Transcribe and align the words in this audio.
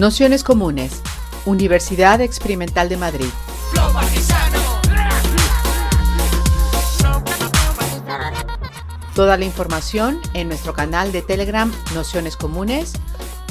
Nociones 0.00 0.44
Comunes, 0.44 1.02
Universidad 1.44 2.22
Experimental 2.22 2.88
de 2.88 2.96
Madrid. 2.96 3.26
Toda 9.14 9.36
la 9.36 9.44
información 9.44 10.18
en 10.32 10.48
nuestro 10.48 10.72
canal 10.72 11.12
de 11.12 11.20
Telegram 11.20 11.70
Nociones 11.94 12.38
Comunes 12.38 12.94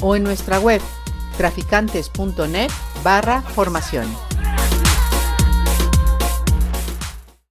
o 0.02 0.16
en 0.16 0.24
nuestra 0.24 0.58
web 0.58 0.80
traficantes.net 1.36 2.70
barra 3.04 3.42
formación. 3.42 4.08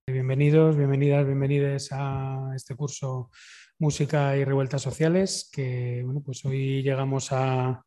Bienvenidos, 0.06 0.76
bienvenidas, 0.76 1.24
bienvenidos 1.24 1.88
a 1.92 2.52
este 2.54 2.74
curso 2.74 3.30
Música 3.78 4.36
y 4.36 4.44
Revueltas 4.44 4.82
Sociales, 4.82 5.48
que 5.50 6.02
bueno, 6.04 6.20
pues 6.22 6.44
hoy 6.44 6.82
llegamos 6.82 7.32
a, 7.32 7.82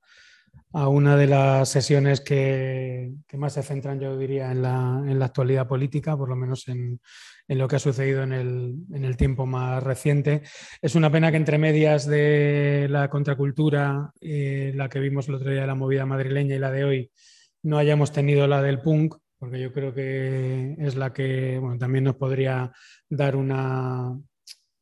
a 0.73 0.87
una 0.87 1.15
de 1.15 1.27
las 1.27 1.69
sesiones 1.69 2.21
que, 2.21 3.13
más 3.33 3.53
se 3.53 3.61
centran, 3.61 3.99
yo 3.99 4.17
diría, 4.17 4.51
en 4.51 4.63
la, 4.63 5.25
actualidad 5.25 5.67
política, 5.67 6.17
por 6.17 6.29
lo 6.29 6.35
menos 6.35 6.67
en, 6.67 6.99
lo 7.47 7.67
que 7.67 7.75
ha 7.75 7.79
sucedido 7.79 8.23
en 8.23 8.33
el, 8.33 9.17
tiempo 9.17 9.45
más 9.45 9.83
reciente. 9.83 10.41
Es 10.81 10.95
una 10.95 11.11
pena 11.11 11.29
que 11.29 11.37
entre 11.37 11.59
medias 11.59 12.07
de 12.07 12.87
la 12.89 13.07
contracultura, 13.09 14.11
eh, 14.19 14.71
la 14.75 14.89
que 14.89 14.99
vimos 14.99 15.27
el 15.27 15.35
otro 15.35 15.51
día 15.51 15.61
de 15.61 15.67
la 15.67 15.75
movida 15.75 16.07
madrileña 16.07 16.55
y 16.55 16.59
la 16.59 16.71
de 16.71 16.83
hoy, 16.83 17.11
no 17.61 17.77
hayamos 17.77 18.11
tenido 18.11 18.47
la 18.47 18.61
del 18.61 18.81
punk, 18.81 19.15
porque 19.37 19.59
yo 19.59 19.71
creo 19.71 19.93
que 19.93 20.75
es 20.79 20.95
la 20.95 21.13
que 21.13 21.61
también 21.79 22.05
nos 22.05 22.15
podría 22.15 22.71
dar 23.09 23.35
una, 23.35 24.17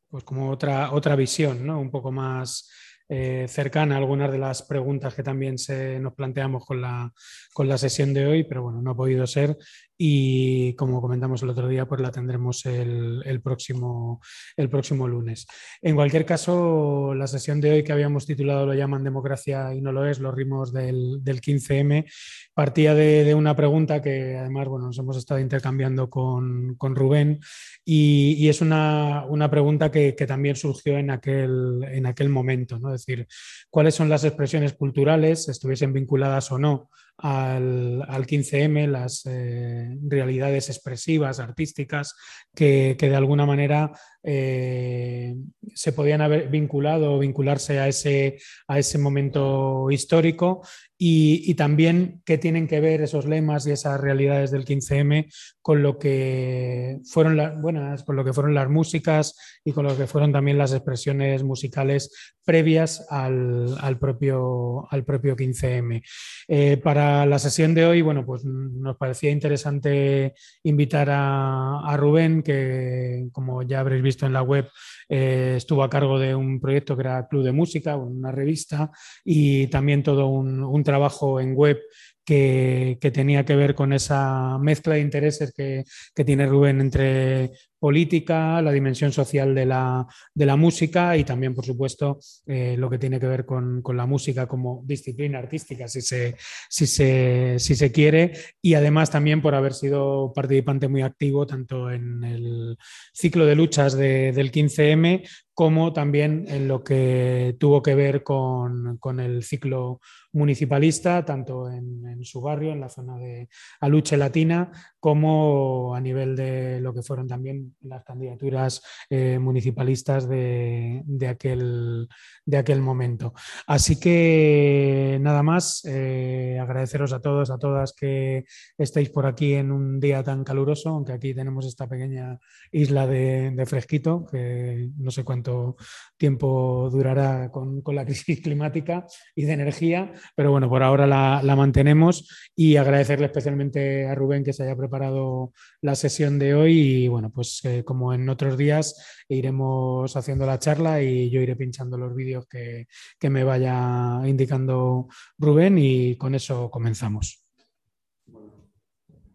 pues 0.09 0.23
como 0.23 0.49
otra, 0.49 0.93
otra 0.93 1.15
visión, 1.15 1.65
¿no? 1.65 1.81
un 1.81 1.91
poco 1.91 2.11
más 2.11 2.69
eh, 3.13 3.45
cercana 3.49 3.95
a 3.95 3.97
algunas 3.97 4.31
de 4.31 4.37
las 4.37 4.63
preguntas 4.63 5.13
que 5.13 5.21
también 5.21 5.57
se, 5.57 5.99
nos 5.99 6.13
planteamos 6.13 6.65
con 6.65 6.79
la, 6.79 7.11
con 7.51 7.67
la 7.67 7.77
sesión 7.77 8.13
de 8.13 8.25
hoy, 8.25 8.45
pero 8.45 8.63
bueno, 8.63 8.81
no 8.81 8.91
ha 8.91 8.95
podido 8.95 9.27
ser 9.27 9.57
y 10.03 10.73
como 10.73 10.99
comentamos 10.99 11.43
el 11.43 11.49
otro 11.49 11.67
día, 11.67 11.85
pues 11.85 12.01
la 12.01 12.11
tendremos 12.11 12.65
el, 12.65 13.39
próximo, 13.43 14.19
el 14.57 14.67
próximo 14.67 15.07
lunes. 15.07 15.45
En 15.79 15.93
cualquier 15.93 16.25
caso, 16.25 17.13
la 17.13 17.27
sesión 17.27 17.61
de 17.61 17.71
hoy 17.71 17.83
que 17.83 17.91
habíamos 17.91 18.25
titulado 18.25 18.65
Lo 18.65 18.73
llaman 18.73 19.03
democracia 19.03 19.75
y 19.75 19.81
no 19.81 19.91
lo 19.91 20.07
es, 20.07 20.17
los 20.17 20.33
ritmos 20.33 20.73
del, 20.73 21.23
del 21.23 21.39
15M, 21.39 22.11
partía 22.55 22.95
de, 22.95 23.35
una 23.35 23.55
pregunta 23.55 24.01
que 24.01 24.37
además 24.39 24.69
bueno, 24.69 24.87
nos 24.87 24.97
hemos 24.97 25.17
estado 25.17 25.39
intercambiando 25.39 26.09
con, 26.09 26.73
con 26.77 26.95
Rubén 26.95 27.39
y, 27.85 28.49
es 28.49 28.61
una, 28.61 29.25
una 29.29 29.51
pregunta 29.51 29.91
que, 29.91 30.15
que, 30.15 30.25
también 30.25 30.55
surgió 30.55 30.97
en 30.97 31.11
aquel, 31.11 31.83
en 31.91 32.07
aquel 32.07 32.29
momento, 32.29 32.79
¿no? 32.79 32.91
es 32.91 33.05
decir, 33.05 33.27
cuáles 33.69 33.93
son 33.93 34.09
las 34.09 34.23
expresiones 34.23 34.73
culturales, 34.73 35.47
estuviesen 35.47 35.93
vinculadas 35.93 36.51
o 36.51 36.57
no 36.57 36.89
al, 37.21 38.03
al 38.07 38.25
15M, 38.25 38.87
las 38.87 39.25
eh, 39.25 39.97
realidades 40.07 40.69
expresivas, 40.69 41.39
artísticas, 41.39 42.15
que, 42.53 42.95
que 42.97 43.09
de 43.09 43.15
alguna 43.15 43.45
manera 43.45 43.91
eh, 44.23 45.35
se 45.73 45.93
podían 45.93 46.21
haber 46.21 46.49
vinculado 46.49 47.13
o 47.13 47.19
vincularse 47.19 47.79
a 47.79 47.87
ese, 47.87 48.37
a 48.67 48.79
ese 48.79 48.97
momento 48.97 49.89
histórico 49.89 50.61
y, 51.03 51.55
también 51.55 52.21
qué 52.25 52.37
tienen 52.37 52.67
que 52.67 52.79
ver 52.79 53.01
esos 53.01 53.25
lemas 53.25 53.65
y 53.65 53.71
esas 53.71 53.99
realidades 53.99 54.51
del 54.51 54.65
15M 54.65 55.33
con 55.59 55.81
lo 55.81 55.97
que 55.97 56.99
fueron 57.05 57.37
las 57.37 57.59
buenas, 57.59 58.03
con 58.03 58.15
lo 58.15 58.23
que 58.23 58.33
fueron 58.33 58.53
las 58.53 58.69
músicas 58.69 59.35
y 59.65 59.71
con 59.71 59.85
lo 59.85 59.97
que 59.97 60.05
fueron 60.05 60.31
también 60.31 60.59
las 60.59 60.73
expresiones 60.73 61.41
musicales 61.43 62.35
previas 62.45 63.07
al, 63.09 63.75
al 63.79 63.97
propio, 63.97 64.87
al 64.91 65.03
propio 65.03 65.35
15M. 65.35 66.03
Eh, 66.47 66.77
para 66.77 67.25
la 67.25 67.39
sesión 67.39 67.73
de 67.73 67.85
hoy, 67.85 68.01
bueno, 68.03 68.23
pues 68.23 68.45
nos 68.45 68.95
parecía 68.97 69.31
interesante 69.31 70.35
invitar 70.61 71.09
a, 71.09 71.79
a 71.79 71.97
Rubén, 71.97 72.43
que 72.43 73.27
como 73.31 73.63
ya 73.63 73.79
habréis 73.79 74.03
visto, 74.03 74.10
visto 74.11 74.25
en 74.25 74.33
la 74.33 74.41
web, 74.43 74.67
eh, 75.09 75.55
estuvo 75.57 75.83
a 75.83 75.89
cargo 75.89 76.19
de 76.19 76.35
un 76.35 76.59
proyecto 76.59 76.95
que 76.95 77.01
era 77.01 77.27
Club 77.27 77.43
de 77.43 77.51
Música, 77.51 77.95
una 77.95 78.31
revista, 78.31 78.91
y 79.23 79.67
también 79.67 80.03
todo 80.03 80.27
un, 80.27 80.83
trabajo 80.83 81.39
en 81.39 81.53
web 81.55 81.79
que, 82.25 82.97
que, 82.99 83.11
tenía 83.11 83.45
que 83.45 83.55
ver 83.55 83.75
con 83.75 83.93
esa 83.93 84.57
mezcla 84.59 84.95
de 84.95 85.01
intereses 85.01 85.53
que, 85.55 85.83
que, 86.15 86.25
tiene 86.25 86.47
Rubén 86.47 86.81
entre 86.81 87.51
política, 87.81 88.61
la 88.61 88.71
dimensión 88.71 89.11
social 89.11 89.55
de 89.55 89.65
la, 89.65 90.05
de 90.35 90.45
la 90.45 90.55
música 90.55 91.17
y 91.17 91.23
también, 91.23 91.55
por 91.55 91.65
supuesto, 91.65 92.19
eh, 92.45 92.75
lo 92.77 92.91
que 92.91 92.99
tiene 92.99 93.19
que 93.19 93.25
ver 93.25 93.43
con, 93.43 93.81
con, 93.81 93.97
la 93.97 94.05
música 94.05 94.47
como 94.47 94.83
disciplina 94.85 95.39
artística, 95.39 95.87
si 95.87 96.01
se, 96.01 96.35
si, 96.69 96.85
se, 96.85 97.55
si 97.57 97.75
se 97.75 97.91
quiere, 97.91 98.33
y 98.61 98.75
además 98.75 99.09
también 99.09 99.41
por 99.41 99.55
haber 99.55 99.73
sido 99.73 100.31
participante 100.31 100.87
muy 100.89 101.01
activo 101.01 101.47
tanto 101.47 101.89
en 101.89 102.23
el 102.23 102.77
ciclo 103.13 103.47
de 103.47 103.55
luchas 103.55 103.97
de, 103.97 104.31
del 104.31 104.51
15M 104.51 105.23
como 105.53 105.91
también 105.93 106.45
en 106.47 106.67
lo 106.67 106.83
que 106.83 107.55
tuvo 107.59 107.81
que 107.81 107.93
ver 107.93 108.23
con, 108.23 108.97
con 108.97 109.19
el 109.19 109.43
ciclo 109.43 109.99
municipalista, 110.31 111.25
tanto 111.25 111.69
en, 111.69 112.07
en, 112.07 112.23
su 112.23 112.41
barrio, 112.41 112.71
en 112.71 112.79
la 112.79 112.89
zona 112.89 113.17
de 113.17 113.49
Aluche 113.79 114.17
Latina, 114.17 114.71
como 114.99 115.93
a 115.93 115.99
nivel 115.99 116.35
de 116.35 116.79
lo 116.79 116.93
que 116.93 117.03
fueron 117.03 117.27
también 117.27 117.70
las 117.81 118.03
candidaturas 118.03 118.81
eh, 119.09 119.39
municipalistas 119.39 120.27
de, 120.27 121.01
de, 121.05 121.27
aquel, 121.27 122.07
de 122.45 122.57
aquel 122.57 122.81
momento. 122.81 123.33
Así 123.67 123.99
que 123.99 125.17
nada 125.21 125.43
más, 125.43 125.83
eh, 125.85 126.57
agradeceros 126.61 127.13
a 127.13 127.19
todos, 127.19 127.49
a 127.49 127.57
todas 127.57 127.93
que 127.93 128.45
estéis 128.77 129.09
por 129.09 129.25
aquí 129.25 129.53
en 129.53 129.71
un 129.71 129.99
día 129.99 130.23
tan 130.23 130.43
caluroso, 130.43 130.89
aunque 130.89 131.13
aquí 131.13 131.33
tenemos 131.33 131.65
esta 131.65 131.87
pequeña 131.87 132.39
isla 132.71 133.07
de, 133.07 133.51
de 133.51 133.65
fresquito, 133.65 134.25
que 134.29 134.89
no 134.97 135.11
sé 135.11 135.23
cuánto 135.23 135.75
tiempo 136.17 136.89
durará 136.91 137.49
con, 137.51 137.81
con, 137.81 137.95
la 137.95 138.05
crisis 138.11 138.41
climática 138.41 139.05
y 139.35 139.45
de 139.45 139.53
energía, 139.53 140.11
pero 140.35 140.51
bueno, 140.51 140.69
por 140.69 140.83
ahora 140.83 141.07
la, 141.07 141.41
la 141.43 141.55
mantenemos 141.55 142.49
y 142.55 142.75
agradecerle 142.75 143.25
especialmente 143.25 144.07
a 144.07 144.15
Rubén 144.15 144.43
que 144.43 144.53
se 144.53 144.63
haya 144.63 144.75
preparado 144.75 145.51
la 145.81 145.95
sesión 145.95 146.39
de 146.39 146.53
hoy 146.53 146.79
y 146.79 147.07
bueno, 147.07 147.31
pues 147.31 147.60
eh, 147.65 147.83
como 147.83 148.13
en 148.13 148.27
otros 148.29 148.57
días 148.57 149.23
iremos 149.27 150.15
haciendo 150.15 150.45
la 150.45 150.59
charla 150.59 151.01
y 151.01 151.29
yo 151.29 151.41
iré 151.41 151.55
pinchando 151.55 151.97
los 151.97 152.15
vídeos 152.15 152.47
que, 152.47 152.87
que 153.19 153.29
me 153.29 153.43
vaya 153.43 154.21
indicando 154.25 155.07
Rubén 155.37 155.77
y 155.77 156.15
con 156.17 156.35
eso 156.35 156.69
comenzamos. 156.69 157.45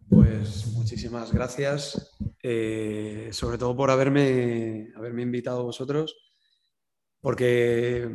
Pues 0.09 0.67
muchísimas 0.67 1.33
gracias, 1.33 2.17
eh, 2.41 3.29
sobre 3.31 3.57
todo 3.57 3.75
por 3.75 3.91
haberme, 3.91 4.89
haberme 4.95 5.23
invitado 5.23 5.63
vosotros, 5.63 6.15
porque 7.19 8.09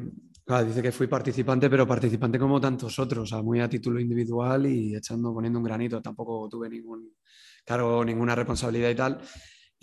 dice 0.67 0.83
que 0.83 0.93
fui 0.93 1.07
participante, 1.07 1.69
pero 1.69 1.87
participante 1.87 2.39
como 2.39 2.61
tantos 2.61 2.99
otros, 2.99 3.33
muy 3.43 3.61
a 3.61 3.69
título 3.69 4.01
individual 4.01 4.67
y 4.67 4.95
echando, 4.95 5.33
poniendo 5.33 5.59
un 5.59 5.65
granito, 5.65 6.01
tampoco 6.01 6.49
tuve 6.49 6.69
ningún, 6.69 7.15
cargo 7.65 8.05
ninguna 8.05 8.35
responsabilidad 8.35 8.91
y 8.91 8.95
tal. 8.95 9.21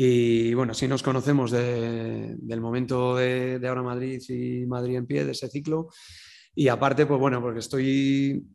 Y 0.02 0.54
bueno, 0.54 0.74
sí 0.74 0.88
nos 0.88 1.04
conocemos 1.04 1.52
de, 1.52 2.34
del 2.38 2.62
momento 2.62 3.18
de, 3.18 3.60
de, 3.60 3.68
Ahora 3.68 3.84
Madrid 3.84 4.22
y 4.30 4.66
Madrid 4.66 4.96
en 4.96 5.06
pie, 5.06 5.26
de 5.26 5.34
ese 5.34 5.50
ciclo. 5.50 5.90
Y 6.56 6.70
aparte, 6.70 7.06
pues 7.06 7.20
bueno, 7.20 7.42
porque 7.42 7.60
estoy, 7.60 8.48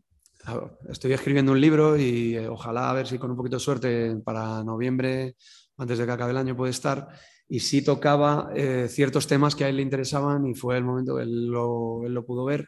estoy 0.88 1.12
escribiendo 1.12 1.52
un 1.52 1.60
libro 1.60 1.98
y 1.98 2.34
eh, 2.34 2.48
ojalá 2.48 2.88
a 2.88 2.94
ver 2.94 3.06
si 3.06 3.18
con 3.18 3.30
un 3.30 3.36
poquito 3.36 3.56
de 3.56 3.60
suerte 3.60 4.16
para 4.24 4.64
noviembre, 4.64 5.36
antes 5.76 5.98
de 5.98 6.06
que 6.06 6.12
acabe 6.12 6.30
el 6.30 6.38
año, 6.38 6.56
puede 6.56 6.70
estar. 6.70 7.08
Y 7.46 7.60
sí 7.60 7.84
tocaba 7.84 8.48
eh, 8.56 8.86
ciertos 8.88 9.26
temas 9.26 9.54
que 9.54 9.64
a 9.64 9.68
él 9.68 9.76
le 9.76 9.82
interesaban 9.82 10.46
y 10.46 10.54
fue 10.54 10.78
el 10.78 10.84
momento 10.84 11.20
él 11.20 11.48
lo, 11.48 12.06
él 12.06 12.14
lo 12.14 12.24
pudo 12.24 12.46
ver. 12.46 12.66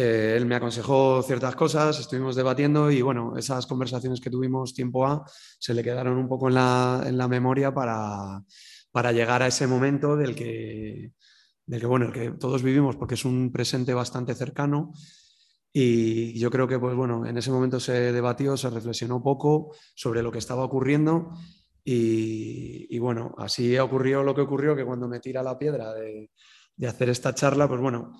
Eh, 0.00 0.36
él 0.36 0.46
me 0.46 0.54
aconsejó 0.54 1.24
ciertas 1.24 1.56
cosas, 1.56 1.98
estuvimos 1.98 2.36
debatiendo 2.36 2.88
y 2.88 3.02
bueno, 3.02 3.36
esas 3.36 3.66
conversaciones 3.66 4.20
que 4.20 4.30
tuvimos 4.30 4.72
tiempo 4.72 5.04
A 5.04 5.24
se 5.58 5.74
le 5.74 5.82
quedaron 5.82 6.16
un 6.18 6.28
poco 6.28 6.46
en 6.46 6.54
la, 6.54 7.02
en 7.04 7.18
la 7.18 7.26
memoria 7.26 7.74
para, 7.74 8.44
para, 8.92 9.10
llegar 9.10 9.42
a 9.42 9.48
ese 9.48 9.66
momento 9.66 10.16
del 10.16 10.36
que, 10.36 11.10
del 11.66 11.80
que, 11.80 11.86
bueno, 11.86 12.06
el 12.06 12.12
que 12.12 12.30
todos 12.30 12.62
vivimos 12.62 12.94
porque 12.94 13.16
es 13.16 13.24
un 13.24 13.50
presente 13.50 13.92
bastante 13.92 14.36
cercano. 14.36 14.92
Y 15.72 16.38
yo 16.38 16.48
creo 16.48 16.68
que 16.68 16.78
pues 16.78 16.94
bueno, 16.94 17.26
en 17.26 17.36
ese 17.36 17.50
momento 17.50 17.80
se 17.80 18.12
debatió, 18.12 18.56
se 18.56 18.70
reflexionó 18.70 19.20
poco 19.20 19.74
sobre 19.96 20.22
lo 20.22 20.30
que 20.30 20.38
estaba 20.38 20.62
ocurriendo 20.62 21.32
y, 21.82 22.86
y 22.88 22.98
bueno, 23.00 23.34
así 23.36 23.76
ocurrió 23.76 24.22
lo 24.22 24.32
que 24.32 24.42
ocurrió, 24.42 24.76
que 24.76 24.84
cuando 24.84 25.08
me 25.08 25.18
tira 25.18 25.42
la 25.42 25.58
piedra 25.58 25.92
de, 25.92 26.30
de 26.76 26.86
hacer 26.86 27.08
esta 27.08 27.34
charla, 27.34 27.66
pues 27.66 27.80
bueno, 27.80 28.12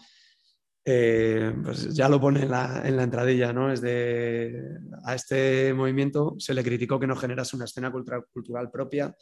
eh, 0.91 1.53
pues 1.63 1.95
ya 1.95 2.09
lo 2.09 2.19
pone 2.19 2.45
en 2.45 2.51
la, 2.51 2.81
en 2.83 2.97
la, 2.97 3.03
entradilla, 3.03 3.53
¿no? 3.53 3.71
Es 3.71 3.83
de, 3.83 4.59
a 5.05 5.15
este 5.15 5.75
movimiento 5.75 6.35
se 6.39 6.55
le 6.55 6.65
criticó 6.65 6.99
que 6.99 7.07
no 7.07 7.15
generase 7.15 7.57
una 7.57 7.67
escena 7.67 7.93
cultural, 7.93 8.25
cultural 8.33 8.71
propia 8.71 9.15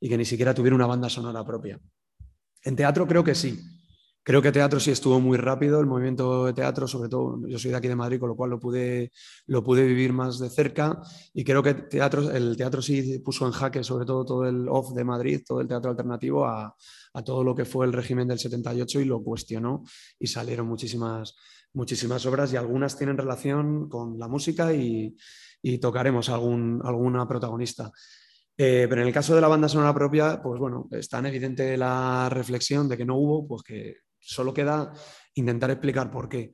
y 0.00 0.08
que 0.08 0.18
ni 0.18 0.24
siquiera 0.24 0.52
tuviera 0.52 0.74
una 0.74 0.86
banda 0.86 1.08
sonora 1.08 1.44
propia. 1.44 1.78
En 2.64 2.74
teatro 2.74 3.06
creo 3.06 3.22
que 3.22 3.36
sí, 3.36 3.56
Creo 4.24 4.40
que 4.40 4.52
teatro 4.52 4.78
sí 4.78 4.92
estuvo 4.92 5.18
muy 5.18 5.36
rápido, 5.36 5.80
el 5.80 5.86
movimiento 5.86 6.46
de 6.46 6.52
teatro, 6.52 6.86
sobre 6.86 7.08
todo 7.08 7.40
yo 7.48 7.58
soy 7.58 7.72
de 7.72 7.76
aquí 7.76 7.88
de 7.88 7.96
Madrid, 7.96 8.20
con 8.20 8.28
lo 8.28 8.36
cual 8.36 8.50
lo 8.50 8.60
pude, 8.60 9.10
lo 9.46 9.64
pude 9.64 9.84
vivir 9.84 10.12
más 10.12 10.38
de 10.38 10.48
cerca 10.48 11.02
y 11.34 11.42
creo 11.42 11.60
que 11.60 11.74
teatro, 11.74 12.30
el 12.30 12.56
teatro 12.56 12.80
sí 12.80 13.18
puso 13.18 13.46
en 13.46 13.52
jaque 13.52 13.82
sobre 13.82 14.06
todo 14.06 14.24
todo 14.24 14.46
el 14.46 14.68
off 14.68 14.92
de 14.94 15.02
Madrid, 15.02 15.42
todo 15.44 15.60
el 15.60 15.66
teatro 15.66 15.90
alternativo 15.90 16.46
a, 16.46 16.72
a 17.14 17.24
todo 17.24 17.42
lo 17.42 17.52
que 17.52 17.64
fue 17.64 17.84
el 17.84 17.92
régimen 17.92 18.28
del 18.28 18.38
78 18.38 19.00
y 19.00 19.06
lo 19.06 19.24
cuestionó 19.24 19.82
y 20.20 20.28
salieron 20.28 20.68
muchísimas, 20.68 21.34
muchísimas 21.72 22.24
obras 22.24 22.52
y 22.52 22.56
algunas 22.56 22.96
tienen 22.96 23.18
relación 23.18 23.88
con 23.88 24.20
la 24.20 24.28
música 24.28 24.72
y, 24.72 25.16
y 25.62 25.78
tocaremos 25.78 26.28
algún, 26.28 26.80
alguna 26.84 27.26
protagonista. 27.26 27.90
Eh, 28.56 28.86
pero 28.88 29.00
en 29.00 29.08
el 29.08 29.14
caso 29.14 29.34
de 29.34 29.40
la 29.40 29.48
banda 29.48 29.68
sonora 29.68 29.94
propia, 29.94 30.40
pues 30.40 30.60
bueno, 30.60 30.86
es 30.92 31.08
tan 31.08 31.26
evidente 31.26 31.76
la 31.76 32.28
reflexión 32.28 32.88
de 32.88 32.96
que 32.96 33.04
no 33.04 33.16
hubo, 33.16 33.48
pues 33.48 33.62
que 33.62 33.96
Solo 34.22 34.54
queda 34.54 34.92
intentar 35.34 35.70
explicar 35.70 36.10
por 36.10 36.28
qué. 36.28 36.52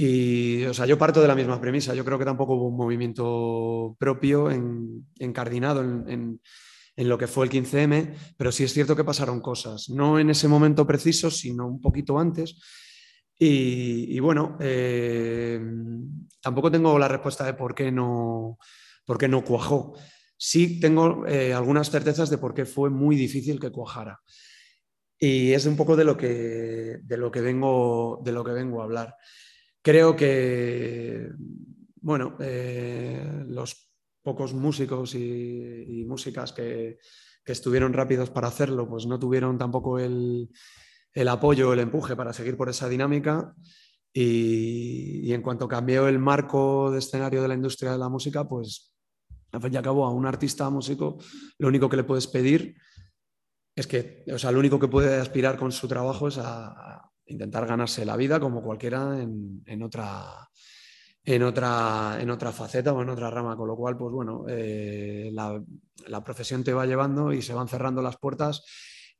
Y, 0.00 0.64
o 0.64 0.72
sea, 0.72 0.86
yo 0.86 0.96
parto 0.96 1.20
de 1.20 1.26
la 1.26 1.34
misma 1.34 1.60
premisa. 1.60 1.92
Yo 1.92 2.04
creo 2.04 2.18
que 2.18 2.24
tampoco 2.24 2.54
hubo 2.54 2.68
un 2.68 2.76
movimiento 2.76 3.96
propio 3.98 4.48
encardinado 5.18 5.82
en, 5.82 6.40
lo 6.96 7.18
que 7.18 7.26
fue 7.26 7.46
el 7.46 7.52
15M, 7.52 8.14
pero 8.36 8.50
sí 8.52 8.64
es 8.64 8.72
cierto 8.72 8.94
que 8.94 9.04
pasaron 9.04 9.40
cosas. 9.40 9.88
No 9.90 10.18
en 10.18 10.30
ese 10.30 10.46
momento 10.46 10.86
preciso, 10.86 11.30
sino 11.30 11.66
un 11.66 11.80
poquito 11.80 12.18
antes. 12.18 12.60
Y, 13.40 14.18
bueno, 14.20 14.56
eh, 14.60 15.60
tampoco 16.40 16.70
tengo 16.70 16.98
la 16.98 17.08
respuesta 17.08 17.44
de 17.44 17.54
por 17.54 17.74
qué 17.74 17.90
no, 17.90 18.58
por 19.04 19.18
qué 19.18 19.28
no 19.28 19.44
cuajó. 19.44 19.94
Sí 20.36 20.78
tengo 20.78 21.26
eh, 21.26 21.52
algunas 21.52 21.90
certezas 21.90 22.30
de 22.30 22.38
por 22.38 22.54
qué 22.54 22.64
fue 22.64 22.90
muy 22.90 23.16
difícil 23.16 23.58
que 23.58 23.72
cuajara. 23.72 24.20
Y 25.18 25.52
es 25.52 25.66
un 25.66 25.76
poco 25.76 25.96
de 25.96 26.04
lo 26.04 26.16
que, 26.16 27.00
de 27.02 27.16
lo 27.16 27.30
que, 27.30 27.40
vengo, 27.40 28.20
de 28.24 28.32
lo 28.32 28.44
que 28.44 28.52
vengo 28.52 28.80
a 28.80 28.84
hablar. 28.84 29.16
Creo 29.82 30.14
que, 30.14 31.28
bueno, 32.00 32.36
eh, 32.40 33.44
los 33.48 33.90
pocos 34.22 34.54
músicos 34.54 35.14
y, 35.14 36.04
músicas 36.06 36.52
que, 36.52 36.98
estuvieron 37.44 37.94
rápidos 37.94 38.28
para 38.28 38.48
hacerlo, 38.48 38.86
pues 38.86 39.06
no 39.06 39.18
tuvieron 39.18 39.56
tampoco 39.56 39.98
el, 39.98 40.50
el 41.14 41.28
apoyo, 41.28 41.72
el 41.72 41.78
empuje 41.78 42.14
para 42.14 42.34
seguir 42.34 42.58
por 42.58 42.68
esa 42.68 42.90
dinámica. 42.90 43.54
Y, 44.12 45.32
en 45.32 45.42
cuanto 45.42 45.66
cambió 45.68 46.08
el 46.08 46.18
marco 46.18 46.90
de 46.90 46.98
escenario 46.98 47.40
de 47.40 47.48
la 47.48 47.54
industria 47.54 47.92
de 47.92 47.98
la 47.98 48.08
música, 48.08 48.46
pues 48.46 48.94
al 49.52 49.62
fin 49.62 49.72
y 49.72 49.76
al 49.76 49.82
cabo 49.82 50.04
a 50.04 50.10
un 50.10 50.26
artista 50.26 50.68
músico 50.68 51.16
lo 51.58 51.68
único 51.68 51.88
que 51.88 51.96
le 51.96 52.04
puedes 52.04 52.26
pedir 52.26 52.74
es 53.80 53.86
que, 53.86 54.24
o 54.32 54.38
sea, 54.38 54.50
lo 54.50 54.58
único 54.58 54.78
que 54.78 54.88
puede 54.88 55.20
aspirar 55.20 55.56
con 55.56 55.72
su 55.72 55.86
trabajo 55.86 56.28
es 56.28 56.38
a, 56.38 57.10
intentar 57.26 57.66
ganarse 57.66 58.04
la 58.04 58.16
vida 58.16 58.40
como 58.40 58.62
cualquiera 58.62 59.20
en, 59.20 59.82
otra, 59.82 60.48
en, 61.22 61.42
otra, 61.42 62.16
en 62.18 62.30
otra 62.30 62.52
faceta 62.52 62.92
o 62.92 63.02
en 63.02 63.10
otra 63.10 63.30
rama, 63.30 63.54
con 63.54 63.68
lo 63.68 63.76
cual, 63.76 63.98
pues 63.98 64.12
bueno, 64.12 64.46
eh, 64.48 65.30
la, 65.32 66.24
profesión 66.24 66.64
te 66.64 66.72
va 66.72 66.86
llevando 66.86 67.32
y 67.32 67.42
se 67.42 67.52
van 67.52 67.68
cerrando 67.68 68.00
las 68.00 68.16
puertas. 68.16 68.64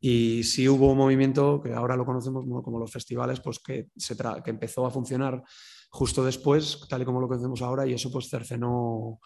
Y 0.00 0.42
sí 0.44 0.68
hubo 0.68 0.92
un 0.92 0.98
movimiento 0.98 1.60
que 1.60 1.74
ahora 1.74 1.96
lo 1.96 2.06
conocemos 2.06 2.44
como 2.64 2.78
los 2.78 2.90
festivales, 2.90 3.40
pues 3.40 3.58
que, 3.58 3.88
se 3.96 4.16
que 4.16 4.50
empezó 4.50 4.86
a 4.86 4.90
funcionar 4.90 5.42
justo 5.90 6.24
después, 6.24 6.80
tal 6.88 7.02
y 7.02 7.04
como 7.04 7.20
lo 7.20 7.28
conocemos 7.28 7.60
ahora, 7.62 7.86
y 7.86 7.92
eso 7.92 8.10
pues 8.10 8.28
cercenó 8.28 9.20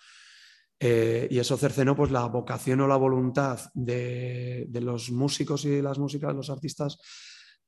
eh, 0.84 1.28
y 1.30 1.38
eso 1.38 1.56
cercenó 1.56 1.94
pues, 1.94 2.10
la 2.10 2.26
vocación 2.26 2.80
o 2.80 2.88
la 2.88 2.96
voluntad 2.96 3.60
de, 3.72 4.68
los 4.80 5.12
músicos 5.12 5.64
y 5.64 5.80
las 5.80 6.00
músicas, 6.00 6.34
los 6.34 6.50
artistas, 6.50 6.98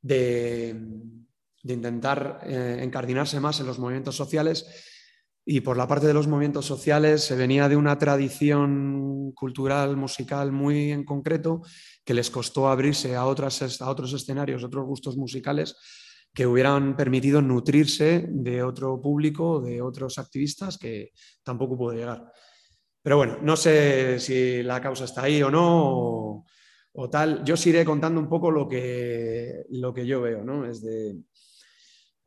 de, 0.03 0.75
intentar 1.63 2.41
eh, 2.43 2.81
encardinarse 2.83 3.39
más 3.39 3.61
en 3.61 3.67
los 3.67 3.79
movimientos 3.79 4.17
sociales. 4.17 4.67
Y 5.47 5.61
por 5.61 5.77
la 5.77 5.87
parte 5.87 6.09
de 6.09 6.15
los 6.15 6.27
movimientos 6.27 6.67
sociales 6.67 7.23
se 7.23 7.37
venía 7.37 7.69
de 7.69 7.77
una 7.77 7.97
tradición 7.99 9.31
cultural, 9.33 9.97
musical 9.97 10.51
muy 10.51 10.91
en 10.91 11.05
concreto, 11.05 11.63
que 12.05 12.15
les 12.15 12.31
costó 12.31 12.69
abrirse 12.69 13.15
a, 13.15 13.27
otras, 13.27 13.81
a 13.81 13.91
otros 13.91 14.13
escenarios, 14.13 14.65
otros 14.65 14.87
gustos 14.87 15.17
musicales 15.17 15.77
que 16.35 16.49
hubieran 16.49 16.97
permitido 16.97 17.41
nutrirse 17.41 18.27
de 18.29 18.65
otro 18.65 19.01
público, 19.01 19.61
de 19.61 19.81
otros 19.81 20.19
activistas 20.19 20.79
que 20.79 21.13
tampoco 21.45 21.79
pudo 21.79 21.93
llegar. 21.93 22.33
Pero 23.05 23.19
bueno, 23.19 23.37
no 23.43 23.55
sé 23.55 24.19
si 24.19 24.63
la 24.63 24.81
causa 24.81 25.05
está 25.05 25.25
ahí 25.25 25.43
o 25.43 25.51
no, 25.51 26.47
o, 26.95 27.11
tal. 27.11 27.45
Yo 27.45 27.53
os 27.53 27.67
iré 27.67 27.85
contando 27.85 28.19
un 28.19 28.31
poco 28.31 28.51
lo 28.51 28.67
que, 28.67 29.67
lo 29.69 29.93
que 29.93 30.07
yo 30.07 30.23
veo, 30.23 30.43
¿no? 30.43 30.65
Es 30.65 30.81
de, 30.81 31.15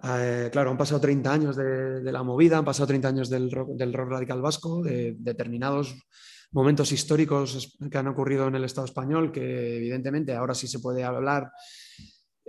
eh, 0.03 0.49
claro, 0.51 0.69
han 0.69 0.77
pasado 0.77 1.01
30 1.01 1.33
años 1.33 1.55
de, 1.55 2.11
la 2.11 2.21
movida, 2.21 2.59
han 2.59 2.65
pasado 2.65 2.85
30 2.85 3.07
años 3.07 3.27
del 3.27 3.49
rock, 3.49 3.69
del 3.71 3.91
rock 3.91 4.11
radical 4.11 4.39
vasco, 4.39 4.83
de 4.83 5.15
determinados 5.17 5.95
momentos 6.51 6.91
históricos 6.91 7.75
que 7.89 7.97
han 7.97 8.07
ocurrido 8.07 8.47
en 8.47 8.53
el 8.53 8.63
Estado 8.63 8.85
español, 8.85 9.31
que 9.31 9.77
evidentemente 9.77 10.35
ahora 10.35 10.53
sí 10.53 10.67
se 10.67 10.77
puede 10.77 11.03
hablar 11.03 11.51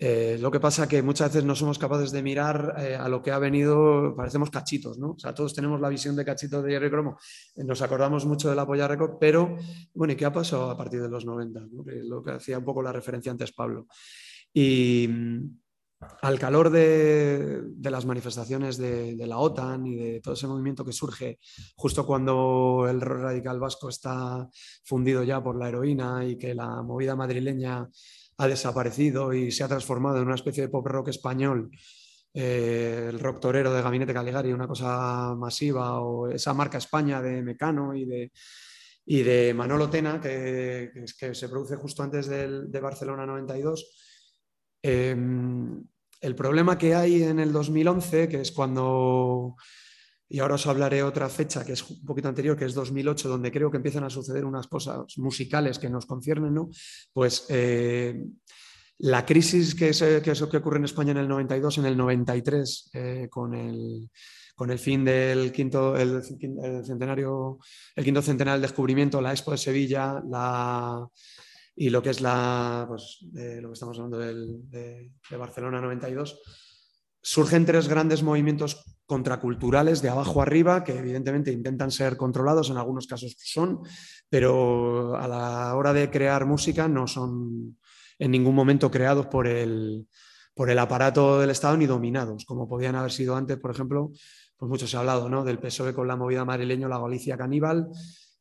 eh, 0.00 0.38
lo 0.40 0.52
que 0.52 0.60
pasa 0.60 0.86
que 0.86 1.02
muchas 1.02 1.30
veces 1.30 1.44
no 1.44 1.56
somos 1.56 1.76
capaces 1.76 2.12
de 2.12 2.22
mirar 2.22 2.76
eh, 2.78 2.94
a 2.94 3.08
lo 3.08 3.20
que 3.20 3.32
ha 3.32 3.38
venido, 3.40 4.14
parecemos 4.16 4.48
cachitos, 4.48 4.96
¿no? 4.96 5.10
O 5.10 5.18
sea, 5.18 5.34
todos 5.34 5.52
tenemos 5.52 5.80
la 5.80 5.88
visión 5.88 6.14
de 6.14 6.24
cachitos 6.24 6.62
de 6.62 6.70
Jerry 6.70 6.88
Cromo, 6.88 7.18
eh, 7.56 7.64
nos 7.64 7.82
acordamos 7.82 8.24
mucho 8.24 8.48
del 8.48 8.60
apoyar 8.60 8.90
récord, 8.90 9.16
pero 9.18 9.56
bueno, 9.94 10.12
¿y 10.12 10.16
qué 10.16 10.24
ha 10.24 10.32
pasado 10.32 10.70
a 10.70 10.76
partir 10.76 11.02
de 11.02 11.08
los 11.08 11.26
90? 11.26 11.66
lo 12.04 12.22
que 12.22 12.30
hacía 12.30 12.58
un 12.58 12.64
poco 12.64 12.80
la 12.80 12.92
referencia 12.92 13.32
antes 13.32 13.50
Pablo. 13.52 13.88
Y 14.54 15.08
mm, 15.08 15.58
al 16.22 16.38
calor 16.38 16.70
de, 16.70 17.64
las 17.82 18.06
manifestaciones 18.06 18.78
de, 18.78 19.16
de, 19.16 19.26
la 19.26 19.38
OTAN 19.38 19.84
y 19.84 19.96
de 19.96 20.20
todo 20.20 20.34
ese 20.34 20.46
movimiento 20.46 20.84
que 20.84 20.92
surge 20.92 21.40
justo 21.74 22.06
cuando 22.06 22.86
el 22.88 23.00
radical 23.00 23.58
vasco 23.58 23.88
está 23.88 24.48
fundido 24.84 25.24
ya 25.24 25.42
por 25.42 25.58
la 25.58 25.68
heroína 25.68 26.24
y 26.24 26.38
que 26.38 26.54
la 26.54 26.82
movida 26.82 27.16
madrileña 27.16 27.88
ha 28.38 28.48
desaparecido 28.48 29.32
y 29.32 29.50
se 29.50 29.64
ha 29.64 29.68
transformado 29.68 30.18
en 30.18 30.26
una 30.26 30.36
especie 30.36 30.62
de 30.62 30.68
pop 30.68 30.86
rock 30.86 31.08
español, 31.08 31.70
eh, 32.32 33.06
el 33.08 33.18
rock 33.18 33.40
torero 33.40 33.72
de 33.72 33.82
Gabinete 33.82 34.14
Caligari, 34.14 34.52
una 34.52 34.68
cosa 34.68 35.34
masiva, 35.34 36.00
o 36.00 36.28
esa 36.28 36.54
marca 36.54 36.78
España 36.78 37.20
de 37.20 37.42
Mecano 37.42 37.94
y 37.94 38.04
de, 38.04 38.32
y 39.06 39.22
de 39.22 39.52
Manolo 39.54 39.90
Tena, 39.90 40.20
que, 40.20 40.92
que, 41.18 41.34
se 41.34 41.48
produce 41.48 41.76
justo 41.76 42.02
antes 42.02 42.28
de 42.28 42.80
Barcelona 42.80 43.26
92. 43.26 44.08
Em, 44.82 45.84
el 46.20 46.34
problema 46.34 46.78
que 46.78 46.94
hay 46.94 47.24
en 47.24 47.40
el 47.40 47.52
2011, 47.52 48.28
que 48.28 48.40
es 48.40 48.52
cuando 48.52 49.56
y 50.28 50.40
ahora 50.40 50.56
os 50.56 50.66
hablaré 50.66 51.02
otra 51.02 51.28
fecha 51.28 51.64
que 51.64 51.72
es 51.72 51.88
un 51.88 52.04
poquito 52.04 52.28
anterior, 52.28 52.56
que 52.56 52.66
es 52.66 52.74
2008, 52.74 53.28
donde 53.28 53.50
creo 53.50 53.70
que 53.70 53.78
empiezan 53.78 54.04
a 54.04 54.10
suceder 54.10 54.44
unas 54.44 54.66
cosas 54.66 55.16
musicales 55.16 55.78
que 55.78 55.88
nos 55.88 56.06
conciernen, 56.06 56.54
¿no? 56.54 56.68
Pues 57.12 57.46
eh, 57.48 58.22
la 58.98 59.24
crisis 59.24 59.74
que 59.74 59.90
es, 59.90 60.02
que 60.02 60.32
que 60.50 60.56
ocurre 60.56 60.78
en 60.78 60.84
España 60.84 61.12
en 61.12 61.18
el 61.18 61.28
92, 61.28 61.78
en 61.78 61.86
el 61.86 61.96
93, 61.96 62.90
eh, 62.92 63.28
con 63.30 63.54
el 63.54 64.10
con 64.54 64.72
el 64.72 64.80
fin 64.80 65.04
del 65.04 65.52
quinto, 65.52 65.96
el, 65.96 66.20
centenario, 66.84 67.60
el 67.94 68.04
quinto 68.04 68.20
centenario 68.20 68.54
del 68.54 68.62
descubrimiento, 68.62 69.20
la 69.20 69.30
Expo 69.30 69.52
de 69.52 69.56
Sevilla, 69.56 70.20
la, 70.28 71.06
y 71.76 71.90
lo 71.90 72.02
que 72.02 72.10
es 72.10 72.20
la, 72.20 72.84
pues, 72.88 73.20
lo 73.22 73.68
que 73.68 73.72
estamos 73.72 73.96
hablando 73.98 74.18
del, 74.18 74.68
de, 74.68 75.12
de 75.30 75.36
Barcelona 75.36 75.80
92, 75.80 76.40
surgen 77.22 77.66
tres 77.66 77.86
grandes 77.86 78.24
movimientos 78.24 78.97
contraculturales 79.08 80.02
de 80.02 80.10
abajo 80.10 80.42
arriba 80.42 80.84
que 80.84 80.98
evidentemente 80.98 81.50
intentan 81.50 81.90
ser 81.90 82.18
controlados, 82.18 82.68
en 82.68 82.76
algunos 82.76 83.06
casos 83.06 83.34
son, 83.38 83.80
pero 84.28 85.16
a 85.16 85.26
la 85.26 85.74
hora 85.74 85.94
de 85.94 86.10
crear 86.10 86.44
música 86.44 86.88
no 86.88 87.06
son 87.06 87.78
en 88.18 88.30
ningún 88.30 88.54
momento 88.54 88.90
creados 88.90 89.26
por 89.26 89.46
el, 89.46 90.06
por 90.54 90.68
el 90.68 90.78
aparato 90.78 91.40
del 91.40 91.48
Estado 91.48 91.78
ni 91.78 91.86
dominados, 91.86 92.44
como 92.44 92.68
podían 92.68 92.96
haber 92.96 93.10
sido 93.10 93.34
antes, 93.34 93.56
por 93.56 93.70
ejemplo, 93.70 94.12
pues 94.58 94.68
mucho 94.68 94.86
se 94.86 94.98
ha 94.98 95.00
hablado 95.00 95.30
¿no? 95.30 95.42
del 95.42 95.58
PSOE 95.58 95.94
con 95.94 96.06
la 96.06 96.16
movida 96.16 96.44
madrileña, 96.44 96.86
la 96.86 96.98
Galicia 96.98 97.38
caníbal, 97.38 97.88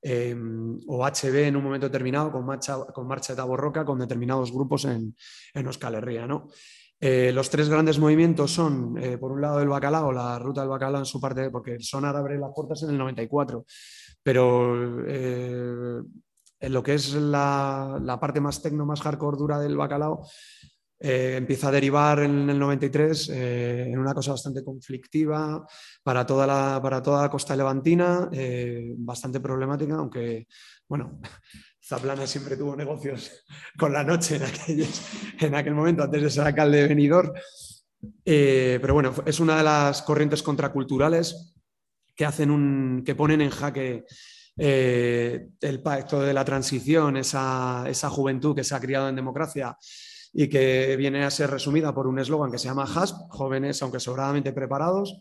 em, 0.02 0.78
o 0.86 1.06
HB 1.06 1.48
en 1.48 1.56
un 1.56 1.64
momento 1.64 1.88
determinado 1.88 2.30
con 2.30 2.46
marcha, 2.46 2.78
con 2.94 3.08
marcha 3.08 3.32
de 3.32 3.38
Taborroca, 3.38 3.86
con 3.86 4.00
determinados 4.00 4.52
grupos 4.52 4.84
en, 4.84 5.16
en 5.54 5.66
Euskal 5.66 5.96
Herria. 5.96 6.28
¿no? 6.28 6.50
Eh, 7.00 7.32
los 7.32 7.50
tres 7.50 7.70
grandes 7.70 8.00
movimientos 8.00 8.52
son, 8.52 8.98
eh, 8.98 9.18
por 9.18 9.32
un 9.32 9.42
lado, 9.42 9.62
el 9.62 9.68
bacalao, 9.68 10.12
la 10.12 10.40
ruta 10.40 10.62
del 10.62 10.70
bacalao 10.70 11.00
en 11.00 11.06
su 11.06 11.22
parte, 11.22 11.50
porque 11.52 11.74
el 11.74 11.84
Sonar 11.84 12.16
abre 12.16 12.40
las 12.40 12.52
puertas 12.56 12.82
en 12.84 12.90
el 12.90 12.98
94, 12.98 13.66
pero 14.24 15.06
eh, 15.08 16.02
en 16.60 16.74
lo 16.74 16.82
que 16.82 16.96
es 16.96 17.14
la, 17.14 18.18
parte 18.20 18.42
más 18.42 18.62
tecno, 18.62 18.86
más 18.86 19.02
hardcore 19.02 19.38
dura 19.38 19.60
del 19.60 19.78
bacalao, 19.78 20.28
empieza 21.00 21.68
a 21.68 21.72
derivar 21.72 22.20
en 22.22 22.50
el 22.50 22.58
93 22.58 23.30
en 23.30 24.00
una 24.00 24.16
cosa 24.16 24.32
bastante 24.32 24.64
conflictiva 24.64 25.64
para 26.02 26.26
toda 26.26 26.48
la, 26.48 26.80
para 26.82 27.04
toda 27.04 27.22
la 27.22 27.30
costa 27.30 27.56
levantina, 27.56 28.28
bastante 28.98 29.40
problemática, 29.40 29.94
aunque, 29.94 30.48
bueno, 30.90 31.20
Zaplana 31.88 32.28
siempre 32.28 32.58
tuvo 32.58 32.76
negocios 32.76 33.46
con 33.78 33.94
la 33.94 34.04
noche 34.04 34.40
en, 35.40 35.56
aquel 35.56 35.74
momento, 35.74 36.04
antes 36.04 36.22
de 36.22 36.30
ser 36.30 36.46
alcalde 36.46 36.82
de 36.82 36.88
Benidorm. 36.88 37.32
Eh, 38.26 38.78
pero 38.82 38.94
bueno, 38.94 39.14
es 39.26 39.40
una 39.40 39.58
de 39.58 39.64
las 39.64 40.02
corrientes 40.02 40.44
contraculturales 40.44 41.56
que, 42.16 42.26
hacen 42.26 42.52
un, 42.52 43.04
que 43.06 43.16
ponen 43.16 43.42
en 43.42 43.50
jaque 43.50 44.06
eh, 44.58 45.48
el 45.62 45.82
pacto 45.82 46.22
de 46.22 46.34
la 46.34 46.44
transición, 46.44 47.16
esa, 47.16 47.86
esa, 47.88 48.10
juventud 48.10 48.56
que 48.56 48.64
se 48.64 48.76
ha 48.76 48.80
criado 48.82 49.08
en 49.08 49.16
democracia 49.16 49.78
y 50.34 50.50
que 50.50 50.96
viene 50.98 51.24
a 51.24 51.32
ser 51.32 51.50
resumida 51.50 51.94
por 51.94 52.06
un 52.06 52.20
eslogan 52.20 52.52
que 52.52 52.60
se 52.60 52.68
llama 52.68 52.84
HASP, 52.84 53.30
jóvenes 53.30 53.82
aunque 53.82 54.00
sobradamente 54.00 54.52
preparados, 54.52 55.20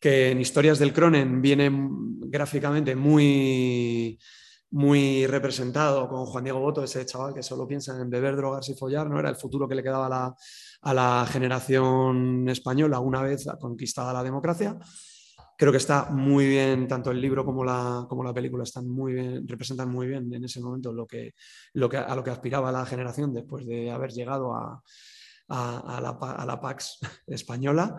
que 0.00 0.30
en 0.30 0.40
Historias 0.40 0.78
del 0.78 0.94
Cronen 0.94 1.42
viene 1.42 1.70
gráficamente 1.72 2.96
muy, 2.96 4.18
muy 4.72 5.26
representado 5.26 6.08
con 6.08 6.26
Juan 6.26 6.44
Diego 6.44 6.60
Boto, 6.60 6.84
ese 6.84 7.04
chaval 7.04 7.34
que 7.34 7.42
solo 7.42 7.66
piensa 7.66 8.00
en 8.00 8.08
beber, 8.08 8.36
drogarse 8.36 8.72
y 8.72 8.76
follar, 8.76 9.08
¿no? 9.08 9.18
Era 9.18 9.30
el 9.30 9.36
futuro 9.36 9.68
que 9.68 9.74
le 9.74 9.82
quedaba 9.82 10.34
a 10.82 10.94
la, 10.94 11.26
generación 11.26 12.48
española 12.48 13.00
una 13.00 13.22
vez 13.22 13.46
conquistada 13.60 14.12
la 14.12 14.22
democracia. 14.22 14.78
Creo 15.56 15.72
que 15.72 15.78
está 15.78 16.06
muy 16.10 16.46
bien, 16.46 16.88
tanto 16.88 17.10
el 17.10 17.20
libro 17.20 17.44
como 17.44 17.64
la, 17.64 18.06
como 18.08 18.22
la 18.22 18.32
película 18.32 18.62
están 18.62 18.88
muy 18.88 19.12
bien, 19.12 19.46
representan 19.46 19.90
muy 19.90 20.06
bien 20.06 20.32
en 20.32 20.44
ese 20.44 20.60
momento 20.60 20.92
lo 20.92 21.06
que, 21.06 21.34
lo 21.74 21.88
que, 21.88 21.98
a 21.98 22.14
lo 22.14 22.24
que 22.24 22.30
aspiraba 22.30 22.72
la 22.72 22.86
generación 22.86 23.34
después 23.34 23.66
de 23.66 23.90
haber 23.90 24.12
llegado 24.12 24.54
a, 24.54 24.80
a, 25.48 26.00
la, 26.00 26.10
a 26.10 26.46
la, 26.46 26.60
Pax 26.60 27.00
española. 27.26 27.96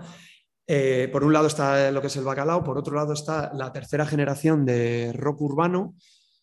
Eh, 0.66 1.10
por 1.12 1.24
un 1.24 1.34
lado 1.34 1.48
está 1.48 1.92
lo 1.92 2.00
que 2.00 2.08
es 2.08 2.16
el 2.16 2.24
bacalao, 2.24 2.64
por 2.64 2.78
otro 2.78 2.96
lado 2.96 3.14
está 3.14 3.52
la 3.54 3.74
tercera 3.74 4.06
generación 4.06 4.66
de 4.66 5.12
rock 5.14 5.42
urbano, 5.42 5.96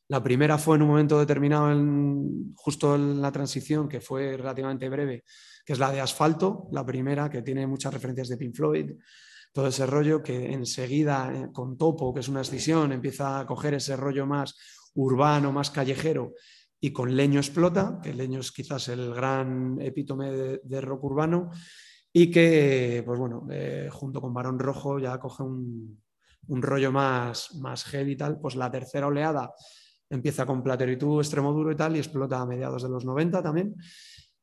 la 0.09 0.23
primera 0.23 0.57
fue 0.57 0.77
en 0.77 0.83
un 0.83 0.89
momento 0.89 1.19
determinado, 1.19 1.69
justo 2.57 2.95
en 2.95 3.21
la 3.21 3.31
transición, 3.31 3.89
que 3.89 4.01
fue 4.01 4.37
relativamente 4.39 4.89
breve, 4.89 5.25
que 5.65 5.75
es 5.75 5.79
la 5.79 5.93
de 5.93 6.01
Asfalto, 6.01 6.69
la 6.73 6.85
primera, 6.85 7.29
que 7.29 7.43
tiene 7.43 7.67
muchas 7.67 7.93
referencias 7.93 8.29
de 8.29 8.39
Pink 8.39 8.55
Floyd, 8.55 8.93
todo 9.53 9.67
ese 9.67 9.85
rollo 9.87 10.23
que 10.23 10.51
enseguida 10.53 11.31
eh, 11.35 11.49
con 11.53 11.77
Topo, 11.77 12.15
que 12.15 12.21
es 12.21 12.29
una 12.29 12.41
escisión, 12.41 12.93
empieza 12.93 13.41
a 13.41 13.47
coger 13.47 13.75
ese 13.75 13.97
rollo 13.97 14.27
más 14.27 14.57
urbano, 14.95 15.53
más 15.53 15.71
callejero, 15.71 16.33
y 16.81 16.91
con 16.91 17.15
Leño 17.15 17.41
explota, 17.41 18.01
que 18.03 18.15
Leño 18.15 18.41
es 18.41 18.51
quizás 18.51 18.89
el 18.89 19.13
gran 19.13 19.79
epítome 19.81 20.31
de, 20.31 20.81
rock 20.81 21.05
urbano, 21.05 21.51
y 22.11 22.31
que, 22.31 23.03
pues 23.05 23.19
bueno, 23.19 23.47
eh, 23.51 23.89
junto 23.93 24.23
con 24.23 24.33
Barón 24.33 24.59
Rojo 24.59 24.99
ya 24.99 25.19
coge 25.19 25.43
un, 25.43 26.01
un 26.47 26.63
rollo 26.63 26.93
más, 26.93 27.55
más 27.57 27.85
heavy 27.85 28.13
y 28.13 28.17
tal, 28.17 28.41
pues 28.41 28.57
la 28.57 28.71
tercera 28.71 29.07
oleada 29.07 29.53
empieza 30.11 30.47
con 30.47 30.63
Plateritú, 30.63 31.21
extremo 31.21 31.53
duro 31.53 31.71
y 31.71 31.77
tal, 31.77 31.97
y 31.97 31.99
explota 31.99 32.41
a 32.41 32.47
mediados 32.47 32.83
de 32.83 32.89
los 32.89 33.05
90 33.05 33.43
también. 33.43 33.75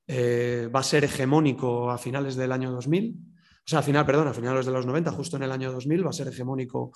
Eh, 0.08 0.70
va 0.74 0.82
a 0.82 0.84
ser 0.84 1.04
hegemónico 1.04 1.90
a 1.90 1.98
finales 1.98 2.36
del 2.36 2.52
año 2.52 2.72
2000, 2.72 3.16
o 3.18 3.68
sea, 3.68 3.80
a 3.80 3.84
final, 3.84 4.06
perdón, 4.06 4.28
a 4.28 4.34
finales 4.34 4.66
de 4.66 4.72
los 4.72 4.86
90, 4.86 5.12
justo 5.12 5.38
en 5.38 5.44
el 5.44 5.52
año 5.52 5.72
2000, 5.72 6.06
va 6.06 6.10
a 6.12 6.14
ser 6.14 6.28
hegemónico 6.28 6.92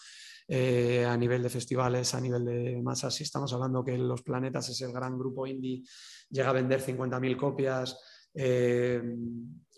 eh, 0.48 1.04
a 1.06 1.18
nivel 1.18 1.42
de 1.42 1.50
festivales, 1.50 2.14
a 2.14 2.22
nivel 2.22 2.46
de 2.46 2.82
masas. 2.84 3.16
Si 3.16 3.24
estamos 3.24 3.52
hablando 3.54 3.84
que 3.84 3.98
Los 3.98 4.22
Planetas 4.22 4.70
es 4.70 4.82
el 4.82 4.94
gran 4.94 5.18
grupo 5.18 5.48
indie, 5.48 5.84
llega 6.30 6.50
a 6.50 6.54
vender 6.54 6.82
50.000 6.82 7.36
copias. 7.36 8.00
Eh, 8.36 9.02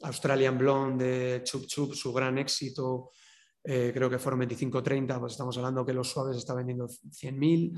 Australian 0.04 0.58
Blonde 0.58 1.06
de 1.06 1.44
Chup 1.44 1.66
Chup, 1.68 1.94
su 1.94 2.12
gran 2.12 2.38
éxito, 2.38 3.12
creo 3.64 4.10
que 4.10 4.18
fueron 4.18 4.42
25-30, 4.42 5.20
pues 5.20 5.34
estamos 5.34 5.56
hablando 5.58 5.86
que 5.86 5.94
Los 5.94 6.10
Suaves 6.10 6.36
está 6.36 6.56
vendiendo 6.56 6.88
100.000. 6.88 7.72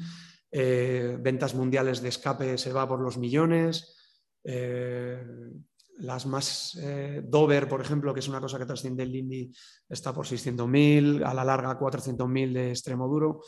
Eh, 0.55 1.17
ventas 1.19 1.55
mundiales 1.55 2.00
de 2.00 2.10
escape 2.10 2.60
se 2.60 2.72
va 2.72 2.88
por 2.88 3.00
los 3.00 3.17
millones. 3.17 3.95
Eh, 4.43 5.19
las 5.98 6.27
más 6.27 6.77
eh, 6.79 7.24
Dover, 7.25 7.67
por 7.67 7.81
ejemplo, 7.81 8.13
que 8.13 8.19
es 8.19 8.27
una 8.27 8.39
cosa 8.39 8.60
que 8.60 8.67
trasciende 8.67 9.01
el 9.01 9.15
indie, 9.15 9.50
está 9.89 10.13
por 10.13 10.27
600.000, 10.27 11.25
a 11.25 11.33
la 11.33 11.43
larga 11.43 11.79
400.000 11.79 12.53
de 12.53 12.69
extremo 12.69 13.07
duro. 13.07 13.41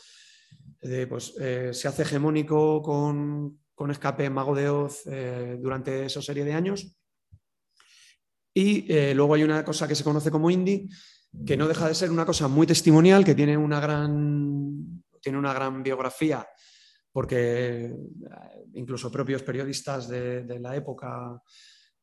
pues 1.08 1.34
se 1.34 1.88
hace 1.88 2.02
hegemónico 2.02 2.82
con, 2.82 3.60
con 3.72 3.90
escape 3.92 4.28
Mago 4.28 4.56
de 4.56 4.68
Oz 4.68 5.04
durante 5.60 6.06
esa 6.06 6.22
serie 6.22 6.44
de 6.44 6.54
años. 6.54 6.96
Y 8.52 9.12
luego 9.14 9.34
hay 9.34 9.44
una 9.44 9.64
cosa 9.64 9.86
que 9.86 9.94
se 9.94 10.04
conoce 10.04 10.30
como 10.30 10.50
indie, 10.50 10.88
que 11.44 11.56
no 11.56 11.68
deja 11.68 11.88
de 11.88 11.94
ser 11.94 12.10
una 12.10 12.26
cosa 12.26 12.48
muy 12.48 12.66
testimonial, 12.66 13.24
que 13.24 13.34
tiene 13.34 13.56
una 13.56 13.80
gran, 13.80 15.02
tiene 15.20 15.38
una 15.38 15.52
gran 15.52 15.82
biografía 15.82 16.46
porque 17.16 17.86
eh, 17.86 17.96
incluso 18.74 19.10
propios 19.10 19.42
periodistas 19.42 20.06
de, 20.06 20.58
la 20.60 20.76
época, 20.76 21.40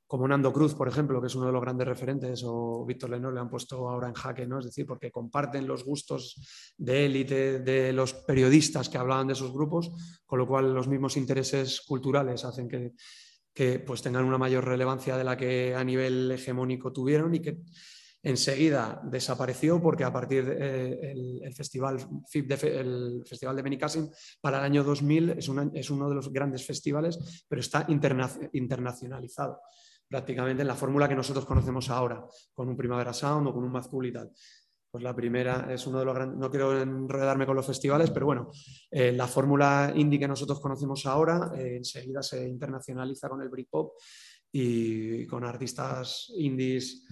como 0.08 0.28
Nando 0.28 0.52
Cruz, 0.52 0.74
por 0.74 0.88
ejemplo, 0.88 1.22
que 1.22 1.28
es 1.28 1.36
uno 1.36 1.46
de 1.46 1.52
los 1.52 1.62
grandes 1.62 1.88
referentes, 1.88 2.42
o 2.44 2.84
Víctor 2.84 3.12
Lenor, 3.12 3.32
le 3.32 3.40
han 3.40 3.48
puesto 3.48 3.88
ahora 3.88 4.08
en 4.08 4.16
jaque, 4.16 4.48
¿no? 4.48 4.58
Es 4.58 4.66
decir, 4.66 4.88
porque 4.88 5.12
comparten 5.12 5.68
los 5.68 5.86
gustos 5.86 6.74
de 6.80 7.06
élite 7.06 7.60
de 7.60 7.94
los 7.94 8.16
periodistas 8.16 8.90
que 8.90 8.98
hablaban 8.98 9.28
de 9.28 9.34
esos 9.34 9.54
grupos, 9.54 9.92
con 10.26 10.40
lo 10.40 10.48
cual 10.48 10.74
los 10.74 10.88
mismos 10.88 11.16
intereses 11.16 11.82
culturales 11.82 12.44
hacen 12.44 12.68
que, 12.68 12.94
que 13.54 13.78
pues 13.78 14.02
tengan 14.02 14.26
una 14.26 14.40
mayor 14.40 14.66
relevancia 14.66 15.16
de 15.16 15.26
la 15.26 15.38
que 15.38 15.76
a 15.76 15.84
nivel 15.84 16.32
hegemónico 16.32 16.92
tuvieron 16.92 17.36
y 17.36 17.40
que 17.40 17.60
enseguida 18.24 19.02
desapareció 19.04 19.82
porque 19.82 20.06
a 20.06 20.14
partir 20.14 20.46
del 20.46 21.42
eh, 21.44 21.52
festival 21.54 21.98
el 22.34 23.24
festival 23.28 23.56
de 23.56 23.62
Benicassim 23.62 24.10
para 24.40 24.60
el 24.60 24.64
año 24.64 24.84
2000 24.84 25.32
es, 25.32 25.50
es, 25.74 25.90
uno 25.90 26.10
de 26.10 26.16
los 26.16 26.32
grandes 26.32 26.66
festivales, 26.66 27.46
pero 27.48 27.60
está 27.60 27.86
internacionalizado 27.88 29.60
prácticamente 30.08 30.62
en 30.62 30.68
la 30.68 30.76
fórmula 30.76 31.10
que 31.10 31.16
nosotros 31.16 31.46
conocemos 31.46 31.90
ahora, 31.90 32.26
con 32.54 32.70
un 32.70 32.78
Primavera 32.78 33.14
Sound 33.14 33.48
o 33.48 33.54
con 33.54 33.64
un 33.64 33.72
Mad 33.72 33.88
Cool 33.88 34.08
y 34.08 34.14
tal. 34.14 34.32
Pues 34.92 35.04
la 35.04 35.16
primera 35.16 35.74
es 35.74 35.88
uno 35.88 35.98
de 35.98 36.06
los 36.06 36.14
grandes, 36.14 36.38
no 36.38 36.52
quiero 36.52 36.80
enredarme 36.80 37.48
con 37.48 37.56
los 37.56 37.66
festivales, 37.66 38.12
pero 38.12 38.28
bueno, 38.28 38.52
eh, 38.92 39.12
la 39.12 39.28
fórmula 39.28 39.92
indie 39.96 40.20
que 40.20 40.28
nosotros 40.28 40.60
conocemos 40.60 41.08
ahora 41.08 41.52
eh, 41.58 41.78
enseguida 41.78 42.22
se 42.22 42.48
internacionaliza 42.48 43.28
con 43.28 43.42
el 43.42 43.50
Britpop 43.50 43.94
y 44.52 45.26
con 45.26 45.46
artistas 45.46 46.32
indies 46.38 47.08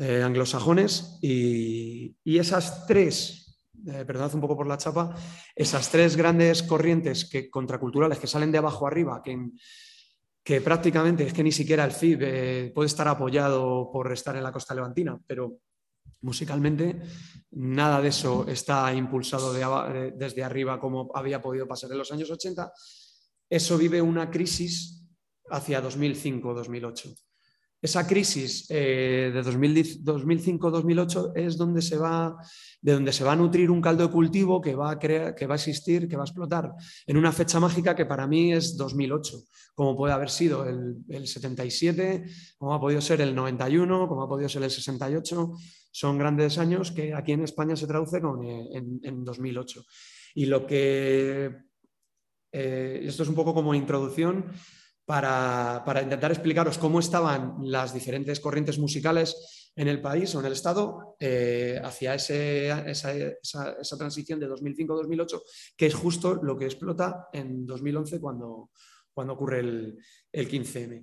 eh, 0.00 0.22
anglosajones 0.22 1.18
y, 1.20 2.14
esas 2.24 2.86
tres, 2.86 3.60
eh, 3.84 4.04
perdonad 4.06 4.32
un 4.32 4.40
poco 4.40 4.56
por 4.56 4.68
la 4.68 4.78
chapa, 4.78 5.12
esas 5.56 5.90
tres 5.90 6.16
grandes 6.16 6.62
corrientes 6.62 7.28
que, 7.28 7.50
contraculturales 7.50 8.20
que 8.20 8.28
salen 8.28 8.52
de 8.52 8.58
abajo 8.58 8.86
arriba, 8.86 9.20
que, 9.24 10.60
prácticamente 10.60 11.26
es 11.26 11.32
que 11.32 11.42
ni 11.42 11.50
siquiera 11.50 11.84
el 11.84 11.90
FIB 11.90 12.18
eh, 12.22 12.72
puede 12.72 12.86
estar 12.86 13.08
apoyado 13.08 13.90
por 13.92 14.12
estar 14.12 14.36
en 14.36 14.44
la 14.44 14.52
costa 14.52 14.72
levantina, 14.72 15.18
pero 15.26 15.58
musicalmente 16.20 17.02
nada 17.50 18.00
de 18.00 18.08
eso 18.08 18.46
está 18.48 18.94
impulsado 18.94 19.52
desde 19.52 20.44
arriba 20.44 20.78
como 20.80 21.10
había 21.12 21.42
podido 21.42 21.66
pasar 21.66 21.90
en 21.90 21.98
los 21.98 22.12
años 22.12 22.30
80. 22.30 22.72
Eso 23.50 23.76
vive 23.76 24.00
una 24.00 24.30
crisis 24.30 25.04
hacia 25.50 25.82
2005-2008 25.82 27.27
esa 27.80 28.06
crisis 28.06 28.66
eh, 28.70 29.30
de 29.32 29.42
2005-2008 29.42 31.32
es 31.36 31.56
donde 31.56 31.80
se 31.80 31.96
va, 31.96 32.36
de 32.80 32.92
donde 32.92 33.12
se 33.12 33.22
va 33.22 33.32
a 33.32 33.36
nutrir 33.36 33.70
un 33.70 33.80
caldo 33.80 34.04
de 34.04 34.12
cultivo 34.12 34.60
que 34.60 34.74
va, 34.74 34.90
a 34.90 34.98
crear, 34.98 35.34
que 35.34 35.46
va 35.46 35.54
a 35.54 35.56
existir, 35.56 36.08
que 36.08 36.16
va 36.16 36.24
a 36.24 36.26
explotar 36.26 36.72
en 37.06 37.16
una 37.16 37.30
fecha 37.30 37.60
mágica 37.60 37.94
que 37.94 38.06
para 38.06 38.26
mí 38.26 38.52
es 38.52 38.76
2008, 38.76 39.38
como 39.74 39.96
puede 39.96 40.12
haber 40.12 40.28
sido 40.28 40.66
el, 40.66 41.26
77, 41.26 42.24
como 42.58 42.74
ha 42.74 42.80
podido 42.80 43.00
ser 43.00 43.20
el 43.20 43.32
91, 43.34 44.08
como 44.08 44.22
ha 44.24 44.28
podido 44.28 44.48
ser 44.48 44.64
el 44.64 44.72
68. 44.72 45.52
Son 45.92 46.18
grandes 46.18 46.58
años 46.58 46.90
que 46.90 47.14
aquí 47.14 47.32
en 47.32 47.44
España 47.44 47.76
se 47.76 47.86
traduce 47.86 48.16
eh, 48.16 48.82
en, 49.02 49.24
2008. 49.24 49.84
Y 50.34 50.46
lo 50.46 50.66
que, 50.66 51.54
eh, 52.50 53.00
esto 53.04 53.22
es 53.22 53.28
un 53.28 53.36
poco 53.36 53.54
como 53.54 53.72
introducción, 53.72 54.46
para, 55.08 56.02
intentar 56.02 56.30
explicaros 56.30 56.76
cómo 56.76 57.00
estaban 57.00 57.56
las 57.62 57.94
diferentes 57.94 58.40
corrientes 58.40 58.78
musicales 58.78 59.70
en 59.74 59.88
el 59.88 60.02
país 60.02 60.34
o 60.34 60.40
en 60.40 60.44
el 60.44 60.52
Estado 60.52 61.16
eh, 61.18 61.80
hacia 61.82 62.14
esa, 62.14 63.96
transición 63.96 64.38
de 64.38 64.50
2005-2008, 64.50 65.42
que 65.78 65.86
es 65.86 65.94
justo 65.94 66.34
lo 66.34 66.58
que 66.58 66.66
explota 66.66 67.30
en 67.32 67.64
2011 67.64 68.20
cuando, 68.20 68.68
cuando 69.14 69.32
ocurre 69.32 69.60
el, 69.60 69.98
15M. 70.30 71.02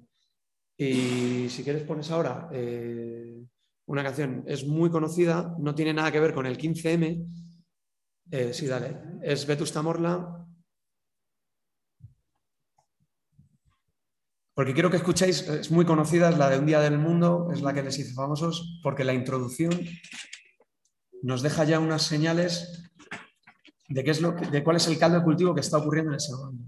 Y 0.78 1.50
si 1.50 1.64
quieres 1.64 1.82
pones 1.82 2.12
ahora 2.12 2.48
eh, 2.54 3.42
una 3.88 4.04
canción, 4.04 4.44
es 4.46 4.68
muy 4.68 4.92
conocida, 4.92 5.56
no 5.58 5.74
tiene 5.74 5.96
nada 5.96 6.12
que 6.12 6.20
ver 6.20 6.36
con 6.36 6.46
el 6.46 6.60
15M. 6.60 7.26
Eh, 8.30 8.54
sí, 8.54 8.68
dale. 8.68 8.98
Es 9.24 9.48
Vetusta 9.48 9.82
Morla, 9.82 10.45
Porque 14.56 14.74
quiero 14.74 14.90
que 14.90 14.98
escuchéis, 14.98 15.48
es 15.48 15.70
muy 15.70 15.86
conocida, 15.86 16.30
es 16.30 16.38
la 16.38 16.50
de 16.50 16.58
Un 16.58 16.66
Día 16.66 16.80
del 16.80 16.98
Mundo, 16.98 17.50
es 17.54 17.62
la 17.62 17.74
que 17.74 17.84
les 17.84 18.00
hice 18.00 18.14
famosos, 18.14 18.80
porque 18.82 19.04
la 19.04 19.14
introducción 19.14 19.72
nos 21.22 21.42
deja 21.42 21.66
ya 21.66 21.80
unas 21.80 22.04
señales 22.04 22.90
de, 23.90 24.04
qué 24.04 24.12
es 24.12 24.22
lo 24.22 24.32
de 24.32 24.64
cuál 24.64 24.78
es 24.78 24.88
el 24.88 24.98
caldo 24.98 25.20
de 25.20 25.24
cultivo 25.24 25.54
que 25.54 25.62
está 25.62 25.78
ocurriendo 25.78 26.12
en 26.12 26.18
ese 26.18 26.34
mundo. 26.34 26.66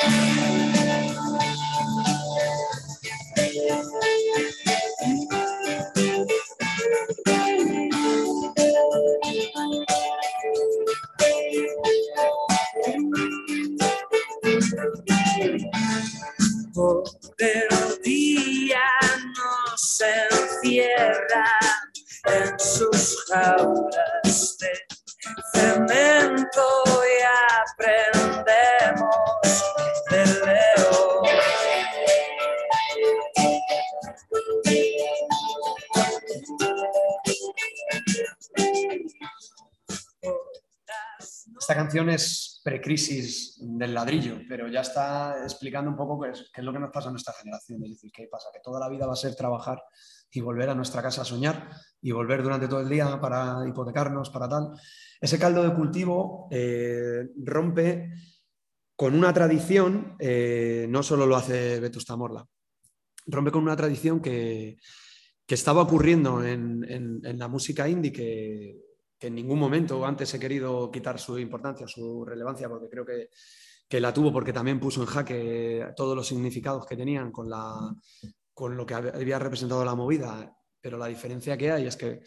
Yeah. 0.00 0.57
Es 42.08 42.60
precrisis 42.62 43.56
del 43.60 43.94
ladrillo, 43.94 44.40
pero 44.48 44.68
ya 44.68 44.82
está 44.82 45.42
explicando 45.42 45.90
un 45.90 45.96
poco 45.96 46.20
qué 46.20 46.30
es, 46.30 46.50
qué 46.52 46.60
es 46.60 46.64
lo 46.64 46.72
que 46.72 46.78
nos 46.78 46.90
pasa 46.90 47.08
a 47.08 47.10
nuestra 47.10 47.34
generación. 47.34 47.82
Es 47.84 47.90
decir, 47.90 48.10
qué 48.12 48.28
pasa, 48.30 48.48
que 48.52 48.60
toda 48.62 48.78
la 48.78 48.88
vida 48.88 49.06
va 49.06 49.14
a 49.14 49.16
ser 49.16 49.34
trabajar 49.34 49.82
y 50.30 50.40
volver 50.40 50.68
a 50.68 50.74
nuestra 50.74 51.02
casa 51.02 51.22
a 51.22 51.24
soñar 51.24 51.70
y 52.00 52.12
volver 52.12 52.42
durante 52.42 52.68
todo 52.68 52.80
el 52.80 52.88
día 52.88 53.20
para 53.20 53.66
hipotecarnos, 53.66 54.30
para 54.30 54.48
tal. 54.48 54.70
Ese 55.20 55.38
caldo 55.38 55.62
de 55.62 55.74
cultivo 55.74 56.48
eh, 56.50 57.28
rompe 57.44 58.12
con 58.94 59.14
una 59.14 59.32
tradición, 59.32 60.16
eh, 60.18 60.86
no 60.88 61.02
solo 61.02 61.26
lo 61.26 61.36
hace 61.36 61.80
Vetusta 61.80 62.16
Morla, 62.16 62.46
rompe 63.26 63.50
con 63.50 63.62
una 63.62 63.76
tradición 63.76 64.20
que, 64.20 64.78
que 65.46 65.54
estaba 65.54 65.82
ocurriendo 65.82 66.44
en, 66.44 66.84
en, 66.88 67.38
la 67.38 67.48
música 67.48 67.88
indie 67.88 68.12
que, 68.12 68.76
que, 69.18 69.26
en 69.26 69.34
ningún 69.34 69.58
momento 69.58 70.04
antes 70.04 70.32
he 70.34 70.40
querido 70.40 70.90
quitar 70.90 71.18
su 71.18 71.38
importancia, 71.38 71.86
su 71.86 72.24
relevancia, 72.24 72.68
porque 72.68 72.88
creo 72.88 73.04
que, 73.04 73.30
que, 73.88 74.00
la 74.00 74.12
tuvo, 74.12 74.32
porque 74.32 74.52
también 74.52 74.80
puso 74.80 75.00
en 75.00 75.06
jaque 75.06 75.92
todos 75.96 76.16
los 76.16 76.26
significados 76.26 76.86
que 76.86 76.96
tenían 76.96 77.32
con, 77.32 77.48
la, 77.48 77.94
con 78.54 78.76
lo 78.76 78.86
que 78.86 78.94
había 78.94 79.38
representado 79.38 79.84
la 79.84 79.94
movida. 79.94 80.54
Pero 80.80 80.96
la 80.96 81.06
diferencia 81.06 81.56
que 81.56 81.72
hay 81.72 81.86
es 81.86 81.96
que, 81.96 82.22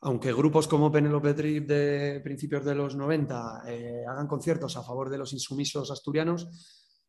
aunque 0.00 0.32
grupos 0.32 0.68
como 0.68 0.90
Penelope 0.90 1.34
Trip 1.34 1.66
de 1.68 2.20
principios 2.22 2.64
de 2.64 2.74
los 2.74 2.96
90 2.96 3.62
eh, 3.66 4.04
hagan 4.08 4.26
conciertos 4.26 4.76
a 4.76 4.82
favor 4.82 5.08
de 5.08 5.18
los 5.18 5.32
insumisos 5.32 5.90
asturianos, 5.90 6.48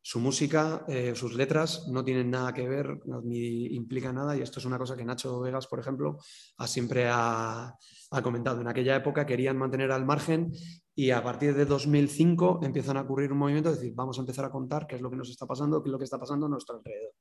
su 0.00 0.20
música, 0.20 0.84
eh, 0.88 1.12
sus 1.14 1.34
letras 1.34 1.86
no 1.88 2.02
tienen 2.02 2.30
nada 2.30 2.54
que 2.54 2.66
ver 2.66 2.98
ni 3.24 3.66
implican 3.74 4.14
nada 4.14 4.36
y 4.36 4.40
esto 4.40 4.58
es 4.58 4.64
una 4.64 4.78
cosa 4.78 4.96
que 4.96 5.04
Nacho 5.04 5.40
Vegas, 5.40 5.66
por 5.66 5.80
ejemplo, 5.80 6.18
ha, 6.56 6.66
siempre 6.66 7.08
ha, 7.08 7.76
comentado. 8.22 8.60
En 8.60 8.68
aquella 8.68 8.96
época 8.96 9.26
querían 9.26 9.56
mantener 9.56 9.92
al 9.92 10.04
margen 10.04 10.52
y 10.94 11.10
a 11.10 11.22
partir 11.22 11.54
de 11.54 11.64
2005 11.64 12.60
empiezan 12.62 12.96
a 12.96 13.02
ocurrir 13.02 13.32
un 13.32 13.38
movimiento 13.38 13.70
de 13.70 13.76
decir, 13.76 13.92
vamos 13.94 14.18
a 14.18 14.20
empezar 14.20 14.44
a 14.44 14.50
contar 14.50 14.86
qué 14.86 14.96
es 14.96 15.02
lo 15.02 15.10
que 15.10 15.16
nos 15.16 15.30
está 15.30 15.46
pasando, 15.46 15.82
qué 15.82 15.88
es 15.88 15.92
lo 15.92 15.98
que 15.98 16.04
está 16.04 16.18
pasando 16.18 16.46
a 16.46 16.48
nuestro 16.48 16.76
alrededor. 16.76 17.12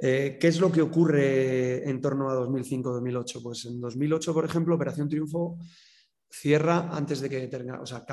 Eh, 0.00 0.38
¿Qué 0.40 0.46
es 0.46 0.60
lo 0.60 0.70
que 0.70 0.80
ocurre 0.80 1.88
en 1.88 2.00
torno 2.00 2.30
a 2.30 2.34
2005-2008? 2.34 3.42
Pues 3.42 3.64
en 3.64 3.80
2008, 3.80 4.32
por 4.32 4.44
ejemplo, 4.44 4.76
Operación 4.76 5.08
Triunfo 5.08 5.58
cierra 6.30 6.90
antes 6.94 7.20
de 7.20 7.28
que 7.28 7.48
termine, 7.48 7.78
o 7.78 7.86
sea, 7.86 8.04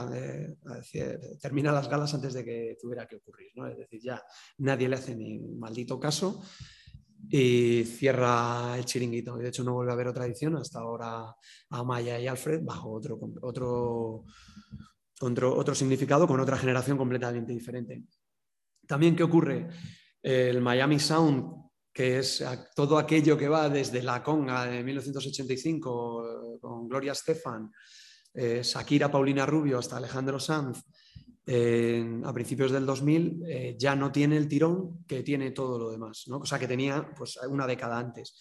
termina 1.39 1.72
las 1.72 1.89
galas 1.89 2.13
antes 2.13 2.34
de 2.34 2.44
que 2.44 2.77
tuviera 2.82 3.06
que 3.06 3.18
ocurrir, 3.18 3.51
¿no? 3.56 3.68
Es 3.68 3.77
decir, 3.77 4.01
ya 4.01 4.24
nadie 4.60 4.89
le 4.89 4.96
hace 4.96 5.15
ni 5.15 5.38
maldito 5.39 6.00
caso 6.00 6.41
y 7.29 7.83
cierra 7.83 8.77
el 8.77 8.85
chiringuito. 8.85 9.38
De 9.38 9.49
hecho, 9.49 9.63
no 9.63 9.73
vuelve 9.73 9.91
a 9.91 9.95
haber 9.95 10.07
otra 10.07 10.25
edición 10.25 10.55
hasta 10.57 10.79
ahora 10.79 11.35
a 11.69 11.83
Maya 11.83 12.19
y 12.19 12.27
Alfred 12.27 12.61
bajo 12.63 12.91
otro, 12.91 13.19
otro, 13.41 14.25
otro, 15.21 15.57
otro 15.57 15.75
significado 15.75 16.27
con 16.27 16.39
otra 16.39 16.57
generación 16.57 16.97
completamente 16.97 17.53
diferente. 17.53 18.03
También, 18.88 19.15
¿qué 19.15 19.23
ocurre? 19.23 19.67
El 20.21 20.61
Miami 20.61 20.99
Sound 20.99 21.65
que 21.95 22.19
es 22.19 22.43
todo 22.75 22.97
aquello 22.97 23.38
que 23.38 23.47
va 23.47 23.69
desde 23.69 24.03
la 24.03 24.21
conga 24.21 24.65
de 24.65 24.83
1985 24.83 26.59
con 26.59 26.89
Gloria 26.89 27.13
Estefan 27.13 27.71
eh, 28.33 28.61
Shakira, 28.61 29.09
Paulina 29.09 29.45
Rubio 29.45 29.79
hasta 29.79 29.95
Alejandro 29.95 30.38
Sanz 30.38 30.83
a 31.47 32.34
principios 32.34 32.71
del 32.71 32.86
2000 32.86 33.43
eh, 33.47 33.75
ya 33.77 33.95
no 33.95 34.12
tiene 34.12 34.38
el 34.38 34.47
tirón 34.47 35.05
que 35.05 35.21
tiene 35.21 35.51
todo 35.51 35.77
lo 35.77 35.91
demás, 35.91 36.23
¿no? 36.27 36.38
o 36.38 36.45
sea 36.45 36.58
que 36.58 36.67
tenía 36.67 37.13
pues, 37.15 37.38
una 37.47 37.67
década 37.67 37.99
antes. 37.99 38.36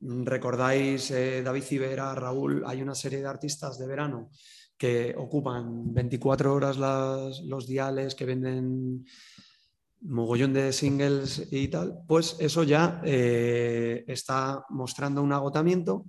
Recordáis 0.00 1.10
eh, 1.10 1.42
David 1.42 1.62
Civera, 1.62 2.14
Raúl, 2.14 2.62
hay 2.66 2.82
una 2.82 2.94
serie 2.94 3.20
de 3.20 3.26
artistas 3.26 3.78
de 3.78 3.86
verano 3.86 4.30
que 4.78 5.14
ocupan 5.18 5.92
24 5.92 6.54
horas 6.54 6.78
los 6.78 7.66
diales, 7.66 8.14
que 8.14 8.24
venden 8.24 9.04
mogollón 10.02 10.54
de 10.54 10.72
singles 10.72 11.48
y 11.50 11.68
tal, 11.68 11.98
pues 12.08 12.36
eso 12.38 12.62
ya 12.62 13.02
está 13.04 14.64
mostrando 14.70 15.22
un 15.22 15.34
agotamiento 15.34 16.06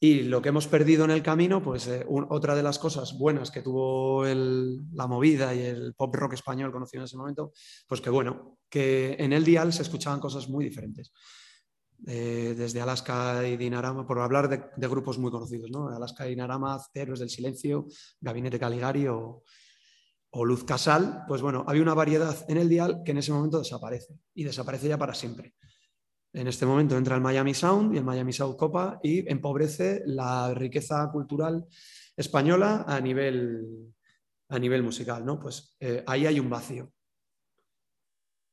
y 0.00 0.22
lo 0.22 0.42
que 0.42 0.50
hemos 0.50 0.66
perdido 0.66 1.04
en 1.04 1.10
el 1.10 1.22
camino, 1.22 1.62
pues 1.62 1.86
eh, 1.86 2.04
otra 2.08 2.54
de 2.54 2.62
las 2.62 2.78
cosas 2.78 3.16
buenas 3.16 3.50
que 3.50 3.62
tuvo 3.62 4.24
la 4.24 5.06
movida 5.06 5.54
y 5.54 5.60
el 5.62 5.94
pop 5.94 6.14
rock 6.14 6.34
español 6.34 6.72
conocido 6.72 7.02
en 7.02 7.04
ese 7.06 7.16
momento, 7.16 7.52
pues 7.86 8.00
que 8.00 8.10
bueno, 8.10 8.58
que 8.68 9.16
en 9.18 9.32
el 9.32 9.44
dial 9.44 9.72
se 9.72 9.82
escuchaban 9.82 10.20
cosas 10.20 10.48
muy 10.48 10.64
diferentes. 10.64 11.12
Eh, 12.06 12.54
desde 12.54 12.82
Alaska 12.82 13.48
y 13.48 13.56
Dinarama, 13.56 14.06
por 14.06 14.18
hablar 14.18 14.48
de, 14.48 14.88
grupos 14.88 15.16
muy 15.16 15.30
conocidos, 15.30 15.70
¿no? 15.70 15.88
Alaska 15.88 16.26
y 16.26 16.30
Dinarama, 16.30 16.78
Héroes 16.92 17.20
del 17.20 17.30
Silencio, 17.30 17.86
Gabinete 18.20 18.58
Caligari 18.58 19.06
o, 19.06 19.42
o 20.30 20.44
Luz 20.44 20.64
Casal, 20.64 21.22
pues 21.26 21.40
bueno, 21.40 21.64
había 21.66 21.80
una 21.80 21.94
variedad 21.94 22.36
en 22.48 22.58
el 22.58 22.68
dial 22.68 23.02
que 23.04 23.12
en 23.12 23.18
ese 23.18 23.32
momento 23.32 23.58
desaparece 23.58 24.18
y 24.34 24.44
desaparece 24.44 24.88
ya 24.88 24.98
para 24.98 25.14
siempre. 25.14 25.54
En 26.34 26.48
este 26.48 26.66
momento 26.66 26.96
entra 26.98 27.14
el 27.14 27.20
Miami 27.20 27.54
Sound 27.54 27.94
y 27.94 27.98
el 27.98 28.04
Miami 28.04 28.32
Sound 28.32 28.56
Copa 28.56 28.98
y 29.04 29.30
empobrece 29.30 30.02
la 30.04 30.52
riqueza 30.52 31.08
cultural 31.12 31.64
española 32.16 32.84
a 32.88 33.00
nivel, 33.00 33.94
a 34.48 34.58
nivel 34.58 34.82
musical. 34.82 35.24
¿no? 35.24 35.38
Pues 35.38 35.76
eh, 35.78 36.02
ahí 36.08 36.26
hay 36.26 36.40
un 36.40 36.50
vacío. 36.50 36.90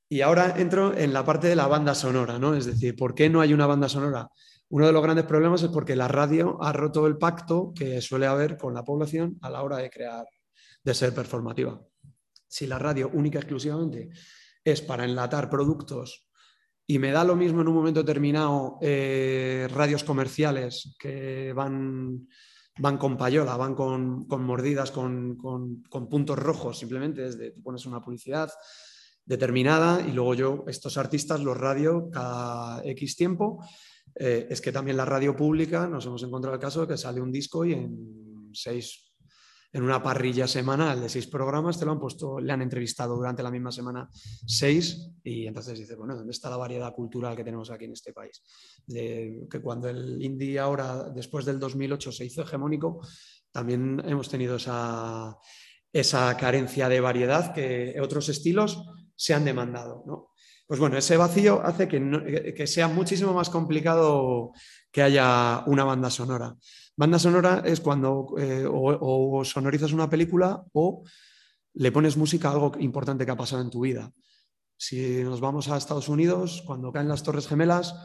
Y 0.08 0.22
ahora 0.22 0.54
entro 0.58 0.96
en 0.96 1.12
la 1.12 1.26
parte 1.26 1.48
de 1.48 1.56
la 1.56 1.66
banda 1.66 1.96
sonora, 1.96 2.38
¿no? 2.38 2.54
Es 2.54 2.66
decir, 2.66 2.96
¿por 2.98 3.16
qué 3.16 3.30
no 3.30 3.42
hay 3.42 3.54
una 3.54 3.66
banda 3.66 3.90
sonora? 3.90 4.30
Uno 4.70 4.86
de 4.86 4.92
los 4.92 5.02
grandes 5.02 5.26
problemas 5.26 5.64
es 5.64 5.70
porque 5.70 5.96
la 5.96 6.08
radio 6.08 6.62
ha 6.62 6.74
roto 6.74 7.08
el 7.08 7.18
pacto 7.18 7.74
que 7.74 8.00
suele 8.02 8.28
haber 8.28 8.58
con 8.58 8.74
la 8.74 8.84
población 8.84 9.38
a 9.42 9.50
la 9.50 9.64
hora 9.64 9.78
de 9.78 9.90
crear, 9.90 10.28
de 10.84 10.94
ser 10.94 11.16
performativa. 11.16 11.82
Si 12.46 12.68
la 12.68 12.78
radio 12.78 13.10
única 13.14 13.40
exclusivamente 13.40 14.10
es 14.64 14.82
para 14.82 15.06
enlatar 15.06 15.50
productos 15.50 16.30
y 16.88 17.00
me 17.00 17.12
da 17.12 17.24
lo 17.24 17.36
mismo 17.36 17.62
en 17.62 17.68
un 17.68 17.76
momento 17.76 18.02
determinado 18.02 18.78
eh, 18.82 19.68
radios 19.72 20.04
comerciales 20.04 20.96
que 21.00 21.54
van, 21.54 22.28
van 22.80 22.98
con 22.98 23.18
payola, 23.18 23.56
van 23.56 23.76
con, 23.76 24.28
mordidas, 24.28 24.92
con, 24.92 25.38
puntos 26.10 26.38
rojos, 26.38 26.80
simplemente 26.80 27.22
desde 27.22 27.52
tú 27.52 27.62
pones 27.62 27.86
una 27.86 28.02
publicidad 28.02 28.52
determinada 29.26 30.02
y 30.06 30.12
luego 30.12 30.34
yo, 30.34 30.64
estos 30.68 30.98
artistas 30.98 31.40
los 31.42 31.58
radio 31.58 32.10
cada 32.12 32.84
X 32.84 33.16
tiempo. 33.16 33.64
Eh, 34.16 34.48
es 34.50 34.60
que 34.60 34.74
también 34.74 34.98
la 34.98 35.06
radio 35.06 35.36
pública 35.36 35.88
nos 35.88 36.06
hemos 36.06 36.22
encontrado 36.24 36.56
el 36.56 36.62
caso 36.62 36.82
de 36.82 36.88
que 36.88 36.98
sale 36.98 37.22
un 37.22 37.32
disco 37.32 37.64
y 37.64 37.74
en 37.74 38.50
seis 38.52 39.11
en 39.74 39.84
una 39.84 40.04
parrilla 40.04 40.48
semanal 40.48 41.00
de 41.00 41.08
seis 41.08 41.28
programas, 41.28 41.80
te 41.80 41.86
lo 41.86 41.94
han 41.94 42.00
puesto, 42.00 42.40
le 42.40 42.52
han 42.52 42.62
entrevistado 42.62 43.16
durante 43.16 43.42
la 43.42 43.52
misma 43.52 43.72
semana 43.72 44.10
seis 44.12 45.10
y 45.24 45.48
entonces 45.48 45.80
dices, 45.80 45.98
bueno, 45.98 46.16
¿dónde 46.16 46.32
está 46.32 46.50
la 46.50 46.58
variedad 46.58 46.94
cultural 46.94 47.36
que 47.36 47.44
tenemos 47.44 47.70
aquí 47.72 47.86
en 47.86 47.94
este 47.94 48.14
país? 48.14 48.42
que 48.88 49.62
cuando 49.62 49.88
el 49.88 50.22
indie 50.22 50.60
ahora, 50.60 51.10
después 51.10 51.46
del 51.46 51.60
2008, 51.60 52.12
se 52.12 52.26
hizo 52.26 52.42
hegemónico, 52.42 53.00
también 53.52 54.02
hemos 54.06 54.30
tenido 54.30 54.56
esa, 54.58 55.38
esa 55.94 56.36
carencia 56.38 56.90
de 56.90 57.00
variedad 57.00 57.54
que 57.54 57.96
otros 58.02 58.30
estilos 58.30 58.84
se 59.16 59.34
han 59.34 59.46
demandado, 59.46 60.04
¿no? 60.06 60.32
Pues 60.68 60.80
bueno, 60.80 60.98
ese 60.98 61.18
vacío 61.18 61.62
hace 61.66 61.86
que, 61.88 62.54
que 62.56 62.66
sea 62.66 62.88
muchísimo 62.88 63.34
más 63.34 63.50
complicado 63.50 64.52
que 64.90 65.02
haya 65.02 65.64
una 65.68 65.84
banda 65.84 66.10
sonora. 66.10 66.56
Banda 67.02 67.18
sonora 67.18 67.64
es 67.66 67.82
cuando 67.82 68.36
eh, 68.38 68.64
o, 68.70 69.44
sonorizas 69.44 69.92
una 69.92 70.08
película 70.08 70.64
o 70.74 71.04
le 71.74 71.92
pones 71.92 72.16
música 72.16 72.50
a 72.50 72.52
algo 72.52 72.74
importante 72.78 73.26
que 73.26 73.32
ha 73.32 73.36
pasado 73.36 73.64
en 73.64 73.72
tu 73.72 73.82
vida. 73.82 74.14
Si 74.78 75.24
nos 75.24 75.42
vamos 75.42 75.68
a 75.68 75.78
Estados 75.78 76.10
Unidos, 76.10 76.62
cuando 76.64 76.92
caen 76.92 77.08
las 77.08 77.24
Torres 77.24 77.48
Gemelas, 77.48 77.96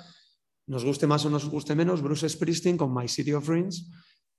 nos 0.66 0.82
guste 0.82 1.06
más 1.06 1.26
o 1.26 1.28
nos 1.28 1.46
guste 1.50 1.74
menos, 1.74 2.00
Bruce 2.00 2.26
Springsteen 2.26 2.78
con 2.78 2.94
My 2.94 3.06
City 3.06 3.34
of 3.34 3.46
Dreams, 3.46 3.86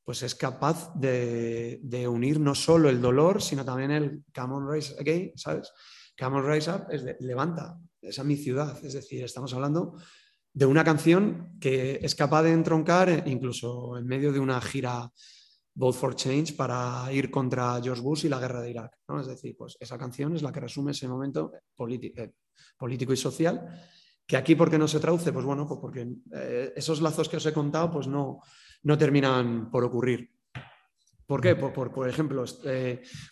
pues 0.04 0.24
es 0.24 0.34
capaz 0.34 0.92
de, 0.96 2.08
unir 2.10 2.40
no 2.40 2.56
solo 2.56 2.90
el 2.90 3.00
dolor, 3.00 3.44
sino 3.44 3.64
también 3.64 3.92
el 3.92 4.24
Come 4.34 4.56
on, 4.56 4.68
rise 4.68 4.96
again, 5.00 5.34
¿sabes? 5.36 5.72
Come 6.18 6.38
on, 6.38 6.52
rise 6.52 6.72
up 6.72 6.88
es 6.90 7.04
de, 7.04 7.16
levanta, 7.20 7.80
esa 8.02 8.24
es 8.24 8.28
mi 8.28 8.38
ciudad. 8.38 8.76
Es 8.84 8.94
decir, 8.94 9.24
estamos 9.24 9.54
hablando 9.54 10.00
de 10.58 10.66
una 10.66 10.84
canción 10.84 11.56
que 11.62 12.00
es 12.02 12.16
capaz 12.16 12.42
de 12.42 12.52
entroncar 12.52 13.10
eh, 13.10 13.24
incluso 13.28 13.96
en 13.96 14.08
medio 14.08 14.34
de 14.34 14.40
una 14.40 14.60
gira 14.60 15.12
Vote 15.76 15.96
for 16.00 16.16
Change 16.16 16.56
para 16.56 17.14
ir 17.14 17.30
contra 17.30 17.80
George 17.80 18.02
Bush 18.02 18.26
y 18.26 18.30
la 18.30 18.40
guerra 18.40 18.62
de 18.62 18.72
Irak. 18.72 18.98
¿no? 19.08 19.22
Es 19.22 19.28
decir, 19.28 19.56
pues 19.56 19.78
esa 19.80 20.00
canción 20.00 20.36
es 20.36 20.42
la 20.42 20.52
que 20.52 20.60
resume 20.60 20.94
ese 20.94 21.08
momento 21.08 21.52
eh, 21.54 22.32
político 22.76 23.14
y 23.14 23.18
social, 23.18 23.70
que 24.26 24.36
aquí, 24.36 24.56
¿por 24.56 24.72
qué 24.72 24.80
no 24.80 24.88
se 24.88 25.00
traduce? 25.00 25.32
Pues 25.32 25.46
bueno, 25.46 25.68
pues 25.68 25.80
porque 25.80 26.08
eh, 26.34 26.74
esos 26.76 27.02
lazos 27.02 27.30
que 27.30 27.38
os 27.38 27.46
he 27.46 27.54
contado 27.54 27.92
pues 27.92 28.08
no, 28.08 28.40
no 28.82 28.98
terminan 28.98 29.70
por 29.70 29.84
ocurrir. 29.84 30.32
¿Por 31.28 31.40
qué? 31.40 31.56
Por, 31.56 31.92
por, 31.92 32.10
ejemplo, 32.10 32.44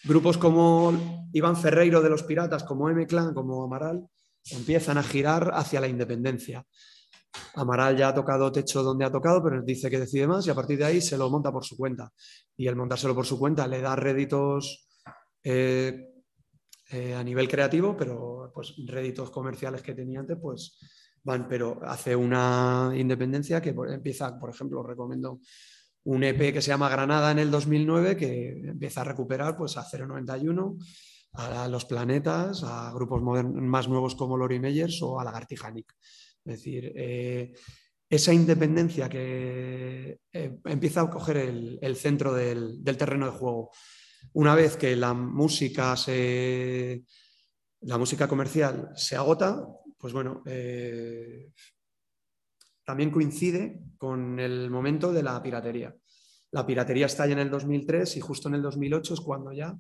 grupos 0.04 0.38
como 0.38 1.28
Iván 1.34 1.56
Ferreiro 1.56 2.04
de 2.04 2.10
los 2.10 2.22
Piratas, 2.22 2.64
como 2.66 2.88
M-Clan, 2.88 3.34
como 3.34 3.64
Amaral, 3.64 4.06
empiezan 4.52 5.00
a 5.00 5.04
girar 5.04 5.54
hacia 5.56 5.82
la 5.82 5.88
independencia. 5.88 6.68
Amaral 7.56 7.98
ya 7.98 8.10
ha 8.10 8.14
tocado 8.14 8.52
techo 8.52 8.84
donde 8.84 9.06
ha 9.06 9.12
tocado, 9.12 9.44
pero 9.44 9.62
dice 9.62 9.90
que 9.90 10.00
decide 10.00 10.28
más 10.28 10.46
y 10.46 10.50
a 10.50 10.56
partir 10.56 10.78
de 10.78 10.86
ahí 10.86 11.02
se 11.02 11.18
lo 11.18 11.30
monta 11.30 11.52
por 11.52 11.64
su 11.64 11.78
cuenta. 11.78 12.12
Y 12.58 12.68
el 12.68 12.76
montárselo 12.76 13.16
por 13.16 13.26
su 13.26 13.40
cuenta 13.40 13.68
le 13.68 13.82
da 13.82 13.96
réditos 13.96 14.88
eh, 15.44 16.12
a 17.16 17.24
nivel 17.24 17.48
creativo, 17.48 17.96
pero 17.98 18.52
pues 18.54 18.74
réditos 18.86 19.32
comerciales 19.32 19.82
que 19.82 19.94
tenía 19.94 20.20
antes, 20.20 20.38
pues 20.42 20.78
van, 21.24 21.48
pero 21.48 21.80
hace 21.84 22.16
una 22.16 22.92
independencia 22.96 23.62
que 23.62 23.70
empieza, 23.70 24.40
por 24.40 24.50
ejemplo, 24.50 24.84
recomiendo 24.84 25.40
un 26.06 26.24
EP 26.24 26.54
que 26.54 26.62
se 26.62 26.70
llama 26.70 26.90
Granada 26.90 27.32
en 27.32 27.40
el 27.40 27.50
2009, 27.50 28.16
que 28.16 28.50
empieza 28.70 29.02
a 29.02 29.06
recuperar 29.06 29.58
pues, 29.58 29.76
a 29.78 29.84
091, 29.84 30.78
a 31.34 31.68
Los 31.68 31.86
Planetas, 31.86 32.64
a 32.64 32.92
grupos 32.94 33.22
más 33.22 33.90
nuevos 33.90 34.16
como 34.16 34.38
Lori 34.38 34.60
Meyers 34.60 35.02
o 35.02 35.20
a 35.20 35.24
Lagartija 35.24 35.72
Nick. 35.72 35.96
Es 36.46 36.58
decir, 36.58 36.94
eh, 36.96 37.54
esa 38.08 38.32
independencia 38.32 39.10
que 39.10 40.20
eh, 40.32 40.58
empieza 40.66 41.02
a 41.02 41.10
coger 41.10 41.38
el, 41.38 41.96
centro 41.96 42.34
del, 42.34 42.84
terreno 42.84 43.26
de 43.26 43.32
juego. 43.32 43.72
Una 44.34 44.54
vez 44.54 44.78
que 44.78 44.96
la 44.96 45.14
música, 45.14 45.98
se, 45.98 47.04
la 47.82 47.98
música 47.98 48.28
comercial 48.28 48.92
se 48.96 49.16
agota, 49.16 49.68
pues 49.98 50.14
bueno, 50.14 50.44
eh, 50.46 51.52
también 52.84 53.10
coincide 53.10 53.82
con 53.98 54.40
el 54.40 54.70
momento 54.70 55.12
de 55.12 55.24
la 55.24 55.42
piratería. 55.42 55.96
La 56.52 56.66
piratería 56.66 57.08
está 57.08 57.26
ya 57.26 57.34
en 57.34 57.40
el 57.40 57.50
2003 57.50 58.18
y 58.18 58.22
justo 58.22 58.50
en 58.50 58.56
el 58.56 58.62
2008 58.62 59.16
es 59.16 59.20
cuando 59.20 59.52
ya 59.52 59.76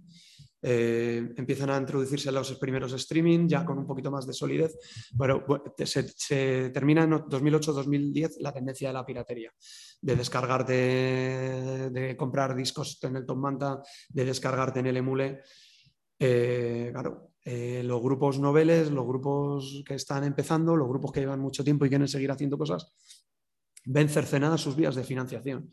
eh, 0.67 1.31
empiezan 1.37 1.69
a 1.69 1.77
introducirse 1.77 2.31
los 2.31 2.55
primeros 2.55 2.91
streaming, 2.93 3.47
ya 3.47 3.63
con 3.63 3.77
un 3.77 3.85
poquito 3.85 4.09
más 4.09 4.25
de 4.25 4.33
solidez. 4.33 4.75
Bueno, 5.13 5.45
se, 5.85 6.71
termina 6.71 7.03
en 7.03 7.11
2008-2010 7.11 8.37
la 8.39 8.51
tendencia 8.51 8.87
de 8.87 8.93
la 8.95 9.05
piratería, 9.05 9.51
de 10.01 10.15
descargarte, 10.15 10.73
de 11.91 12.17
comprar 12.17 12.55
discos 12.55 12.97
en 13.03 13.15
el 13.17 13.27
Top 13.27 13.37
Manta, 13.37 13.83
de 14.09 14.25
descargarte 14.25 14.79
en 14.79 14.87
el 14.87 14.97
Emule. 14.97 15.41
Eh, 16.17 16.89
claro, 16.91 17.33
eh, 17.43 17.83
los 17.83 18.01
grupos 18.01 18.39
noveles, 18.39 18.89
los 18.89 19.05
grupos 19.05 19.83
que 19.85 19.93
están 19.93 20.23
empezando, 20.23 20.75
los 20.75 20.89
grupos 20.89 21.11
que 21.11 21.19
llevan 21.19 21.41
mucho 21.41 21.63
tiempo 21.63 21.85
y 21.85 21.89
quieren 21.89 22.07
seguir 22.07 22.31
haciendo 22.31 22.57
cosas, 22.57 22.91
ven 23.85 24.09
cercenadas 24.09 24.61
sus 24.61 24.75
vías 24.75 24.95
de 24.95 25.03
financiación. 25.03 25.69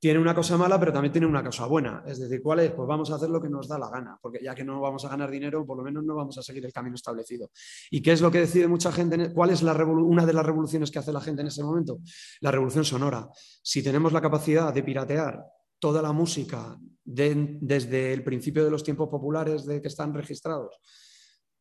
Tiene 0.00 0.20
una 0.20 0.32
cosa 0.32 0.56
mala, 0.56 0.78
pero 0.78 0.92
también 0.92 1.10
tiene 1.10 1.26
una 1.26 1.42
cosa 1.42 1.66
buena. 1.66 2.04
Es 2.06 2.20
decir, 2.20 2.40
¿cuál 2.40 2.60
es? 2.60 2.70
Pues 2.70 2.86
vamos 2.86 3.10
a 3.10 3.16
hacer 3.16 3.28
lo 3.30 3.40
que 3.40 3.48
nos 3.48 3.66
da 3.66 3.78
la 3.78 3.90
gana, 3.90 4.16
porque 4.22 4.38
ya 4.42 4.54
que 4.54 4.64
no 4.64 4.80
vamos 4.80 5.04
a 5.04 5.08
ganar 5.08 5.30
dinero, 5.30 5.66
por 5.66 5.76
lo 5.76 5.82
menos 5.82 6.04
no 6.04 6.14
vamos 6.14 6.38
a 6.38 6.42
seguir 6.42 6.64
el 6.64 6.72
camino 6.72 6.94
establecido. 6.94 7.50
¿Y 7.90 8.00
qué 8.00 8.12
es 8.12 8.20
lo 8.20 8.30
que 8.30 8.38
decide 8.38 8.68
mucha 8.68 8.92
gente? 8.92 9.16
E-? 9.16 9.32
¿Cuál 9.32 9.50
es 9.50 9.62
una 9.62 10.24
de 10.24 10.32
las 10.32 10.46
revoluciones 10.46 10.90
que 10.90 11.00
hace 11.00 11.12
la 11.12 11.20
gente 11.20 11.42
en 11.42 11.48
ese 11.48 11.64
momento? 11.64 11.98
La 12.40 12.52
revolución 12.52 12.84
sonora. 12.84 13.28
Si 13.62 13.82
tenemos 13.82 14.12
la 14.12 14.20
capacidad 14.20 14.72
de 14.72 14.82
piratear 14.84 15.44
toda 15.80 16.00
la 16.00 16.12
música 16.12 16.78
desde 17.04 18.12
el 18.12 18.22
principio 18.22 18.64
de 18.64 18.70
los 18.70 18.84
tiempos 18.84 19.08
populares 19.08 19.64
de 19.64 19.80
que 19.80 19.88
están 19.88 20.14
registrados 20.14 20.78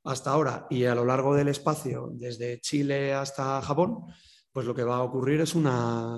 hasta 0.03 0.31
ahora 0.31 0.67
y 0.69 0.85
a 0.85 0.95
lo 0.95 1.05
largo 1.05 1.35
del 1.35 1.47
espacio, 1.47 2.11
desde 2.13 2.59
Chile 2.61 3.13
hasta 3.13 3.61
Japón, 3.61 4.05
pues 4.51 4.65
lo 4.65 4.75
que 4.75 4.83
va 4.83 4.97
a 4.97 5.03
ocurrir 5.03 5.41
es 5.41 5.55
una 5.55 6.17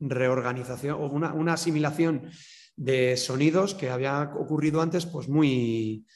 reorganización 0.00 0.96
o 1.00 1.06
una, 1.06 1.52
asimilación 1.52 2.30
de 2.76 3.16
sonidos 3.16 3.74
que 3.74 3.90
había 3.90 4.32
ocurrido 4.38 4.80
antes 4.80 5.06
pues 5.06 5.28
muy, 5.28 6.06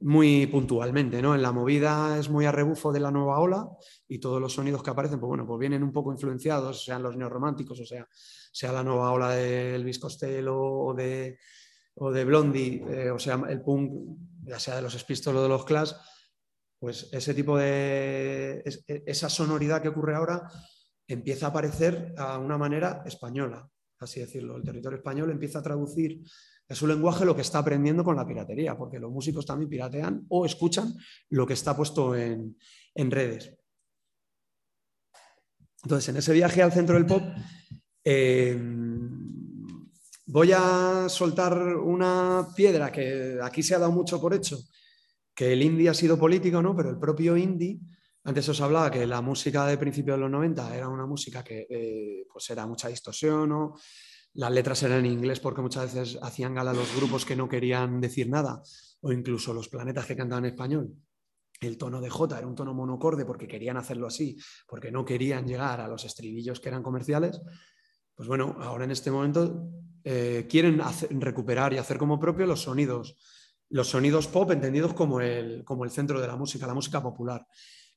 muy 0.00 0.46
puntualmente. 0.46 1.20
¿no? 1.20 1.34
En 1.34 1.42
la 1.42 1.52
movida 1.52 2.18
es 2.18 2.30
muy 2.30 2.46
a 2.46 2.52
rebufo 2.52 2.92
de 2.92 3.00
la 3.00 3.10
nueva 3.10 3.38
ola 3.38 3.68
y 4.08 4.18
todos 4.18 4.40
los 4.40 4.54
sonidos 4.54 4.82
que 4.82 4.90
aparecen 4.90 5.20
pues 5.20 5.28
bueno, 5.28 5.46
pues 5.46 5.58
vienen 5.58 5.82
un 5.82 5.92
poco 5.92 6.12
influenciados, 6.12 6.84
sean 6.84 7.02
los 7.02 7.16
neorrománticos, 7.16 7.80
o 7.80 7.84
sea, 7.84 8.06
sea 8.10 8.72
la 8.72 8.82
nueva 8.82 9.12
ola 9.12 9.30
de 9.30 9.74
Elvis 9.74 9.98
Costello 9.98 10.58
o 10.58 10.94
de, 10.94 11.38
o 11.96 12.10
de 12.10 12.24
Blondie, 12.24 12.82
eh, 12.88 13.10
o 13.10 13.18
sea, 13.18 13.42
el 13.48 13.60
punk 13.60 13.92
ya 14.42 14.58
sea 14.58 14.76
de 14.76 14.82
los 14.82 14.94
Spistols 14.94 15.36
o 15.36 15.42
de 15.42 15.48
los 15.48 15.64
Clash, 15.64 15.92
pues 16.78 17.08
ese 17.12 17.34
tipo 17.34 17.56
de, 17.58 18.62
e, 18.64 19.02
esa 19.06 19.28
sonoridad 19.28 19.82
que 19.82 19.88
ocurre 19.88 20.14
ahora 20.14 20.48
empieza 21.08 21.46
a 21.46 21.48
aparecer 21.50 22.14
a 22.16 22.38
una 22.38 22.56
manera 22.56 23.02
española, 23.04 23.68
así 23.98 24.20
decirlo. 24.20 24.56
El 24.56 24.62
territorio 24.62 24.98
español 24.98 25.30
empieza 25.30 25.58
a 25.58 25.62
traducir 25.62 26.22
a 26.68 26.74
su 26.74 26.86
lenguaje 26.86 27.24
lo 27.24 27.34
que 27.34 27.42
está 27.42 27.58
aprendiendo 27.58 28.04
con 28.04 28.14
la 28.14 28.26
piratería, 28.26 28.76
porque 28.76 29.00
los 29.00 29.10
músicos 29.10 29.44
también 29.44 29.70
piratean 29.70 30.26
o 30.28 30.46
escuchan 30.46 30.94
lo 31.30 31.46
que 31.46 31.54
está 31.54 31.74
puesto 31.74 32.14
en, 32.14 32.56
redes. 32.94 33.56
Entonces, 35.82 36.08
en 36.10 36.16
ese 36.18 36.32
viaje 36.32 36.62
al 36.62 36.72
centro 36.72 36.96
del 36.96 37.06
pop, 37.06 37.22
eh, 38.04 38.56
Voy 40.30 40.52
a 40.52 41.06
soltar 41.08 41.56
una 41.58 42.48
piedra 42.54 42.92
que 42.92 43.38
aquí 43.42 43.62
se 43.62 43.74
ha 43.74 43.78
dado 43.78 43.92
mucho 43.92 44.20
por 44.20 44.34
hecho, 44.34 44.58
que 45.34 45.54
el 45.54 45.62
indie 45.62 45.88
ha 45.88 45.94
sido 45.94 46.18
político, 46.18 46.60
¿no? 46.60 46.76
Pero 46.76 46.90
el 46.90 46.98
propio 46.98 47.34
indie, 47.34 47.80
antes 48.28 48.46
os 48.50 48.60
hablaba 48.60 48.90
que 48.90 49.06
la 49.06 49.22
música 49.22 49.64
de 49.64 49.78
principios 49.78 50.18
de 50.18 50.20
los 50.20 50.30
90 50.30 50.76
era 50.76 50.86
una 50.86 51.06
música 51.06 51.42
que 51.42 51.66
eh, 51.70 52.26
pues 52.30 52.50
era 52.50 52.66
mucha 52.66 52.88
distorsión, 52.88 53.48
¿no? 53.48 53.74
Las 54.34 54.52
letras 54.52 54.82
eran 54.82 54.98
en 55.06 55.12
inglés 55.12 55.40
porque 55.40 55.62
muchas 55.62 55.94
veces 55.94 56.18
hacían 56.20 56.54
gala 56.54 56.74
los 56.74 56.94
grupos 56.94 57.24
que 57.24 57.34
no 57.34 57.48
querían 57.48 58.02
decir 58.02 58.28
nada, 58.28 58.60
o 59.00 59.12
incluso 59.12 59.54
los 59.54 59.70
planetas 59.70 60.04
que 60.04 60.14
cantaban 60.14 60.44
en 60.44 60.50
español. 60.50 60.94
El 61.58 61.78
tono 61.78 62.02
de 62.02 62.10
J 62.10 62.36
era 62.36 62.46
un 62.46 62.54
tono 62.54 62.74
monocorde 62.74 63.24
porque 63.24 63.48
querían 63.48 63.78
hacerlo 63.78 64.06
así, 64.06 64.36
porque 64.66 64.92
no 64.92 65.06
querían 65.06 65.46
llegar 65.46 65.80
a 65.80 65.88
los 65.88 66.04
estribillos 66.04 66.60
que 66.60 66.68
eran 66.68 66.82
comerciales. 66.82 67.40
Pues 68.14 68.28
bueno, 68.28 68.58
ahora 68.60 68.84
en 68.84 68.90
este 68.90 69.10
momento 69.10 69.70
eh, 70.04 70.46
quieren 70.50 70.82
recuperar 71.12 71.72
y 71.72 71.78
hacer 71.78 71.96
como 71.96 72.20
propio 72.20 72.44
los 72.44 72.60
sonidos, 72.60 73.16
los 73.70 73.88
sonidos 73.88 74.28
pop 74.28 74.50
entendidos 74.50 74.92
como 74.92 75.22
el, 75.22 75.64
como 75.64 75.84
el 75.84 75.90
centro 75.90 76.20
de 76.20 76.26
la 76.26 76.36
música, 76.36 76.66
la 76.66 76.74
música 76.74 77.02
popular. 77.02 77.46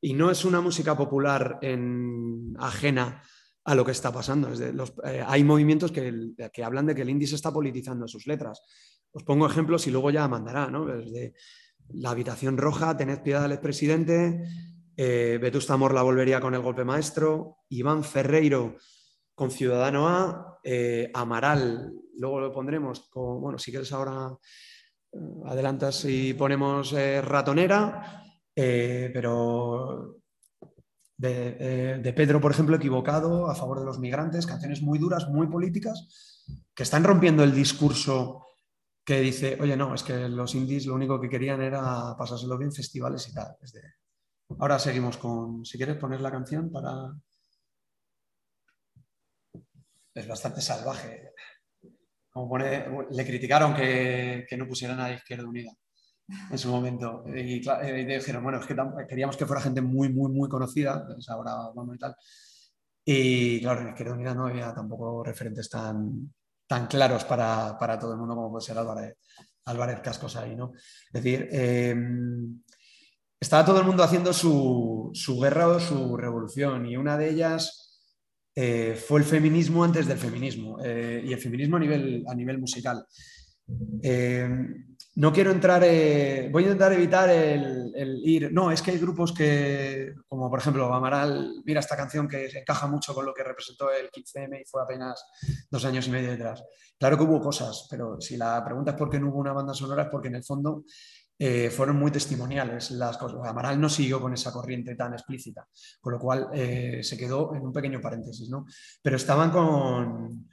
Y 0.02 0.14
no 0.14 0.32
es 0.32 0.44
una 0.44 0.62
música 0.62 0.98
popular 0.98 1.60
en, 1.62 2.56
ajena 2.60 3.22
a 3.64 3.76
lo 3.76 3.86
que 3.86 3.92
está 3.92 4.12
pasando. 4.12 4.50
Eh, 4.54 5.24
hay 5.26 5.44
movimientos 5.44 5.92
que, 5.92 6.64
hablan 6.64 6.88
de 6.88 6.96
que 6.96 7.04
el 7.04 7.10
indie 7.10 7.28
se 7.28 7.36
está 7.36 7.54
politizando 7.54 8.08
sus 8.08 8.26
letras. 8.26 8.62
Os 9.12 9.24
pongo 9.24 9.46
ejemplos 9.46 9.86
y 9.88 9.92
luego 9.92 10.10
ya 10.10 10.28
mandará, 10.28 10.72
¿no? 10.72 10.86
Desde 10.86 11.36
La 11.94 12.12
habitación 12.12 12.58
roja, 12.58 12.98
Tened 12.98 13.22
piedad 13.22 13.44
del 13.44 13.52
expresidente, 13.52 14.44
eh, 14.96 15.40
Vetusta 15.42 15.78
Morla 15.78 16.02
volvería 16.02 16.40
con 16.40 16.54
el 16.54 16.62
golpe 16.62 16.84
maestro, 16.84 17.58
Iván 17.70 18.04
Ferreiro 18.04 18.78
con 19.34 19.50
Ciudadano 19.50 20.08
A, 20.08 20.60
eh, 20.64 21.10
Amaral, 21.14 21.92
luego 22.18 22.40
lo 22.40 22.52
pondremos, 22.52 23.10
con, 23.10 23.42
bueno, 23.42 23.58
si 23.58 23.72
quieres 23.72 23.92
ahora 23.94 24.38
eh, 25.12 25.18
adelantas 25.46 26.06
y 26.06 26.34
ponemos 26.34 26.94
eh, 28.56 29.10
pero 29.14 30.22
de, 31.18 32.14
Pedro, 32.16 32.42
por 32.42 32.52
ejemplo, 32.52 32.76
equivocado 32.76 33.50
a 33.50 33.56
favor 33.56 33.80
de 33.80 33.86
los 33.86 34.00
migrantes, 34.00 34.48
canciones 34.48 34.82
muy 34.82 34.98
duras, 34.98 35.28
muy 35.30 35.48
políticas, 35.48 36.46
que 36.74 36.84
están 36.84 37.04
rompiendo 37.04 37.44
el 37.44 37.54
discurso 37.54 38.46
que 39.04 39.20
dice, 39.20 39.58
oye, 39.60 39.76
no, 39.76 39.94
es 39.94 40.04
que 40.04 40.30
los 40.30 40.56
indies 40.56 40.86
lo 40.86 40.96
único 40.96 41.20
que 41.20 41.30
querían 41.30 41.62
era 41.62 42.16
pasárselo 42.18 42.58
bien, 42.58 42.72
festivales 42.72 43.28
y 43.30 43.34
tal. 43.34 43.56
Ahora 44.60 44.80
seguimos 44.80 45.18
con, 45.18 45.66
si 45.66 45.78
quieres 45.78 45.98
poner 45.98 46.22
la 46.22 46.32
canción 46.32 46.72
para 46.72 47.14
es 50.14 50.28
bastante 50.28 50.62
salvaje. 50.62 51.32
Como 52.30 52.58
le 52.58 53.26
criticaron 53.26 53.76
que, 53.76 54.46
no 54.58 54.68
pusieran 54.68 55.00
a 55.00 55.12
Izquierda 55.12 55.48
Unida 55.48 55.72
en 56.50 56.58
su 56.58 56.70
momento. 56.70 57.24
Y, 57.28 57.60
dijeron, 57.60 58.44
bueno, 58.44 58.60
es 58.60 58.66
que 58.66 58.76
queríamos 59.08 59.38
que 59.38 59.46
fuera 59.46 59.62
gente 59.62 59.82
muy, 59.82 60.10
muy, 60.10 60.32
muy 60.32 60.50
conocida, 60.50 61.06
pues 61.06 61.30
ahora 61.30 61.56
vamos 61.76 61.96
y 61.96 62.00
tal. 62.00 62.16
Y 63.04 63.60
claro, 63.62 63.82
en 63.82 63.90
Izquierda 63.90 64.14
Unida 64.14 64.36
no 64.36 64.48
había 64.48 64.74
tampoco 64.74 65.24
referentes 65.24 65.70
tan, 65.70 66.32
tan 66.68 66.88
claros 66.88 67.26
para, 67.26 67.78
todo 68.00 68.14
el 68.14 68.20
mundo 68.20 68.36
como 68.36 68.52
puede 68.52 68.66
ser 68.66 68.78
Álvarez, 68.78 69.18
Álvarez 69.66 70.00
Cascos 70.02 70.36
ahí, 70.36 70.56
¿no? 70.56 70.74
Es 70.76 71.24
decir, 71.24 71.50
em, 71.52 72.62
estaba 73.40 73.66
todo 73.66 73.80
el 73.80 73.86
mundo 73.86 74.04
haciendo 74.04 74.34
su, 74.34 75.10
su 75.14 75.40
guerra 75.40 75.68
o 75.68 75.80
su 75.80 76.16
revolución 76.16 76.86
y 76.86 76.96
una 76.96 77.18
de 77.18 77.30
ellas 77.30 77.82
eh, 78.54 78.96
fue 78.96 79.20
el 79.20 79.26
feminismo 79.26 79.84
antes 79.84 80.08
del 80.08 80.18
feminismo 80.18 80.78
eh, 80.84 81.24
y 81.26 81.34
el 81.34 81.40
feminismo 81.40 81.78
a 81.78 81.80
nivel, 81.80 82.24
a 82.28 82.36
nivel 82.36 82.60
musical. 82.60 83.06
Eh, 84.04 84.50
no 85.16 85.34
quiero 85.34 85.52
entrar, 85.52 85.82
voy 85.82 86.64
a 86.64 86.68
intentar 86.68 86.94
evitar 86.94 87.30
el, 87.30 88.22
ir, 88.24 88.52
no, 88.54 88.72
es 88.72 88.82
que 88.82 88.92
hay 88.92 88.98
grupos 88.98 89.34
que, 89.34 90.14
como 90.28 90.50
por 90.50 90.60
ejemplo 90.60 90.94
Amaral, 90.94 91.62
mira 91.66 91.80
esta 91.82 91.98
canción 91.98 92.28
que 92.28 92.46
encaja 92.46 92.88
mucho 92.88 93.14
con 93.14 93.26
lo 93.26 93.34
que 93.34 93.44
representó 93.44 93.92
el 93.92 94.10
15M 94.10 94.62
y 94.62 94.66
fue 94.66 94.82
apenas 94.82 95.24
dos 95.70 95.84
años 95.86 96.08
y 96.08 96.12
medio 96.12 96.32
detrás. 96.32 96.64
Claro 96.98 97.18
que 97.18 97.24
hubo 97.24 97.42
cosas, 97.42 97.88
pero 97.90 98.22
si 98.22 98.38
la 98.38 98.64
pregunta 98.64 98.92
es 98.92 98.98
por 98.98 99.10
qué 99.10 99.20
no 99.20 99.30
hubo 99.30 99.40
una 99.40 99.54
banda 99.54 99.74
sonora 99.74 100.04
es 100.04 100.10
porque 100.10 100.30
en 100.30 100.36
el 100.36 100.44
fondo 100.44 100.84
eh, 101.44 101.72
fueron 101.72 101.98
muy 101.98 102.12
testimoniales 102.12 102.92
las 102.92 103.18
cosas. 103.18 103.40
Amaral 103.44 103.82
no 103.82 103.90
siguió 103.90 104.22
con 104.22 104.32
esa 104.32 104.54
corriente 104.54 104.94
tan 104.94 105.14
explícita, 105.14 105.68
con 106.00 106.14
lo 106.14 106.20
cual 106.20 106.50
eh, 106.54 107.00
se 107.02 107.18
quedó 107.18 107.56
en 107.56 107.64
un 107.64 107.74
pequeño 107.74 108.00
paréntesis, 108.00 108.48
¿no? 108.48 108.68
Pero 109.02 109.16
estaban 109.16 109.50
con. 109.50 110.48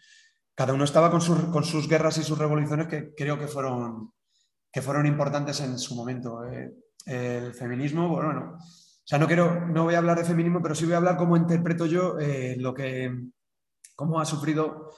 Cada 0.54 0.72
uno 0.72 0.84
estaba 0.84 1.10
con, 1.10 1.20
sus 1.20 1.88
guerras 1.88 2.16
y 2.16 2.22
sus 2.22 2.38
revoluciones 2.38 2.86
que 2.86 3.14
creo 3.14 3.38
que 3.38 3.46
fueron, 3.46 4.12
que 4.78 4.82
fueron 4.82 5.06
importantes 5.06 5.58
en 5.60 5.76
su 5.76 5.96
momento. 5.96 6.44
Eh, 6.44 6.70
el 7.04 7.52
feminismo, 7.52 8.08
bueno, 8.08 8.58
o 8.58 9.04
sea, 9.04 9.18
no 9.18 9.26
quiero, 9.26 9.66
no 9.66 9.82
voy 9.82 9.94
a 9.96 9.98
hablar 9.98 10.18
de 10.18 10.24
feminismo, 10.24 10.62
pero 10.62 10.76
sí 10.76 10.84
voy 10.84 10.94
a 10.94 10.98
hablar 10.98 11.16
cómo 11.16 11.36
interpreto 11.36 11.84
yo 11.86 12.16
eh, 12.20 12.54
lo 12.56 12.72
que, 12.72 13.10
cómo 13.96 14.20
ha 14.20 14.24
sufrido 14.24 14.92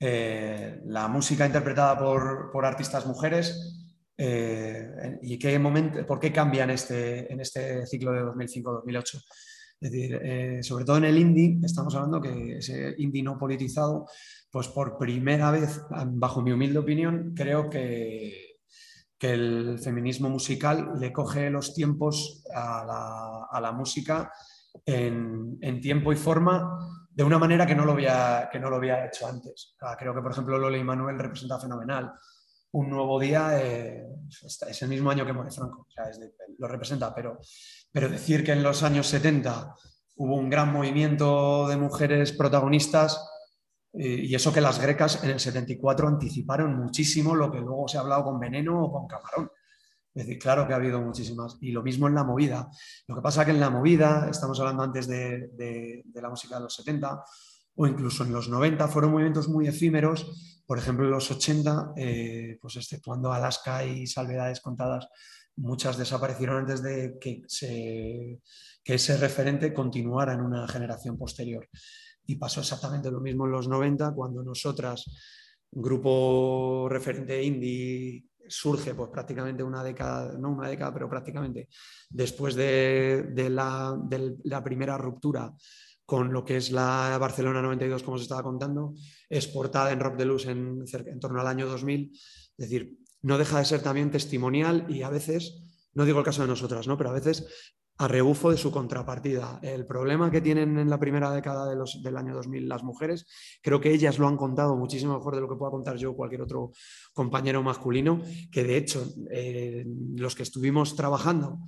eh, 0.00 0.80
la 0.86 1.08
música 1.08 1.44
interpretada 1.44 1.98
por, 1.98 2.64
artistas 2.64 3.04
mujeres 3.04 3.90
y 4.16 5.38
qué 5.38 5.58
momento, 5.58 6.06
por 6.06 6.18
qué 6.18 6.32
cambia 6.32 6.64
en 6.64 6.70
este, 6.70 7.30
en 7.30 7.40
este 7.40 7.86
ciclo 7.86 8.12
de 8.12 8.22
2005-2008. 8.22 9.22
Es 9.80 9.90
decir, 9.90 10.62
sobre 10.64 10.86
todo 10.86 10.96
en 10.96 11.04
el 11.04 11.18
indie, 11.18 11.58
estamos 11.62 11.94
hablando 11.96 12.20
que 12.20 12.58
ese 12.58 12.94
indie 12.96 13.22
no 13.22 13.36
politizado, 13.36 14.06
pues 14.50 14.68
por 14.68 14.96
primera 14.96 15.50
vez, 15.50 15.82
bajo 15.90 16.40
mi 16.40 16.52
humilde 16.52 16.78
opinión, 16.78 17.34
creo 17.34 17.68
que 17.68 18.51
que 19.22 19.34
el 19.34 19.78
feminismo 19.78 20.28
musical 20.28 20.94
le 20.98 21.12
coge 21.12 21.48
los 21.48 21.72
tiempos 21.72 22.42
a 22.52 23.60
la, 23.60 23.70
música 23.70 24.32
en, 24.84 25.80
tiempo 25.80 26.12
y 26.12 26.16
forma 26.16 27.06
de 27.08 27.22
una 27.22 27.38
manera 27.38 27.64
que 27.64 27.76
no 27.76 27.84
lo 27.84 27.92
había, 27.92 28.48
que 28.50 28.58
no 28.58 28.68
lo 28.68 28.74
había 28.74 29.06
hecho 29.06 29.28
antes. 29.28 29.76
creo 29.96 30.12
que, 30.12 30.22
por 30.22 30.32
ejemplo, 30.32 30.58
Lola 30.58 30.76
y 30.76 30.82
Manuel 30.82 31.20
representa 31.20 31.60
fenomenal. 31.60 32.12
Un 32.72 32.90
nuevo 32.90 33.20
día 33.20 33.62
eh, 33.62 34.08
es 34.68 34.82
el 34.82 34.88
mismo 34.88 35.12
año 35.12 35.24
que 35.24 35.32
muere 35.32 35.52
Franco, 35.52 35.86
lo 36.58 36.66
representa, 36.66 37.14
pero, 37.14 37.38
pero 37.92 38.08
decir 38.08 38.42
que 38.42 38.50
en 38.50 38.64
los 38.64 38.82
años 38.82 39.06
70 39.06 39.72
hubo 40.16 40.34
un 40.34 40.50
gran 40.50 40.72
movimiento 40.72 41.68
de 41.68 41.76
mujeres 41.76 42.32
protagonistas 42.32 43.24
eh, 43.94 44.20
y 44.24 44.34
eso 44.34 44.52
que 44.52 44.60
las 44.60 44.80
grecas 44.80 45.22
en 45.22 45.30
el 45.30 45.40
74 45.40 46.08
anticiparon 46.08 46.76
muchísimo 46.76 47.34
lo 47.34 47.50
que 47.50 47.60
luego 47.60 47.86
se 47.88 47.98
ha 47.98 48.00
hablado 48.00 48.24
con 48.24 48.40
Veneno 48.40 48.84
o 48.84 48.92
con 48.92 49.06
Camarón. 49.06 49.50
Es 50.14 50.26
decir, 50.26 50.38
claro 50.38 50.66
que 50.66 50.72
ha 50.72 50.76
habido 50.76 51.00
muchísimas. 51.00 51.56
Y 51.60 51.72
lo 51.72 51.82
mismo 51.82 52.06
en 52.06 52.14
la 52.14 52.24
movida. 52.24 52.68
Lo 53.06 53.14
que 53.14 53.22
pasa 53.22 53.42
es 53.42 53.46
que 53.46 53.52
en 53.52 53.60
la 53.60 53.70
movida, 53.70 54.28
estamos 54.30 54.58
hablando 54.60 54.82
antes 54.82 55.06
de, 55.06 56.02
la 56.14 56.28
música 56.28 56.56
de 56.56 56.62
los 56.62 56.74
70 56.74 57.24
o 57.74 57.86
incluso 57.86 58.24
en 58.24 58.32
los 58.32 58.50
90, 58.50 58.88
fueron 58.88 59.12
movimientos 59.12 59.48
muy 59.48 59.66
efímeros. 59.66 60.62
Por 60.66 60.78
ejemplo, 60.78 61.06
en 61.06 61.10
los 61.12 61.30
80, 61.30 61.94
eh, 61.96 62.58
pues 62.60 62.76
exceptuando 62.76 63.32
Alaska 63.32 63.84
y 63.84 64.06
salvedades 64.06 64.60
contadas, 64.60 65.08
muchas 65.56 65.96
desaparecieron 65.96 66.58
antes 66.58 66.82
de 66.82 67.16
que, 67.18 67.42
que 68.84 68.94
ese 68.94 69.16
referente 69.16 69.72
continuara 69.72 70.34
en 70.34 70.42
una 70.42 70.68
generación 70.68 71.16
posterior. 71.16 71.68
Y 72.26 72.36
pasó 72.36 72.60
exactamente 72.60 73.10
lo 73.10 73.20
mismo 73.20 73.46
en 73.46 73.52
los 73.52 73.68
90, 73.68 74.14
cuando 74.14 74.42
nosotras, 74.42 75.04
grupo 75.70 76.86
referente 76.88 77.42
indie, 77.42 78.24
surge 78.48 78.94
pues 78.94 79.10
prácticamente 79.10 79.62
una 79.62 79.82
década, 79.82 80.36
no 80.38 80.50
una 80.50 80.68
década, 80.68 80.92
pero 80.92 81.08
prácticamente 81.08 81.68
después 82.08 82.54
de, 82.54 83.48
la, 83.50 84.62
primera 84.62 84.98
ruptura 84.98 85.52
con 86.04 86.32
lo 86.32 86.44
que 86.44 86.56
es 86.56 86.70
la 86.70 87.16
Barcelona 87.18 87.62
92, 87.62 88.02
como 88.02 88.16
os 88.16 88.22
estaba 88.22 88.42
contando, 88.42 88.94
exportada 89.30 89.92
en 89.92 90.00
Rock 90.00 90.16
de 90.16 90.24
Luz 90.26 90.46
en, 90.46 90.84
en 90.92 91.20
torno 91.20 91.40
al 91.40 91.46
año 91.46 91.66
2000. 91.66 92.10
Es 92.12 92.56
decir, 92.56 92.98
no 93.22 93.38
deja 93.38 93.58
de 93.58 93.64
ser 93.64 93.82
también 93.82 94.10
testimonial 94.10 94.86
y 94.88 95.02
a 95.02 95.10
veces, 95.10 95.62
no 95.94 96.04
digo 96.04 96.18
el 96.18 96.24
caso 96.24 96.42
de 96.42 96.48
nosotras, 96.48 96.86
¿no? 96.86 96.98
pero 96.98 97.10
a 97.10 97.14
veces 97.14 97.46
a 97.98 98.08
rebufo 98.08 98.50
de 98.50 98.56
su 98.56 98.70
contrapartida. 98.70 99.60
El 99.62 99.86
problema 99.86 100.30
que 100.30 100.40
tienen 100.40 100.78
en 100.78 100.90
la 100.90 100.98
primera 100.98 101.30
década 101.30 101.68
de 101.68 101.76
los, 101.76 102.02
del 102.02 102.16
año 102.16 102.34
2000 102.34 102.68
las 102.68 102.82
mujeres, 102.82 103.26
creo 103.62 103.80
que 103.80 103.92
ellas 103.92 104.18
lo 104.18 104.26
han 104.26 104.36
contado 104.36 104.76
muchísimo 104.76 105.16
mejor 105.16 105.34
de 105.34 105.40
lo 105.40 105.48
que 105.48 105.56
pueda 105.56 105.70
contar 105.70 105.96
yo 105.96 106.12
o 106.12 106.16
cualquier 106.16 106.42
otro 106.42 106.72
compañero 107.12 107.62
masculino, 107.62 108.22
que 108.50 108.64
de 108.64 108.76
hecho 108.76 109.06
eh, 109.30 109.84
los 110.16 110.34
que 110.34 110.42
estuvimos 110.42 110.96
trabajando, 110.96 111.58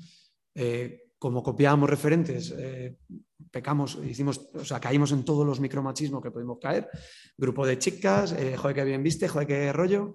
eh, 0.54 1.02
como 1.18 1.42
copiábamos 1.42 1.88
referentes, 1.88 2.52
eh, 2.58 2.96
pecamos, 3.50 3.98
hicimos, 4.04 4.48
o 4.54 4.64
sea, 4.64 4.80
caímos 4.80 5.12
en 5.12 5.24
todos 5.24 5.46
los 5.46 5.60
micromachismos 5.60 6.22
que 6.22 6.30
pudimos 6.30 6.58
caer. 6.60 6.88
Grupo 7.36 7.66
de 7.66 7.78
chicas, 7.78 8.34
joder, 8.56 8.74
que 8.74 8.84
bien 8.84 9.02
viste, 9.02 9.28
joder, 9.28 9.46
qué 9.46 9.72
rollo. 9.72 10.14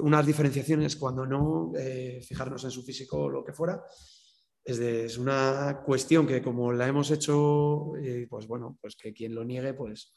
unas 0.00 0.26
diferenciaciones 0.26 0.96
cuando 0.96 1.24
no, 1.24 1.72
fijarnos 2.26 2.64
en 2.64 2.70
su 2.70 2.82
físico 2.82 3.18
o 3.18 3.30
lo 3.30 3.44
que 3.44 3.52
fuera. 3.52 3.82
Es, 4.64 5.18
una 5.18 5.82
cuestión 5.84 6.26
que 6.26 6.40
como 6.40 6.72
la 6.72 6.88
hemos 6.88 7.10
hecho, 7.10 7.94
eh, 7.96 8.26
pues 8.28 8.46
bueno, 8.46 8.78
pues 8.80 8.96
que 8.96 9.12
quien 9.12 9.34
lo 9.34 9.44
niegue, 9.44 9.74
pues 9.74 10.14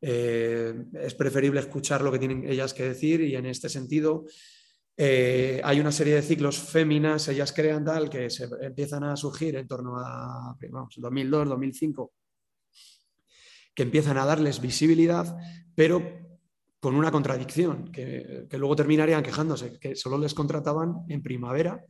eh, 0.00 0.86
es 0.94 1.14
preferible 1.14 1.60
escuchar 1.60 2.00
lo 2.00 2.10
que 2.10 2.18
tienen 2.18 2.48
ellas 2.48 2.72
que 2.72 2.84
decir 2.84 3.20
y 3.20 3.36
en 3.36 3.44
este 3.44 3.68
sentido 3.68 4.24
eh, 4.96 5.60
hay 5.62 5.80
una 5.80 5.92
serie 5.92 6.14
de 6.14 6.22
ciclos 6.22 6.58
féminas, 6.58 7.28
ellas 7.28 7.52
crean 7.52 7.84
tal, 7.84 8.08
que 8.08 8.30
se 8.30 8.48
empiezan 8.62 9.04
a 9.04 9.16
surgir 9.16 9.56
en 9.56 9.68
torno 9.68 9.98
a 9.98 10.56
2002, 10.96 11.48
2005, 11.48 12.12
que 13.74 13.82
empiezan 13.82 14.16
a 14.16 14.24
darles 14.24 14.62
visibilidad, 14.62 15.36
pero 15.74 16.22
con 16.80 16.94
una 16.94 17.10
contradicción, 17.10 17.92
que 17.92 18.46
luego 18.52 18.76
terminarían 18.76 19.22
quejándose, 19.22 19.78
que 19.78 19.94
solo 19.94 20.16
les 20.16 20.32
contrataban 20.32 21.04
en 21.08 21.22
primavera 21.22 21.84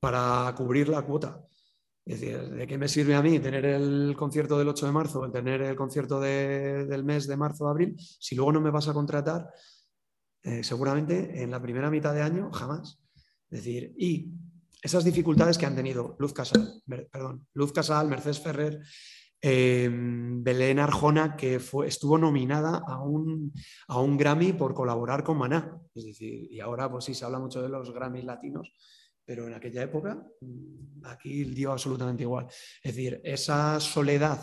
para 0.00 0.52
cubrir 0.56 0.88
la 0.88 1.02
cuota. 1.02 1.46
Es 2.04 2.20
decir, 2.20 2.38
¿de 2.40 2.66
qué 2.66 2.78
me 2.78 2.88
sirve 2.88 3.14
a 3.14 3.22
mí 3.22 3.38
tener 3.38 3.64
el 3.66 4.14
concierto 4.16 4.58
del 4.58 4.68
8 4.68 4.86
de 4.86 4.92
marzo, 4.92 5.24
el 5.24 5.30
tener 5.30 5.60
el 5.62 5.76
concierto 5.76 6.18
del 6.18 7.04
mes 7.04 7.26
de 7.28 7.36
marzo 7.36 7.68
abril, 7.68 7.94
si 7.98 8.34
luego 8.34 8.52
no 8.52 8.60
me 8.60 8.70
vas 8.70 8.88
a 8.88 8.94
contratar? 8.94 9.52
Eh, 10.42 10.64
seguramente 10.64 11.42
en 11.42 11.50
la 11.50 11.60
primera 11.60 11.90
mitad 11.90 12.14
de 12.14 12.22
año, 12.22 12.50
jamás. 12.50 12.98
Es 13.50 13.58
decir, 13.64 13.94
y 13.98 14.30
esas 14.82 15.04
dificultades 15.04 15.58
que 15.58 15.66
han 15.66 15.76
tenido 15.76 16.16
Luz 16.18 16.32
Casal, 16.32 16.82
perdón, 17.12 17.46
Luz 17.52 17.72
Casal, 17.72 18.08
Mercedes 18.08 18.40
Ferrer, 18.40 18.80
em, 19.42 20.42
Belén 20.42 20.78
Arjona, 20.78 21.36
que 21.36 21.60
fue, 21.60 21.88
estuvo 21.88 22.16
nominada 22.16 22.82
a 22.86 23.02
un, 23.02 23.52
a 23.88 24.00
un 24.00 24.16
Grammy 24.16 24.54
por 24.54 24.72
colaborar 24.72 25.22
con 25.22 25.36
Maná. 25.36 25.78
Es 25.94 26.06
decir, 26.06 26.50
y 26.50 26.60
ahora 26.60 26.90
pues 26.90 27.04
sí 27.04 27.14
se 27.14 27.26
habla 27.26 27.38
mucho 27.38 27.60
de 27.60 27.68
los 27.68 27.92
Grammys 27.92 28.24
latinos, 28.24 28.72
pero 29.30 29.46
en 29.46 29.54
aquella 29.54 29.84
época 29.84 30.26
mm, 30.40 31.04
aquí 31.04 31.44
dio 31.44 31.70
absolutamente 31.70 32.24
igual. 32.24 32.48
Es 32.82 32.96
decir, 32.96 33.20
esa 33.22 33.78
soledad 33.78 34.40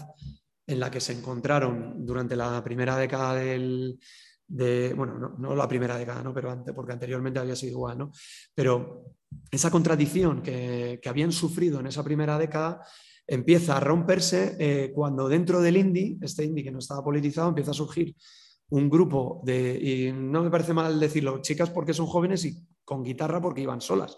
en 0.65 0.79
la 0.79 0.89
que 0.89 1.01
se 1.01 1.11
encontraron 1.11 2.05
durante 2.05 2.37
la 2.37 2.63
primera 2.63 2.95
década 2.95 3.35
del, 3.35 3.99
de, 4.47 4.93
bueno, 4.93 5.35
no, 5.37 5.55
la 5.57 5.67
primera 5.67 5.97
década, 5.97 6.23
¿no? 6.23 6.33
pero 6.33 6.51
antes, 6.51 6.73
porque 6.73 6.93
anteriormente 6.93 7.37
había 7.37 7.57
sido 7.57 7.73
igual, 7.73 7.97
¿no? 7.97 8.11
pero 8.55 9.03
esa 9.51 9.69
contradicción 9.69 10.41
que, 10.41 11.01
habían 11.05 11.33
sufrido 11.33 11.81
en 11.81 11.87
esa 11.87 12.01
primera 12.01 12.37
década 12.37 12.81
empieza 13.27 13.75
a 13.75 13.81
romperse 13.81 14.55
eh, 14.57 14.93
cuando 14.95 15.27
dentro 15.27 15.59
del 15.59 15.75
indie, 15.75 16.17
este 16.21 16.45
indie 16.45 16.63
que 16.63 16.71
no 16.71 16.79
estaba 16.79 17.03
politizado, 17.03 17.49
empieza 17.49 17.71
a 17.71 17.73
surgir 17.73 18.15
un 18.69 18.89
grupo 18.89 19.41
de, 19.43 19.77
y 19.81 20.11
no 20.13 20.43
me 20.43 20.49
parece 20.49 20.73
mal 20.73 20.97
decirlo, 20.97 21.41
chicas 21.41 21.71
porque 21.71 21.93
son 21.93 22.05
jóvenes 22.05 22.45
y 22.45 22.57
con 22.85 23.03
guitarra 23.03 23.41
porque 23.41 23.61
iban 23.61 23.81
solas, 23.81 24.15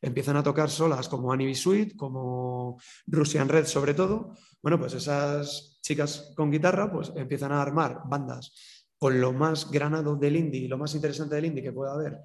empiezan 0.00 0.36
a 0.36 0.42
tocar 0.42 0.70
solas 0.70 1.08
como 1.08 1.32
Annie 1.32 1.54
Sweet, 1.54 1.96
como 1.96 2.80
Russian 3.06 3.48
Red 3.48 3.66
sobre 3.66 3.94
todo, 3.94 4.34
bueno, 4.62 4.78
pues 4.78 4.94
esas 4.94 5.78
chicas 5.82 6.32
con 6.36 6.50
guitarra 6.50 6.90
pues 6.90 7.12
empiezan 7.16 7.52
a 7.52 7.62
armar 7.62 8.02
bandas 8.06 8.52
con 8.98 9.20
lo 9.20 9.32
más 9.32 9.70
granado 9.70 10.16
del 10.16 10.36
indie 10.36 10.68
lo 10.68 10.76
más 10.76 10.94
interesante 10.94 11.36
del 11.36 11.46
indie 11.46 11.62
que 11.62 11.72
pueda 11.72 11.92
haber 11.92 12.18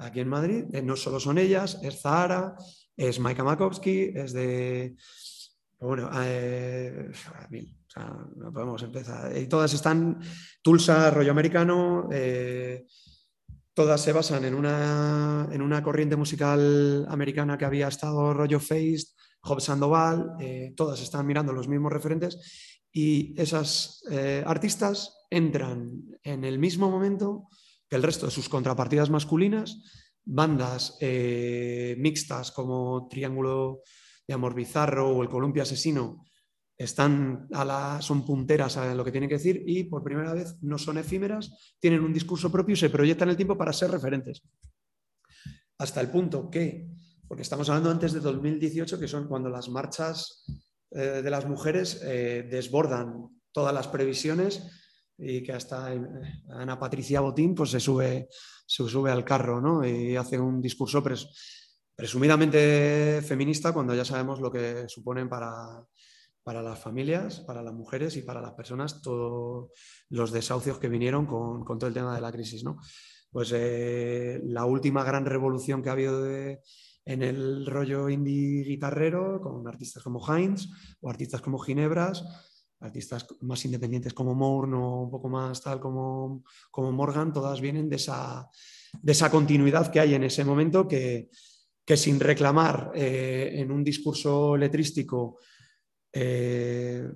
aquí 0.00 0.20
en 0.20 0.28
Madrid. 0.28 0.64
Eh, 0.72 0.82
no 0.82 0.96
solo 0.96 1.20
son 1.20 1.38
ellas, 1.38 1.78
es 1.82 2.00
Zahara, 2.00 2.56
es 2.96 3.18
Maika 3.18 3.44
Makowski, 3.44 4.12
es 4.14 4.32
de... 4.32 4.96
Bueno, 5.78 6.10
eh, 6.22 7.10
no 8.36 8.52
podemos 8.52 8.82
empezar. 8.82 9.34
Y 9.36 9.46
todas 9.46 9.72
están 9.72 10.20
Tulsa, 10.62 11.10
rollo 11.10 11.30
americano, 11.30 12.08
eh, 12.12 12.86
todas 13.74 14.00
se 14.00 14.12
basan 14.12 14.44
en 14.44 14.54
una, 14.54 15.48
en 15.50 15.62
una, 15.62 15.82
corriente 15.82 16.16
musical 16.16 17.06
americana 17.08 17.56
que 17.56 17.64
había 17.64 17.88
estado 17.88 18.34
rollo 18.34 18.60
Faced, 18.60 19.08
Job 19.40 19.60
Sandoval, 19.60 20.32
eh, 20.40 20.72
todas 20.76 21.00
están 21.00 21.26
mirando 21.26 21.52
los 21.52 21.68
mismos 21.68 21.92
referentes 21.92 22.38
y 22.92 23.40
esas 23.40 24.02
eh, 24.10 24.42
artistas 24.46 25.26
entran 25.30 26.02
en 26.22 26.44
el 26.44 26.58
mismo 26.58 26.90
momento 26.90 27.48
que 27.88 27.96
el 27.96 28.02
resto 28.02 28.26
de 28.26 28.32
sus 28.32 28.48
contrapartidas 28.48 29.10
masculinas, 29.10 29.82
bandas 30.24 30.96
eh, 31.00 31.96
mixtas 31.98 32.52
como 32.52 33.08
Triángulo 33.08 33.82
de 34.26 34.34
Amor 34.34 34.54
Bizarro 34.54 35.08
o 35.10 35.22
el 35.22 35.28
Columpio 35.28 35.62
Asesino, 35.62 36.24
están 36.80 37.46
a 37.52 37.62
la, 37.62 38.00
son 38.00 38.24
punteras 38.24 38.78
a 38.78 38.94
lo 38.94 39.04
que 39.04 39.10
tienen 39.10 39.28
que 39.28 39.36
decir 39.36 39.62
y 39.66 39.84
por 39.84 40.02
primera 40.02 40.32
vez 40.32 40.56
no 40.62 40.78
son 40.78 40.96
efímeras, 40.96 41.74
tienen 41.78 42.00
un 42.00 42.10
discurso 42.10 42.50
propio 42.50 42.72
y 42.72 42.78
se 42.78 42.88
proyectan 42.88 43.28
el 43.28 43.36
tiempo 43.36 43.58
para 43.58 43.74
ser 43.74 43.90
referentes. 43.90 44.42
Hasta 45.76 46.00
el 46.00 46.08
punto 46.08 46.48
que, 46.48 46.88
porque 47.28 47.42
estamos 47.42 47.68
hablando 47.68 47.90
antes 47.90 48.14
de 48.14 48.20
2018, 48.20 48.98
que 48.98 49.08
son 49.08 49.28
cuando 49.28 49.50
las 49.50 49.68
marchas 49.68 50.42
eh, 50.90 51.20
de 51.22 51.30
las 51.30 51.46
mujeres 51.46 52.00
eh, 52.02 52.48
desbordan 52.50 53.28
todas 53.52 53.74
las 53.74 53.88
previsiones. 53.88 54.62
y 55.18 55.42
que 55.42 55.52
hasta 55.52 55.92
Ana 56.48 56.78
Patricia 56.78 57.20
Botín 57.20 57.54
pues 57.54 57.72
se 57.72 57.80
sube, 57.80 58.30
se 58.66 58.88
sube 58.88 59.10
al 59.10 59.22
carro 59.22 59.60
¿no? 59.60 59.86
y 59.86 60.16
hace 60.16 60.38
un 60.38 60.62
discurso 60.62 61.04
presumidamente 61.94 63.20
feminista 63.20 63.74
cuando 63.74 63.94
ya 63.94 64.06
sabemos 64.06 64.40
lo 64.40 64.50
que 64.50 64.88
suponen 64.88 65.28
para, 65.28 65.84
para 66.42 66.62
las 66.62 66.78
familias, 66.78 67.40
para 67.40 67.62
las 67.62 67.74
mujeres 67.74 68.16
y 68.16 68.22
para 68.22 68.40
las 68.40 68.52
personas 68.52 69.02
todos 69.02 69.70
los 70.08 70.32
desahucios 70.32 70.78
que 70.78 70.88
vinieron 70.88 71.26
con, 71.26 71.64
todo 71.64 71.86
el 71.86 71.94
tema 71.94 72.14
de 72.14 72.20
la 72.20 72.32
crisis. 72.32 72.64
¿no? 72.64 72.78
Pues 73.30 73.52
eh, 73.54 74.40
la 74.44 74.64
última 74.64 75.04
gran 75.04 75.26
revolución 75.26 75.82
que 75.82 75.88
ha 75.88 75.92
habido 75.92 76.26
en 76.26 77.22
el 77.22 77.66
rollo 77.66 78.08
indie 78.08 78.64
guitarrero, 78.64 79.40
con 79.40 79.66
artistas 79.66 80.02
como 80.02 80.20
Heinz 80.26 80.68
o 81.00 81.10
artistas 81.10 81.40
como 81.40 81.58
Ginebras, 81.58 82.24
artistas 82.80 83.26
más 83.42 83.64
independientes 83.64 84.14
como 84.14 84.34
Mourne 84.34 84.76
o 84.76 85.02
un 85.02 85.10
poco 85.10 85.28
más 85.28 85.60
tal 85.60 85.80
como, 85.80 86.44
como 86.70 86.92
Morgan, 86.92 87.32
todas 87.32 87.60
vienen 87.60 87.88
de 87.88 87.96
esa, 87.96 88.48
de 89.00 89.12
esa 89.12 89.30
continuidad 89.30 89.90
que 89.90 90.00
hay 90.00 90.14
en 90.14 90.24
ese 90.24 90.44
momento 90.44 90.88
que, 90.88 91.28
que 91.84 91.96
sin 91.96 92.20
reclamar 92.20 92.92
eh, 92.94 93.50
en 93.54 93.70
un 93.70 93.84
discurso 93.84 94.56
letrístico 94.56 95.38
eh, 96.12 97.08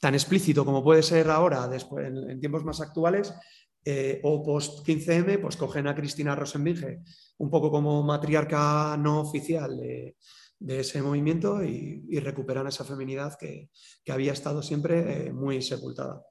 tan 0.00 0.14
explícito 0.14 0.64
como 0.64 0.82
puede 0.82 1.02
ser 1.02 1.30
ahora, 1.30 1.68
después, 1.68 2.06
en, 2.06 2.40
tiempos 2.40 2.64
más 2.64 2.80
actuales, 2.80 3.32
eh, 3.84 4.20
o 4.24 4.42
post 4.42 4.86
15M, 4.86 5.40
pues 5.40 5.56
cogen 5.56 5.86
a 5.86 5.94
Cristina 5.94 6.34
Rosenbinge 6.34 7.02
un 7.38 7.50
poco 7.50 7.70
como 7.70 8.02
matriarca 8.02 8.96
no 8.96 9.20
oficial 9.20 9.78
de 10.58 10.80
ese 10.80 11.02
movimiento 11.02 11.62
y, 11.62 12.18
recuperan 12.18 12.66
esa 12.66 12.84
feminidad 12.84 13.36
que, 13.38 13.70
había 14.08 14.32
estado 14.32 14.62
siempre 14.62 15.26
eh, 15.28 15.32
muy 15.32 15.62
sepultada. 15.62 16.22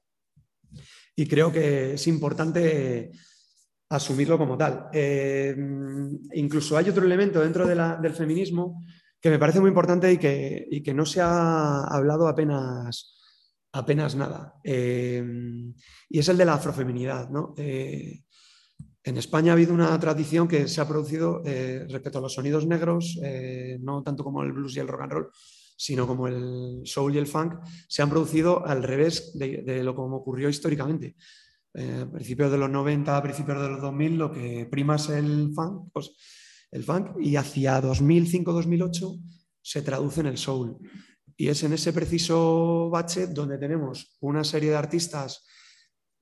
Y 1.14 1.26
creo 1.26 1.50
que 1.50 1.94
es 1.94 2.06
importante 2.08 3.10
asumirlo 3.88 4.36
como 4.36 4.58
tal. 4.58 4.90
Incluso 6.34 6.76
hay 6.76 6.90
otro 6.90 7.06
elemento 7.06 7.40
dentro 7.40 7.66
del 7.66 8.12
feminismo 8.12 8.84
que 9.20 9.30
me 9.30 9.38
parece 9.38 9.60
muy 9.60 9.68
importante 9.68 10.12
y 10.12 10.18
que, 10.18 10.82
que 10.84 10.94
no 10.94 11.06
se 11.06 11.20
ha 11.20 11.84
hablado 11.84 12.28
apenas, 12.28 13.18
apenas 13.72 14.14
nada. 14.14 14.54
Eh, 14.62 15.24
y 16.08 16.18
es 16.18 16.28
el 16.28 16.36
de 16.36 16.44
la 16.44 16.54
afrofeminidad. 16.54 17.28
¿no? 17.30 17.54
En 19.06 19.16
España 19.18 19.52
ha 19.52 19.54
habido 19.54 19.72
una 19.72 19.96
tradición 20.00 20.48
que 20.48 20.66
se 20.66 20.80
ha 20.80 20.88
producido 20.88 21.40
eh, 21.44 21.86
respecto 21.88 22.18
a 22.18 22.22
los 22.22 22.34
sonidos 22.34 22.66
negros, 22.66 23.16
eh, 23.22 23.78
no 23.80 24.02
tanto 24.02 24.24
como 24.24 24.42
el 24.42 24.50
blues 24.50 24.74
y 24.74 24.80
el 24.80 24.88
rock 24.88 25.02
and 25.02 25.12
roll, 25.12 25.30
sino 25.76 26.08
como 26.08 26.26
el 26.26 26.80
soul 26.84 27.14
y 27.14 27.18
el 27.18 27.28
funk, 27.28 27.54
se 27.88 28.02
han 28.02 28.10
producido 28.10 28.66
al 28.66 28.82
revés 28.82 29.38
de, 29.38 29.84
lo 29.84 29.94
como 29.94 30.16
ocurrió 30.16 30.48
históricamente. 30.48 31.14
Eh, 31.72 32.04
a 32.04 32.10
principios 32.10 32.50
de 32.50 32.58
los 32.58 32.68
90, 32.68 33.16
a 33.16 33.22
principios 33.22 33.62
de 33.62 33.68
los 33.68 33.80
2000, 33.80 34.18
lo 34.18 34.32
que 34.32 34.66
prima 34.68 34.96
es 34.96 35.08
el 35.10 35.52
funk, 35.54 35.88
pues, 35.92 36.10
el 36.76 36.84
funk 36.84 37.16
y 37.20 37.36
hacia 37.36 37.82
2005-2008 37.82 39.22
se 39.62 39.82
traduce 39.82 40.20
en 40.20 40.26
el 40.26 40.38
soul. 40.38 40.76
Y 41.36 41.48
es 41.48 41.62
en 41.64 41.72
ese 41.72 41.92
preciso 41.92 42.88
bache 42.90 43.26
donde 43.26 43.58
tenemos 43.58 44.16
una 44.20 44.44
serie 44.44 44.70
de 44.70 44.76
artistas 44.76 45.44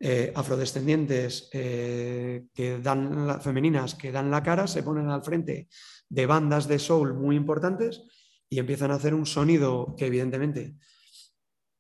eh, 0.01 0.33
afrodescendientes 0.35 1.49
eh, 1.53 2.47
que 2.53 2.79
dan 2.79 3.41
femeninas 3.41 3.95
que 3.95 4.13
dan 4.13 4.31
la 4.31 4.43
cara, 4.43 4.67
se 4.67 4.83
ponen 4.83 5.09
al 5.09 5.23
frente 5.23 5.69
de 6.09 6.27
bandas 6.27 6.67
de 6.69 6.79
soul 6.79 7.15
muy 7.15 7.37
importantes 7.37 8.03
y 8.49 8.59
empiezan 8.59 8.91
a 8.91 8.97
hacer 8.97 9.15
un 9.15 9.27
sonido 9.27 9.95
que 9.97 10.07
evidentemente 10.07 10.77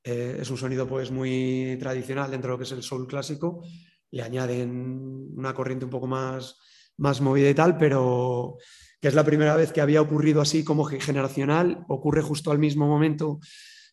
eh, 0.03 0.39
es 0.41 0.51
un 0.51 0.57
sonido 0.57 0.87
pues 0.87 1.11
muy 1.11 1.77
tradicional 1.81 2.31
dentro 2.31 2.51
de 2.51 2.53
lo 2.55 2.59
que 2.59 2.65
es 2.65 2.73
el 2.73 2.83
soul 2.83 3.07
clásico, 3.07 3.65
le 4.11 4.23
añaden 4.23 5.33
una 5.37 5.55
corriente 5.55 5.85
un 5.85 5.91
poco 5.91 6.07
más, 6.07 6.57
más 6.97 7.21
movida 7.21 7.51
y 7.51 7.55
tal, 7.55 7.77
pero 7.77 8.57
que 9.01 9.09
es 9.09 9.15
la 9.15 9.25
primera 9.25 9.57
vez 9.57 9.73
que 9.73 9.81
había 9.81 10.01
ocurrido 10.01 10.41
así 10.41 10.65
como 10.65 10.85
generacional, 10.85 11.85
ocurre 11.89 12.23
justo 12.23 12.51
al 12.51 12.59
mismo 12.59 12.87
momento 12.87 13.41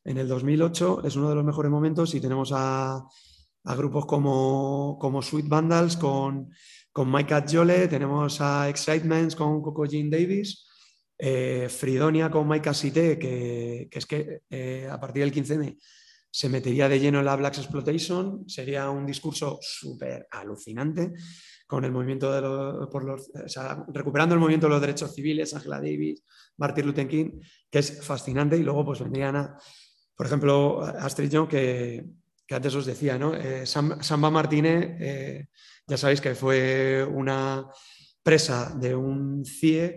en 0.03 0.17
el 0.17 0.27
2008, 0.27 1.03
es 1.05 1.15
uno 1.15 1.29
de 1.29 1.35
los 1.35 1.43
mejores 1.43 1.71
momentos 1.71 2.13
y 2.15 2.21
tenemos 2.21 2.51
a 2.53 3.03
a 3.63 3.75
grupos 3.75 4.05
como, 4.05 4.97
como 4.99 5.21
Sweet 5.21 5.47
Vandals 5.47 5.97
con, 5.97 6.51
con 6.91 7.11
Mike 7.11 7.45
Jole, 7.49 7.87
tenemos 7.87 8.41
a 8.41 8.69
Excitements 8.69 9.35
con 9.35 9.61
Coco 9.61 9.85
Jean 9.85 10.09
Davis, 10.09 10.65
eh, 11.17 11.67
Fridonia 11.69 12.31
con 12.31 12.47
Mike 12.47 12.73
Cité, 12.73 13.19
que, 13.19 13.87
que, 13.91 13.99
es 13.99 14.05
que 14.05 14.41
eh, 14.49 14.87
a 14.89 14.99
partir 14.99 15.23
del 15.23 15.31
15 15.31 15.77
se 16.33 16.49
metería 16.49 16.89
de 16.89 16.99
lleno 16.99 17.19
en 17.19 17.25
la 17.25 17.35
Black 17.35 17.57
Exploitation, 17.57 18.49
sería 18.49 18.89
un 18.89 19.05
discurso 19.05 19.59
súper 19.61 20.27
alucinante 20.31 21.11
con 21.71 21.85
el 21.85 21.91
movimiento 21.93 22.29
de 22.33 22.41
los, 22.41 22.89
por 22.89 23.05
los 23.05 23.31
recuperando 23.93 24.35
el 24.35 24.41
movimiento 24.41 24.67
de 24.67 24.71
los 24.71 24.81
derechos 24.81 25.15
civiles, 25.15 25.53
Angela 25.53 25.77
Davis, 25.77 26.21
Martin 26.57 26.85
Luther 26.85 27.07
King, 27.07 27.39
que 27.69 27.79
es 27.79 28.05
fascinante, 28.05 28.57
y 28.57 28.63
luego 28.63 28.83
pues 28.83 28.99
vendrían 28.99 29.37
a, 29.37 29.57
por 30.13 30.25
ejemplo, 30.25 30.81
Astrid 30.81 31.29
Young, 31.29 31.47
que, 31.47 32.03
que 32.45 32.55
antes 32.55 32.75
os 32.75 32.85
decía, 32.85 33.17
¿no? 33.17 33.33
Eh, 33.33 33.65
Samba 33.65 34.29
Martínez, 34.29 34.97
eh, 34.99 35.47
ya 35.87 35.95
sabéis 35.95 36.19
que 36.19 36.35
fue 36.35 37.07
una 37.09 37.65
presa 38.21 38.75
de 38.77 38.93
un 38.93 39.45
CIE 39.45 39.95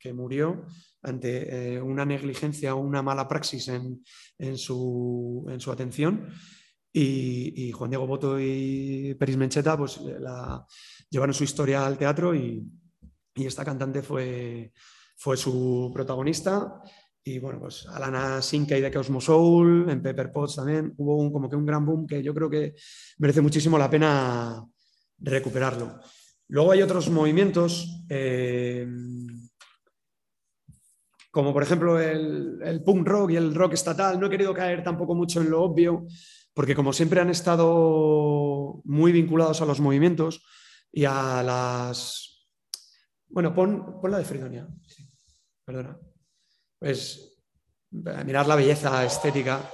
que, 0.00 0.12
murió 0.12 0.66
ante 1.02 1.74
eh, 1.74 1.80
una 1.80 2.04
negligencia 2.04 2.74
o 2.74 2.80
una 2.80 3.00
mala 3.00 3.28
praxis 3.28 3.68
en, 3.68 4.58
su, 4.58 5.46
atención. 5.70 6.34
Y, 6.92 7.70
Juan 7.70 7.90
Diego 7.90 8.08
Boto 8.08 8.40
y 8.40 9.14
Peris 9.14 9.36
Mencheta 9.36 9.78
pues, 9.78 10.00
la, 10.18 10.66
llevaron 11.12 11.34
su 11.34 11.44
historia 11.44 11.86
al 11.86 11.98
teatro 11.98 12.34
y, 12.34 12.66
esta 13.34 13.64
cantante 13.64 14.02
fue, 14.02 14.72
fue 15.16 15.38
su 15.38 15.90
protagonista 15.94 16.82
y 17.24 17.38
bueno, 17.38 17.60
pues 17.60 17.86
Alana 17.86 18.42
Sinkey 18.42 18.80
de 18.80 18.90
Cosmo 18.90 19.20
Soul, 19.20 19.88
en 19.88 20.02
Pepper 20.02 20.30
Potts 20.30 20.56
también, 20.56 20.92
hubo 20.98 21.16
un, 21.16 21.32
como 21.32 21.48
que 21.48 21.56
un 21.56 21.64
gran 21.64 21.86
boom 21.86 22.06
que 22.06 22.22
yo 22.22 22.34
creo 22.34 22.50
que 22.50 22.74
merece 23.18 23.40
muchísimo 23.40 23.78
la 23.78 23.88
pena 23.88 24.62
recuperarlo. 25.18 25.98
Luego 26.48 26.72
hay 26.72 26.82
otros 26.82 27.08
movimientos, 27.08 28.04
eh, 28.10 28.86
como 31.30 31.54
por 31.54 31.62
ejemplo 31.62 31.98
el, 31.98 32.58
el, 32.62 32.82
punk 32.82 33.08
rock 33.08 33.30
y 33.30 33.36
el 33.36 33.54
rock 33.54 33.74
estatal. 33.74 34.20
No 34.20 34.26
he 34.26 34.30
querido 34.30 34.52
caer 34.52 34.82
tampoco 34.82 35.14
mucho 35.14 35.40
en 35.40 35.48
lo 35.48 35.62
obvio, 35.62 36.06
porque 36.52 36.74
como 36.74 36.92
siempre 36.92 37.20
han 37.20 37.30
estado 37.30 38.82
muy 38.84 39.12
vinculados 39.12 39.62
a 39.62 39.66
los 39.66 39.80
movimientos 39.80 40.44
y 40.92 41.04
a 41.04 41.42
las... 41.42 42.46
Bueno, 43.28 43.54
pon, 43.54 44.00
pon 44.00 44.10
la 44.10 44.18
de 44.18 44.24
Fridonia. 44.24 44.68
perdona 45.64 45.98
pues 46.82 47.38
mirar 47.92 48.48
la 48.48 48.56
belleza 48.56 49.04
estética. 49.04 49.70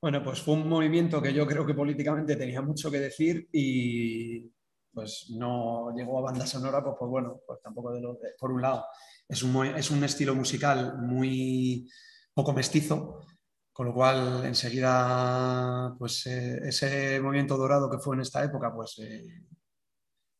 Bueno, 0.00 0.22
pues 0.22 0.40
fue 0.40 0.54
un 0.54 0.68
movimiento 0.68 1.20
que 1.20 1.34
yo 1.34 1.44
creo 1.44 1.66
que 1.66 1.74
políticamente 1.74 2.36
tenía 2.36 2.62
mucho 2.62 2.88
que 2.88 3.00
decir 3.00 3.48
y 3.52 4.48
pues 4.92 5.26
no 5.30 5.92
llegó 5.96 6.18
a 6.18 6.30
banda 6.30 6.46
sonora, 6.46 6.84
pues, 6.84 6.94
pues 6.96 7.10
bueno, 7.10 7.40
pues 7.44 7.60
tampoco 7.60 7.92
de 7.92 8.00
lo 8.00 8.16
por 8.38 8.52
un 8.52 8.62
lado. 8.62 8.84
Es 9.28 9.42
un, 9.42 9.66
es 9.66 9.90
un 9.90 10.04
estilo 10.04 10.36
musical 10.36 10.98
muy 10.98 11.90
poco 12.32 12.52
mestizo, 12.52 13.26
con 13.72 13.86
lo 13.86 13.94
cual 13.94 14.44
enseguida 14.44 15.94
pues 15.98 16.26
eh, 16.26 16.60
ese 16.64 17.20
movimiento 17.20 17.56
dorado 17.56 17.90
que 17.90 17.98
fue 17.98 18.16
en 18.16 18.22
esta 18.22 18.44
época 18.44 18.72
pues 18.74 18.98
eh, 18.98 19.44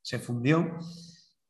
se 0.02 0.18
fundió 0.18 0.78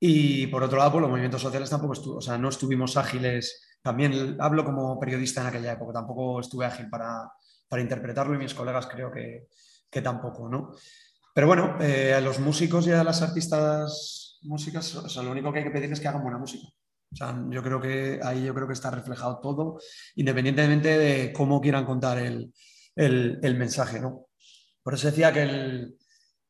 y 0.05 0.49
por 0.49 0.64
otro 0.64 0.78
lado, 0.78 0.91
pues 0.91 1.03
los 1.03 1.11
movimientos 1.11 1.43
sociales 1.43 1.70
tampoco 1.70 1.93
o 2.16 2.20
sea, 2.20 2.37
no 2.37 2.49
estuvimos 2.49 2.97
ágiles. 2.97 3.78
También 3.83 4.37
hablo 4.41 4.64
como 4.64 4.99
periodista 4.99 5.43
en 5.43 5.47
aquella 5.47 5.74
época, 5.74 5.93
tampoco 5.93 6.41
estuve 6.41 6.66
ágil 6.66 6.91
para, 6.91 7.30
para 7.68 7.83
interpretarlo 7.83 8.35
y 8.35 8.39
mis 8.39 8.53
colegas 8.53 8.89
creo 8.89 9.12
que, 9.12 9.47
que 9.89 10.03
tampoco, 10.03 10.49
¿no? 10.49 10.72
Pero 11.33 11.47
bueno, 11.47 11.76
eh, 11.80 12.14
a 12.14 12.20
los 12.20 12.41
músicos 12.41 12.85
y 12.89 12.91
a 12.91 13.05
las 13.05 13.22
artistas 13.22 14.41
músicas, 14.43 14.93
o 14.97 15.09
sea, 15.09 15.22
lo 15.22 15.30
único 15.30 15.53
que 15.53 15.61
hay 15.61 15.64
que 15.66 15.70
pedir 15.70 15.93
es 15.93 16.01
que 16.01 16.09
hagan 16.09 16.22
buena 16.22 16.39
música. 16.39 16.66
O 17.13 17.17
sea, 17.17 17.39
yo 17.51 17.63
creo 17.63 17.81
que 17.81 18.21
ahí 18.23 18.45
yo 18.45 18.55
creo 18.55 18.67
que 18.67 18.73
está 18.73 18.91
reflejado 18.91 19.41
todo, 19.41 19.79
independientemente 20.15 20.97
de 20.97 21.33
cómo 21.33 21.61
quieran 21.61 21.85
contar 21.85 22.19
el, 22.19 22.53
el, 22.97 23.39
el 23.43 23.57
mensaje, 23.57 24.01
¿no? 24.01 24.27
Por 24.83 24.95
eso 24.95 25.09
decía 25.09 25.33
que 25.33 25.43
el, 25.43 25.97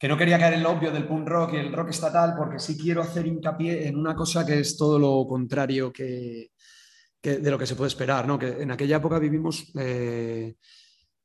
que 0.03 0.09
no 0.09 0.17
quería 0.17 0.37
caer 0.37 0.55
en 0.55 0.65
lo 0.65 0.73
obvio 0.73 0.91
del 0.91 1.07
punk 1.07 1.29
rock 1.29 1.53
y 1.55 1.59
el 1.59 1.73
rock 1.73 1.91
estatal, 1.91 2.35
porque 2.37 2.59
sí 2.59 2.77
quiero 2.77 3.03
hacer 3.03 3.25
hincapié 3.25 3.87
en 3.87 3.97
una 3.97 4.17
cosa 4.17 4.45
que 4.45 4.59
es 4.59 4.77
todo 4.77 4.99
lo 4.99 5.25
contrario 5.29 5.93
que, 5.93 6.51
de 7.23 7.51
lo 7.51 7.57
que 7.57 7.67
se 7.67 7.77
puede 7.77 7.87
esperar, 7.87 8.27
¿no? 8.27 8.37
que 8.37 8.49
en 8.49 8.73
aquella 8.73 8.97
época 8.97 9.21
vivimos 9.21 9.71
eh, 9.79 10.57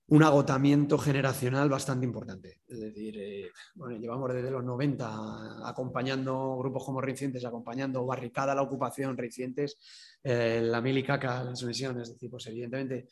un 0.10 0.24
agotamiento 0.24 0.98
generacional 0.98 1.70
bastante 1.70 2.06
importante. 2.06 2.62
Es 2.68 2.80
decir, 2.80 3.18
eh, 3.20 3.52
bueno, 3.76 3.98
llevamos 3.98 4.34
desde 4.34 4.52
los 4.52 4.64
90 4.64 5.68
acompañando 5.68 6.58
grupos 6.58 6.86
como 6.86 7.02
Recientes, 7.02 7.44
acompañando 7.44 8.06
Barricada, 8.06 8.56
la 8.56 8.62
ocupación, 8.62 9.18
Recientes, 9.18 9.78
eh, 10.24 10.62
la 10.64 10.82
Milicaca, 10.82 11.44
la 11.44 11.56
Sumisión, 11.56 12.00
es 12.00 12.14
decir, 12.14 12.30
pues 12.30 12.48
evidentemente 12.48 13.08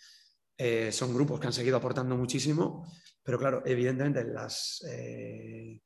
eh, 0.58 0.92
son 0.92 1.14
grupos 1.14 1.40
que 1.40 1.48
han 1.48 1.54
seguido 1.54 1.78
aportando 1.78 2.16
muchísimo, 2.16 2.88
pero 3.22 3.38
claro, 3.38 3.62
evidentemente 3.66 4.24
las, 4.24 4.82
eh, 4.90 5.82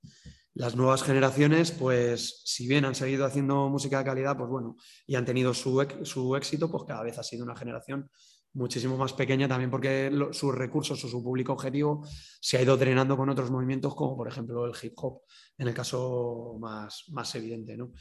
las 0.53 0.75
nuevas 0.75 1.01
generaciones, 1.01 1.71
pues 1.71 2.43
si 2.45 2.67
bien 2.67 2.85
han 2.85 2.93
seguido 2.93 3.25
haciendo 3.25 3.67
música 3.69 3.97
de 3.99 4.05
calidad, 4.05 4.37
pues 4.37 4.49
bueno, 4.49 4.75
y 5.07 5.15
han 5.15 5.25
tenido 5.25 5.55
su, 5.55 5.87
su 6.03 6.35
éxito, 6.35 6.69
pues 6.69 6.83
cada 6.87 7.01
vez 7.01 7.17
ha 7.17 7.23
sido 7.23 7.45
una 7.45 7.55
generación 7.55 8.11
muchísimo 8.53 8.97
más 8.97 9.13
pequeña 9.13 9.47
también 9.47 9.69
porque 9.69 10.11
sus 10.31 10.53
recursos 10.55 11.03
o 11.03 11.07
su 11.07 11.23
público 11.23 11.53
objetivo 11.53 12.05
se 12.41 12.57
ha 12.57 12.61
ido 12.61 12.77
drenando 12.77 13.15
con 13.15 13.29
otros 13.29 13.51
movimientos 13.51 13.95
como 13.95 14.17
por 14.17 14.27
ejemplo 14.27 14.65
el 14.65 14.73
hip 14.81 14.93
hop, 14.97 15.21
en 15.57 15.67
el 15.67 15.73
caso 15.73 16.57
más, 16.59 17.05
más 17.09 17.33
evidente. 17.35 17.77
¿no? 17.77 17.91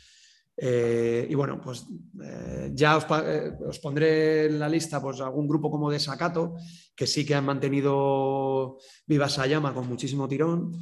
Eh, 0.60 1.26
y 1.30 1.34
bueno, 1.36 1.60
pues 1.62 1.86
eh, 2.20 2.72
ya 2.74 2.96
os, 2.96 3.06
eh, 3.24 3.52
os, 3.64 3.78
pondré 3.78 4.46
en 4.46 4.58
la 4.58 4.68
lista 4.68 5.00
pues, 5.00 5.20
algún 5.20 5.46
grupo 5.46 5.70
como 5.70 5.88
Desacato, 5.88 6.56
que 6.96 7.06
sí 7.06 7.24
que 7.24 7.36
han 7.36 7.44
mantenido 7.44 8.78
viva 9.06 9.26
esa 9.26 9.46
llama 9.46 9.72
con 9.72 9.88
muchísimo 9.88 10.26
tirón, 10.26 10.72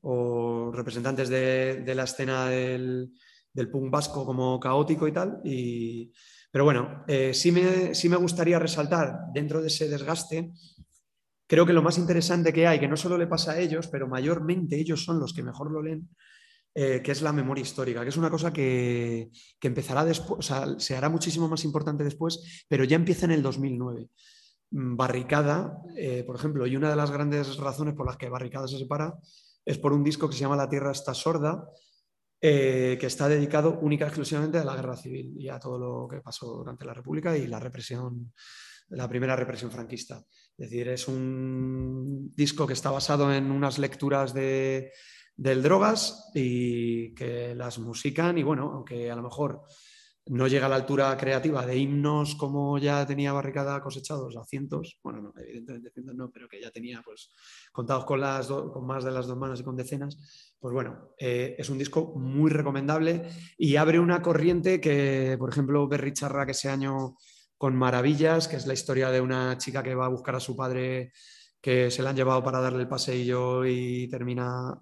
o 0.00 0.70
representantes 0.72 1.28
de, 1.28 1.82
de 1.84 1.94
la 1.94 2.04
escena 2.04 2.46
del, 2.46 3.12
del, 3.52 3.70
punk 3.70 3.90
vasco 3.90 4.24
como 4.24 4.58
caótico 4.58 5.06
y 5.06 5.12
tal. 5.12 5.42
Y, 5.44 6.10
pero 6.50 6.64
bueno, 6.64 7.04
sí 7.32 7.52
me, 7.52 7.94
sí, 7.94 8.08
me, 8.08 8.16
gustaría 8.16 8.58
resaltar 8.58 9.18
dentro 9.34 9.60
de 9.60 9.68
ese 9.68 9.88
desgaste, 9.88 10.52
creo 11.46 11.66
que 11.66 11.72
lo 11.72 11.82
más 11.82 11.98
interesante 11.98 12.52
que 12.52 12.66
hay, 12.66 12.78
que 12.78 12.88
no 12.88 12.96
solo 12.96 13.18
le 13.18 13.26
pasa 13.26 13.52
a 13.52 13.58
ellos, 13.58 13.88
pero 13.88 14.06
mayormente 14.06 14.76
ellos 14.76 15.04
son 15.04 15.18
los 15.18 15.32
que 15.32 15.42
mejor 15.42 15.72
lo 15.72 15.82
leen, 15.82 16.08
eh, 16.74 17.00
que 17.02 17.10
es 17.10 17.22
la 17.22 17.32
memoria 17.32 17.62
histórica, 17.62 18.02
que 18.02 18.10
es 18.10 18.16
una 18.16 18.30
cosa 18.30 18.52
que, 18.52 19.30
empezará 19.62 20.04
después, 20.04 20.38
o 20.38 20.42
sea, 20.42 20.78
se 20.78 20.96
hará 20.96 21.08
muchísimo 21.08 21.48
más 21.48 21.64
importante 21.64 22.04
después, 22.04 22.64
pero 22.68 22.84
ya 22.84 22.96
empieza 22.96 23.24
en 23.24 23.32
el 23.32 23.42
2009. 23.42 24.08
Mm, 24.70 24.96
Barricada, 24.96 25.82
eh, 25.96 26.22
por 26.24 26.36
ejemplo, 26.36 26.66
y 26.66 26.76
una 26.76 26.90
de 26.90 26.96
las 26.96 27.10
grandes 27.10 27.56
razones 27.56 27.94
por 27.94 28.06
las 28.06 28.16
que 28.16 28.28
Barricada 28.28 28.68
se 28.68 28.78
separa 28.78 29.14
es 29.64 29.78
por 29.78 29.92
un 29.92 30.04
disco 30.04 30.28
que 30.28 30.34
se 30.34 30.42
llama 30.42 30.56
La 30.56 30.68
Tierra 30.68 30.92
está 30.92 31.14
sorda, 31.14 31.68
eh, 32.40 32.96
que 33.00 33.06
está 33.06 33.28
dedicado 33.28 33.78
única 33.80 34.04
y 34.04 34.08
exclusivamente 34.08 34.58
a 34.58 34.64
la 34.64 34.76
guerra 34.76 34.96
civil 34.96 35.34
y 35.36 35.48
a 35.48 35.58
todo 35.58 35.78
lo 35.78 36.08
que 36.08 36.20
pasó 36.20 36.58
durante 36.58 36.84
la 36.84 36.94
República 36.94 37.36
y 37.36 37.46
la 37.46 37.58
represión, 37.58 38.32
la 38.90 39.08
primera 39.08 39.34
represión 39.34 39.70
franquista. 39.70 40.22
Es 40.56 40.70
decir, 40.70 40.88
es 40.88 41.08
un 41.08 42.32
disco 42.34 42.66
que 42.66 42.72
está 42.74 42.90
basado 42.90 43.32
en 43.32 43.50
unas 43.50 43.78
lecturas 43.78 44.32
de, 44.34 44.92
del 45.36 45.62
drogas 45.62 46.30
y 46.34 47.14
que 47.14 47.54
las 47.54 47.78
musican 47.78 48.36
y 48.38 48.42
bueno, 48.42 48.72
aunque 48.72 49.10
a 49.10 49.16
lo 49.16 49.22
mejor 49.22 49.62
no 50.26 50.46
llega 50.46 50.66
a 50.66 50.68
la 50.68 50.76
altura 50.76 51.16
creativa 51.16 51.64
de 51.64 51.76
himnos 51.76 52.34
como 52.34 52.78
ya 52.78 53.06
tenía 53.06 53.32
Barricada 53.32 53.80
cosechados 53.80 54.36
a 54.36 54.44
cientos, 54.44 54.98
bueno, 55.02 55.22
no, 55.22 55.32
evidentemente 55.40 55.90
cientos 55.90 56.16
no, 56.16 56.30
pero 56.30 56.48
que 56.48 56.60
ya 56.60 56.70
tenía 56.70 57.02
pues 57.04 57.30
contados 57.72 58.04
con, 58.04 58.20
las 58.20 58.48
con 58.48 58.86
más 58.86 59.04
de 59.04 59.10
las 59.10 59.26
dos 59.26 59.36
manos 59.36 59.60
y 59.60 59.64
con 59.64 59.76
decenas, 59.76 60.47
pues 60.60 60.74
bueno, 60.74 61.14
eh, 61.18 61.54
es 61.58 61.70
un 61.70 61.78
disco 61.78 62.14
muy 62.16 62.50
recomendable 62.50 63.28
y 63.56 63.76
abre 63.76 64.00
una 64.00 64.20
corriente 64.20 64.80
que, 64.80 65.36
por 65.38 65.50
ejemplo, 65.50 65.86
Berry 65.86 66.12
charra 66.12 66.44
que 66.46 66.52
ese 66.52 66.68
año 66.68 67.16
con 67.56 67.76
Maravillas, 67.76 68.48
que 68.48 68.56
es 68.56 68.66
la 68.66 68.74
historia 68.74 69.10
de 69.10 69.20
una 69.20 69.56
chica 69.58 69.82
que 69.82 69.94
va 69.94 70.06
a 70.06 70.10
buscar 70.10 70.34
a 70.34 70.40
su 70.40 70.56
padre 70.56 71.12
que 71.60 71.90
se 71.90 72.02
la 72.02 72.10
han 72.10 72.16
llevado 72.16 72.42
para 72.42 72.60
darle 72.60 72.82
el 72.82 72.88
paseillo 72.88 73.64
y 73.64 74.08
termina 74.08 74.78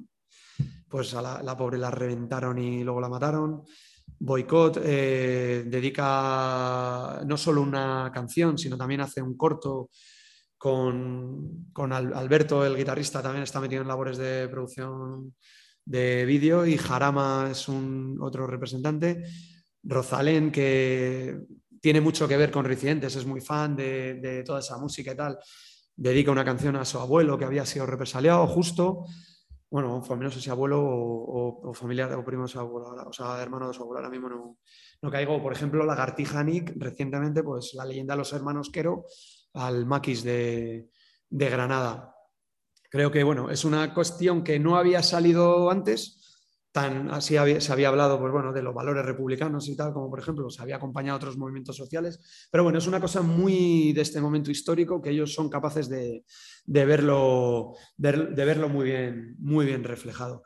pues 0.88 1.14
a 1.14 1.42
la, 1.42 1.56
pobre 1.56 1.78
la 1.78 1.90
reventaron 1.90 2.58
y 2.58 2.84
luego 2.84 3.00
la 3.00 3.08
mataron. 3.08 3.62
Boycott 4.18 4.78
eh, 4.82 5.64
dedica 5.66 7.22
no 7.26 7.36
solo 7.36 7.60
una 7.60 8.10
canción, 8.14 8.56
sino 8.56 8.76
también 8.76 9.00
hace 9.00 9.20
un 9.20 9.36
corto 9.36 9.90
con, 10.58 11.92
Alberto, 11.92 12.64
el 12.64 12.76
guitarrista, 12.76 13.22
también 13.22 13.42
está 13.42 13.60
metido 13.60 13.82
en 13.82 13.88
labores 13.88 14.16
de 14.16 14.48
producción 14.48 15.34
de 15.86 16.26
vídeo 16.26 16.66
y 16.66 16.76
Jarama 16.76 17.48
es 17.50 17.66
un 17.68 18.18
otro 18.20 18.46
representante. 18.46 19.24
Rosalén, 19.82 20.52
que 20.52 21.38
tiene 21.80 22.02
mucho 22.02 22.28
que 22.28 22.36
ver 22.36 22.50
con 22.50 22.66
Residentes, 22.66 23.16
es 23.16 23.24
muy 23.24 23.40
fan 23.40 23.74
de, 23.74 24.14
de 24.14 24.42
toda 24.42 24.60
esa 24.60 24.76
música 24.76 25.12
y 25.12 25.16
tal, 25.16 25.38
dedica 25.96 26.30
una 26.30 26.44
canción 26.44 26.76
a 26.76 26.84
su 26.84 26.98
abuelo 26.98 27.38
que 27.38 27.46
había 27.46 27.64
sido 27.64 27.86
represaliado 27.86 28.46
justo 28.46 29.06
bueno, 29.70 30.02
no 30.08 30.30
sé 30.30 30.40
si 30.40 30.48
abuelo 30.48 30.80
o, 30.82 31.74
familiar 31.74 32.12
o 32.14 32.24
primo 32.24 32.44
de 32.44 32.48
su 32.48 32.58
abuelo, 32.60 32.94
o 33.08 33.12
sea, 33.12 33.42
hermano 33.42 33.68
de 33.68 33.74
su 33.74 33.82
abuelo, 33.82 33.98
ahora 33.98 34.10
mismo 34.10 34.28
no, 34.28 34.58
no 35.02 35.10
caigo. 35.10 35.42
Por 35.42 35.52
ejemplo, 35.52 35.84
la 35.84 35.94
Gartija 35.94 36.42
Nick, 36.44 36.72
recientemente, 36.76 37.42
pues 37.42 37.74
la 37.74 37.84
leyenda 37.84 38.14
de 38.14 38.18
los 38.18 38.32
hermanos 38.32 38.70
Quero 38.70 39.04
al 39.54 39.84
Maquis 39.84 40.22
de, 40.22 40.88
de 41.28 41.50
Granada. 41.50 42.15
Creo 42.90 43.10
que, 43.10 43.22
bueno, 43.22 43.50
es 43.50 43.64
una 43.64 43.92
cuestión 43.94 44.44
que 44.44 44.58
no 44.58 44.76
había 44.76 45.02
salido 45.02 45.70
antes, 45.70 46.16
así 47.10 47.36
se 47.60 47.72
había 47.72 47.88
hablado 47.88 48.18
pues, 48.18 48.32
bueno, 48.32 48.52
de 48.52 48.62
los 48.62 48.74
valores 48.74 49.04
republicanos 49.04 49.68
y 49.68 49.76
tal, 49.76 49.92
como 49.92 50.10
por 50.10 50.18
ejemplo 50.18 50.50
se 50.50 50.62
había 50.62 50.76
acompañado 50.76 51.14
a 51.14 51.16
otros 51.16 51.36
movimientos 51.36 51.76
sociales, 51.76 52.48
pero 52.50 52.64
bueno, 52.64 52.78
es 52.78 52.86
una 52.86 53.00
cosa 53.00 53.22
muy 53.22 53.92
de 53.92 54.02
este 54.02 54.20
momento 54.20 54.50
histórico 54.50 55.00
que 55.00 55.10
ellos 55.10 55.32
son 55.32 55.48
capaces 55.48 55.88
de, 55.88 56.24
verlo, 56.66 57.74
de, 57.96 58.44
verlo 58.44 58.68
muy 58.68 58.84
bien, 58.86 59.36
muy 59.38 59.64
bien 59.66 59.84
reflejado. 59.84 60.42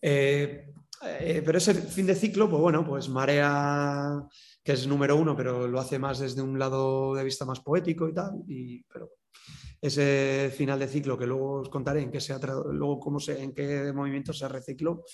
Eh, 0.00 0.72
eh, 1.20 1.42
pero 1.44 1.58
ese 1.58 1.74
fin 1.74 2.06
de 2.06 2.14
ciclo, 2.14 2.50
pues 2.50 2.60
bueno, 2.60 2.84
pues 2.84 3.08
Marea, 3.08 4.20
que 4.68 4.74
es 4.74 4.86
número 4.86 5.16
uno, 5.16 5.34
pero 5.34 5.66
lo 5.66 5.80
hace 5.80 5.98
más 5.98 6.18
desde 6.18 6.42
un 6.42 6.58
lado 6.58 7.14
de 7.14 7.24
vista 7.24 7.46
más 7.46 7.60
poético 7.60 8.06
y 8.06 8.12
tal, 8.12 8.42
y, 8.46 8.82
pero 8.82 9.12
ese 9.80 10.52
final 10.54 10.78
de 10.78 10.86
ciclo 10.86 11.16
que 11.16 11.26
luego 11.26 11.60
os 11.60 11.70
contaré 11.70 12.02
en 12.02 12.10
qué, 12.10 12.20
se 12.20 12.38
luego 12.72 13.00
cómo 13.00 13.18
se, 13.18 13.42
en 13.42 13.54
qué 13.54 13.90
movimiento 13.94 14.34
se 14.34 14.46
recicló, 14.46 15.04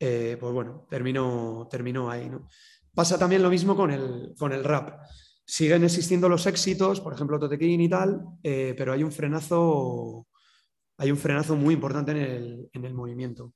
eh, 0.00 0.38
pues 0.40 0.54
bueno, 0.54 0.86
terminó, 0.88 1.68
terminó 1.70 2.10
ahí. 2.10 2.30
¿no? 2.30 2.48
Pasa 2.94 3.18
también 3.18 3.42
lo 3.42 3.50
mismo 3.50 3.76
con 3.76 3.90
el, 3.90 4.32
con 4.38 4.54
el 4.54 4.64
rap. 4.64 5.02
Siguen 5.44 5.84
existiendo 5.84 6.26
los 6.26 6.46
éxitos, 6.46 7.02
por 7.02 7.12
ejemplo, 7.12 7.38
Totequín 7.38 7.82
y 7.82 7.90
tal, 7.90 8.22
eh, 8.42 8.74
pero 8.74 8.94
hay 8.94 9.02
un 9.02 9.12
frenazo, 9.12 10.28
hay 10.96 11.10
un 11.10 11.18
frenazo 11.18 11.56
muy 11.56 11.74
importante 11.74 12.12
en 12.72 12.84
el, 12.86 12.94
movimiento. 12.94 13.52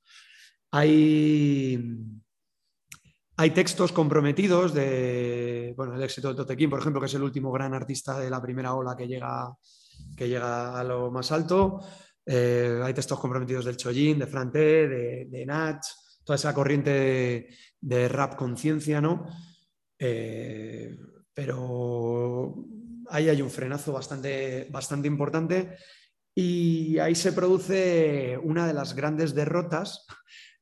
Hay, 0.69 1.75
hay 3.41 3.49
textos 3.49 3.91
comprometidos 3.91 4.71
de, 4.71 5.73
bueno, 5.75 5.95
el 5.95 6.03
éxito 6.03 6.29
de 6.29 6.35
Totequín, 6.35 6.69
por 6.69 6.79
ejemplo, 6.79 7.01
que 7.01 7.07
es 7.07 7.13
el 7.15 7.23
último 7.23 7.51
gran 7.51 7.73
artista 7.73 8.19
de 8.19 8.29
la 8.29 8.39
primera 8.39 8.75
ola 8.75 8.95
que 8.95 9.07
llega, 9.07 9.51
que 10.15 10.29
llega 10.29 10.79
a 10.79 10.83
lo 10.83 11.09
más 11.09 11.31
alto. 11.31 11.79
Eh, 12.23 12.79
hay 12.83 12.93
textos 12.93 13.19
comprometidos 13.19 13.65
del 13.65 13.77
Chollín, 13.77 14.19
de 14.19 14.27
Frante, 14.27 14.87
de, 14.87 15.25
de 15.27 15.45
Nach, 15.47 15.83
toda 16.23 16.35
esa 16.35 16.53
corriente 16.53 17.49
de, 17.79 18.07
rap 18.07 18.35
conciencia, 18.35 19.01
¿no? 19.01 19.25
Eh, 19.97 20.95
pero 21.33 22.53
ahí 23.09 23.27
hay 23.27 23.41
un 23.41 23.49
frenazo 23.49 23.91
bastante, 23.91 24.67
bastante 24.69 25.07
importante 25.07 25.77
y 26.35 26.99
ahí 26.99 27.15
se 27.15 27.33
produce 27.33 28.37
una 28.43 28.67
de 28.67 28.73
las 28.75 28.93
grandes 28.93 29.33
derrotas 29.33 30.05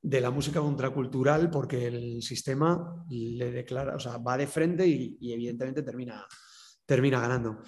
de 0.01 0.21
la 0.21 0.31
música 0.31 0.59
contracultural 0.61 1.49
porque 1.49 1.87
el 1.87 2.21
sistema 2.21 3.05
le 3.09 3.51
declara, 3.51 3.95
o 3.95 3.99
sea, 3.99 4.17
va 4.17 4.37
de 4.37 4.47
frente 4.47 4.87
y, 4.87 5.17
evidentemente 5.33 5.83
termina, 5.83 6.25
termina 6.85 7.19
ganando. 7.19 7.61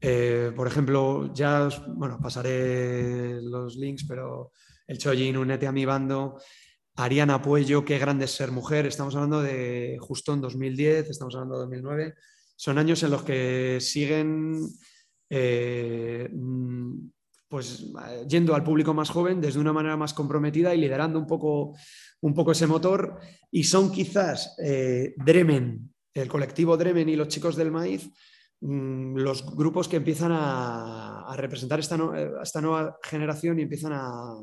Eh, 0.00 0.52
por 0.54 0.66
ejemplo, 0.66 1.32
ya 1.32 1.68
bueno, 1.88 2.18
pasaré 2.20 3.40
los 3.40 3.76
links, 3.76 4.04
pero 4.06 4.52
el 4.86 4.98
Chojin, 4.98 5.36
Unete 5.36 5.66
a 5.66 5.72
mi 5.72 5.86
bando, 5.86 6.38
Ariana 6.96 7.40
Puello, 7.40 7.84
qué 7.84 7.98
grande 7.98 8.26
es 8.26 8.32
ser 8.32 8.52
mujer. 8.52 8.86
Estamos 8.86 9.14
hablando 9.14 9.40
de 9.42 9.96
justo 10.00 10.34
en 10.34 10.42
2010, 10.42 11.08
estamos 11.08 11.34
hablando 11.34 11.54
de 11.54 11.60
2009. 11.62 12.14
Son 12.56 12.78
años 12.78 13.02
en 13.02 13.10
los 13.10 13.22
que 13.22 13.78
siguen 13.80 14.60
eh, 15.30 16.28
pues, 17.54 17.84
yendo 18.26 18.56
al 18.56 18.64
público 18.64 18.92
más 18.92 19.10
joven 19.10 19.40
desde 19.40 19.60
una 19.60 19.72
manera 19.72 19.96
más 19.96 20.12
comprometida 20.12 20.74
y 20.74 20.80
liderando 20.80 21.20
un 21.20 21.26
poco, 21.28 21.76
un 22.20 22.34
poco 22.34 22.50
ese 22.50 22.66
motor. 22.66 23.20
Y 23.48 23.62
son 23.62 23.92
quizás 23.92 24.56
eh, 24.60 25.14
Dremen, 25.24 25.94
el 26.14 26.26
colectivo 26.26 26.76
Dremen 26.76 27.08
y 27.08 27.14
los 27.14 27.28
chicos 27.28 27.54
del 27.54 27.70
maíz, 27.70 28.10
mm, 28.60 29.18
los 29.18 29.54
grupos 29.54 29.86
que 29.86 29.98
empiezan 29.98 30.32
a, 30.34 31.32
representar 31.36 31.78
esta, 31.78 31.96
esta 32.42 32.60
nueva 32.60 32.98
generación 33.04 33.60
y 33.60 33.62
empiezan 33.62 33.92
a, 33.92 34.34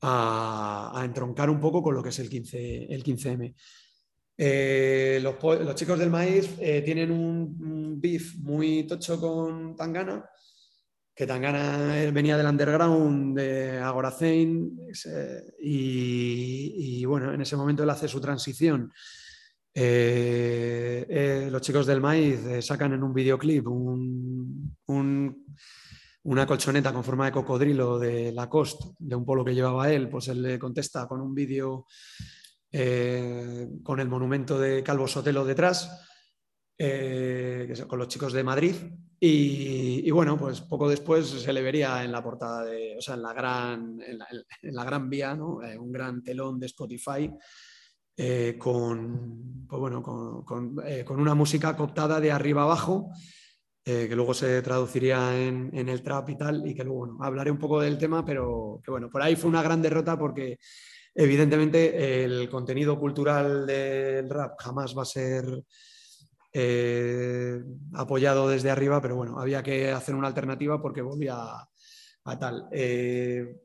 a, 0.00 1.02
entroncar 1.04 1.50
un 1.50 1.60
poco 1.60 1.82
con 1.82 1.94
lo 1.94 2.02
que 2.02 2.08
es 2.08 2.18
el, 2.20 2.30
15, 2.30 2.86
el 2.86 3.04
15M. 3.04 3.54
Eh, 4.38 5.20
los, 5.22 5.74
chicos 5.74 5.98
del 5.98 6.08
maíz 6.08 6.56
eh, 6.58 6.80
tienen 6.80 7.10
un, 7.10 8.00
beef 8.00 8.36
muy 8.36 8.84
tocho 8.84 9.20
con 9.20 9.76
Tangana, 9.76 10.24
que 11.20 11.26
Tangana 11.26 12.10
venía 12.12 12.38
del 12.38 12.46
underground 12.46 13.36
de 13.36 13.76
Agoracein 13.76 14.88
y, 15.60 16.72
y, 16.78 17.04
bueno, 17.04 17.34
en 17.34 17.42
ese 17.42 17.56
momento 17.56 17.82
él 17.82 17.90
hace 17.90 18.08
su 18.08 18.22
transición. 18.22 18.90
Eh, 19.74 21.50
los 21.52 21.60
chicos 21.60 21.84
del 21.84 22.00
maíz 22.00 22.40
sacan 22.64 22.94
en 22.94 23.02
un 23.02 23.12
videoclip 23.12 23.66
un, 23.68 24.74
una 26.22 26.46
colchoneta 26.46 26.90
con 26.90 27.04
forma 27.04 27.26
de 27.26 27.32
cocodrilo 27.32 27.98
de 27.98 28.32
Lacoste, 28.32 28.94
de 28.98 29.14
un 29.14 29.26
polo 29.26 29.44
que 29.44 29.54
llevaba 29.54 29.92
él, 29.92 30.08
pues 30.08 30.28
él 30.28 30.40
le 30.40 30.58
contesta 30.58 31.06
con 31.06 31.20
un 31.20 31.34
vídeo 31.34 31.84
eh, 32.72 33.68
con 33.82 34.00
el 34.00 34.08
monumento 34.08 34.58
de 34.58 34.82
Calvo 34.82 35.06
Sotelo 35.06 35.44
detrás, 35.44 36.02
eh, 36.78 37.70
con 37.86 37.98
los 37.98 38.08
chicos 38.08 38.32
de 38.32 38.42
Madrid. 38.42 38.74
Y, 39.22 40.10
bueno, 40.10 40.38
pues 40.38 40.62
poco 40.62 40.88
después 40.88 41.28
se 41.28 41.52
le 41.52 41.60
vería 41.60 42.02
en 42.02 42.10
la 42.10 42.22
portada 42.22 42.64
de, 42.64 42.96
o 42.96 43.02
sea, 43.02 43.16
en 43.16 43.22
la 43.22 43.34
gran, 43.34 44.00
en 44.00 44.74
la, 44.74 44.84
gran 44.84 45.10
vía, 45.10 45.34
¿no? 45.34 45.62
Eh, 45.62 45.76
un 45.78 45.92
gran 45.92 46.22
telón 46.22 46.58
de 46.58 46.66
Spotify. 46.66 47.30
con, 48.58 49.66
pues 49.68 49.80
bueno, 49.80 50.02
con, 50.02 51.20
una 51.20 51.34
música 51.34 51.76
cooptada 51.76 52.18
de 52.18 52.32
arriba 52.32 52.62
abajo, 52.62 53.10
que 53.84 54.14
luego 54.14 54.32
se 54.32 54.62
traduciría 54.62 55.36
en, 55.36 55.88
el 55.88 56.02
trap 56.02 56.30
y 56.30 56.38
tal, 56.38 56.66
y 56.66 56.74
que 56.74 56.84
luego 56.84 57.00
bueno, 57.00 57.18
hablaré 57.20 57.50
un 57.50 57.58
poco 57.58 57.80
del 57.80 57.98
tema, 57.98 58.24
pero 58.24 58.80
que 58.82 58.90
bueno, 58.90 59.10
por 59.10 59.20
ahí 59.20 59.36
fue 59.36 59.50
una 59.50 59.62
gran 59.62 59.82
derrota 59.82 60.18
porque 60.18 60.58
Evidentemente, 61.14 62.24
el 62.24 62.48
contenido 62.48 62.98
cultural 62.98 63.66
del 63.66 64.30
rap 64.30 64.54
jamás 64.60 64.96
va 64.96 65.02
a 65.02 65.06
ser 65.06 65.44
eh, 66.52 67.62
apoyado 67.94 68.48
desde 68.48 68.70
arriba, 68.70 69.00
pero 69.00 69.16
bueno, 69.16 69.38
había 69.38 69.62
que 69.62 69.90
hacer 69.90 70.14
una 70.14 70.28
alternativa 70.28 70.80
porque 70.80 71.02
volvía 71.02 71.36
a, 72.24 72.38
tal. 72.38 72.68
Eh, 72.72 73.56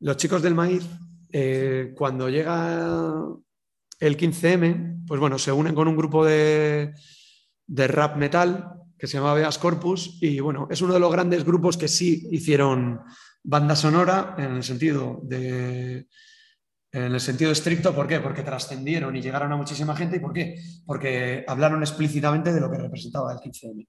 los 0.00 0.16
chicos 0.16 0.42
del 0.42 0.54
maíz, 0.54 0.86
eh, 1.32 1.92
cuando 1.96 2.28
llega 2.28 3.24
el 3.98 4.16
15M, 4.16 5.06
pues 5.06 5.20
bueno, 5.20 5.38
se 5.38 5.52
unen 5.52 5.74
con 5.74 5.88
un 5.88 5.96
grupo 5.96 6.24
de, 6.24 6.94
de 7.66 7.88
rap 7.88 8.16
metal 8.16 8.72
que 8.98 9.06
se 9.06 9.18
llama 9.18 9.34
Beas 9.34 9.58
Corpus 9.58 10.18
y 10.22 10.40
bueno, 10.40 10.68
es 10.70 10.80
uno 10.80 10.94
de 10.94 11.00
los 11.00 11.12
grandes 11.12 11.44
grupos 11.44 11.76
que 11.76 11.88
sí 11.88 12.28
hicieron 12.30 13.00
banda 13.42 13.76
sonora 13.76 14.34
en 14.38 14.56
el 14.56 14.62
sentido 14.62 15.20
de 15.22 16.08
en 16.92 17.02
el 17.14 17.20
sentido 17.20 17.50
estricto, 17.50 17.94
¿por 17.94 18.06
qué? 18.06 18.20
Porque 18.20 18.42
trascendieron 18.42 19.14
y 19.16 19.20
llegaron 19.20 19.52
a 19.52 19.56
muchísima 19.56 19.94
gente. 19.94 20.16
¿Y 20.16 20.20
por 20.20 20.32
qué? 20.32 20.60
Porque 20.84 21.44
hablaron 21.46 21.82
explícitamente 21.82 22.52
de 22.52 22.60
lo 22.60 22.70
que 22.70 22.78
representaba 22.78 23.32
el 23.32 23.38
15M. 23.38 23.86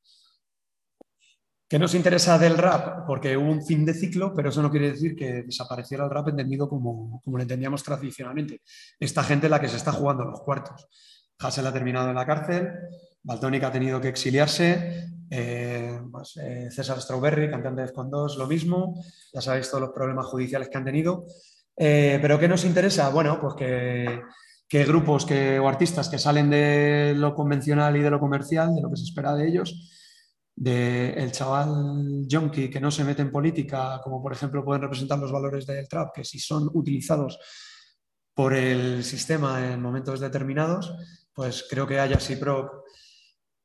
¿Qué 1.70 1.78
nos 1.78 1.96
interesa 1.96 2.40
del 2.40 2.58
rap? 2.58 3.06
Porque 3.06 3.36
hubo 3.36 3.52
un 3.52 3.66
fin 3.66 3.84
de 3.86 3.94
ciclo, 3.94 4.34
pero 4.34 4.50
eso 4.50 4.62
no 4.62 4.72
quiere 4.72 4.92
decir 4.92 5.16
que 5.16 5.44
desapareciera 5.44 6.06
el 6.06 6.10
rap 6.10 6.30
entendido 6.30 6.70
como, 6.70 7.22
como 7.24 7.38
lo 7.38 7.44
entendíamos 7.44 7.84
tradicionalmente. 7.84 8.62
Esta 9.00 9.22
gente 9.24 9.50
la 9.50 9.60
que 9.60 9.68
se 9.68 9.76
está 9.76 9.92
jugando 9.92 10.24
los 10.24 10.40
cuartos. 10.42 10.88
Hassel 11.40 11.68
ha 11.68 11.74
terminado 11.74 12.10
en 12.10 12.16
la 12.16 12.26
cárcel, 12.26 12.72
Baltonic 13.22 13.64
ha 13.64 13.72
tenido 13.72 14.00
que 14.00 14.08
exiliarse, 14.08 15.10
eh, 15.30 16.00
pues, 16.10 16.38
eh, 16.38 16.70
César 16.72 17.02
Strawberry, 17.02 17.52
cantante 17.52 17.82
de 17.82 17.92
2, 17.94 18.38
lo 18.38 18.48
mismo. 18.48 19.04
Ya 19.34 19.42
sabéis 19.42 19.70
todos 19.70 19.82
los 19.82 19.92
problemas 19.92 20.26
judiciales 20.28 20.70
que 20.70 20.78
han 20.78 20.86
tenido. 20.86 21.26
Eh, 21.78 22.18
¿Pero 22.20 22.40
qué 22.40 22.48
nos 22.48 22.66
interesa? 22.66 23.10
Bueno, 23.10 23.40
pues 23.40 23.54
que, 23.56 24.86
grupos 24.86 25.28
o 25.30 25.68
artistas 25.68 26.10
que 26.10 26.18
salen 26.18 26.50
de 26.50 27.14
lo 27.16 27.36
convencional 27.36 27.96
y 27.96 28.02
de 28.02 28.10
lo 28.10 28.20
comercial, 28.20 28.74
de 28.76 28.82
lo 28.82 28.90
que 28.90 28.98
se 28.98 29.04
espera 29.04 29.36
de 29.36 29.48
ellos, 29.48 29.94
de 30.56 31.14
el 31.14 31.32
chaval 31.32 32.26
junkie 32.30 32.70
que 32.70 32.82
no 32.82 32.90
se 32.90 33.04
mete 33.04 33.22
en 33.22 33.32
política, 33.32 34.02
como 34.04 34.22
por 34.22 34.34
ejemplo 34.34 34.66
pueden 34.66 34.82
representar 34.82 35.20
los 35.20 35.32
valores 35.32 35.68
del 35.68 35.88
trap, 35.88 36.16
que 36.16 36.26
si 36.26 36.40
son 36.40 36.68
utilizados 36.74 37.38
por 38.34 38.54
el 38.56 39.04
sistema 39.04 39.72
en 39.72 39.82
momentos 39.82 40.20
determinados, 40.20 40.94
pues 41.34 41.66
creo 41.70 41.86
que 41.86 42.00
haya 42.00 42.18
Pro 42.40 42.86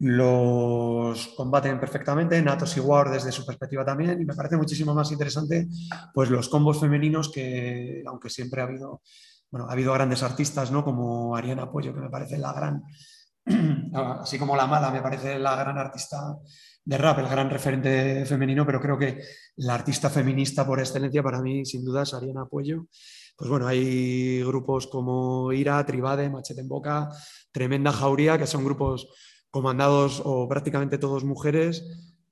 los 0.02 1.28
combaten 1.36 1.78
perfectamente, 1.78 2.42
Natos 2.42 2.76
y 2.76 2.80
War 2.80 3.08
desde 3.08 3.30
su 3.30 3.46
perspectiva 3.46 3.84
también, 3.84 4.20
y 4.20 4.24
me 4.24 4.34
parece 4.34 4.56
muchísimo 4.56 4.92
más 4.94 5.12
interesante 5.12 5.68
pues 6.12 6.28
los 6.28 6.48
combos 6.48 6.80
femeninos 6.80 7.30
que, 7.30 8.02
aunque 8.04 8.28
siempre 8.28 8.60
ha 8.60 8.64
habido, 8.64 9.02
bueno, 9.48 9.68
ha 9.68 9.72
habido 9.72 9.92
grandes 9.92 10.24
artistas, 10.24 10.72
¿no? 10.72 10.84
Como 10.84 11.36
Ariana 11.36 11.62
Apoyo, 11.62 11.94
que 11.94 12.00
me 12.00 12.10
parece 12.10 12.36
la 12.36 12.52
gran, 12.52 12.82
así 13.94 14.40
como 14.40 14.56
la 14.56 14.66
mala, 14.66 14.90
me 14.90 15.02
parece 15.02 15.38
la 15.38 15.54
gran 15.54 15.78
artista 15.78 16.36
de 16.84 16.98
rap, 16.98 17.20
el 17.20 17.28
gran 17.28 17.48
referente 17.48 18.26
femenino, 18.26 18.66
pero 18.66 18.80
creo 18.80 18.98
que 18.98 19.22
la 19.58 19.74
artista 19.74 20.10
feminista 20.10 20.66
por 20.66 20.80
excelencia 20.80 21.22
para 21.22 21.40
mí, 21.40 21.64
sin 21.64 21.84
duda, 21.84 22.02
es 22.02 22.12
Ariana 22.12 22.42
Apoyo. 22.42 22.86
Pues 23.36 23.48
bueno, 23.48 23.68
hay 23.68 24.42
grupos 24.42 24.88
como 24.88 25.52
Ira, 25.52 25.86
Tribade, 25.86 26.28
Machete 26.28 26.60
en 26.60 26.68
Boca, 26.68 27.08
Tremenda 27.52 27.92
Jauría, 27.92 28.36
que 28.36 28.48
son 28.48 28.64
grupos 28.64 29.06
comandados 29.52 30.22
o 30.24 30.48
prácticamente 30.48 30.98
todos 30.98 31.24
mujeres, 31.24 31.84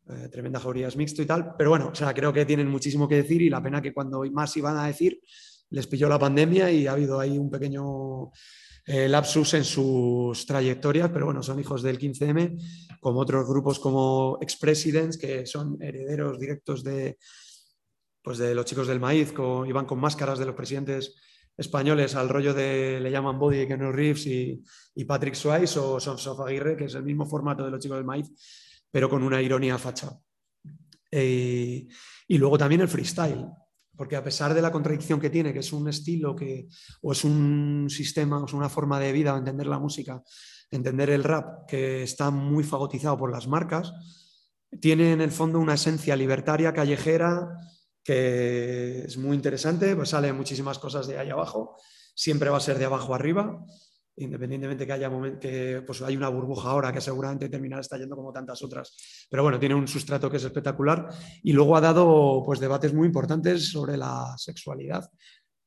eh, 0.09 0.29
tremenda 0.33 0.61
mixto 0.97 1.23
y 1.23 1.27
tal, 1.27 1.55
pero 1.57 1.71
bueno, 1.71 1.91
o 1.93 1.95
sea, 1.95 2.13
creo 2.15 2.33
que 2.33 2.47
tienen 2.47 2.69
muchísimo 2.69 3.07
que 3.07 3.17
decir 3.17 3.43
y 3.43 3.51
la 3.51 3.63
pena 3.63 3.81
que 3.81 3.93
cuando 3.93 4.25
más 4.33 4.57
iban 4.57 4.77
a 4.79 4.87
decir 4.87 5.21
les 5.69 5.87
pilló 5.87 6.09
la 6.09 6.19
pandemia 6.19 6.71
y 6.73 6.87
ha 6.87 6.93
habido 6.93 7.21
ahí 7.21 7.39
un 7.39 7.51
pequeño 7.51 8.33
eh, 8.87 9.07
lapsus 9.07 9.55
en 9.55 9.65
sus 9.65 10.47
trayectorias, 10.47 11.11
pero 11.11 11.27
bueno, 11.27 11.43
son 11.43 11.61
hijos 11.61 11.83
del 11.83 11.99
15M, 11.99 12.59
como 13.01 13.21
otros 13.21 13.47
grupos 13.47 13.79
como 13.79 14.39
Ex-Presidents, 14.41 15.19
que 15.19 15.47
son 15.47 15.77
herederos 15.81 16.41
directos 16.41 16.83
de, 16.83 17.19
pues 18.23 18.39
de 18.39 18.55
los 18.55 18.65
chicos 18.65 18.89
del 18.89 18.99
maíz, 18.99 19.33
iban 19.67 19.85
con 19.85 20.01
máscaras 20.01 20.39
de 20.39 20.47
los 20.47 20.55
presidentes 20.55 21.15
españoles 21.61 22.15
al 22.15 22.31
rollo 22.31 22.55
de 22.55 22.99
le 23.01 23.11
llaman 23.11 23.39
Body, 23.39 23.67
Keanu 23.67 23.93
Reeves 23.93 24.27
y, 24.27 24.63
y 24.95 25.05
Patrick 25.05 25.35
Swayze 25.35 25.79
o 25.79 26.01
Sons 26.01 26.27
of 26.27 26.41
Aguirre, 26.41 26.75
que 26.75 26.87
es 26.87 26.95
el 26.95 27.03
mismo 27.03 27.27
formato 27.27 27.65
de 27.65 27.71
los 27.71 27.81
chicos 27.81 27.99
del 27.99 28.07
maíz, 28.07 28.29
pero 28.91 29.11
con 29.11 29.23
una 29.23 29.43
ironía 29.43 29.77
facha. 29.77 30.19
Eh, 31.11 31.87
y 32.29 32.39
luego 32.39 32.57
también 32.57 32.81
el 32.81 32.89
freestyle, 32.89 33.47
porque 33.95 34.17
a 34.17 34.25
pesar 34.25 34.55
de 34.55 34.63
la 34.63 34.73
contradicción 34.73 35.21
que 35.21 35.29
tiene, 35.29 35.53
que 35.53 35.59
es 35.59 35.73
un 35.75 35.87
estilo 35.87 36.35
que, 36.35 36.69
o 37.03 37.13
es 37.13 37.25
un 37.25 37.89
sistema, 37.91 38.41
o 38.41 38.47
es 38.47 38.55
una 38.55 38.71
forma 38.71 38.99
de 38.99 39.13
vida, 39.13 39.37
entender 39.37 39.67
la 39.67 39.79
música, 39.79 40.23
entender 40.71 41.11
el 41.11 41.25
rap, 41.25 41.69
que 41.69 42.05
está 42.05 42.31
muy 42.31 42.65
fagotizado 42.65 43.19
por 43.19 43.31
las 43.31 43.47
marcas, 43.47 43.93
tiene 44.81 45.13
en 45.13 45.21
el 45.21 45.31
fondo 45.31 45.59
una 45.59 45.75
esencia 45.75 46.17
libertaria, 46.17 46.73
callejera, 46.73 47.51
es 48.11 49.17
muy 49.17 49.37
interesante, 49.37 49.95
pues 49.97 50.11
salen 50.11 50.37
muchísimas 50.37 50.79
cosas 50.79 51.07
de 51.07 51.19
ahí 51.19 51.31
abajo, 51.31 51.77
siempre 52.15 52.51
va 52.51 52.57
a 52.57 52.61
ser 52.61 52.79
de 52.79 52.85
abajo 52.85 53.15
arriba, 53.15 53.65
independientemente 54.17 54.87
que 54.87 54.93
haya 54.93 55.11
que 55.41 55.83
pues 55.87 56.03
hay 56.03 56.17
una 56.17 56.29
burbuja 56.29 56.71
ahora 56.71 56.93
que 56.93 57.01
seguramente 57.01 57.49
terminará 57.49 57.81
estallando 57.81 58.17
como 58.17 58.33
tantas 58.33 58.63
otras. 58.63 59.27
Pero 59.31 59.43
bueno, 59.43 59.59
tiene 59.59 59.75
un 59.75 59.89
sustrato 59.89 60.31
que 60.31 60.37
es 60.37 60.45
espectacular 60.45 61.09
y 61.43 61.53
luego 61.53 61.77
ha 61.77 61.81
dado 61.81 62.43
pues 62.45 62.61
debates 62.61 62.93
muy 62.93 63.07
importantes 63.07 63.71
sobre 63.71 63.97
la 63.97 64.35
sexualidad 64.37 65.09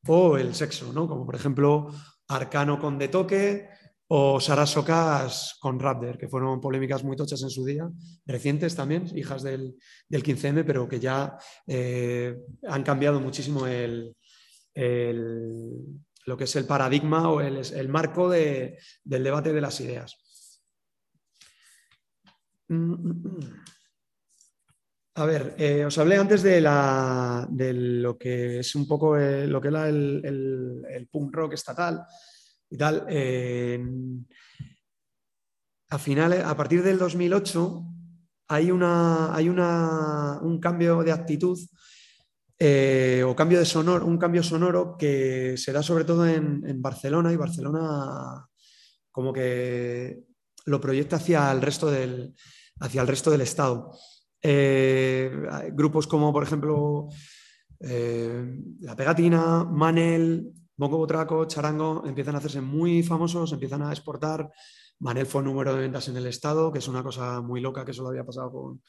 o 0.07 0.37
el 0.37 0.53
sexo, 0.53 0.91
¿no? 0.93 1.07
Como 1.07 1.25
por 1.25 1.35
ejemplo 1.35 1.87
Arcano 2.27 2.79
con 2.79 2.97
De 2.97 3.07
Toque, 3.07 3.69
o 4.15 4.39
Sara 4.39 4.67
Socas 4.67 5.57
con 5.59 5.79
Raptor, 5.79 6.19
que 6.19 6.27
fueron 6.27 6.61
polémicas 6.61 7.03
muy 7.03 7.15
tochas 7.15 7.41
en 7.41 7.49
su 7.49 7.65
día, 7.65 7.89
recientes 8.27 8.75
también, 8.75 9.09
hijas 9.17 9.41
del, 9.41 9.75
15M, 10.07 10.63
pero 10.67 10.87
que 10.87 10.99
ya 10.99 11.35
eh, 11.65 12.37
han 12.67 12.83
cambiado 12.83 13.19
muchísimo 13.19 13.65
el, 13.65 14.15
lo 14.75 16.37
que 16.37 16.43
es 16.43 16.55
el 16.55 16.65
paradigma 16.65 17.27
o 17.31 17.41
el, 17.41 17.89
marco 17.89 18.29
del 18.29 18.77
debate 19.03 19.51
de 19.51 19.61
las 19.61 19.81
ideas. 19.81 20.15
A 25.15 25.25
ver, 25.25 25.55
eh, 25.57 25.85
os 25.85 25.97
hablé 25.97 26.17
antes 26.17 26.43
de, 26.43 26.61
la, 26.61 27.47
de, 27.49 27.73
lo 27.73 28.15
que 28.15 28.59
es 28.59 28.75
un 28.75 28.87
poco 28.87 29.17
eh, 29.17 29.47
lo 29.47 29.59
que 29.59 29.69
era 29.69 29.89
el, 29.89 30.83
el 30.87 31.07
punk 31.07 31.33
rock 31.33 31.53
estatal 31.53 32.05
y 32.73 32.77
tal. 32.77 33.05
a, 35.89 35.99
finales, 35.99 36.43
a 36.43 36.57
partir 36.57 36.81
del 36.81 36.97
2008 36.97 37.83
hay, 38.47 38.71
una, 38.71 39.35
hay 39.35 39.47
una, 39.47 40.39
un 40.41 40.59
cambio 40.59 41.03
de 41.03 41.11
actitud 41.11 41.59
eh, 42.59 43.23
o 43.25 43.35
cambio 43.35 43.59
de 43.59 43.65
sonor, 43.65 44.03
un 44.03 44.17
cambio 44.17 44.41
sonoro 44.41 44.95
que 44.97 45.55
se 45.57 45.71
da 45.71 45.83
sobre 45.83 46.05
todo 46.05 46.25
en, 46.25 46.81
Barcelona 46.81 47.31
y 47.31 47.35
Barcelona 47.35 48.47
como 49.11 49.33
que 49.33 50.23
lo 50.65 50.79
proyecta 50.79 51.17
hacia 51.17 51.51
el 51.51 51.61
resto 51.61 51.91
del, 51.91 52.33
hacia 52.79 53.01
el 53.01 53.07
resto 53.07 53.31
del 53.31 53.41
Estado. 53.41 53.91
Eh, 54.41 55.29
grupos 55.73 56.07
como, 56.07 56.31
por 56.31 56.43
ejemplo, 56.43 57.09
eh, 57.79 58.59
La 58.79 58.95
Pegatina, 58.95 59.63
Manel, 59.65 60.53
Bongo 60.75 60.97
Botraco, 60.97 61.45
Charango 61.45 62.03
empiezan 62.05 62.35
a 62.35 62.39
hacerse 62.39 62.61
muy 62.61 63.03
famosos, 63.03 63.53
empiezan 63.53 63.83
a 63.83 63.91
exportar. 63.91 64.49
Manel 64.99 65.27
fue 65.27 65.43
número 65.43 65.73
de 65.73 65.81
ventas 65.81 66.07
en 66.07 66.17
el 66.17 66.25
Estado, 66.25 66.71
que 66.71 66.79
es 66.79 66.87
una 66.87 67.03
cosa 67.03 67.41
muy 67.41 67.61
loca 67.61 67.85
que 67.85 67.93
solo 67.93 68.09
había 68.09 68.25
pasado 68.25 68.51
con 68.51 68.81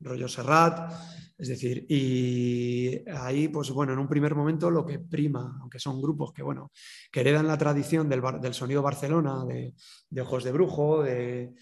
rollo 0.00 0.26
Serrat. 0.26 0.92
Es 1.36 1.48
decir, 1.48 1.86
y 1.88 3.08
ahí, 3.10 3.48
pues 3.48 3.70
bueno, 3.70 3.92
en 3.92 4.00
un 4.00 4.08
primer 4.08 4.34
momento 4.34 4.68
lo 4.70 4.84
que 4.84 4.98
prima, 4.98 5.58
aunque 5.60 5.78
son 5.78 6.02
grupos 6.02 6.32
que, 6.32 6.42
bueno, 6.42 6.72
que 7.12 7.20
heredan 7.20 7.46
la 7.46 7.58
tradición 7.58 8.08
del, 8.08 8.54
sonido 8.54 8.82
Barcelona, 8.82 9.44
de, 9.44 9.74
Ojos 10.20 10.42
de 10.42 10.52
Brujo, 10.52 11.02
de, 11.02 11.54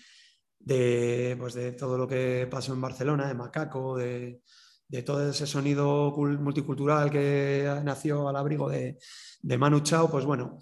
de, 0.58 1.36
pues 1.38 1.52
de 1.52 1.72
todo 1.72 1.98
lo 1.98 2.08
que 2.08 2.48
pasó 2.50 2.72
en 2.72 2.80
Barcelona, 2.80 3.28
de 3.28 3.34
Macaco, 3.34 3.96
de, 3.98 4.40
de 4.88 5.02
todo 5.02 5.30
ese 5.30 5.46
sonido 5.46 6.14
multicultural 6.16 7.10
que 7.10 7.80
nació 7.84 8.28
al 8.28 8.36
abrigo 8.36 8.68
de, 8.68 8.98
de 9.42 9.58
Manu 9.58 9.80
Chao, 9.80 10.10
pues 10.10 10.24
bueno, 10.24 10.58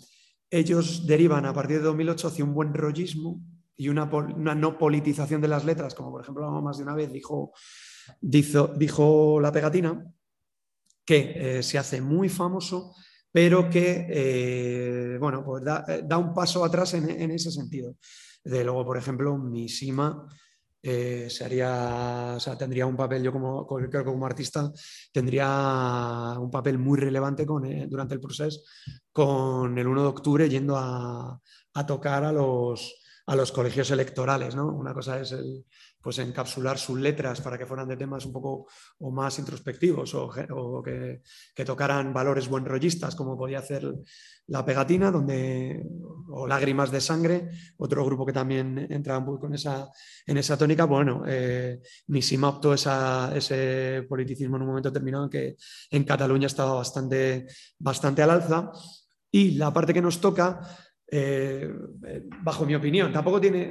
ellos 0.50 1.06
derivan 1.06 1.46
a 1.46 1.52
partir 1.52 1.78
de 1.78 1.84
2008 1.84 2.28
hacia 2.28 2.44
un 2.44 2.54
buen 2.54 2.72
rollismo 2.72 3.40
y 3.76 3.88
una, 3.88 4.06
no 4.06 4.78
politización 4.78 5.40
de 5.40 5.48
las 5.48 5.64
letras, 5.64 5.94
como 5.94 6.10
por 6.10 6.22
ejemplo 6.22 6.48
más 6.62 6.78
de 6.78 6.84
una 6.84 6.94
vez 6.94 7.12
dijo, 7.12 7.52
dijo, 8.20 8.68
dijo 8.68 9.40
la 9.40 9.52
pegatina, 9.52 10.06
que 11.04 11.58
eh, 11.58 11.62
se 11.62 11.78
hace 11.78 12.00
muy 12.00 12.28
famoso, 12.28 12.94
pero 13.32 13.68
que 13.68 14.06
eh, 14.08 15.18
bueno, 15.18 15.44
pues 15.44 15.64
da, 15.64 15.84
da, 16.04 16.18
un 16.18 16.32
paso 16.32 16.64
atrás 16.64 16.94
en, 16.94 17.10
en 17.10 17.30
ese 17.32 17.50
sentido. 17.50 17.96
De 18.44 18.62
luego, 18.62 18.84
por 18.84 18.96
ejemplo, 18.96 19.36
mi 19.36 19.68
Eh, 20.86 21.28
o 21.28 22.40
sea, 22.40 22.58
tendría 22.58 22.84
un 22.84 22.94
papel, 22.94 23.22
yo 23.22 23.32
como, 23.32 23.66
creo 23.66 23.90
que 23.90 24.04
como 24.04 24.26
artista, 24.26 24.70
tendría 25.10 26.36
un 26.38 26.50
papel 26.50 26.76
muy 26.78 26.98
relevante 26.98 27.46
con, 27.46 27.64
eh, 27.64 27.86
durante 27.88 28.12
el 28.12 28.20
proceso 28.20 28.60
con 29.10 29.78
el 29.78 29.86
1 29.86 30.02
de 30.02 30.08
octubre 30.08 30.48
yendo 30.48 30.76
a, 30.76 31.40
a 31.74 31.86
tocar 31.86 32.24
a 32.24 32.32
los, 32.32 33.03
a 33.26 33.36
los 33.36 33.52
colegios 33.52 33.90
electorales. 33.90 34.54
¿no? 34.54 34.66
Una 34.66 34.92
cosa 34.92 35.20
es 35.20 35.32
el, 35.32 35.64
pues 36.04 36.18
encapsular 36.18 36.78
sus 36.78 37.00
letras 37.00 37.40
para 37.40 37.56
que 37.56 37.64
fueran 37.64 37.88
de 37.88 37.96
temas 37.96 38.26
un 38.26 38.32
poco 38.32 38.66
o 38.98 39.10
más 39.10 39.38
introspectivos 39.38 40.14
o, 40.14 40.82
que, 40.82 41.22
tocaran 41.64 42.12
valores 42.12 42.46
buenrollistas, 42.48 43.16
como 43.16 43.38
podía 43.38 43.60
hacer 43.60 43.90
La 44.48 44.62
Pegatina, 44.66 45.10
donde, 45.10 45.82
o 46.28 46.46
Lágrimas 46.46 46.90
de 46.90 47.00
Sangre, 47.00 47.48
otro 47.78 48.04
grupo 48.04 48.26
que 48.26 48.34
también 48.34 48.86
entraba 48.90 49.26
un 49.26 49.38
con 49.38 49.54
esa, 49.54 49.88
en 50.26 50.36
esa 50.36 50.58
tónica. 50.58 50.84
Bueno, 50.84 51.22
eh, 51.26 51.80
Missima 52.08 52.50
optó 52.50 52.74
ese 52.74 54.04
politicismo 54.06 54.56
en 54.56 54.62
un 54.62 54.68
momento 54.68 54.90
determinado 54.90 55.30
que 55.30 55.56
en 55.90 56.04
Cataluña 56.04 56.48
estaba 56.48 56.74
bastante, 56.74 57.46
bastante 57.78 58.22
al 58.22 58.30
alza. 58.30 58.70
Y 59.30 59.52
la 59.52 59.72
parte 59.72 59.94
que 59.94 60.02
nos 60.02 60.20
toca, 60.20 60.60
eh, 61.06 61.68
bajo 62.42 62.64
mi 62.64 62.74
opinión, 62.74 63.12
tampoco 63.12 63.40
tiene, 63.40 63.70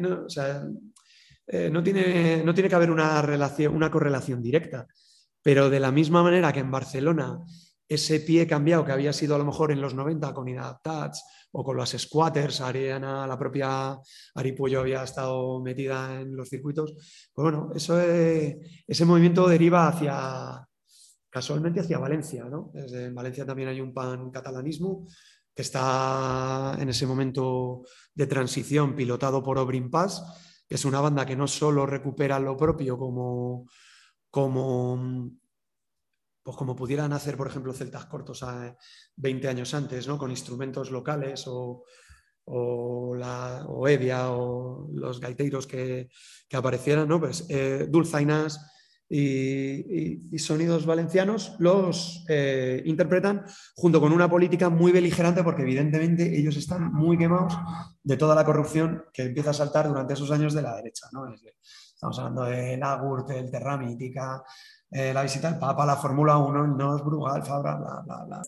eh, 1.47 1.69
no, 1.71 1.83
tiene, 1.83 2.43
no 2.43 2.53
tiene 2.53 2.69
que 2.69 2.75
haber 2.75 2.91
una, 2.91 3.21
relación, 3.21 3.75
una 3.75 3.91
correlación 3.91 4.41
directa, 4.41 4.87
pero 5.41 5.69
de 5.69 5.79
la 5.79 5.91
misma 5.91 6.23
manera 6.23 6.53
que 6.53 6.59
en 6.59 6.71
Barcelona 6.71 7.39
ese 7.87 8.21
pie 8.21 8.47
cambiado 8.47 8.85
que 8.85 8.91
había 8.91 9.13
sido 9.13 9.35
a 9.35 9.37
lo 9.37 9.45
mejor 9.45 9.71
en 9.71 9.81
los 9.81 9.93
90 9.93 10.33
con 10.33 10.47
Inadaptats 10.47 11.23
o 11.51 11.63
con 11.63 11.77
las 11.77 11.91
squatters, 11.91 12.61
Ariana, 12.61 13.27
la 13.27 13.37
propia 13.37 13.99
Ari 14.35 14.55
había 14.75 15.03
estado 15.03 15.59
metida 15.61 16.21
en 16.21 16.35
los 16.35 16.49
circuitos, 16.49 16.93
pues 17.33 17.43
bueno, 17.43 17.71
eso 17.75 17.99
ese 18.01 19.05
movimiento 19.05 19.47
deriva 19.47 19.89
hacia, 19.89 20.65
casualmente 21.29 21.79
hacia 21.79 21.97
Valencia, 21.97 22.45
¿no? 22.45 22.71
en 22.75 23.13
Valencia 23.13 23.45
también 23.45 23.69
hay 23.69 23.81
un 23.81 23.93
pan 23.93 24.29
catalanismo 24.29 25.07
que 25.55 25.61
está 25.61 26.75
en 26.79 26.89
ese 26.89 27.05
momento 27.05 27.83
de 28.13 28.27
transición 28.27 28.95
pilotado 28.95 29.43
por 29.43 29.57
Obrin 29.57 29.89
Paz 29.89 30.23
es 30.67 30.85
una 30.85 31.01
banda 31.01 31.25
que 31.25 31.35
no 31.35 31.47
solo 31.47 31.85
recupera 31.85 32.39
lo 32.39 32.57
propio 32.57 32.97
como, 32.97 33.67
como, 34.29 35.31
pues 36.41 36.57
como 36.57 36.75
pudieran 36.75 37.13
hacer, 37.13 37.37
por 37.37 37.47
ejemplo, 37.47 37.73
Celtas 37.73 38.05
Cortos 38.05 38.41
a 38.41 38.75
20 39.17 39.47
años 39.47 39.73
antes, 39.73 40.07
¿no? 40.07 40.17
con 40.17 40.31
instrumentos 40.31 40.89
locales 40.89 41.43
o, 41.47 41.83
o, 42.45 43.15
la, 43.15 43.65
o 43.67 43.87
Evia 43.87 44.31
o 44.31 44.89
los 44.93 45.19
gaiteiros 45.19 45.67
que, 45.67 46.09
que 46.49 46.57
aparecieran, 46.57 47.07
¿no? 47.07 47.19
pues, 47.19 47.45
eh, 47.49 47.85
dulzainas 47.87 48.72
y, 49.09 50.37
sonidos 50.39 50.85
valencianos 50.85 51.55
los 51.59 52.25
eh, 52.27 52.81
interpretan 52.85 53.45
junto 53.75 54.01
con 54.01 54.11
una 54.11 54.29
política 54.29 54.69
muy 54.69 54.91
beligerante 54.91 55.43
porque 55.43 55.61
evidentemente 55.61 56.37
ellos 56.37 56.57
están 56.57 56.91
muy 56.93 57.17
quemados 57.17 57.57
de 58.01 58.17
toda 58.17 58.35
la 58.35 58.43
corrupción 58.43 59.05
que 59.13 59.23
empieza 59.23 59.51
a 59.51 59.53
saltar 59.53 59.87
durante 59.87 60.13
esos 60.13 60.31
años 60.31 60.53
de 60.53 60.61
la 60.61 60.75
derecha. 60.75 61.07
¿no? 61.11 61.31
Estamos 61.33 62.19
hablando 62.19 62.43
de 62.45 62.77
Lagurt, 62.77 63.29
el 63.31 63.51
Terra 63.51 63.77
Mítica, 63.77 64.43
eh, 64.89 65.13
la 65.13 65.23
visita 65.23 65.49
del 65.49 65.59
Papa, 65.59 65.85
la 65.85 65.95
Fórmula 65.95 66.37
1, 66.37 66.65
el 66.65 66.77
NOS, 66.77 67.05
Brugal, 67.05 67.43
Fabra, 67.43 67.75
bla, 67.75 68.01
bla, 68.05 68.25
bla. 68.25 68.41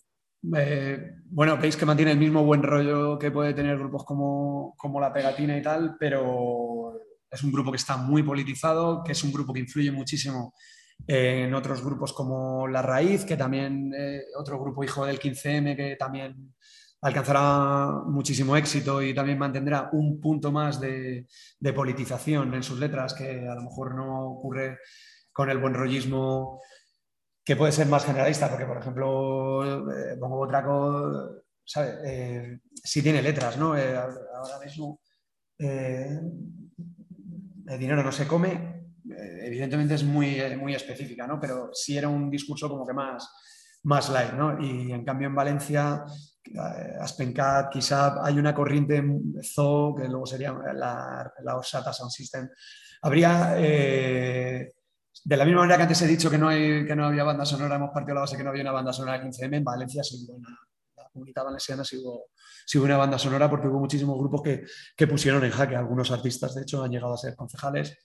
Eh, 0.58 1.16
bueno, 1.24 1.56
veis 1.56 1.76
que 1.76 1.86
mantiene 1.86 2.12
el 2.12 2.18
mismo 2.18 2.44
buen 2.44 2.62
rollo 2.62 3.18
que 3.18 3.30
puede 3.30 3.54
tener 3.54 3.78
grupos 3.78 4.04
como, 4.04 4.74
como 4.76 5.00
La 5.00 5.12
Pegatina 5.12 5.56
y 5.56 5.62
tal, 5.62 5.96
pero 5.98 7.00
es 7.36 7.44
un 7.44 7.52
grupo 7.52 7.70
que 7.70 7.76
está 7.76 7.96
muy 7.96 8.22
politizado, 8.22 9.04
que 9.04 9.12
es 9.12 9.22
un 9.22 9.32
grupo 9.32 9.52
que 9.52 9.60
influye 9.60 9.92
muchísimo 9.92 10.54
en 11.06 11.54
otros 11.54 11.84
grupos 11.84 12.12
como 12.12 12.66
La 12.66 12.82
Raíz, 12.82 13.24
que 13.24 13.36
también, 13.36 13.92
eh, 13.96 14.22
otro 14.38 14.58
grupo 14.58 14.82
hijo 14.82 15.04
del 15.04 15.20
15M, 15.20 15.76
que 15.76 15.96
también 15.96 16.54
alcanzará 17.02 18.02
muchísimo 18.06 18.56
éxito 18.56 19.02
y 19.02 19.14
también 19.14 19.38
mantendrá 19.38 19.90
un 19.92 20.20
punto 20.20 20.50
más 20.50 20.80
de, 20.80 21.26
politización 21.74 22.54
en 22.54 22.62
sus 22.62 22.78
letras, 22.80 23.14
que 23.14 23.46
a 23.46 23.54
lo 23.54 23.62
mejor 23.62 23.94
no 23.94 24.30
ocurre 24.30 24.78
con 25.32 25.50
el 25.50 25.58
buen 25.58 25.74
rollismo 25.74 26.60
que 27.44 27.54
puede 27.54 27.72
ser 27.72 27.86
más 27.86 28.04
generalista, 28.04 28.48
porque 28.48 28.64
por 28.64 28.78
ejemplo, 28.78 29.92
eh, 29.92 30.16
pongo 30.18 30.40
otra 30.40 30.64
cosa, 30.64 31.86
eh, 32.04 32.58
si 32.72 33.02
tiene 33.02 33.22
letras, 33.22 33.56
¿no? 33.56 33.74
ahora 33.74 34.58
mismo 34.64 35.00
el 37.66 37.78
dinero 37.78 38.02
no 38.02 38.12
se 38.12 38.26
come, 38.26 38.52
eh, 39.10 39.40
evidentemente 39.42 39.94
es 39.94 40.04
muy, 40.04 40.40
eh, 40.40 40.56
muy 40.56 40.74
específica, 40.74 41.26
¿no? 41.26 41.40
Pero 41.40 41.70
sí 41.72 41.96
era 41.96 42.08
un 42.08 42.30
discurso 42.30 42.68
como 42.68 42.86
que 42.86 42.92
más, 42.92 43.28
más 43.84 44.08
light, 44.10 44.32
¿no? 44.32 44.60
Y 44.62 44.92
en 44.92 45.04
cambio 45.04 45.28
en 45.28 45.34
Valencia, 45.34 46.04
eh, 46.44 46.96
Aspencat, 47.00 47.70
quizá 47.70 48.24
hay 48.24 48.38
una 48.38 48.54
corriente 48.54 49.02
Zoo, 49.42 49.94
que 49.94 50.08
luego 50.08 50.26
sería 50.26 50.52
la, 50.52 51.32
la 51.42 51.62
Sound 51.62 52.10
System. 52.10 52.48
Habría, 53.02 53.54
de 53.54 55.36
la 55.36 55.44
misma 55.44 55.60
manera 55.60 55.76
que 55.76 55.82
antes 55.82 56.02
he 56.02 56.06
dicho 56.06 56.30
que 56.30 56.38
no, 56.38 56.48
hay, 56.48 56.86
que 56.86 56.96
no 56.96 57.06
había 57.06 57.24
banda 57.24 57.44
sonora, 57.44 57.76
hemos 57.76 57.90
partido 57.90 58.14
la 58.14 58.22
base 58.22 58.36
que 58.36 58.44
no 58.44 58.50
había 58.50 58.62
una 58.62 58.72
banda 58.72 58.92
sonora 58.92 59.22
15M, 59.22 59.56
en 59.56 59.64
Valencia 59.64 60.02
sí 60.02 60.24
hubo 60.24 60.36
una, 60.36 60.58
comunidad 61.16 61.44
valenciana 61.44 61.84
sí 61.84 61.96
hubo, 61.96 62.26
sí 62.64 62.78
una 62.78 62.96
banda 62.96 63.18
sonora 63.18 63.50
porque 63.50 63.68
hubo 63.68 63.80
muchísimos 63.80 64.18
grupos 64.18 64.42
que, 64.42 64.64
que, 64.96 65.06
pusieron 65.06 65.44
en 65.44 65.50
jaque. 65.50 65.74
Algunos 65.74 66.10
artistas, 66.10 66.54
de 66.54 66.62
hecho, 66.62 66.84
han 66.84 66.90
llegado 66.90 67.14
a 67.14 67.18
ser 67.18 67.34
concejales. 67.34 67.98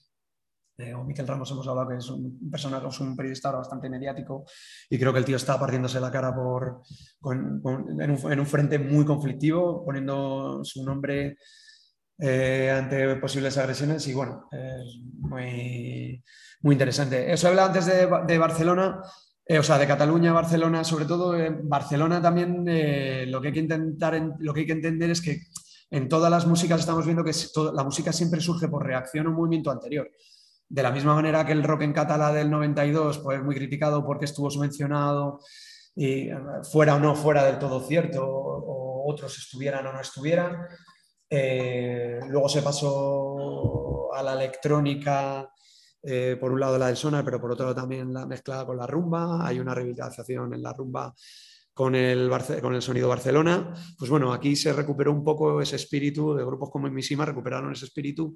Eh, 0.78 0.94
o 0.94 1.04
Miquel 1.04 1.28
Ramos 1.28 1.52
hemos 1.52 1.68
hablado 1.68 1.90
que 1.90 1.98
es 1.98 2.10
un 2.10 2.50
personaje, 2.50 2.88
es 2.88 3.00
un 3.00 3.16
periodista 3.16 3.52
bastante 3.52 3.90
mediático 3.90 4.46
y 4.90 4.98
creo 4.98 5.12
que 5.12 5.20
el 5.20 5.26
tío 5.26 5.36
está 5.36 5.60
partiéndose 5.60 6.00
la 6.00 6.10
cara 6.10 6.34
por, 6.34 6.82
en, 7.26 7.62
un, 7.62 8.02
en, 8.02 8.40
un, 8.40 8.48
frente 8.48 8.80
muy 8.80 9.06
conflictivo, 9.06 9.84
poniendo 9.86 10.64
su 10.64 10.84
nombre 10.84 11.38
eh, 12.18 12.72
ante 12.72 13.18
posibles 13.18 13.58
agresiones 13.58 14.08
y 14.08 14.14
bueno, 14.14 14.48
es 14.52 15.02
muy, 15.20 16.24
muy 16.62 16.74
interesante. 16.74 17.32
Eso 17.32 17.50
habla 17.50 17.66
antes 17.66 17.86
de, 17.86 18.08
de 18.26 18.38
Barcelona 18.38 19.02
eh, 19.52 19.60
o 19.60 19.64
sea, 19.64 19.78
de 19.78 19.86
Cataluña 19.86 20.32
Barcelona, 20.32 20.82
sobre 20.86 21.04
todo 21.04 21.36
en 21.36 21.68
Barcelona 21.68 22.22
también, 22.22 22.64
eh, 22.70 23.26
lo 23.28 23.42
que 23.42 23.50
hay 23.50 23.54
que 23.54 23.60
intentar, 23.60 24.38
lo 24.40 24.54
que 24.54 24.62
hay 24.62 24.66
que 24.66 24.72
entender 24.72 25.10
es 25.10 25.20
que 25.20 25.42
en 25.90 26.08
todas 26.08 26.32
las 26.32 26.48
músicas 26.48 26.80
estamos 26.80 27.04
viendo 27.04 27.22
que 27.22 27.34
la 27.74 27.84
música 27.84 28.14
siempre 28.14 28.40
surge 28.40 28.70
por 28.70 28.86
reacción 28.86 29.26
a 29.26 29.30
un 29.30 29.36
movimiento 29.36 29.70
anterior. 29.70 30.10
De 30.70 30.82
la 30.82 30.90
misma 30.90 31.16
manera 31.16 31.46
que 31.46 31.52
el 31.52 31.66
rock 31.66 31.82
en 31.82 31.92
catalá 31.92 32.32
del 32.32 32.50
92 32.50 33.18
pues 33.18 33.44
muy 33.44 33.54
criticado 33.54 34.06
porque 34.06 34.24
estuvo 34.24 34.50
subvencionado 34.50 35.42
y 35.98 36.30
eh, 36.30 36.38
fuera 36.72 36.96
o 36.96 37.00
no 37.00 37.14
fuera 37.14 37.44
del 37.44 37.60
todo 37.60 37.82
cierto, 37.82 38.26
o, 38.26 39.12
otros 39.12 39.38
estuvieran 39.38 39.86
o 39.86 39.92
no 39.92 40.00
estuvieran. 40.00 40.66
luego 41.30 42.48
se 42.48 42.62
pasó 42.62 44.14
a 44.14 44.24
la 44.24 44.32
electrónica 44.32 45.52
eh, 46.04 46.38
por 46.40 46.52
un 46.52 46.60
lado 46.60 46.78
la 46.78 46.88
del 46.88 46.98
sonar, 46.98 47.24
pero 47.24 47.40
por 47.40 47.52
otro 47.52 47.66
lado 47.66 47.76
también 47.76 48.14
la 48.14 48.26
mezclada 48.26 48.66
con 48.66 48.78
la 48.78 48.88
rumba. 48.88 49.46
Hay 49.46 49.60
una 49.60 49.76
revitalización 49.76 50.54
en 50.54 50.62
la 50.62 50.74
rumba 50.74 51.14
con 51.74 51.96
el, 51.96 52.30
con 52.62 52.74
el 52.74 52.82
sonido 52.82 53.08
Barcelona. 53.08 53.74
Pues 53.98 54.10
bueno, 54.10 54.34
aquí 54.34 54.56
se 54.56 54.74
recuperó 54.74 55.12
un 55.12 55.24
poco 55.24 55.62
ese 55.62 55.76
espíritu, 55.76 56.34
de 56.36 56.44
grupos 56.44 56.70
como 56.70 56.90
Misima 56.90 57.26
recuperaron 57.26 57.72
ese 57.72 57.86
espíritu. 57.86 58.36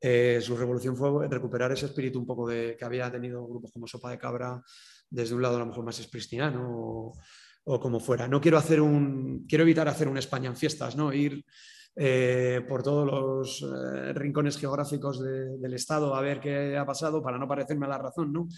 Eh, 0.00 0.40
su 0.42 0.56
revolución 0.56 0.96
fue 0.96 1.28
recuperar 1.28 1.70
ese 1.72 1.86
espíritu 1.86 2.18
un 2.18 2.26
poco 2.26 2.48
de, 2.48 2.76
que 2.76 2.84
había 2.84 3.10
tenido 3.10 3.46
grupos 3.46 3.70
como 3.72 3.86
Sopa 3.86 4.10
de 4.10 4.18
Cabra, 4.18 4.60
desde 5.08 5.34
un 5.34 5.42
lado 5.42 5.56
a 5.56 5.60
lo 5.60 5.66
mejor 5.66 5.84
más 5.84 6.00
espristiano 6.00 6.68
o, 6.68 7.12
o 7.64 7.80
como 7.80 8.00
fuera. 8.00 8.26
No 8.26 8.40
quiero 8.40 8.58
hacer 8.58 8.80
un, 8.80 9.46
quiero 9.48 9.62
evitar 9.62 9.86
hacer 9.88 10.08
un 10.08 10.18
España 10.18 10.48
en 10.48 10.56
fiestas, 10.56 10.96
¿no? 10.96 11.12
Ir 11.12 11.44
eh, 11.94 12.64
por 12.66 12.82
todos 12.82 13.06
los 13.06 13.62
eh, 13.62 14.14
rincones 14.14 14.56
geográficos 14.56 15.22
del 15.22 15.74
Estado 15.74 16.14
a 16.14 16.22
ver 16.22 16.40
qué 16.40 16.76
ha 16.76 16.86
pasado 16.86 17.22
para 17.22 17.36
no 17.38 17.46
parecerme 17.46 17.86
a 17.86 17.90
la 17.90 17.98
razón, 17.98 18.32
¿no? 18.32 18.48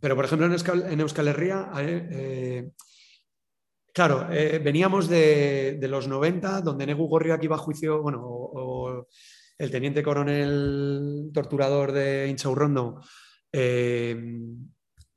Pero, 0.00 0.14
por 0.16 0.24
ejemplo, 0.24 0.46
en 0.46 1.00
Euskal, 1.00 1.28
Herria, 1.28 1.70
eh, 1.78 2.70
claro, 3.92 4.26
veníamos 4.28 5.06
de, 5.08 5.78
los 5.82 6.08
90, 6.08 6.62
donde 6.62 6.86
Negu 6.86 7.08
Gorriak 7.08 7.44
iba 7.44 7.56
a 7.56 7.58
juicio, 7.58 8.00
bueno, 8.00 8.20
o, 8.24 9.06
el 9.58 9.70
teniente 9.70 10.02
coronel 10.02 11.30
torturador 11.34 11.92
de 11.92 12.28
Inchaurrondo 12.28 13.00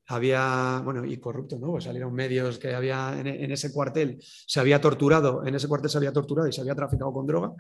había, 0.08 0.82
bueno, 0.84 1.06
y 1.06 1.18
corrupto, 1.18 1.58
¿no? 1.60 1.72
Pues 1.72 1.86
salieron 1.86 2.14
medios 2.14 2.58
que 2.60 2.74
había 2.74 3.20
en, 3.20 3.52
ese 3.52 3.72
cuartel, 3.72 4.18
se 4.22 4.60
había 4.60 4.80
torturado, 4.80 5.46
en 5.46 5.56
ese 5.56 5.68
cuartel 5.68 5.90
se 5.90 5.98
había 5.98 6.14
torturado 6.14 6.48
y 6.48 6.54
se 6.54 6.62
había 6.62 6.76
traficado 6.76 7.12
con 7.12 7.26
droga. 7.26 7.54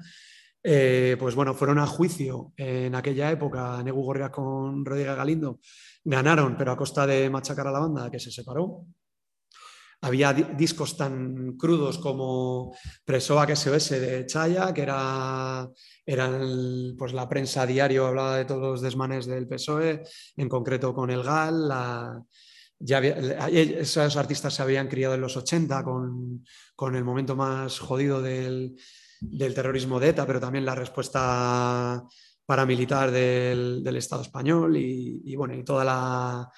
Eh, 0.64 1.16
pues 1.20 1.36
bueno, 1.36 1.54
fueron 1.54 1.78
a 1.78 1.86
juicio 1.86 2.54
en 2.58 2.96
aquella 2.96 3.32
época, 3.32 3.82
Negu 3.84 4.04
Gorrias 4.04 4.32
con 4.32 4.84
Rodríguez 4.84 5.16
Galindo, 5.16 5.60
ganaron, 6.04 6.58
pero 6.58 6.72
a 6.72 6.78
costa 6.78 7.06
de 7.06 7.30
machacar 7.30 7.68
a 7.68 7.72
la 7.72 7.80
banda 7.80 8.10
que 8.10 8.20
se 8.20 8.32
separó. 8.32 8.86
Había 10.06 10.34
discos 10.34 10.96
tan 10.96 11.58
crudos 11.58 11.98
como 11.98 12.76
Presoa 13.04 13.48
SOS 13.56 13.90
de 13.90 14.26
Chaya, 14.28 14.72
que 14.72 14.84
era, 14.84 15.68
pues 16.96 17.12
la 17.14 17.28
prensa 17.28 17.66
diario, 17.66 18.06
hablaba 18.06 18.38
de 18.38 18.46
todos 18.46 18.62
los 18.62 18.82
desmanes 18.82 19.26
del 19.26 19.48
PSOE, 19.48 20.04
en 20.38 20.48
concreto 20.48 20.94
con 20.94 21.10
el 21.10 21.24
GAL. 21.24 21.74
esos 22.80 24.16
artistas 24.16 24.54
se 24.54 24.62
habían 24.62 24.88
criado 24.88 25.16
en 25.16 25.22
los 25.22 25.38
80 25.38 25.84
con, 25.84 26.96
el 26.96 27.04
momento 27.04 27.36
más 27.36 27.80
jodido 27.80 28.22
del, 28.22 28.76
terrorismo 29.56 30.00
de 30.00 30.10
ETA, 30.10 30.28
pero 30.28 30.40
también 30.40 30.66
la 30.66 30.76
respuesta 30.76 32.04
paramilitar 32.46 33.10
del, 33.10 33.84
del 33.84 33.96
Estado 33.96 34.22
español 34.22 34.78
y, 34.78 35.36
bueno, 35.36 35.56
y 35.56 35.64
toda 35.64 35.84
la, 35.84 36.52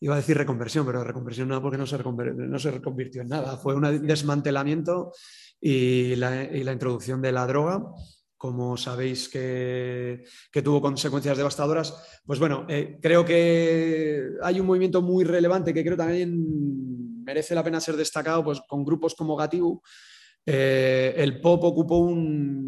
iba 0.00 0.14
a 0.14 0.18
decir 0.18 0.36
reconversión, 0.36 0.86
pero 0.86 1.04
reconversión 1.04 1.48
no, 1.48 1.60
porque 1.60 1.78
no 1.78 1.86
se, 1.86 1.98
no 1.98 2.58
se 2.58 2.70
reconvirtió 2.70 3.22
en 3.22 3.28
nada. 3.28 3.56
Fue 3.56 3.74
un 3.74 4.06
desmantelamiento 4.06 5.12
y 5.60 6.16
la, 6.16 6.72
introducción 6.72 7.20
de 7.20 7.32
la 7.32 7.46
droga, 7.46 7.82
como 8.36 8.76
sabéis 8.76 9.28
que, 9.28 10.24
tuvo 10.62 10.80
consecuencias 10.80 11.36
devastadoras. 11.36 12.20
Pues 12.24 12.38
bueno, 12.38 12.66
eh, 12.68 12.98
creo 13.02 13.24
que 13.24 14.22
hay 14.42 14.60
un 14.60 14.66
movimiento 14.66 15.02
muy 15.02 15.24
relevante 15.24 15.74
que 15.74 15.84
creo 15.84 15.96
también 15.96 17.24
merece 17.24 17.54
la 17.54 17.64
pena 17.64 17.80
ser 17.80 17.96
destacado 17.96 18.44
pues, 18.44 18.60
con 18.66 18.84
grupos 18.84 19.14
como 19.14 19.36
Gatibu, 19.36 19.82
eh, 20.50 21.14
el 21.16 21.42
pop 21.42 21.62
ocupó 21.64 21.98
un. 21.98 22.67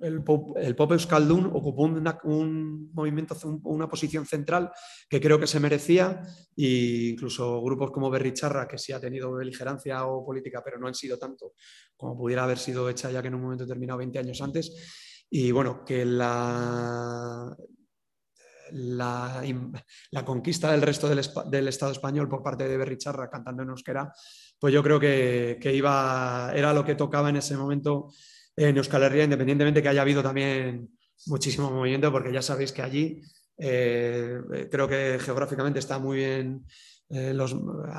El 0.00 0.22
pop, 0.22 0.56
el 0.56 0.74
pop 0.74 0.92
Euskaldun 0.92 1.46
ocupó 1.46 1.82
un 1.82 2.90
movimiento, 2.92 3.36
una 3.64 3.88
posición 3.88 4.26
central 4.26 4.70
que 5.08 5.20
creo 5.20 5.38
que 5.38 5.46
se 5.46 5.60
merecía, 5.60 6.22
e 6.56 7.10
incluso 7.12 7.62
grupos 7.62 7.90
como 7.90 8.10
Berricharra, 8.10 8.66
que 8.66 8.78
sí 8.78 8.92
ha 8.92 9.00
tenido 9.00 9.32
beligerancia 9.32 10.06
o 10.06 10.24
política, 10.24 10.62
pero 10.64 10.78
no 10.78 10.86
han 10.86 10.94
sido 10.94 11.18
tanto 11.18 11.54
como 11.96 12.16
pudiera 12.16 12.44
haber 12.44 12.58
sido 12.58 12.88
hecha 12.88 13.10
ya 13.10 13.22
que 13.22 13.28
en 13.28 13.34
un 13.34 13.42
momento 13.42 13.64
determinado 13.64 13.98
20 13.98 14.18
años 14.18 14.40
antes. 14.40 15.26
Y 15.30 15.52
bueno, 15.52 15.84
que 15.84 16.04
la, 16.04 17.54
la, 18.72 20.24
conquista 20.24 20.72
del 20.72 20.82
resto 20.82 21.08
del, 21.08 21.68
Estado 21.68 21.92
español 21.92 22.28
por 22.28 22.42
parte 22.42 22.68
de 22.68 22.76
Berricharra 22.76 23.30
cantando 23.30 23.62
en 23.62 23.70
euskera 23.70 24.12
pues 24.58 24.74
yo 24.74 24.82
creo 24.82 25.00
que, 25.00 25.72
iba, 25.72 26.52
era 26.54 26.74
lo 26.74 26.84
que 26.84 26.94
tocaba 26.94 27.30
en 27.30 27.36
ese 27.36 27.56
momento 27.56 28.12
en 28.68 28.76
Euskal 28.76 29.02
Herria, 29.04 29.24
independientemente 29.24 29.82
que 29.82 29.88
haya 29.88 30.02
habido 30.02 30.22
también 30.22 30.90
muchísimo 31.26 31.70
movimiento, 31.70 32.12
porque 32.12 32.32
ya 32.32 32.42
sabéis 32.42 32.72
que 32.72 32.82
allí 32.82 33.22
eh, 33.56 34.38
creo 34.70 34.86
que 34.86 35.18
geográficamente 35.18 35.78
está 35.78 35.98
muy 35.98 36.18
bien, 36.18 36.66
eh, 37.08 37.34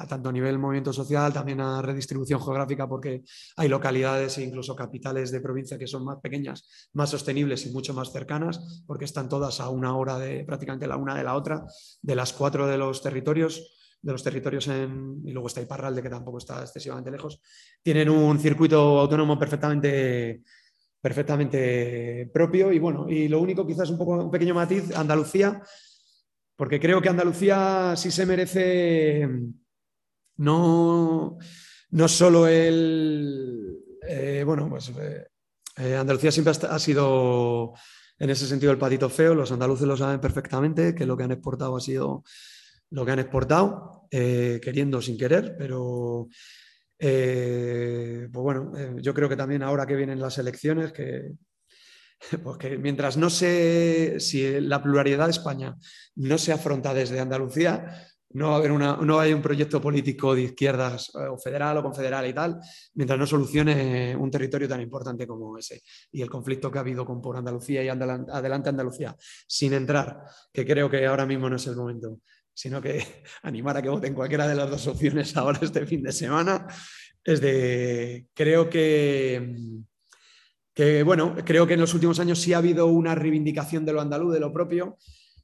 tanto 0.08 0.30
a 0.30 0.32
nivel 0.32 0.60
movimiento 0.60 0.94
social, 0.94 1.34
también 1.34 1.62
a 1.62 1.82
redistribución 1.82 2.40
geográfica, 2.40 2.88
porque 2.88 3.24
hay 3.58 3.70
localidades 3.70 4.38
e 4.38 4.44
incluso 4.44 4.76
capitales 4.76 5.32
de 5.32 5.42
provincia 5.42 5.80
que 5.80 5.88
son 5.88 6.06
más 6.06 6.20
pequeñas, 6.22 6.90
más 6.94 7.10
sostenibles 7.10 7.66
y 7.66 7.72
mucho 7.72 7.96
más 7.96 8.12
cercanas, 8.12 8.84
porque 8.86 9.06
están 9.06 9.30
todas 9.30 9.60
a 9.62 9.70
una 9.70 9.96
hora 9.98 10.20
de 10.20 10.46
prácticamente 10.46 10.86
la 10.86 10.96
una 10.96 11.16
de 11.16 11.24
la 11.24 11.36
otra, 11.36 11.66
de 12.04 12.16
las 12.16 12.34
cuatro 12.34 12.68
de 12.68 12.78
los 12.78 13.02
territorios 13.02 13.81
de 14.02 14.12
los 14.12 14.24
territorios 14.24 14.68
en, 14.68 15.22
y 15.24 15.32
luego 15.32 15.48
está 15.48 15.62
Iparralde, 15.62 16.02
que 16.02 16.10
tampoco 16.10 16.40
está 16.40 16.62
excesivamente 16.62 17.12
lejos, 17.12 17.42
tienen 17.82 18.10
un 18.10 18.40
circuito 18.40 19.00
autónomo 19.00 19.38
perfectamente, 19.38 20.42
perfectamente 21.00 22.30
propio. 22.34 22.72
Y 22.72 22.80
bueno, 22.80 23.08
y 23.10 23.28
lo 23.28 23.40
único 23.40 23.66
quizás 23.66 23.90
un, 23.90 23.98
poco, 23.98 24.24
un 24.24 24.32
pequeño 24.32 24.54
matiz, 24.54 24.96
Andalucía, 24.96 25.62
porque 26.56 26.80
creo 26.80 27.02
que 27.02 27.10
Andalucía 27.10 27.94
sí 27.96 28.12
se 28.12 28.26
merece 28.26 29.28
no, 30.38 31.38
no 31.92 32.08
solo 32.08 32.48
el... 32.48 33.78
Eh, 34.08 34.44
bueno, 34.46 34.68
pues 34.68 34.92
eh, 35.78 35.96
Andalucía 35.96 36.32
siempre 36.32 36.54
ha 36.70 36.80
sido 36.80 37.74
en 38.22 38.30
ese 38.30 38.46
sentido 38.46 38.72
el 38.72 38.78
patito 38.78 39.10
feo, 39.10 39.34
los 39.34 39.52
andaluces 39.52 39.88
lo 39.88 39.98
saben 39.98 40.20
perfectamente, 40.20 40.94
que 40.94 41.08
lo 41.08 41.18
que 41.18 41.24
han 41.24 41.32
exportado 41.32 41.76
ha 41.76 41.82
sido 41.82 42.24
lo 42.92 43.06
que 43.06 43.12
han 43.12 43.20
exportado, 43.20 44.08
eh, 44.12 44.60
queriendo 44.62 45.02
sin 45.02 45.18
querer, 45.18 45.56
pero 45.58 46.28
eh, 47.00 48.28
pues 48.32 48.44
bueno, 48.44 48.72
eh, 48.78 48.96
yo 49.02 49.14
creo 49.14 49.28
que 49.28 49.38
también 49.38 49.64
ahora 49.64 49.88
que 49.88 49.96
vienen 49.96 50.20
las 50.20 50.38
elecciones, 50.38 50.92
que, 50.92 51.32
pues 52.44 52.80
mientras 52.80 53.18
no 53.18 53.30
se, 53.30 54.20
si 54.20 54.60
la 54.62 54.84
pluralidad 54.84 55.26
de 55.26 55.32
España 55.32 55.76
no 56.16 56.38
se 56.38 56.52
afronta 56.52 56.94
desde 56.94 57.20
Andalucía, 57.20 58.08
no 58.34 58.50
va 58.50 58.56
a 58.56 58.58
haber 58.60 58.72
una, 58.72 58.98
no 58.98 59.20
hay 59.20 59.34
un 59.34 59.42
proyecto 59.42 59.82
político 59.82 60.36
de 60.36 60.44
izquierdas 60.44 61.12
o 61.14 61.38
federal 61.38 61.78
o 61.78 61.84
confederal 61.84 62.26
y 62.28 62.34
tal, 62.34 62.60
mientras 62.94 63.20
no 63.20 63.26
solucione 63.28 64.16
un 64.16 64.32
territorio 64.32 64.70
tan 64.70 64.80
importante 64.80 65.28
como 65.28 65.58
ese. 65.58 65.82
Y 66.12 66.22
el 66.22 66.30
conflicto 66.30 66.72
que 66.72 66.78
ha 66.78 66.82
habido 66.82 67.06
con 67.06 67.22
por 67.22 67.36
Andalucía 67.36 67.84
y 67.84 67.90
adelante 67.90 68.70
Andalucía, 68.70 69.16
sin 69.48 69.74
entrar, 69.74 70.24
que 70.54 70.66
creo 70.66 70.90
que 70.90 71.06
ahora 71.06 71.26
mismo 71.26 71.50
no 71.50 71.58
es 71.58 71.68
el 71.68 71.76
momento 71.76 72.20
sino 72.54 72.82
que 72.82 73.24
animar 73.44 73.78
a 73.78 73.82
que 73.82 73.90
voten 73.90 74.14
cualquiera 74.14 74.48
de 74.48 74.56
las 74.56 74.70
dos 74.70 74.88
opciones 74.88 75.36
ahora 75.38 75.60
este 75.62 75.86
fin 75.86 76.04
de 76.04 76.12
semana. 76.12 76.68
Es 77.24 77.40
creo 78.34 78.68
que, 78.68 79.56
que, 80.74 81.04
bueno, 81.04 81.36
creo 81.46 81.68
que 81.68 81.76
en 81.76 81.82
los 81.82 81.94
últimos 81.94 82.20
años 82.20 82.40
sí 82.40 82.54
ha 82.54 82.58
habido 82.58 82.88
una 82.88 83.14
reivindicación 83.14 83.86
de 83.86 83.94
lo 83.94 84.02
andaluz, 84.02 84.34
de 84.34 84.40
lo 84.40 84.52
propio, 84.52 84.98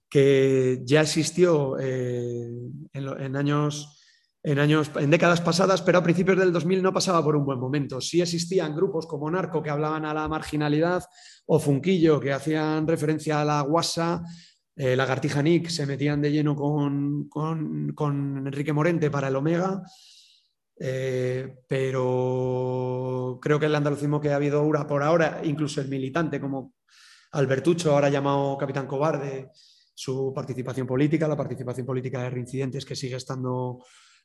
que 0.10 0.82
ya 0.84 1.02
existió 1.02 1.78
eh, 1.80 2.50
en, 2.94 3.36
años, 3.36 4.02
en 4.42 4.58
años, 4.58 4.90
en 4.96 5.12
décadas 5.12 5.42
pasadas, 5.42 5.84
pero 5.84 6.00
a 6.00 6.04
principios 6.04 6.40
del 6.40 6.52
2000 6.54 6.82
no 6.82 6.94
pasaba 6.94 7.24
por 7.24 7.36
un 7.36 7.46
buen 7.46 7.60
momento. 7.60 8.02
Sí 8.02 8.22
existían 8.22 8.76
grupos 8.76 9.06
como 9.06 9.30
Narco 9.30 9.62
que 9.62 9.70
hablaban 9.70 10.06
a 10.06 10.16
la 10.16 10.28
marginalidad 10.28 11.04
o 11.46 11.60
Funquillo 11.60 12.20
que 12.20 12.34
hacían 12.34 12.88
referencia 12.88 13.42
a 13.42 13.46
la 13.46 13.62
guasa 13.62 14.24
eh, 14.78 14.96
Lagartija 14.96 15.42
Nick 15.42 15.70
se 15.70 15.88
metían 15.88 16.22
de 16.22 16.32
lleno 16.32 16.56
con, 16.56 17.28
Enrique 18.46 18.74
Morente 18.74 19.10
para 19.10 19.30
el 19.30 19.36
Omega, 19.36 19.82
eh, 20.80 21.64
pero 21.68 23.40
creo 23.42 23.60
que 23.60 23.66
el 23.66 23.74
andalucismo 23.74 24.22
que 24.22 24.30
ha 24.30 24.36
habido 24.36 24.60
ahora, 24.60 24.86
por 24.86 25.02
ahora, 25.02 25.42
incluso 25.44 25.82
el 25.82 25.88
militante 25.88 26.40
como 26.40 26.74
Albertucho, 27.32 27.92
ahora 27.92 28.10
llamado 28.10 28.56
Capitán 28.56 28.86
Cobarde, 28.86 29.50
su 29.96 30.32
participación 30.32 30.86
política, 30.86 31.28
la 31.28 31.36
participación 31.36 31.88
política 31.88 32.22
de 32.22 32.30
reincidentes 32.30 32.86
que 32.86 32.96
sigue 32.96 33.16
estando 33.16 33.80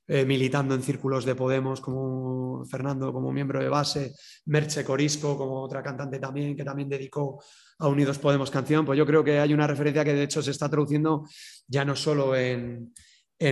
eh, 0.08 0.24
militando 0.24 0.74
en 0.74 0.82
círculos 0.82 1.24
de 1.24 1.34
Podemos, 1.34 1.80
como 1.80 2.64
Fernando 2.64 3.12
como 3.12 3.32
miembro 3.32 3.60
de 3.60 3.68
base, 3.68 4.14
Merche 4.46 4.84
Corisco 4.84 5.38
como 5.38 5.62
otra 5.62 5.82
cantante 5.82 6.18
también, 6.18 6.56
que 6.56 6.64
también 6.64 6.88
dedicó 6.88 7.42
a 7.78 7.86
Unidos 7.88 8.18
Podemos 8.18 8.50
canción, 8.50 8.84
pues 8.84 8.98
yo 8.98 9.06
creo 9.06 9.22
que 9.22 9.38
hay 9.38 9.54
una 9.54 9.66
referencia 9.66 10.04
que 10.04 10.14
de 10.14 10.24
hecho 10.24 10.42
se 10.42 10.50
está 10.50 10.68
traduciendo 10.68 11.24
ya 11.68 11.84
no 11.84 11.94
solo 11.94 12.34
en, 12.34 12.92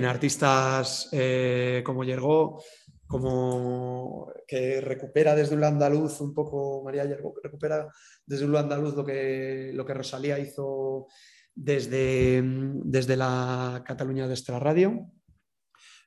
artistas 0.05 1.09
eh, 1.13 1.83
como 1.85 2.05
Yergo, 2.05 2.63
como 3.07 4.33
que 4.47 4.81
recupera 4.81 5.35
desde 5.35 5.57
un 5.57 5.65
andaluz 5.65 6.21
un 6.21 6.33
poco, 6.33 6.83
María 6.85 7.05
Yergo, 7.05 7.35
recupera 7.43 7.89
desde 8.25 8.45
un 8.45 8.55
andaluz 8.55 8.95
lo 8.95 9.05
que, 9.05 9.73
lo 9.75 9.85
que 9.85 9.95
Rosalía 9.95 10.39
hizo 10.39 11.09
desde, 11.55 12.41
desde 12.43 13.17
la 13.17 13.83
Cataluña 13.85 14.29
de 14.29 14.35
Extra 14.35 14.59
Radio. 14.61 15.11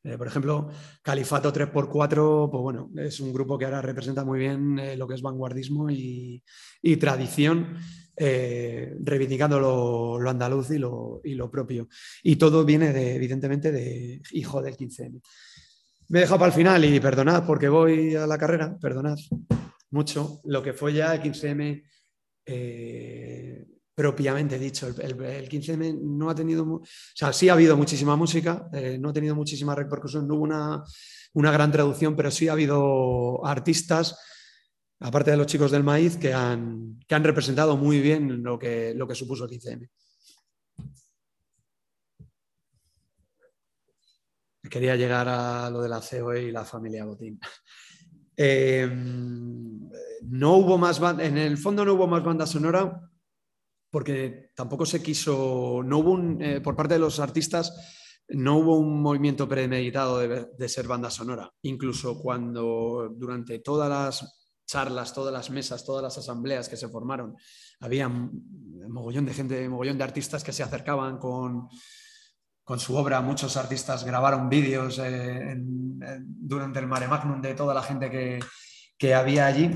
Eh, 0.04 0.18
por 0.18 0.28
ejemplo, 0.28 0.70
Califato 1.02 1.54
3x4, 1.54 2.52
pues 2.52 2.62
bueno, 2.62 2.92
es 2.98 3.20
un 3.20 3.32
grupo 3.34 3.58
que 3.58 3.66
ahora 3.66 3.82
representa 3.82 4.26
muy 4.26 4.40
bien 4.40 4.78
eh, 4.78 4.98
lo 4.98 5.08
que 5.08 5.16
es 5.16 5.22
vanguardismo 5.22 5.90
y, 5.90 6.44
y 6.82 6.98
tradición 6.98 7.78
eh, 8.16 8.96
reivindicando 9.00 9.60
lo, 9.60 10.30
andaluz 10.30 10.70
y 10.72 10.78
lo, 10.78 11.52
propio. 11.52 11.88
Y 12.22 12.36
todo 12.36 12.64
viene, 12.64 12.94
de, 12.94 13.16
evidentemente, 13.16 13.72
de 13.72 14.22
hijo 14.32 14.62
del 14.62 14.78
15M. 14.78 15.20
Me 16.10 16.20
he 16.20 16.22
dejado 16.22 16.40
para 16.40 16.52
el 16.52 16.56
final 16.56 16.86
y 16.86 17.00
perdonad 17.00 17.46
porque 17.46 17.70
voy 17.70 18.16
a 18.16 18.28
la 18.28 18.38
carrera, 18.38 18.78
perdonad 18.80 19.18
mucho, 19.90 20.42
lo 20.44 20.62
que 20.62 20.74
fue 20.74 20.94
ya 20.94 21.16
el 21.16 21.22
15M 21.22 21.84
eh, 22.46 23.66
propiamente 23.96 24.58
dicho. 24.58 24.88
El, 24.88 25.50
15M 25.50 26.00
no 26.02 26.30
ha 26.30 26.36
tenido, 26.36 26.64
o 26.64 26.84
sea, 27.14 27.32
sí 27.34 27.50
ha 27.50 27.54
habido 27.54 27.78
muchísima 27.78 28.16
música, 28.16 28.68
eh, 28.74 28.98
no 29.00 29.10
ha 29.10 29.14
tenido 29.14 29.36
muchísima 29.36 29.76
repercusión, 29.76 30.28
no 30.28 30.36
hubo 30.36 30.44
una, 30.44 30.84
una 31.34 31.52
gran 31.52 31.72
traducción, 31.72 32.16
pero 32.16 32.32
sí 32.32 32.48
ha 32.48 32.54
habido 32.54 33.46
artistas 33.46 34.18
aparte 35.04 35.32
de 35.32 35.38
los 35.38 35.48
chicos 35.48 35.70
del 35.70 35.84
maíz, 35.84 36.18
que 36.18 36.34
han, 36.34 37.00
que 37.06 37.14
han 37.16 37.24
representado 37.24 37.76
muy 37.76 38.00
bien 38.00 38.42
lo 38.42 38.58
que, 38.58 38.94
lo 38.96 39.06
que 39.06 39.16
supuso 39.16 39.44
el 39.46 39.52
15M. 39.52 39.90
Quería 44.70 44.96
llegar 44.96 45.28
a 45.28 45.70
lo 45.70 45.82
de 45.82 45.90
la 45.90 46.00
COE 46.00 46.44
y 46.44 46.52
la 46.52 46.66
familia 46.66 47.06
Botín. 47.06 47.40
Eh, 48.36 48.90
no 50.24 50.56
hubo 50.56 50.76
más 50.80 51.00
en 51.20 51.38
el 51.38 51.56
fondo 51.56 51.86
no 51.86 51.94
hubo 51.94 52.08
más 52.08 52.24
banda 52.24 52.48
sonora 52.48 53.00
porque 53.94 54.50
tampoco 54.56 54.88
se 54.88 55.04
quiso, 55.04 55.84
no 55.86 56.00
hubo 56.00 56.14
un, 56.14 56.42
eh, 56.42 56.62
por 56.62 56.76
parte 56.76 56.96
de 56.96 57.00
los 57.00 57.20
artistas, 57.20 57.72
no 58.30 58.58
hubo 58.58 58.76
un 58.80 59.00
movimiento 59.04 59.48
premeditado 59.48 60.18
de, 60.18 60.68
ser 60.68 60.88
banda 60.88 61.12
sonora. 61.12 61.54
Incluso 61.62 62.20
cuando 62.20 63.14
durante 63.16 63.60
todas 63.60 63.88
las 63.88 64.50
charlas, 64.66 65.14
todas 65.14 65.32
las 65.32 65.52
mesas, 65.52 65.86
todas 65.86 66.02
las 66.02 66.18
asambleas 66.18 66.68
que 66.70 66.76
se 66.76 66.90
formaron, 66.90 67.36
había 67.82 68.10
mogollón 68.10 69.28
de 69.28 69.34
gente, 69.36 69.70
mogollón 69.70 70.00
de 70.00 70.06
artistas 70.06 70.44
que 70.44 70.54
se 70.54 70.64
acercaban 70.64 71.20
con, 71.20 71.68
con 72.64 72.80
su 72.80 72.96
obra. 72.96 73.22
Muchos 73.22 73.58
artistas 73.58 74.04
grabaron 74.06 74.50
vídeos 74.50 75.00
eh, 75.04 75.56
durante 75.56 76.80
el 76.80 76.88
mare 76.88 77.08
magnum 77.08 77.40
de 77.40 77.54
toda 77.54 77.76
la 77.76 77.84
gente 77.84 78.10
que, 78.10 78.40
que 78.98 79.14
había 79.14 79.46
allí. 79.46 79.70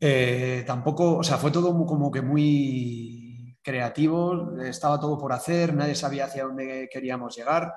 Eh, 0.00 0.64
tampoco, 0.66 1.18
o 1.18 1.22
sea, 1.22 1.36
fue 1.36 1.50
todo 1.50 1.76
como 1.86 2.10
que 2.10 2.22
muy 2.22 3.15
creativo, 3.66 4.56
estaba 4.60 5.00
todo 5.00 5.18
por 5.18 5.32
hacer, 5.32 5.74
nadie 5.74 5.96
sabía 5.96 6.26
hacia 6.26 6.44
dónde 6.44 6.88
queríamos 6.88 7.36
llegar. 7.36 7.74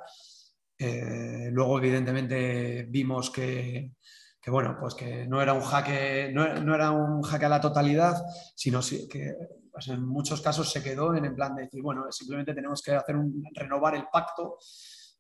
Eh, 0.77 1.49
luego, 1.51 1.79
evidentemente, 1.79 2.85
vimos 2.87 3.31
que, 3.31 3.93
que, 4.39 4.51
bueno, 4.51 4.77
pues 4.79 4.93
que 4.93 5.25
no 5.25 5.41
era 5.41 5.53
un 5.53 5.61
jaque, 5.61 6.29
no, 6.31 6.61
no, 6.61 6.75
era 6.75 6.91
un 6.91 7.23
jaque 7.23 7.45
a 7.45 7.49
la 7.49 7.59
totalidad, 7.59 8.23
sino 8.55 8.81
que 9.09 9.33
pues 9.71 9.87
en 9.87 10.05
muchos 10.05 10.41
casos 10.41 10.71
se 10.71 10.83
quedó 10.83 11.15
en 11.15 11.25
el 11.25 11.33
plan 11.33 11.55
de 11.55 11.63
decir, 11.63 11.81
bueno, 11.81 12.05
simplemente 12.11 12.53
tenemos 12.53 12.83
que 12.83 12.91
hacer 12.91 13.15
un, 13.15 13.43
renovar 13.55 13.95
el 13.95 14.05
pacto 14.11 14.59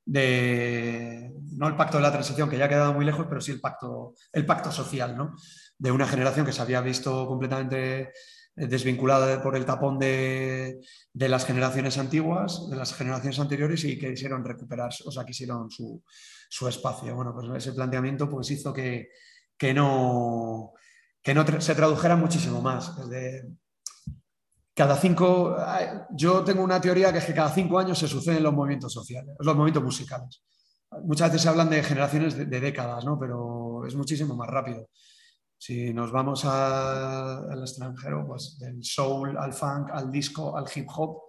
de, 0.05 1.33
no 1.57 1.67
el 1.67 1.75
pacto 1.77 1.97
de 1.97 2.03
la 2.03 2.11
transición, 2.11 2.47
que 2.47 2.59
ya 2.59 2.65
ha 2.65 2.69
quedado 2.69 2.93
muy 2.93 3.05
lejos, 3.05 3.25
pero 3.27 3.41
sí 3.41 3.53
el 3.53 3.59
pacto, 3.59 4.13
el 4.31 4.45
pacto 4.45 4.71
social, 4.71 5.17
¿no? 5.17 5.35
De 5.79 5.91
una 5.91 6.05
generación 6.05 6.45
que 6.45 6.53
se 6.53 6.61
había 6.61 6.81
visto 6.81 7.25
completamente 7.25 8.11
desvinculada 8.67 9.41
por 9.41 9.55
el 9.55 9.65
tapón 9.65 9.97
de, 9.99 10.81
de, 11.13 11.29
las 11.29 11.45
generaciones 11.45 11.97
antiguas, 11.97 12.69
de 12.69 12.75
las 12.75 12.93
generaciones 12.93 13.39
anteriores 13.39 13.83
y 13.85 13.97
que 13.97 14.11
quisieron 14.11 14.43
recuperar, 14.43 14.91
o 15.05 15.11
sea, 15.11 15.23
quisieron 15.23 15.69
su, 15.71 16.03
su 16.49 16.67
espacio. 16.67 17.15
Bueno, 17.15 17.33
pues 17.33 17.47
ese 17.55 17.73
planteamiento 17.73 18.29
pues 18.29 18.51
hizo 18.51 18.73
que, 18.73 19.09
que 19.57 19.73
no, 19.73 20.73
que 21.21 21.33
no 21.33 21.61
se 21.61 21.75
tradujera 21.75 22.15
muchísimo 22.15 22.61
más. 22.61 22.93
Cada 24.73 24.95
cinco, 24.95 25.57
yo 26.11 26.43
tengo 26.43 26.63
una 26.63 26.79
teoría 26.79 27.11
que 27.11 27.19
es 27.19 27.25
que 27.25 27.33
cada 27.33 27.53
cinco 27.53 27.79
años 27.79 27.99
se 27.99 28.07
suceden 28.07 28.43
los 28.43 28.53
movimientos 28.53 28.93
sociales, 28.93 29.35
los 29.39 29.55
movimientos 29.55 29.83
musicales. 29.83 30.41
Muchas 31.03 31.29
veces 31.29 31.41
se 31.43 31.49
hablan 31.49 31.69
de 31.69 31.83
generaciones 31.83 32.35
de, 32.35 32.45
décadas, 32.45 33.03
¿no? 33.03 33.19
pero 33.19 33.85
es 33.85 33.95
muchísimo 33.95 34.35
más 34.35 34.49
rápido. 34.49 34.87
Si 35.61 35.93
nos 35.93 36.11
vamos 36.13 36.45
al 36.45 37.59
extranjero, 37.59 38.25
pues 38.25 38.57
del 38.59 38.81
soul 38.81 39.37
al 39.37 39.51
funk, 39.51 39.89
al 39.91 40.09
disco, 40.09 40.57
al 40.57 40.65
hip 40.73 40.87
hop, 40.95 41.23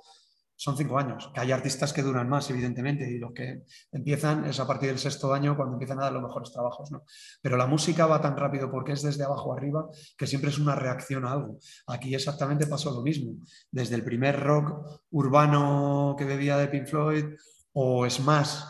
son 0.54 0.76
cinco 0.76 0.98
años, 0.98 1.30
que 1.34 1.40
hay 1.40 1.52
artistas 1.52 1.92
que 1.92 2.02
duran 2.02 2.28
más, 2.28 2.48
evidentemente, 2.50 3.10
y 3.10 3.18
los 3.18 3.32
que 3.32 3.64
empiezan 3.90 4.44
es 4.44 4.60
a 4.60 4.66
partir 4.66 4.90
del 4.90 4.98
sexto 4.98 5.32
año 5.32 5.56
cuando 5.56 5.72
empiezan 5.72 5.98
a 5.98 6.02
dar 6.02 6.12
los 6.12 6.22
mejores 6.22 6.52
trabajos. 6.52 6.92
¿no? 6.92 7.02
Pero 7.40 7.56
la 7.56 7.66
música 7.66 8.04
va 8.06 8.20
tan 8.20 8.36
rápido 8.36 8.70
porque 8.70 8.92
es 8.92 9.02
desde 9.02 9.24
abajo 9.24 9.54
arriba 9.54 9.88
que 10.16 10.26
siempre 10.26 10.50
es 10.50 10.58
una 10.58 10.76
reacción 10.76 11.24
a 11.24 11.32
algo. 11.32 11.58
Aquí 11.86 12.14
exactamente 12.14 12.66
pasó 12.66 12.92
lo 12.92 13.00
mismo. 13.00 13.32
Desde 13.70 13.94
el 13.94 14.04
primer 14.04 14.38
rock 14.38 15.00
urbano 15.10 16.14
que 16.16 16.26
bebía 16.26 16.58
de 16.58 16.68
Pink 16.68 16.86
Floyd 16.86 17.24
o 17.72 18.08
Smash, 18.08 18.60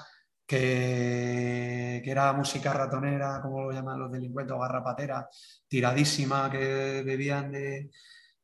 que, 0.51 2.03
era 2.11 2.33
música 2.33 2.73
ratonera, 2.73 3.41
como 3.41 3.63
lo 3.63 3.71
llaman 3.73 4.01
los 4.01 4.11
delincuentes, 4.11 4.57
o 4.57 4.59
garrapatera, 4.59 5.29
tiradísima, 5.69 6.51
que 6.51 7.05
bebían 7.07 7.53
de, 7.53 7.91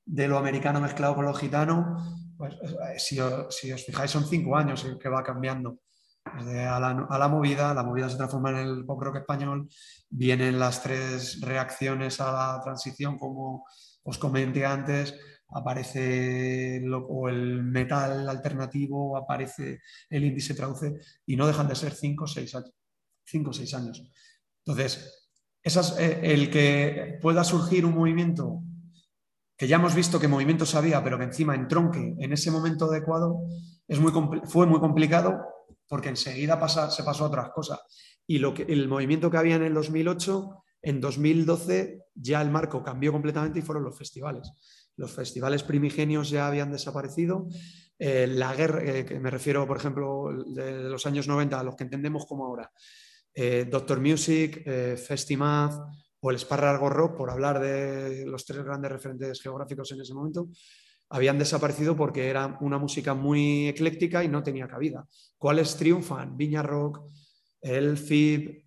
de 0.05 0.29
lo 0.29 0.39
americano 0.39 0.81
mezclado 0.81 1.17
con 1.17 1.25
lo 1.25 1.35
gitano 1.35 1.97
pues, 2.37 2.55
eh, 2.55 2.99
si, 2.99 3.19
os, 3.19 3.57
fijáis, 3.85 4.11
son 4.11 4.25
cinco 4.27 4.57
años 4.57 4.87
que 5.01 5.09
va 5.09 5.25
cambiando. 5.25 5.81
a, 6.25 7.19
la, 7.19 7.29
movida, 7.29 7.75
la 7.75 7.83
movida 7.83 8.09
se 8.09 8.17
transforma 8.17 8.51
en 8.51 8.57
el 8.57 8.85
pop 8.85 9.03
rock 9.03 9.17
español, 9.17 9.69
vienen 10.09 10.59
las 10.59 10.83
tres 10.83 11.41
reacciones 11.41 12.21
a 12.21 12.33
la 12.33 12.61
transición, 12.63 13.19
como 13.19 13.65
os 14.05 14.19
comenté 14.19 14.65
antes, 14.65 15.15
aparece 15.49 16.83
o 16.91 17.29
el 17.29 17.63
metal 17.63 18.29
alternativo, 18.29 19.17
aparece 19.17 19.81
el 20.11 20.25
indie, 20.25 20.41
se 20.41 20.55
traduce, 20.55 21.01
y 21.27 21.37
no 21.37 21.47
dejan 21.47 21.69
de 21.69 21.77
ser 21.77 21.93
cinco 21.93 22.25
o 22.25 22.27
seis, 22.27 22.57
cinco, 23.25 23.53
seis 23.53 23.75
años. 23.75 24.03
Entonces, 24.65 25.31
eh, 25.99 26.21
el 26.23 26.51
que 26.51 27.19
pueda 27.21 27.45
surgir 27.45 27.85
un 27.85 27.95
movimiento 27.95 28.63
que 29.57 29.67
ya 29.67 29.77
hemos 29.77 29.95
visto 29.95 30.21
que 30.21 30.29
movimientos 30.29 30.75
había, 30.75 31.03
pero 31.03 31.19
que 31.19 31.25
encima 31.25 31.55
entronque 31.55 32.15
en 32.19 32.33
ese 32.33 32.51
momento 32.51 32.85
adecuado, 32.87 33.41
es 33.89 33.99
muy 33.99 34.13
fue 34.45 34.67
muy 34.67 34.81
complicado 34.81 35.41
porque 35.89 36.09
enseguida 36.09 36.61
pasa, 36.61 36.91
se 36.91 37.03
pasó 37.03 37.25
a 37.25 37.29
otras 37.29 37.51
cosas. 37.51 37.81
Y 38.27 38.39
lo 38.39 38.53
que, 38.53 38.65
el 38.65 38.89
movimiento 38.89 39.31
que 39.31 39.37
había 39.39 39.57
en 39.57 39.63
el 39.63 39.75
2008, 39.75 40.65
en 40.83 41.01
2012 41.01 42.03
ya 42.15 42.43
el 42.43 42.51
marco 42.51 42.83
cambió 42.83 43.13
completamente 43.13 43.61
y 43.61 43.63
fueron 43.63 43.85
los 43.85 43.97
festivales. 43.97 44.53
Los 44.97 45.13
festivales 45.13 45.63
primigenios 45.63 46.31
ya 46.31 46.49
habían 46.49 46.73
desaparecido. 46.73 47.49
Eh, 47.99 48.27
la 48.27 48.55
guerra, 48.55 48.83
eh, 48.83 49.05
que 49.05 49.19
me 49.19 49.31
refiero, 49.31 49.67
por 49.67 49.77
ejemplo, 49.77 50.31
de 50.47 50.85
los 50.85 51.07
años 51.07 51.29
90, 51.29 51.59
a 51.59 51.63
los 51.63 51.77
que 51.77 51.85
entendemos 51.85 52.27
como 52.27 52.47
ahora. 52.47 52.71
Eh, 53.35 53.67
Doctor 53.71 54.01
Music, 54.01 54.65
Festimaz, 54.97 55.79
o 56.21 56.31
el 56.31 56.39
Sparrargo 56.39 56.89
Rock, 56.89 57.17
por 57.17 57.31
hablar 57.31 57.61
de 57.61 58.25
los 58.27 58.45
tres 58.47 58.65
grandes 58.65 58.91
referentes 58.91 59.41
geográficos 59.41 59.93
en 59.93 60.01
ese 60.01 60.15
momento, 60.15 60.49
habían 61.11 61.39
desaparecido 61.39 61.95
porque 61.95 62.29
era 62.29 62.59
una 62.63 62.79
música 62.79 63.15
muy 63.15 63.69
ecléctica 63.69 64.25
y 64.25 64.29
no 64.29 64.43
tenía 64.43 64.67
cabida. 64.67 65.07
¿Cuáles 65.37 65.77
triunfan? 65.77 66.37
Viña 66.37 66.63
Rock, 66.63 67.03
el 67.61 67.99
FIB, 67.99 68.65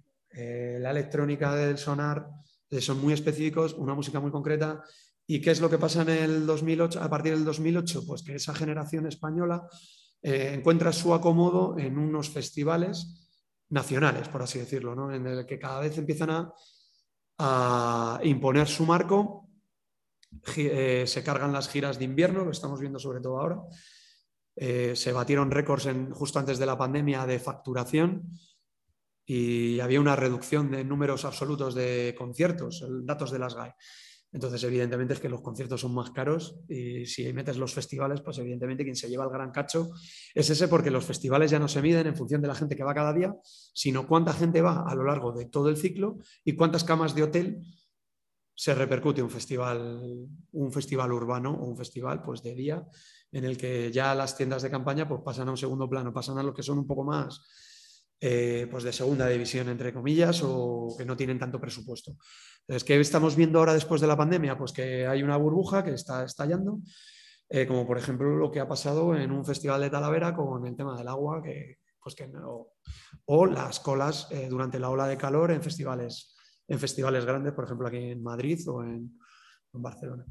la 0.79 0.91
electrónica 0.91 1.55
del 1.55 1.77
sonar, 1.77 2.27
son 2.79 3.01
muy 3.01 3.13
específicos, 3.13 3.73
una 3.73 3.95
música 3.95 4.19
muy 4.19 4.31
concreta. 4.31 4.83
¿Y 5.31 5.41
qué 5.41 5.51
es 5.51 5.61
lo 5.61 5.69
que 5.69 5.77
pasa 5.77 6.01
en 6.01 6.09
el 6.09 6.47
2008, 6.47 7.03
a 7.03 7.07
partir 7.07 7.33
del 7.35 7.45
2008? 7.45 8.03
Pues 8.07 8.23
que 8.23 8.33
esa 8.33 8.55
generación 8.55 9.05
española 9.05 9.69
eh, 10.23 10.55
encuentra 10.55 10.91
su 10.91 11.13
acomodo 11.13 11.77
en 11.77 11.99
unos 11.99 12.31
festivales 12.31 13.29
nacionales, 13.69 14.27
por 14.27 14.41
así 14.41 14.57
decirlo, 14.57 14.95
¿no? 14.95 15.13
en 15.13 15.27
el 15.27 15.45
que 15.45 15.59
cada 15.59 15.81
vez 15.81 15.95
empiezan 15.99 16.49
a 17.37 18.19
imponer 18.23 18.67
su 18.67 18.87
marco. 18.87 19.47
Eh, 20.57 21.03
se 21.05 21.23
cargan 21.23 21.53
las 21.53 21.69
giras 21.69 21.99
de 21.99 22.05
invierno, 22.05 22.43
lo 22.43 22.49
estamos 22.49 22.79
viendo 22.79 22.97
sobre 22.97 23.21
todo 23.21 23.39
ahora. 23.39 23.61
Eh, 24.55 24.95
se 24.95 25.11
batieron 25.11 25.51
récords 25.51 25.85
en, 25.85 26.09
justo 26.09 26.39
antes 26.39 26.57
de 26.57 26.65
la 26.65 26.75
pandemia 26.75 27.27
de 27.27 27.37
facturación 27.37 28.31
y 29.27 29.79
había 29.79 30.01
una 30.01 30.15
reducción 30.15 30.71
de 30.71 30.83
números 30.83 31.23
absolutos 31.23 31.75
de 31.75 32.15
conciertos, 32.17 32.83
datos 33.03 33.29
de 33.29 33.37
las 33.37 33.53
GAE. 33.53 33.75
Entonces, 34.31 34.63
evidentemente 34.63 35.15
es 35.15 35.19
que 35.19 35.29
los 35.29 35.41
conciertos 35.41 35.81
son 35.81 35.93
más 35.93 36.11
caros 36.11 36.59
y 36.67 37.05
si 37.07 37.31
metes 37.33 37.57
los 37.57 37.73
festivales, 37.73 38.21
pues 38.21 38.37
evidentemente 38.37 38.83
quien 38.83 38.95
se 38.95 39.09
lleva 39.09 39.23
el 39.23 39.31
gran 39.31 39.51
cacho 39.51 39.89
es 40.35 40.49
ese 40.49 40.67
porque 40.67 40.91
los 40.91 41.03
festivales 41.03 41.49
ya 41.49 41.57
no 41.57 41.67
se 41.67 41.81
miden 41.81 42.05
en 42.05 42.15
función 42.15 42.41
de 42.41 42.47
la 42.47 42.53
gente 42.53 42.75
que 42.75 42.83
va 42.83 42.93
cada 42.93 43.11
día, 43.11 43.35
sino 43.73 44.07
cuánta 44.07 44.33
gente 44.33 44.61
va 44.61 44.83
a 44.87 44.93
lo 44.93 45.03
largo 45.03 45.31
de 45.31 45.45
todo 45.45 45.69
el 45.69 45.77
ciclo 45.77 46.19
y 46.45 46.55
cuántas 46.55 46.83
camas 46.83 47.15
de 47.15 47.23
hotel 47.23 47.61
se 48.53 48.75
repercute 48.75 49.23
un 49.23 49.31
festival, 49.31 50.27
un 50.51 50.71
festival 50.71 51.11
urbano 51.11 51.51
o 51.51 51.65
un 51.65 51.77
festival 51.77 52.21
pues 52.21 52.43
de 52.43 52.53
día 52.53 52.85
en 53.31 53.45
el 53.45 53.57
que 53.57 53.91
ya 53.91 54.13
las 54.13 54.35
tiendas 54.37 54.61
de 54.61 54.69
campaña 54.69 55.07
pues 55.07 55.21
pasan 55.23 55.47
a 55.47 55.51
un 55.51 55.57
segundo 55.57 55.89
plano, 55.89 56.13
pasan 56.13 56.37
a 56.37 56.43
los 56.43 56.53
que 56.53 56.61
son 56.61 56.77
un 56.77 56.85
poco 56.85 57.03
más 57.03 57.41
eh, 58.21 58.67
pues 58.69 58.83
de 58.83 58.91
segunda 58.91 59.29
división, 59.29 59.69
entre 59.69 59.93
comillas, 59.93 60.41
o 60.43 60.93
que 60.97 61.05
no 61.05 61.15
tienen 61.15 61.39
tanto 61.39 61.59
presupuesto. 61.59 62.17
Entonces, 62.69 62.83
¿qué 62.83 62.99
estamos 62.99 63.35
viendo 63.35 63.57
ahora 63.57 63.73
después 63.73 63.99
de 63.99 64.05
la 64.05 64.15
pandemia? 64.15 64.55
Pues 64.55 64.71
que 64.71 65.07
hay 65.07 65.23
una 65.23 65.37
burbuja 65.37 65.83
que 65.83 65.95
está 65.95 66.23
estallando, 66.23 66.81
eh, 67.49 67.65
como 67.65 67.87
por 67.87 67.97
ejemplo 67.97 68.29
lo 68.35 68.51
que 68.51 68.59
ha 68.59 68.67
pasado 68.67 69.15
en 69.15 69.31
un 69.31 69.43
festival 69.43 69.81
de 69.81 69.89
Talavera 69.89 70.35
con 70.35 70.67
el 70.67 70.75
tema 70.75 70.95
del 70.95 71.07
agua, 71.07 71.41
que, 71.41 71.79
pues 71.99 72.13
que 72.13 72.29
o 73.25 73.45
las 73.47 73.79
colas 73.79 74.27
eh, 74.29 74.45
durante 74.47 74.77
la 74.77 74.91
ola 74.91 75.07
de 75.07 75.17
calor 75.17 75.49
en 75.49 75.63
festivales, 75.63 76.37
en 76.67 76.77
festivales 76.77 77.25
grandes, 77.25 77.53
por 77.53 77.65
ejemplo 77.65 77.87
aquí 77.87 78.11
en 78.11 78.21
Madrid 78.21 78.59
o 78.69 78.83
en, 78.83 79.17
Barcelona. 79.71 80.25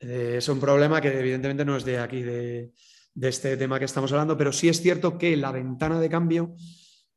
es 0.00 0.48
un 0.48 0.58
problema 0.58 1.00
que 1.00 1.20
evidentemente 1.20 1.64
no 1.64 1.76
es 1.76 1.84
de 1.84 1.98
aquí, 1.98 2.22
de 2.22 2.72
este 3.14 3.56
tema 3.56 3.78
que 3.78 3.84
estamos 3.84 4.10
hablando, 4.10 4.36
pero 4.36 4.52
sí 4.52 4.68
es 4.68 4.80
cierto 4.80 5.18
que 5.18 5.36
la 5.36 5.52
ventana 5.52 6.00
de 6.00 6.08
cambio 6.08 6.56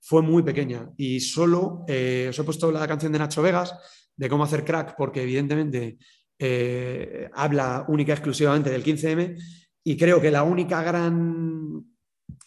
fue 0.02 0.22
muy 0.22 0.44
pequeña. 0.44 0.90
Y 0.98 1.20
solo 1.20 1.84
eh, 1.88 2.28
os 2.30 2.40
he 2.40 2.44
puesto 2.44 2.72
la 2.72 2.88
canción 2.88 3.12
de 3.12 3.20
Nacho 3.20 3.42
Vegas 3.42 3.74
de 4.16 4.30
cómo 4.30 4.44
hacer 4.44 4.64
crack 4.64 4.96
porque 4.98 5.24
evidentemente 5.24 5.98
eh, 6.40 7.30
habla 7.34 7.86
única 7.88 8.12
y 8.12 8.14
exclusivamente 8.14 8.70
del 8.70 8.84
15M 8.84 9.38
y 9.84 9.98
creo 9.98 10.22
que 10.22 10.32
la 10.32 10.44
única 10.44 10.82
gran, 10.82 11.86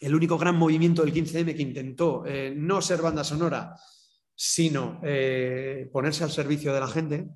el 0.01 0.15
único 0.15 0.39
gran 0.39 0.57
movimiento 0.57 1.05
del 1.05 1.15
15M 1.15 1.55
que 1.55 1.63
intentó 1.63 2.25
eh, 2.27 2.53
no 2.57 2.83
ser 2.83 3.03
banda 3.03 3.25
sonora, 3.25 3.75
sino 4.35 5.01
ponerse 5.93 6.25
al 6.25 6.31
servicio 6.31 6.73
de 6.73 6.81
la 6.81 6.89
gente, 6.89 7.29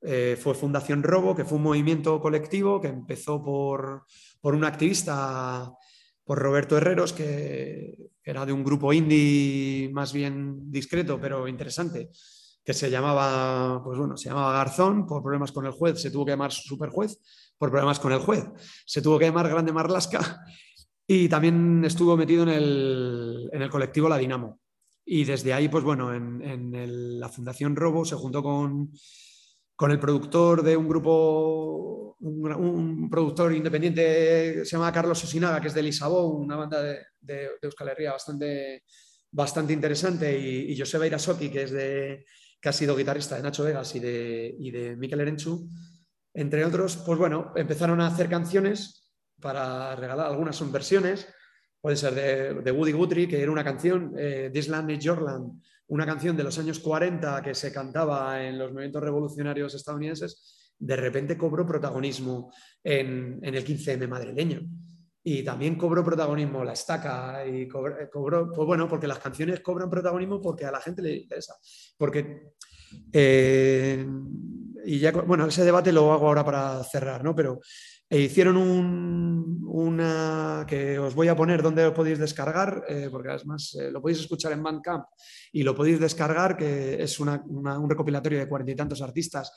fue 0.00 0.54
Fundación 0.54 1.04
Robo, 1.04 1.32
que 1.32 1.44
fue 1.44 1.58
un 1.58 1.62
movimiento 1.62 2.20
colectivo 2.20 2.80
que 2.80 2.88
empezó 2.88 3.40
por, 3.40 4.02
por 4.40 4.56
un 4.56 4.64
activista 4.64 5.72
por 6.24 6.38
Roberto 6.38 6.76
Herreros, 6.76 7.12
que 7.12 8.10
era 8.22 8.46
de 8.46 8.52
un 8.52 8.64
grupo 8.64 8.92
indie 8.92 9.90
más 9.92 10.12
bien 10.12 10.70
discreto, 10.70 11.20
pero 11.20 11.46
interesante, 11.46 12.10
que 12.64 12.72
se 12.72 12.90
llamaba, 12.90 13.82
pues 13.84 13.98
bueno, 13.98 14.16
se 14.16 14.30
llamaba 14.30 14.54
Garzón, 14.54 15.06
por 15.06 15.22
problemas 15.22 15.52
con 15.52 15.66
el 15.66 15.72
juez, 15.72 16.00
se 16.00 16.10
tuvo 16.10 16.24
que 16.24 16.32
llamar 16.32 16.50
Superjuez, 16.50 17.18
por 17.58 17.70
problemas 17.70 18.00
con 18.00 18.12
el 18.12 18.20
juez, 18.20 18.44
se 18.86 19.02
tuvo 19.02 19.18
que 19.18 19.26
llamar 19.26 19.48
Grande 19.48 19.72
Marlasca 19.72 20.40
y 21.06 21.28
también 21.28 21.84
estuvo 21.84 22.16
metido 22.16 22.44
en 22.44 22.48
el, 22.48 23.50
en 23.52 23.62
el 23.62 23.70
colectivo 23.70 24.08
La 24.08 24.16
Dinamo. 24.16 24.60
Y 25.06 25.24
desde 25.24 25.52
ahí, 25.52 25.68
pues 25.68 25.84
bueno, 25.84 26.14
en, 26.14 26.42
en 26.42 27.20
la 27.20 27.28
Fundación 27.28 27.76
Robo 27.76 28.06
se 28.06 28.16
juntó 28.16 28.42
con, 28.42 28.90
con 29.76 29.90
el 29.90 29.98
productor 29.98 30.62
de 30.62 30.76
un 30.76 30.88
grupo, 30.88 32.16
un, 32.20 33.08
productor 33.10 33.52
independiente, 33.52 34.64
se 34.64 34.76
llama 34.76 34.92
Carlos 34.92 35.22
Osinaga, 35.22 35.60
que 35.60 35.68
es 35.68 35.74
de 35.74 35.82
Lisabón, 35.82 36.42
una 36.42 36.56
banda 36.56 36.82
de, 36.82 36.98
de, 37.20 37.50
Euskal 37.62 37.88
Herria 37.88 38.12
bastante, 38.12 38.84
bastante 39.30 39.72
interesante, 39.72 40.38
y, 40.38 40.72
y 40.72 40.78
Joseba 40.78 41.06
Irasoki, 41.06 41.50
que, 41.50 41.62
es 41.64 41.70
de, 41.72 42.24
que 42.60 42.68
ha 42.68 42.72
sido 42.72 42.96
guitarrista 42.96 43.36
de 43.36 43.42
Nacho 43.42 43.64
Vegas 43.64 43.94
y 43.96 44.00
de, 44.00 44.54
y 44.58 44.70
de 44.70 44.96
Mikel 44.96 45.20
Erenchu, 45.20 45.68
entre 46.32 46.64
otros, 46.64 46.96
pues 46.96 47.18
bueno, 47.18 47.52
empezaron 47.54 48.00
a 48.00 48.08
hacer 48.08 48.28
canciones 48.28 49.12
para 49.40 49.94
regalar, 49.96 50.26
algunas 50.26 50.56
son 50.56 50.72
versiones, 50.72 51.28
puede 51.80 51.96
ser 51.96 52.62
de, 52.62 52.72
Woody 52.72 52.92
Guthrie, 52.92 53.28
que 53.28 53.42
era 53.42 53.52
una 53.52 53.62
canción, 53.62 54.14
eh, 54.18 54.50
This 54.52 54.68
Land 54.68 54.90
is 54.90 55.04
Your 55.04 55.20
Land, 55.20 55.60
una 55.94 56.06
canción 56.06 56.36
de 56.36 56.42
los 56.42 56.58
años 56.58 56.80
40 56.80 57.40
que 57.40 57.54
se 57.54 57.72
cantaba 57.72 58.44
en 58.44 58.58
los 58.58 58.72
movimientos 58.72 59.00
revolucionarios 59.00 59.74
estadounidenses, 59.76 60.74
de 60.76 60.96
repente 60.96 61.38
cobró 61.38 61.64
protagonismo 61.64 62.52
en, 62.82 63.38
el 63.40 63.64
15M 63.64 64.08
madrileño. 64.08 64.60
Y 65.22 65.44
también 65.44 65.76
cobró 65.76 66.04
protagonismo 66.04 66.64
la 66.64 66.72
estaca 66.72 67.46
y 67.46 67.68
cobró, 67.68 68.50
pues 68.50 68.66
bueno, 68.66 68.88
porque 68.88 69.06
las 69.06 69.20
canciones 69.20 69.60
cobran 69.60 69.88
protagonismo 69.88 70.40
porque 70.40 70.64
a 70.64 70.72
la 70.72 70.80
gente 70.80 71.00
le 71.00 71.14
interesa. 71.14 71.54
Porque, 71.96 72.54
eh, 73.12 74.04
y 74.84 74.98
ya, 74.98 75.12
bueno, 75.12 75.46
ese 75.46 75.64
debate 75.64 75.92
lo 75.92 76.12
hago 76.12 76.26
ahora 76.26 76.44
para 76.44 76.82
cerrar, 76.82 77.22
¿no? 77.22 77.36
Pero 77.36 77.60
e 78.14 78.20
hicieron 78.20 78.56
una 79.66 80.64
que 80.68 81.00
os 81.00 81.16
voy 81.16 81.26
a 81.26 81.34
poner 81.34 81.62
donde 81.64 81.82
lo 81.82 81.92
podéis 81.92 82.20
descargar, 82.20 82.84
eh, 82.88 83.08
porque 83.10 83.30
además 83.30 83.74
eh, 83.74 83.90
lo 83.90 84.00
podéis 84.00 84.20
escuchar 84.20 84.52
en 84.52 84.62
Bandcamp 84.62 85.06
y 85.50 85.64
lo 85.64 85.74
podéis 85.74 85.98
descargar, 85.98 86.56
que 86.56 87.02
es 87.02 87.18
un 87.18 87.88
recopilatorio 87.88 88.38
de 88.38 88.48
cuarenta 88.48 88.70
y 88.70 88.76
tantos 88.76 89.02
artistas 89.02 89.50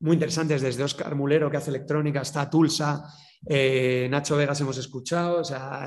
muy 0.00 0.14
interesantes, 0.14 0.60
desde 0.60 0.82
Oscar 0.82 1.14
Mulero, 1.14 1.48
que 1.48 1.58
hace 1.58 1.70
electrónica, 1.70 2.22
hasta 2.22 2.50
Tulsa, 2.50 3.04
eh, 3.46 4.08
Nacho 4.10 4.36
Vegas 4.36 4.60
hemos 4.60 4.78
escuchado, 4.78 5.42
o 5.42 5.44
sea, 5.44 5.86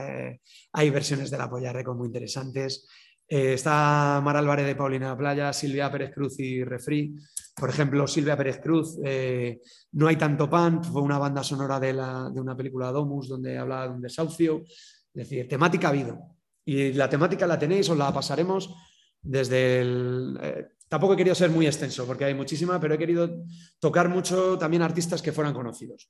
hay 0.71 0.89
versiones 0.91 1.29
de 1.29 1.37
la 1.37 1.49
Polla 1.49 1.73
muy 1.93 2.05
interesantes. 2.05 2.87
Está 3.27 4.21
Mar 4.23 4.37
Álvarez 4.37 4.65
de 4.65 4.75
Paulina 4.75 5.17
Playa, 5.17 5.53
Silvia 5.53 5.91
Pérez 5.91 6.11
Cruz 6.13 6.39
y 6.39 6.63
Refri. 6.63 7.15
Por 7.55 7.69
ejemplo, 7.69 8.07
Silvia 8.07 8.37
Pérez 8.37 8.59
Cruz, 8.61 8.97
eh, 9.03 9.61
No 9.91 10.07
hay 10.07 10.15
tanto 10.15 10.49
pan, 10.49 10.83
fue 10.83 11.01
una 11.01 11.17
banda 11.17 11.43
sonora 11.43 11.79
de, 11.79 11.93
una 11.93 12.57
película 12.57 12.91
Domus 12.91 13.29
donde 13.29 13.57
hablaba 13.57 13.87
de 13.87 13.93
un 13.93 14.01
desahucio. 14.01 14.63
Es 14.65 15.29
decir, 15.29 15.47
temática 15.47 15.87
ha 15.87 15.91
habido. 15.91 16.19
Y 16.65 16.93
la 16.93 17.09
temática 17.09 17.45
la 17.45 17.59
tenéis, 17.59 17.89
os 17.89 17.97
la 17.97 18.13
pasaremos 18.13 18.73
desde 19.21 19.81
el... 19.81 20.39
Eh, 20.41 20.67
tampoco 20.87 21.13
he 21.13 21.17
querido 21.17 21.35
ser 21.35 21.49
muy 21.49 21.65
extenso 21.65 22.05
porque 22.05 22.25
hay 22.25 22.33
muchísima, 22.33 22.79
pero 22.79 22.95
he 22.95 22.97
querido 22.97 23.43
tocar 23.79 24.09
mucho 24.09 24.57
también 24.57 24.81
artistas 24.81 25.21
que 25.21 25.31
fueran 25.31 25.53
conocidos. 25.53 26.09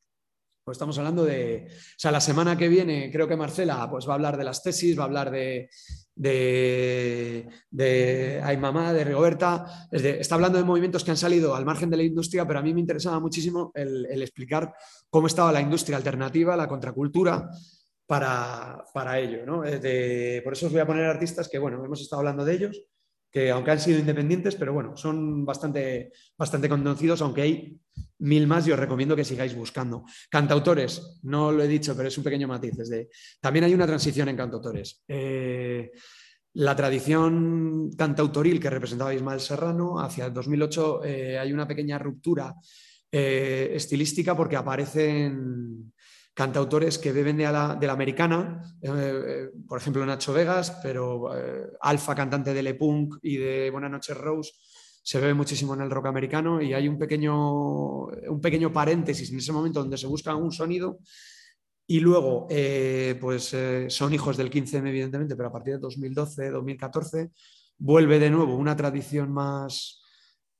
Pues 0.63 0.75
estamos 0.75 0.97
hablando 0.97 1.25
de, 1.25 1.67
o 1.69 1.99
sea, 1.99 2.11
la 2.11 2.21
semana 2.21 2.57
que 2.57 2.69
viene 2.69 3.11
creo 3.11 3.27
que 3.27 3.35
Marcela 3.35 3.89
pues, 3.89 4.07
va 4.07 4.11
a 4.11 4.15
hablar 4.15 4.37
de 4.37 4.45
las 4.45 4.63
tesis, 4.63 4.97
va 4.97 5.03
a 5.03 5.05
hablar 5.07 5.29
de, 5.29 5.69
de, 6.15 7.47
de 7.69 8.57
Mamá, 8.59 8.93
de 8.93 9.03
Rigoberta, 9.03 9.87
está 9.91 10.35
hablando 10.35 10.57
de 10.57 10.63
movimientos 10.63 11.03
que 11.03 11.11
han 11.11 11.17
salido 11.17 11.55
al 11.55 11.65
margen 11.65 11.89
de 11.89 11.97
la 11.97 12.03
industria, 12.03 12.45
pero 12.45 12.59
a 12.59 12.61
mí 12.61 12.73
me 12.73 12.79
interesaba 12.79 13.19
muchísimo 13.19 13.71
el, 13.73 14.21
explicar 14.21 14.73
cómo 15.09 15.27
estaba 15.27 15.51
la 15.51 15.61
industria 15.61 15.97
alternativa, 15.97 16.55
la 16.55 16.67
contracultura, 16.67 17.49
para, 18.05 18.83
para 18.93 19.19
ello. 19.19 19.45
¿no? 19.45 19.61
por 19.61 20.53
eso 20.53 20.65
os 20.67 20.71
voy 20.71 20.81
a 20.81 20.87
poner 20.87 21.05
artistas 21.05 21.49
que, 21.49 21.57
bueno, 21.57 21.83
hemos 21.83 22.01
estado 22.01 22.19
hablando 22.19 22.45
de 22.45 22.53
ellos, 22.53 22.85
que 23.31 23.49
aunque 23.49 23.71
han 23.71 23.79
sido 23.79 23.97
independientes, 23.97 24.55
pero 24.55 24.73
bueno, 24.73 24.95
son 24.95 25.43
bastante, 25.43 26.11
bastante 26.37 26.69
conocidos, 26.69 27.21
aunque 27.23 27.41
hay 27.41 27.81
mil 28.23 28.47
más 28.47 28.65
y 28.67 28.71
os 28.71 28.79
recomiendo 28.79 29.15
que 29.15 29.25
sigáis 29.25 29.55
buscando. 29.55 30.05
Cantautores, 30.29 31.19
no 31.23 31.51
lo 31.51 31.63
he 31.63 31.67
dicho, 31.67 31.95
pero 31.95 32.07
es 32.07 32.17
un 32.17 32.23
pequeño 32.23 32.47
matiz. 32.47 32.73
También 33.39 33.65
hay 33.65 33.73
una 33.73 33.85
transición 33.85 34.29
en 34.29 34.37
cantautores. 34.37 35.03
Eh, 35.07 35.91
la 36.53 36.75
tradición 36.75 37.91
cantautoril 37.97 38.59
que 38.59 38.69
representaba 38.69 39.13
Ismael 39.13 39.41
Serrano, 39.41 39.99
hacia 39.99 40.27
el 40.27 40.33
2008 40.33 41.03
eh, 41.03 41.37
hay 41.37 41.51
una 41.51 41.67
pequeña 41.67 41.97
ruptura 41.97 42.55
eh, 43.11 43.71
estilística 43.73 44.37
porque 44.37 44.55
aparecen 44.55 45.93
cantautores 46.33 46.97
que 46.97 47.11
beben 47.11 47.37
de 47.37 47.43
la, 47.43 47.77
americana, 47.91 48.63
por 49.67 49.79
ejemplo 49.79 50.03
Nacho 50.03 50.33
Vegas, 50.33 50.79
pero 50.81 51.29
Alfa, 51.79 52.15
cantante 52.15 52.55
de 52.55 52.63
Le 52.63 52.73
Punk 52.73 53.17
y 53.21 53.37
de 53.37 53.69
Buenas 53.69 53.91
noches 53.91 54.17
Rose, 54.17 54.51
se 55.03 55.19
ve 55.19 55.33
muchísimo 55.33 55.73
en 55.73 55.81
el 55.81 55.91
rock 55.91 56.07
americano 56.07 56.61
y 56.61 56.73
hay 56.73 56.87
un 56.87 56.97
pequeño, 56.97 58.05
un 58.05 58.41
pequeño 58.41 58.71
paréntesis 58.71 59.29
en 59.31 59.37
ese 59.37 59.51
momento 59.51 59.81
donde 59.81 59.97
se 59.97 60.07
busca 60.07 60.33
un 60.33 60.51
sonido 60.51 60.99
y 61.85 61.99
luego, 61.99 62.47
eh, 62.49 63.17
pues 63.19 63.53
eh, 63.53 63.89
son 63.89 64.13
hijos 64.13 64.37
del 64.37 64.49
15M, 64.49 64.87
evidentemente, 64.87 65.35
pero 65.35 65.49
a 65.49 65.51
partir 65.51 65.73
de 65.73 65.79
2012, 65.79 66.49
2014, 66.49 67.31
vuelve 67.77 68.19
de 68.19 68.29
nuevo 68.29 68.55
una 68.55 68.75
tradición 68.75 69.31
más 69.33 70.01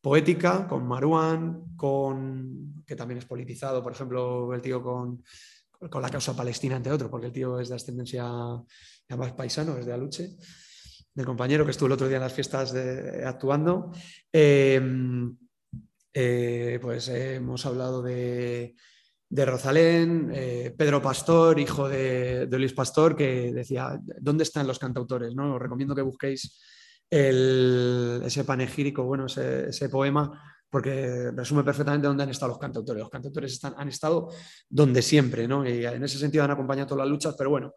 poética, 0.02 0.68
con 0.68 0.86
Maruán, 0.86 1.78
con, 1.78 2.84
que 2.86 2.98
también 2.98 3.20
es 3.20 3.26
politizado, 3.26 3.82
por 3.82 3.94
ejemplo, 3.94 4.54
el 4.54 4.62
tío 4.62 4.84
con, 4.84 5.24
con 5.89 6.02
la 6.02 6.10
causa 6.10 6.36
palestina, 6.36 6.76
entre 6.76 6.91
otros, 6.91 7.10
porque 7.10 7.28
el 7.28 7.34
tío 7.34 7.58
es 7.58 7.70
de 7.70 7.76
ascendencia, 7.76 8.26
además 9.08 9.32
paisano, 9.32 9.78
es 9.78 9.86
de 9.86 9.94
Aluche 9.94 10.36
del 11.14 11.26
compañero 11.26 11.66
que 11.66 11.72
estuvo 11.72 11.88
el 11.88 11.93
otro 11.93 12.07
día 12.07 12.18
en 12.18 12.24
las 12.24 12.34
fiestas 12.34 12.74
actuando. 13.26 13.91
Em, 14.32 15.36
eh, 16.14 16.80
pues 16.82 17.07
hemos 17.07 17.66
hablado 17.66 18.01
de, 18.01 18.76
Rosalén, 19.30 20.32
eh, 20.34 20.74
Pedro 20.78 21.01
Pastor, 21.01 21.59
hijo 21.59 21.89
de, 21.89 22.47
Luis 22.51 22.74
Pastor, 22.74 23.16
que 23.16 23.51
decía, 23.51 23.99
¿dónde 24.20 24.43
están 24.43 24.68
los 24.68 24.78
cantautores? 24.80 25.34
¿no? 25.34 25.55
Os 25.55 25.61
recomiendo 25.61 25.95
que 25.95 26.01
busquéis 26.03 26.61
ese 27.09 28.43
panegírico, 28.43 29.03
bueno, 29.03 29.28
ese, 29.28 29.89
poema, 29.89 30.32
porque 30.70 31.32
resume 31.32 31.64
perfectamente 31.64 32.07
dónde 32.07 32.24
han 32.24 32.30
estado 32.30 32.49
los 32.49 32.59
cantautores. 32.59 33.01
Los 33.01 33.11
cantautores 33.11 33.53
están, 33.53 33.76
han 33.78 33.88
estado 33.88 34.30
donde 34.68 35.03
siempre, 35.03 35.47
¿no? 35.47 35.68
Y 35.68 35.86
en 35.86 36.03
ese 36.03 36.18
sentido 36.18 36.43
han 36.43 36.51
acompañado 36.51 36.88
todas 36.88 37.05
las 37.05 37.11
luchas, 37.11 37.36
pero 37.38 37.51
bueno, 37.51 37.74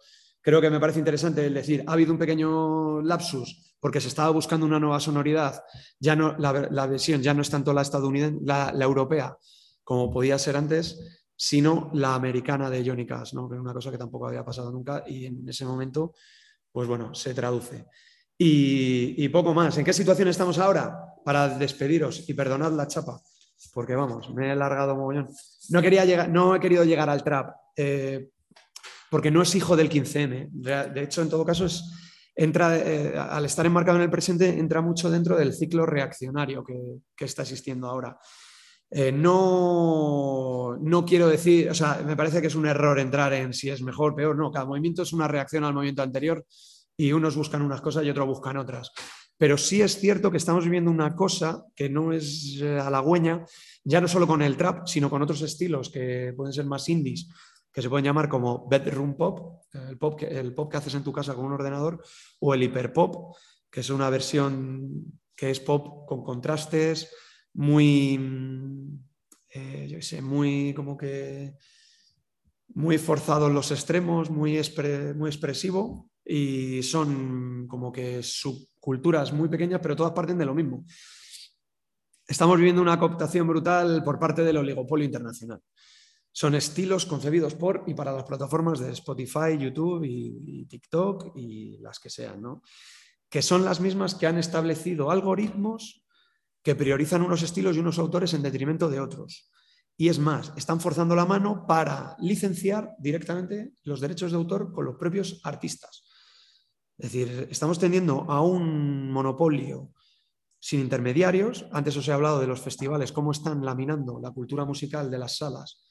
creo 0.46 0.60
que 0.60 0.70
me 0.70 0.78
parece 0.78 1.00
interesante 1.00 1.44
el 1.44 1.54
decir, 1.54 1.82
ha 1.88 1.94
habido 1.94 2.12
un 2.12 2.20
pequeño 2.20 3.02
lapsus 3.02 3.74
porque 3.80 4.00
se 4.00 4.06
estaba 4.06 4.30
buscando 4.30 4.64
una 4.64 4.78
nueva 4.78 5.00
sonoridad, 5.00 5.60
ya 5.98 6.14
no, 6.14 6.36
la, 6.38 6.86
versión 6.86 7.20
ya 7.20 7.34
no 7.34 7.42
es 7.42 7.50
tanto 7.50 7.72
la 7.72 7.82
estadounidense, 7.82 8.38
la, 8.44 8.72
europea, 8.80 9.36
como 9.82 10.08
podía 10.08 10.38
ser 10.38 10.56
antes, 10.56 11.24
sino 11.34 11.90
la 11.94 12.14
americana 12.14 12.70
de 12.70 12.88
Johnny 12.88 13.04
Cash, 13.04 13.34
¿no? 13.34 13.48
que 13.48 13.56
es 13.56 13.60
una 13.60 13.72
cosa 13.72 13.90
que 13.90 13.98
tampoco 13.98 14.28
había 14.28 14.44
pasado 14.44 14.70
nunca 14.70 15.02
y 15.04 15.26
en 15.26 15.48
ese 15.48 15.64
momento, 15.64 16.14
pues 16.70 16.86
bueno, 16.86 17.12
se 17.12 17.34
traduce. 17.34 17.84
Y, 18.38 19.28
poco 19.30 19.52
más. 19.52 19.76
¿En 19.78 19.84
qué 19.84 19.92
situación 19.92 20.28
estamos 20.28 20.58
ahora? 20.58 21.12
Para 21.24 21.58
despediros 21.58 22.28
y 22.28 22.34
perdonad 22.34 22.70
la 22.70 22.86
chapa, 22.86 23.20
porque 23.74 23.96
vamos, 23.96 24.32
me 24.32 24.46
he 24.46 24.50
alargado 24.52 24.94
mogollón. 24.94 25.28
No, 25.70 25.82
quería 25.82 26.04
llegar, 26.04 26.28
no 26.28 26.54
he 26.54 26.60
querido 26.60 26.84
llegar 26.84 27.10
al 27.10 27.24
trap. 27.24 27.52
Eh, 27.74 28.30
porque 29.10 29.30
no 29.30 29.42
es 29.42 29.54
hijo 29.54 29.76
del 29.76 29.90
15M. 29.90 30.50
De 30.50 31.02
hecho, 31.02 31.22
en 31.22 31.28
todo 31.28 31.44
caso, 31.44 31.66
entra, 32.34 32.76
eh, 32.76 33.16
al 33.16 33.44
estar 33.44 33.64
enmarcado 33.64 33.96
en 33.96 34.04
el 34.04 34.10
presente, 34.10 34.48
entra 34.58 34.80
mucho 34.80 35.10
dentro 35.10 35.36
del 35.36 35.54
ciclo 35.54 35.86
reaccionario 35.86 36.64
que, 36.64 37.24
está 37.24 37.42
existiendo 37.42 37.88
ahora. 37.88 38.18
Eh, 38.90 39.10
no, 39.10 40.76
no 40.80 41.04
quiero 41.04 41.26
decir, 41.28 41.70
o 41.70 41.74
sea, 41.74 42.02
me 42.06 42.16
parece 42.16 42.40
que 42.40 42.46
es 42.46 42.54
un 42.54 42.66
error 42.66 43.00
entrar 43.00 43.32
en 43.32 43.52
si 43.52 43.68
es 43.68 43.82
mejor 43.82 44.14
peor, 44.14 44.36
no, 44.36 44.50
cada 44.52 44.66
movimiento 44.66 45.02
es 45.02 45.12
una 45.12 45.26
reacción 45.26 45.64
al 45.64 45.74
movimiento 45.74 46.02
anterior, 46.02 46.44
y 46.96 47.12
unos 47.12 47.36
buscan 47.36 47.62
unas 47.62 47.80
cosas 47.80 48.04
y 48.04 48.10
otros 48.10 48.26
buscan 48.26 48.56
otras. 48.56 48.90
Pero 49.38 49.58
sí 49.58 49.82
es 49.82 49.98
cierto 49.98 50.30
que 50.30 50.38
estamos 50.38 50.64
viviendo 50.64 50.90
una 50.90 51.14
cosa 51.14 51.64
que 51.74 51.90
no 51.90 52.12
es 52.12 52.58
eh, 52.62 52.78
halagüeña, 52.78 53.44
ya 53.84 54.00
no 54.00 54.08
solo 54.08 54.26
con 54.26 54.40
el 54.40 54.56
trap, 54.56 54.86
sino 54.86 55.10
con 55.10 55.22
otros 55.22 55.42
estilos 55.42 55.90
que 55.90 56.32
pueden 56.34 56.54
ser 56.54 56.64
más 56.64 56.88
indies, 56.88 57.28
que 57.76 57.82
se 57.82 57.90
pueden 57.90 58.06
llamar 58.06 58.30
como 58.30 58.66
bedroom 58.66 59.18
pop, 59.18 59.60
el 59.74 59.98
pop 59.98 60.18
que, 60.18 60.78
haces 60.78 60.94
en 60.94 61.04
tu 61.04 61.12
casa 61.12 61.34
con 61.34 61.44
un 61.44 61.52
ordenador, 61.52 62.02
o 62.40 62.54
el 62.54 62.62
hiperpop, 62.62 63.36
que 63.70 63.80
es 63.80 63.90
una 63.90 64.08
versión 64.08 65.20
que 65.36 65.50
es 65.50 65.60
pop 65.60 66.08
con 66.08 66.24
contrastes, 66.24 67.12
muy, 67.52 68.98
eh, 69.50 69.88
yo 69.90 70.00
sé, 70.00 70.22
muy 70.22 70.72
como 70.72 70.96
que 70.96 71.58
muy 72.68 72.96
forzado 72.96 73.48
en 73.48 73.52
los 73.52 73.70
extremos, 73.70 74.30
muy, 74.30 74.58
muy 75.14 75.28
expresivo 75.28 76.08
y 76.24 76.82
son 76.82 77.66
como 77.68 77.92
que 77.92 78.22
subculturas 78.22 79.34
muy 79.34 79.50
pequeñas, 79.50 79.80
pero 79.82 79.96
todas 79.96 80.14
parten 80.14 80.38
de 80.38 80.46
lo 80.46 80.54
mismo. 80.54 80.86
Estamos 82.26 82.56
viviendo 82.56 82.80
una 82.80 82.98
cooptación 82.98 83.46
brutal 83.46 84.02
por 84.02 84.18
parte 84.18 84.42
del 84.42 84.56
oligopolio 84.56 85.04
internacional. 85.04 85.60
Son 86.38 86.54
estilos 86.54 87.06
concebidos 87.06 87.54
por 87.54 87.84
y 87.86 87.94
para 87.94 88.12
las 88.12 88.24
plataformas 88.24 88.78
de 88.78 88.92
Spotify, 88.92 89.56
YouTube 89.58 90.04
y, 90.04 90.66
TikTok 90.66 91.34
y 91.34 91.78
las 91.78 91.98
que 91.98 92.10
sean, 92.10 92.42
¿no? 92.42 92.60
que 93.30 93.40
son 93.40 93.64
las 93.64 93.80
mismas 93.80 94.14
que 94.14 94.26
han 94.26 94.36
establecido 94.36 95.10
algoritmos 95.10 96.04
que 96.62 96.74
priorizan 96.74 97.22
unos 97.22 97.42
estilos 97.42 97.74
y 97.74 97.78
unos 97.78 97.98
autores 97.98 98.34
en 98.34 98.42
detrimento 98.42 98.90
de 98.90 99.00
otros. 99.00 99.50
Y 99.96 100.10
es 100.10 100.18
más, 100.18 100.52
están 100.58 100.78
forzando 100.78 101.16
la 101.16 101.24
mano 101.24 101.64
para 101.66 102.18
licenciar 102.20 102.94
directamente 102.98 103.72
los 103.84 104.02
derechos 104.02 104.30
de 104.30 104.36
autor 104.36 104.74
con 104.74 104.84
los 104.84 104.96
propios 104.96 105.40
artistas. 105.42 106.04
Es 106.98 107.12
decir, 107.12 107.48
estamos 107.50 107.78
teniendo 107.78 108.30
a 108.30 108.42
un 108.42 109.10
monopolio 109.10 109.90
sin 110.60 110.80
intermediarios. 110.80 111.64
Antes 111.72 111.96
os 111.96 112.06
he 112.06 112.12
hablado 112.12 112.40
de 112.40 112.46
los 112.46 112.60
festivales, 112.60 113.10
cómo 113.10 113.30
están 113.30 113.64
laminando 113.64 114.20
la 114.20 114.32
cultura 114.32 114.66
musical 114.66 115.10
de 115.10 115.18
las 115.18 115.38
salas 115.38 115.85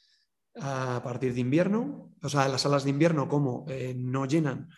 a 0.61 1.01
partir 1.03 1.33
de 1.33 1.41
invierno, 1.41 2.13
o 2.21 2.29
sea, 2.29 2.47
las 2.47 2.61
salas 2.61 2.83
de 2.83 2.89
invierno 2.89 3.27
como 3.27 3.65
eh, 3.67 3.93
no 3.97 4.25
llenan 4.25 4.69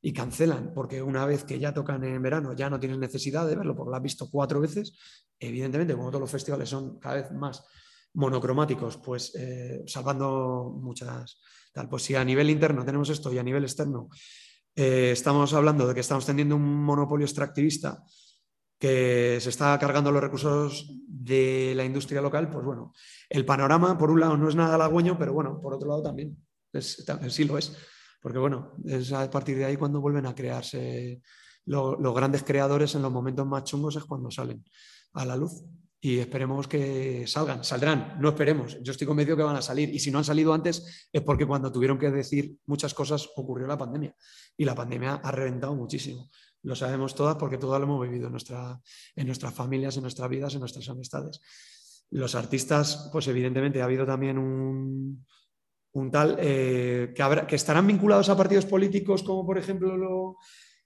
y 0.00 0.12
cancelan, 0.12 0.72
porque 0.74 1.02
una 1.02 1.26
vez 1.26 1.44
que 1.44 1.58
ya 1.58 1.72
tocan 1.72 2.04
en 2.04 2.22
verano 2.22 2.52
ya 2.52 2.68
no 2.68 2.78
tienes 2.78 2.98
necesidad 2.98 3.46
de 3.46 3.56
verlo, 3.56 3.74
porque 3.74 3.90
lo 3.90 3.96
has 3.96 4.02
visto 4.02 4.28
cuatro 4.30 4.60
veces, 4.60 4.96
evidentemente, 5.38 5.94
como 5.94 6.10
todos 6.10 6.20
los 6.20 6.30
festivales 6.30 6.68
son 6.68 6.98
cada 6.98 7.16
vez 7.16 7.32
más 7.32 7.64
monocromáticos, 8.14 8.98
pues 8.98 9.34
eh, 9.34 9.82
salvando 9.86 10.78
muchas 10.80 11.40
tal. 11.72 11.88
Pues 11.88 12.04
si 12.04 12.14
a 12.14 12.24
nivel 12.24 12.48
interno 12.50 12.84
tenemos 12.84 13.10
esto 13.10 13.32
y 13.32 13.38
a 13.38 13.42
nivel 13.42 13.64
externo 13.64 14.08
eh, 14.74 15.10
estamos 15.12 15.52
hablando 15.52 15.86
de 15.86 15.94
que 15.94 16.00
estamos 16.00 16.24
teniendo 16.24 16.56
un 16.56 16.84
monopolio 16.84 17.26
extractivista 17.26 18.02
que 18.84 19.40
se 19.40 19.48
está 19.48 19.78
cargando 19.78 20.12
los 20.12 20.20
recursos 20.20 20.92
de 21.08 21.72
la 21.74 21.86
industria 21.86 22.20
local, 22.20 22.50
pues 22.50 22.66
bueno, 22.66 22.92
el 23.30 23.46
panorama, 23.46 23.96
por 23.96 24.10
un 24.10 24.20
lado, 24.20 24.36
no 24.36 24.46
es 24.46 24.54
nada 24.54 24.74
halagüeño, 24.74 25.16
pero 25.18 25.32
bueno, 25.32 25.58
por 25.58 25.72
otro 25.72 25.88
lado 25.88 26.02
también, 26.02 26.36
sí 27.28 27.44
lo 27.44 27.56
es. 27.56 27.74
Porque 28.20 28.36
bueno, 28.36 28.74
es 28.84 29.10
a 29.14 29.30
partir 29.30 29.56
de 29.56 29.64
ahí 29.64 29.78
cuando 29.78 30.02
vuelven 30.02 30.26
a 30.26 30.34
crearse 30.34 31.22
los 31.64 32.14
grandes 32.14 32.42
creadores 32.42 32.94
en 32.94 33.00
los 33.00 33.10
momentos 33.10 33.46
más 33.46 33.64
chungos 33.64 33.96
es 33.96 34.04
cuando 34.04 34.30
salen 34.30 34.62
a 35.14 35.24
la 35.24 35.36
luz. 35.36 35.64
Y 35.98 36.18
esperemos 36.18 36.68
que 36.68 37.26
salgan, 37.26 37.64
saldrán, 37.64 38.18
no 38.20 38.28
esperemos. 38.28 38.76
Yo 38.82 38.92
estoy 38.92 39.06
convencido 39.06 39.38
que 39.38 39.44
van 39.44 39.56
a 39.56 39.62
salir. 39.62 39.94
Y 39.94 39.98
si 39.98 40.10
no 40.10 40.18
han 40.18 40.24
salido 40.24 40.52
antes 40.52 41.08
es 41.10 41.22
porque 41.22 41.46
cuando 41.46 41.72
tuvieron 41.72 41.98
que 41.98 42.10
decir 42.10 42.58
muchas 42.66 42.92
cosas 42.92 43.30
ocurrió 43.34 43.66
la 43.66 43.78
pandemia. 43.78 44.14
Y 44.58 44.66
la 44.66 44.74
pandemia 44.74 45.14
ha 45.14 45.30
reventado 45.30 45.74
muchísimo. 45.74 46.28
Lo 46.64 46.74
sabemos 46.74 47.14
todas 47.14 47.36
porque 47.36 47.58
todas 47.58 47.80
lo 47.80 47.86
hemos 47.86 48.02
vivido 48.02 48.26
en, 48.26 48.32
nuestra, 48.32 48.80
en 49.14 49.26
nuestras 49.26 49.54
familias, 49.54 49.96
en 49.96 50.02
nuestras 50.02 50.28
vidas, 50.28 50.54
en 50.54 50.60
nuestras 50.60 50.88
amistades. 50.88 51.40
Los 52.10 52.34
artistas, 52.34 53.08
pues 53.12 53.28
evidentemente 53.28 53.80
ha 53.80 53.84
habido 53.84 54.04
también 54.04 54.38
un, 54.38 55.24
tal 56.10 56.36
eh, 56.40 57.14
que, 57.14 57.54
estarán 57.56 57.86
vinculados 57.86 58.28
a 58.28 58.36
partidos 58.36 58.66
políticos 58.66 59.22
como 59.22 59.46
por 59.46 59.58
ejemplo 59.58 59.96
lo, 59.96 60.36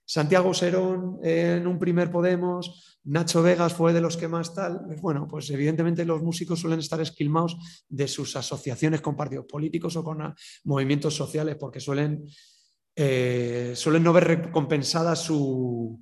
Santiago 0.09 0.55
Serón 0.55 1.19
en 1.21 1.67
un 1.67 1.77
primer 1.77 2.09
Podemos, 2.09 2.97
Nacho 3.03 3.43
Vegas 3.43 3.75
fue 3.75 3.93
de 3.93 4.01
los 4.01 4.17
que 4.17 4.27
más 4.27 4.55
tal. 4.55 4.81
Bueno, 4.99 5.27
pues 5.27 5.51
evidentemente 5.51 6.03
los 6.03 6.23
músicos 6.23 6.59
suelen 6.59 6.79
estar 6.79 6.99
esquilmados 6.99 7.85
de 7.87 8.07
sus 8.07 8.35
asociaciones 8.35 9.01
con 9.01 9.15
partidos 9.15 9.45
políticos 9.45 9.95
o 9.97 10.03
con 10.03 10.33
movimientos 10.63 11.15
sociales 11.15 11.57
porque 11.59 11.79
suelen, 11.79 12.25
eh, 13.01 13.71
suelen 13.77 14.03
no 14.03 14.11
ver 14.11 14.25
recompensada 14.25 15.15
su, 15.15 16.01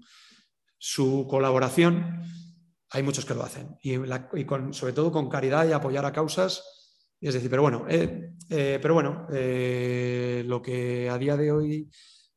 su 0.80 1.28
colaboración 1.30 2.24
hay 2.90 3.04
muchos 3.04 3.24
que 3.24 3.36
lo 3.36 3.44
hacen 3.44 3.78
y, 3.84 3.98
sobre 4.72 4.94
todo 4.94 5.12
con 5.12 5.30
caridad 5.30 5.68
y 5.68 5.74
apoyar 5.74 6.06
a 6.06 6.12
causas. 6.12 6.64
Es 7.22 7.36
decir, 7.36 7.52
pero 7.52 7.62
bueno, 7.62 7.86
eh, 7.88 8.32
eh, 8.50 8.80
pero 8.82 8.96
bueno 8.96 9.28
lo 9.30 10.62
que 10.64 11.08
a 11.08 11.20
día 11.20 11.38
de 11.38 11.52
hoy 11.52 11.90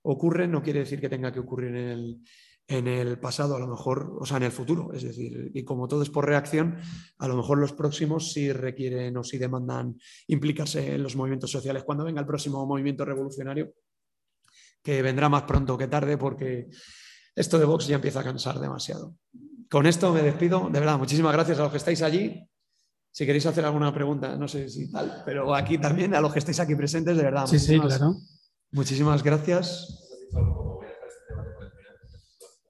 ocurre 0.03 0.47
no 0.47 0.63
quiere 0.63 0.81
decir 0.81 1.01
que 1.01 1.09
tenga 1.09 1.33
que 1.33 1.41
ocurrir 1.41 1.71
en 1.71 1.89
el, 1.89 2.21
en 2.69 2.87
el 2.87 3.19
pasado, 3.19 3.57
a 3.57 3.61
lo 3.61 3.67
mejor, 3.67 4.19
o 4.21 4.27
sea, 4.27 4.37
en 4.37 4.43
el 4.43 4.53
futuro. 4.53 4.93
Es 4.93 5.05
decir, 5.05 5.53
y 5.55 5.65
como 5.65 5.89
todo 5.89 6.03
es 6.03 6.11
por 6.11 6.27
reacción, 6.27 6.77
a 7.19 7.29
lo 7.29 7.37
mejor 7.37 7.59
los 7.59 7.73
próximos 7.73 8.33
sí 8.33 8.53
requieren 8.53 9.17
o 9.17 9.25
sí 9.25 9.39
demandan 9.39 9.97
implicarse 10.27 10.95
en 10.95 11.03
los 11.03 11.17
movimientos 11.17 11.51
sociales 11.51 11.83
cuando 11.85 12.05
venga 12.05 12.21
el 12.21 12.27
próximo 12.27 12.67
movimiento 12.67 13.07
revolucionario, 13.07 13.73
que 14.83 15.03
vendrá 15.03 15.29
más 15.29 15.43
pronto 15.43 15.77
que 15.77 15.89
tarde 15.89 16.17
porque 16.17 16.69
esto 17.35 17.59
de 17.59 17.65
Vox 17.65 17.87
ya 17.87 17.97
empieza 17.97 18.21
a 18.21 18.25
cansar 18.25 18.59
demasiado 18.59 19.15
con 19.71 19.87
esto 19.87 20.13
me 20.13 20.23
despido. 20.23 20.69
De 20.69 20.81
verdad, 20.81 20.99
muchísimas 20.99 21.33
gracias 21.33 21.59
a 21.59 21.63
los 21.63 21.71
que 21.71 21.79
estáis 21.79 22.03
allí. 22.03 22.45
Si 23.13 23.25
queréis 23.25 23.47
hacer 23.47 23.65
alguna 23.65 23.95
pregunta, 23.95 24.37
no 24.37 24.47
sé 24.47 24.69
si 24.69 24.91
tal, 24.91 25.23
pero 25.25 25.55
aquí 25.55 25.79
también 25.79 26.15
a 26.15 26.21
los 26.21 26.33
que 26.33 26.41
estáis 26.41 26.61
aquí 26.61 26.75
presentes, 26.75 27.17
de 27.17 27.23
verdad. 27.23 27.47
Sí, 27.47 27.59
sí, 27.59 27.79
claro. 27.79 28.17
Muchísimas 28.73 29.23
gracias. 29.23 29.97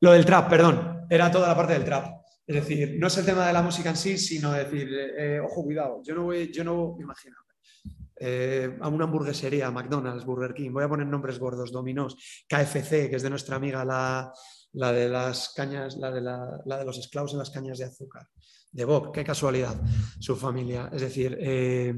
Lo 0.01 0.13
del 0.13 0.25
trap, 0.25 0.49
perdón, 0.49 1.07
era 1.11 1.31
toda 1.31 1.49
la 1.49 1.57
parte 1.57 1.75
del 1.75 1.85
trap. 1.85 2.21
Es 2.47 2.55
decir, 2.55 2.97
no 2.99 3.07
es 3.07 3.17
el 3.19 3.25
tema 3.25 3.47
de 3.47 3.53
la 3.53 3.63
música 3.63 3.91
en 3.91 3.97
sí, 3.97 4.17
sino 4.19 4.53
decir, 4.53 4.89
eh, 4.93 5.41
ojo, 5.41 5.63
cuidado, 5.63 6.03
yo 6.03 6.15
no 6.15 6.25
voy, 6.25 6.51
yo 6.53 6.65
no 6.65 6.97
me 6.97 7.05
imagino. 7.05 7.37
Eh, 8.23 8.77
a 8.83 8.89
una 8.89 9.05
hamburguesería, 9.05 9.71
McDonald's, 9.71 10.27
Burger 10.27 10.53
King, 10.53 10.73
voy 10.73 10.85
a 10.85 10.89
poner 10.89 11.07
nombres 11.07 11.39
gordos, 11.39 11.73
Dominos, 11.73 12.17
KFC, 12.47 13.09
que 13.09 13.17
es 13.17 13.23
de 13.23 13.31
nuestra 13.31 13.57
amiga 13.57 13.83
la, 13.83 14.31
la 14.73 14.93
de 14.93 15.09
las 15.09 15.55
cañas, 15.55 15.97
la 15.97 16.11
de, 16.11 16.21
la, 16.21 16.63
de 16.65 16.85
los 16.85 16.99
esclavos 16.99 17.33
en 17.33 17.39
las 17.39 17.49
cañas 17.49 17.79
de 17.79 17.87
azúcar, 17.87 18.29
de 18.71 18.85
Bob, 18.85 19.11
qué 19.11 19.25
casualidad, 19.25 19.81
su 20.19 20.37
familia. 20.37 20.91
Es 20.93 21.01
decir, 21.01 21.35
eh, 21.41 21.95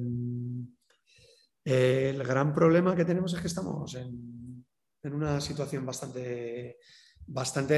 el 1.65 2.23
gran 2.23 2.55
problema 2.55 2.95
que 2.95 3.05
tenemos 3.05 3.35
es 3.35 3.41
que 3.41 3.49
estamos 3.49 3.93
en, 3.97 4.65
una 5.03 5.41
situación 5.41 5.85
bastante, 5.85 6.79
bastante 7.27 7.75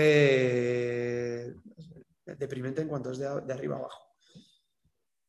deprimente 2.27 2.83
en 2.83 2.89
cuanto 2.89 3.11
es 3.11 3.19
de, 3.19 3.27
arriba 3.27 3.77
abajo. 3.77 4.04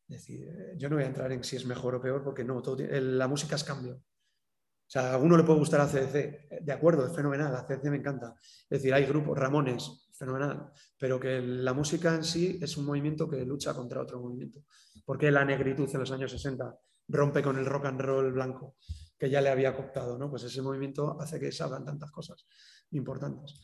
Es 0.08 0.18
decir, 0.18 0.48
yo 0.76 0.88
no 0.88 0.96
voy 0.96 1.04
a 1.04 1.08
entrar 1.08 1.32
en 1.32 1.42
si 1.42 1.56
es 1.56 1.66
mejor 1.66 1.94
o 1.96 2.00
peor 2.00 2.22
porque 2.22 2.44
no, 2.44 2.62
la 2.78 3.28
música 3.28 3.56
es 3.56 3.64
cambio. 3.64 3.94
O 3.94 4.88
sea, 4.88 5.10
a 5.10 5.14
alguno 5.14 5.36
le 5.36 5.42
puede 5.42 5.58
gustar 5.58 5.80
a 5.80 5.88
CDC, 5.88 6.62
de 6.62 6.72
acuerdo, 6.72 7.06
es 7.06 7.14
fenomenal, 7.14 7.54
a 7.56 7.66
CDC 7.66 7.90
me 7.90 7.96
encanta. 7.96 8.34
Es 8.70 8.78
decir, 8.78 8.94
hay 8.94 9.04
grupos, 9.04 9.36
Ramones, 9.36 10.08
fenomenal, 10.12 10.70
pero 10.96 11.18
que 11.18 11.40
la 11.40 11.72
música 11.72 12.14
en 12.14 12.22
sí 12.22 12.58
es 12.62 12.76
un 12.76 12.86
movimiento 12.86 13.28
que 13.28 13.44
lucha 13.44 13.74
contra 13.74 14.00
otro 14.00 14.20
movimiento. 14.20 14.60
Porque 15.04 15.30
la 15.32 15.44
negritud 15.44 15.88
en 15.92 16.00
los 16.00 16.12
años 16.12 16.30
60 16.30 16.78
rompe 17.08 17.42
con 17.42 17.58
el 17.58 17.66
rock 17.66 17.86
and 17.86 18.00
roll 18.00 18.32
blanco 18.32 18.76
que 19.18 19.30
ya 19.30 19.40
le 19.40 19.48
había 19.48 19.74
cooptado, 19.74 20.18
¿no? 20.18 20.30
Pues 20.30 20.44
ese 20.44 20.62
movimiento 20.62 21.18
hace 21.20 21.40
que 21.40 21.50
salgan 21.50 21.84
tantas 21.84 22.10
cosas 22.10 22.46
importantes. 22.90 23.60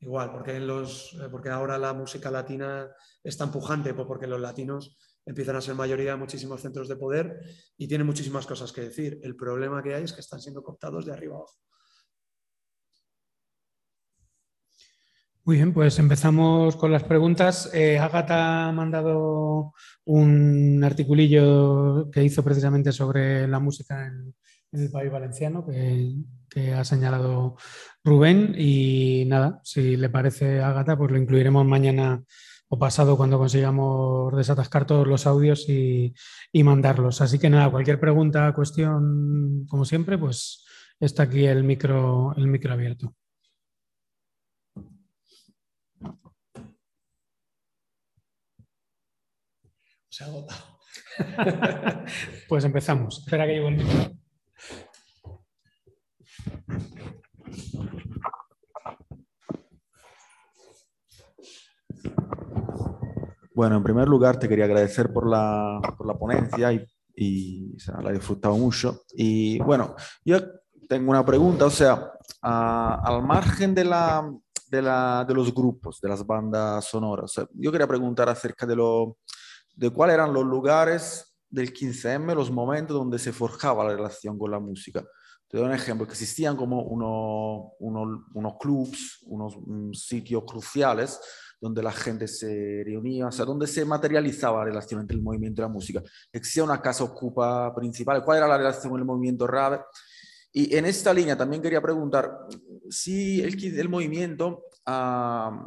Igual, 0.00 0.32
porque, 0.32 0.56
en 0.56 0.66
los, 0.66 1.14
eh, 1.14 1.28
porque 1.30 1.48
ahora 1.48 1.78
la 1.78 1.94
música 1.94 2.30
latina 2.30 2.90
está 3.22 3.44
empujante, 3.44 3.94
pues 3.94 4.06
porque 4.06 4.26
los 4.26 4.40
latinos 4.40 4.98
empiezan 5.26 5.56
a 5.56 5.60
ser 5.60 5.74
mayoría 5.74 6.16
muchísimos 6.16 6.60
centros 6.60 6.88
de 6.88 6.96
poder 6.96 7.40
y 7.76 7.88
tienen 7.88 8.06
muchísimas 8.06 8.46
cosas 8.46 8.72
que 8.72 8.82
decir. 8.82 9.20
El 9.22 9.36
problema 9.36 9.82
que 9.82 9.94
hay 9.94 10.04
es 10.04 10.12
que 10.12 10.20
están 10.20 10.40
siendo 10.40 10.62
cooptados 10.62 11.06
de 11.06 11.12
arriba 11.12 11.36
abajo. 11.36 11.54
Muy 15.46 15.56
bien, 15.56 15.74
pues 15.74 15.98
empezamos 15.98 16.74
con 16.76 16.90
las 16.90 17.04
preguntas. 17.04 17.70
Eh, 17.74 17.98
Agata 17.98 18.68
ha 18.68 18.72
mandado 18.72 19.74
un 20.06 20.82
articulillo 20.82 22.10
que 22.10 22.24
hizo 22.24 22.42
precisamente 22.42 22.92
sobre 22.92 23.46
la 23.46 23.58
música 23.58 24.06
en, 24.06 24.34
el 24.72 24.90
país 24.90 25.12
valenciano 25.12 25.66
que, 25.66 26.72
ha 26.72 26.82
señalado 26.82 27.56
Rubén. 28.02 28.54
Y 28.56 29.24
nada, 29.26 29.60
si 29.64 29.98
le 29.98 30.08
parece 30.08 30.62
Agata, 30.62 30.96
pues 30.96 31.10
lo 31.10 31.18
incluiremos 31.18 31.66
mañana 31.66 32.24
o 32.68 32.78
pasado 32.78 33.16
cuando 33.16 33.38
consigamos 33.38 34.34
desatascar 34.36 34.86
todos 34.86 35.06
los 35.06 35.26
audios 35.26 35.68
y, 35.68 36.14
mandarlos. 36.62 37.20
Así 37.20 37.38
que 37.38 37.50
nada, 37.50 37.70
cualquier 37.70 38.00
pregunta, 38.00 38.52
cuestión, 38.54 39.66
como 39.68 39.84
siempre, 39.84 40.18
pues 40.18 40.64
está 41.00 41.24
aquí 41.24 41.44
el 41.46 41.64
micro, 41.64 42.34
el 42.36 42.46
micro 42.46 42.72
abierto. 42.72 43.14
Se 50.08 50.24
ha 50.24 50.28
agotado. 50.28 50.78
pues 52.48 52.64
empezamos. 52.64 53.18
Espera 53.18 53.46
que 53.46 53.52
llevo 53.52 53.68
el 53.68 53.76
micro. 53.76 54.14
Bueno, 63.54 63.76
en 63.76 63.84
primer 63.84 64.08
lugar 64.08 64.36
te 64.36 64.48
quería 64.48 64.64
agradecer 64.64 65.12
por 65.12 65.28
la, 65.28 65.80
por 65.96 66.08
la 66.08 66.18
ponencia 66.18 66.72
y, 66.72 66.84
y 67.14 67.76
o 67.76 67.78
sea, 67.78 68.00
la 68.00 68.10
he 68.10 68.14
disfrutado 68.14 68.56
mucho. 68.56 69.02
Y 69.14 69.60
bueno, 69.60 69.94
yo 70.24 70.38
tengo 70.88 71.10
una 71.12 71.24
pregunta, 71.24 71.66
o 71.66 71.70
sea, 71.70 72.10
a, 72.42 73.00
al 73.04 73.22
margen 73.22 73.72
de, 73.72 73.84
la, 73.84 74.28
de, 74.68 74.82
la, 74.82 75.24
de, 75.26 75.34
los 75.34 75.54
grupos, 75.54 76.00
de 76.00 76.08
las 76.08 76.26
bandas 76.26 76.84
sonoras, 76.84 77.24
o 77.24 77.28
sea, 77.28 77.48
yo 77.54 77.70
quería 77.70 77.86
preguntar 77.86 78.28
acerca 78.28 78.66
de, 78.66 78.74
lo, 78.74 79.18
de 79.76 79.90
cuáles 79.90 80.14
eran 80.14 80.32
los 80.32 80.44
lugares 80.44 81.36
del 81.48 81.72
15M, 81.72 82.34
los 82.34 82.50
momentos 82.50 82.96
donde 82.96 83.20
se 83.20 83.32
forjaba 83.32 83.84
la 83.84 83.94
relación 83.94 84.36
con 84.36 84.50
la 84.50 84.58
música. 84.58 85.04
Te 85.46 85.58
doy 85.58 85.66
un 85.66 85.74
ejemplo, 85.74 86.06
que 86.06 86.12
existían 86.14 86.56
como 86.56 86.82
unos, 86.82 87.72
unos, 87.78 88.24
unos 88.34 88.54
clubs, 88.58 89.20
unos 89.26 89.54
um, 89.56 89.92
sitios 89.92 90.42
cruciales 90.44 91.20
donde 91.64 91.82
la 91.82 91.92
gente 91.92 92.28
se 92.28 92.82
reunía, 92.84 93.28
o 93.28 93.32
sea, 93.32 93.46
donde 93.46 93.66
se 93.66 93.86
materializaba 93.86 94.58
la 94.58 94.64
relación 94.66 95.00
entre 95.00 95.16
el 95.16 95.22
movimiento 95.22 95.62
y 95.62 95.64
la 95.64 95.68
música. 95.68 96.02
Existía 96.30 96.62
una 96.62 96.82
casa 96.82 97.04
ocupa 97.04 97.74
principal, 97.74 98.22
¿cuál 98.22 98.36
era 98.36 98.48
la 98.48 98.58
relación 98.58 98.90
con 98.90 99.00
el 99.00 99.06
movimiento 99.06 99.46
rave? 99.46 99.80
Y 100.52 100.76
en 100.76 100.84
esta 100.84 101.14
línea 101.14 101.38
también 101.38 101.62
quería 101.62 101.80
preguntar 101.80 102.30
si 102.90 103.40
el, 103.40 103.78
el 103.78 103.88
movimiento 103.88 104.64
a, 104.84 105.66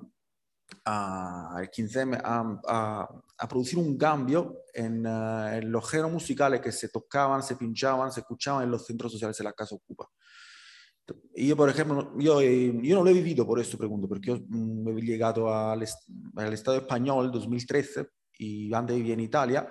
a, 0.85 1.57
el 1.61 1.71
15M 1.71 2.21
a, 2.23 3.47
producir 3.49 3.79
un 3.79 3.97
cambio 3.97 4.65
en, 4.75 5.03
uh, 5.03 5.47
en, 5.47 5.71
los 5.71 5.89
géneros 5.89 6.11
musicales 6.11 6.61
que 6.61 6.71
se 6.71 6.89
tocaban, 6.89 7.41
se 7.41 7.55
pinchaban, 7.55 8.11
se 8.11 8.19
escuchaban 8.19 8.65
en 8.65 8.69
los 8.69 8.85
centros 8.85 9.11
sociales 9.11 9.35
de 9.35 9.45
la 9.45 9.53
casa 9.53 9.73
ocupa. 9.73 10.07
Y 11.35 11.47
yo, 11.47 11.55
por 11.55 11.69
ejemplo, 11.69 12.13
yo, 12.17 12.41
yo 12.41 12.95
no 12.95 13.03
lo 13.03 13.09
he 13.09 13.13
vivido, 13.13 13.45
por 13.45 13.59
esto 13.59 13.77
pregunto, 13.77 14.07
porque 14.07 14.27
yo 14.27 14.39
me 14.49 14.91
he 14.91 15.03
llegado 15.03 15.53
al, 15.53 15.85
al 16.35 16.53
Estado 16.53 16.77
español 16.77 17.31
2013 17.31 18.07
y 18.39 18.73
antes 18.73 18.95
vivía 18.95 19.13
en 19.13 19.21
Italia, 19.21 19.69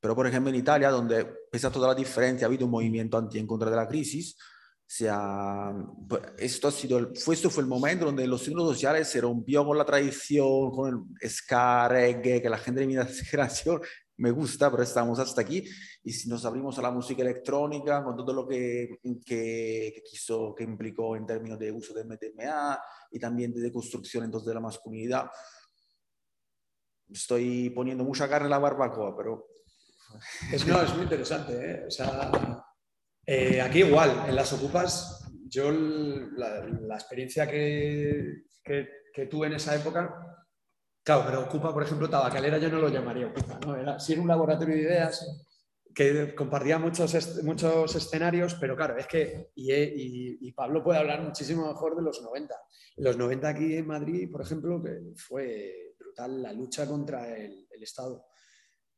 pero 0.00 0.14
por 0.14 0.26
ejemplo 0.26 0.50
en 0.50 0.56
Italia, 0.56 0.90
donde 0.90 1.26
pese 1.50 1.66
a 1.66 1.70
toda 1.70 1.88
la 1.88 1.94
diferencia 1.94 2.46
ha 2.46 2.48
habido 2.48 2.66
un 2.66 2.72
movimiento 2.72 3.16
anti 3.16 3.38
en 3.38 3.46
contra 3.46 3.70
de 3.70 3.76
la 3.76 3.88
crisis, 3.88 4.36
sea, 4.96 5.74
esto, 6.38 6.68
ha 6.68 6.70
sido, 6.70 7.12
fue, 7.14 7.34
esto 7.34 7.50
fue 7.50 7.62
el 7.62 7.68
momento 7.68 8.04
donde 8.04 8.26
los 8.26 8.42
signos 8.42 8.68
sociales 8.68 9.08
se 9.08 9.20
rompió 9.20 9.64
con 9.64 9.76
la 9.76 9.84
tradición, 9.84 10.70
con 10.70 11.16
el 11.20 11.30
ska, 11.30 11.88
reggae, 11.88 12.40
que 12.40 12.48
la 12.48 12.58
gente 12.58 12.80
de 12.80 12.86
mi 12.86 12.94
generación 13.30 13.80
me 14.16 14.30
gusta, 14.30 14.70
pero 14.70 14.82
estamos 14.82 15.18
hasta 15.18 15.40
aquí. 15.40 15.64
Y 16.02 16.12
si 16.12 16.28
nos 16.28 16.44
abrimos 16.44 16.78
a 16.78 16.82
la 16.82 16.90
música 16.90 17.22
electrónica, 17.22 18.02
con 18.04 18.16
todo 18.16 18.32
lo 18.32 18.46
que, 18.46 18.98
que, 19.02 19.92
que 19.94 20.02
quiso, 20.04 20.54
que 20.54 20.64
implicó 20.64 21.16
en 21.16 21.26
términos 21.26 21.58
de 21.58 21.72
uso 21.72 21.94
de 21.94 22.04
MDMA 22.04 22.78
y 23.10 23.18
también 23.18 23.52
de 23.52 23.60
deconstrucción 23.60 24.24
entonces 24.24 24.48
de 24.48 24.54
la 24.54 24.60
masculinidad, 24.60 25.30
estoy 27.10 27.70
poniendo 27.70 28.04
mucha 28.04 28.28
carne 28.28 28.46
en 28.46 28.50
la 28.50 28.58
barbacoa, 28.58 29.16
pero... 29.16 29.48
Es, 30.52 30.66
no, 30.66 30.80
es 30.80 30.94
muy 30.94 31.04
interesante, 31.04 31.70
¿eh? 31.70 31.84
O 31.88 31.90
sea, 31.90 32.30
eh, 33.26 33.60
aquí 33.60 33.80
igual, 33.80 34.26
en 34.28 34.36
las 34.36 34.52
ocupas, 34.52 35.28
yo 35.48 35.72
la, 35.72 36.64
la 36.64 36.94
experiencia 36.94 37.48
que, 37.48 38.44
que, 38.62 38.88
que 39.12 39.26
tuve 39.26 39.48
en 39.48 39.54
esa 39.54 39.74
época 39.74 40.33
Claro, 41.04 41.24
pero 41.26 41.40
Ocupa, 41.42 41.72
por 41.72 41.82
ejemplo, 41.82 42.08
Tabacalera 42.08 42.56
yo 42.56 42.70
no 42.70 42.78
lo 42.78 42.88
llamaría 42.88 43.26
Ocupa. 43.26 43.60
Era, 43.78 44.00
sí 44.00 44.14
era 44.14 44.22
un 44.22 44.28
laboratorio 44.28 44.74
de 44.74 44.82
ideas 44.82 45.44
que 45.94 46.34
compartía 46.34 46.78
muchos, 46.78 47.42
muchos 47.44 47.94
escenarios, 47.94 48.54
pero 48.54 48.74
claro, 48.74 48.96
es 48.96 49.06
que, 49.06 49.52
y, 49.54 50.48
y, 50.48 50.52
Pablo 50.52 50.82
puede 50.82 50.98
hablar 50.98 51.22
muchísimo 51.22 51.68
mejor 51.68 51.94
de 51.94 52.02
los 52.02 52.20
90. 52.20 52.54
Los 52.96 53.16
90 53.16 53.48
aquí 53.48 53.76
en 53.76 53.86
Madrid, 53.86 54.28
por 54.30 54.42
ejemplo, 54.42 54.82
que 54.82 55.12
fue 55.14 55.94
brutal 55.98 56.42
la 56.42 56.52
lucha 56.52 56.86
contra 56.86 57.36
el, 57.36 57.60
Estado. 57.80 58.24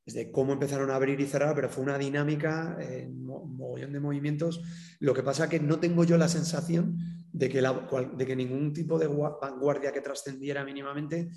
Desde 0.04 0.30
cómo 0.30 0.52
empezaron 0.52 0.92
a 0.92 0.94
abrir 0.94 1.18
y 1.18 1.26
cerrar, 1.26 1.56
pero 1.56 1.68
fue 1.68 1.82
una 1.82 1.98
dinámica 1.98 2.76
en 2.78 3.24
mogollón 3.24 3.92
de 3.92 3.98
movimientos. 3.98 4.62
Lo 5.00 5.12
que 5.12 5.24
pasa 5.24 5.48
que 5.48 5.58
no 5.58 5.80
tengo 5.80 6.04
yo 6.04 6.16
la 6.16 6.28
sensación 6.28 6.96
de 7.32 7.48
que, 7.48 7.60
de 7.60 8.26
que 8.26 8.36
ningún 8.36 8.72
tipo 8.72 8.96
de 8.96 9.08
vanguardia 9.08 9.90
que 9.90 10.02
trascendiera 10.02 10.64
mínimamente 10.64 11.32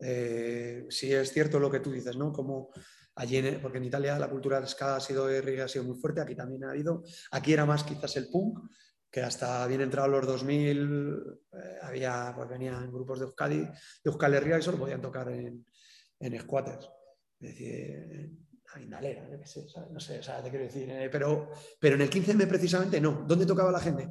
eh, 0.00 0.86
sí 0.88 1.12
es 1.12 1.32
cierto 1.32 1.58
lo 1.58 1.70
que 1.70 1.80
tú 1.80 1.90
dices, 1.90 2.16
¿no? 2.16 2.32
Como 2.32 2.70
allí, 3.14 3.36
en, 3.36 3.60
porque 3.60 3.78
en 3.78 3.84
Italia 3.84 4.18
la 4.18 4.30
cultura 4.30 4.60
del 4.60 4.68
ska 4.68 4.96
ha 4.96 5.00
sido, 5.00 5.26
ha 5.26 5.68
sido 5.68 5.84
muy 5.84 5.96
fuerte, 5.96 6.20
aquí 6.20 6.34
también 6.34 6.64
ha 6.64 6.70
habido. 6.70 7.02
Aquí 7.32 7.52
era 7.52 7.66
más 7.66 7.84
quizás 7.84 8.16
el 8.16 8.28
punk, 8.28 8.60
que 9.10 9.22
hasta 9.22 9.66
bien 9.66 9.80
entrado 9.80 10.08
los 10.08 10.26
2000 10.26 11.24
eh, 11.52 11.78
había, 11.82 12.32
pues 12.36 12.48
venían 12.48 12.92
grupos 12.92 13.18
de 13.18 13.24
Euskadi, 13.26 13.58
de 13.58 13.70
Euskal 14.04 14.34
Herria 14.34 14.58
y 14.58 14.62
solo 14.62 14.78
podían 14.78 15.00
tocar 15.00 15.30
en, 15.30 15.64
en 16.20 16.40
squatters. 16.40 16.88
Es 17.40 17.50
decir, 17.50 18.36
a 18.74 18.80
Indalera, 18.80 19.26
no 19.26 19.46
sé, 19.46 19.66
no 19.90 20.00
sé, 20.00 20.18
o 20.18 20.22
sea, 20.22 20.42
te 20.42 20.50
quiero 20.50 20.66
decir, 20.66 20.90
eh, 20.90 21.08
pero, 21.10 21.50
pero 21.80 21.94
en 21.96 22.02
el 22.02 22.10
15M 22.10 22.46
precisamente 22.46 23.00
no. 23.00 23.24
¿Dónde 23.26 23.46
tocaba 23.46 23.72
la 23.72 23.80
gente? 23.80 24.08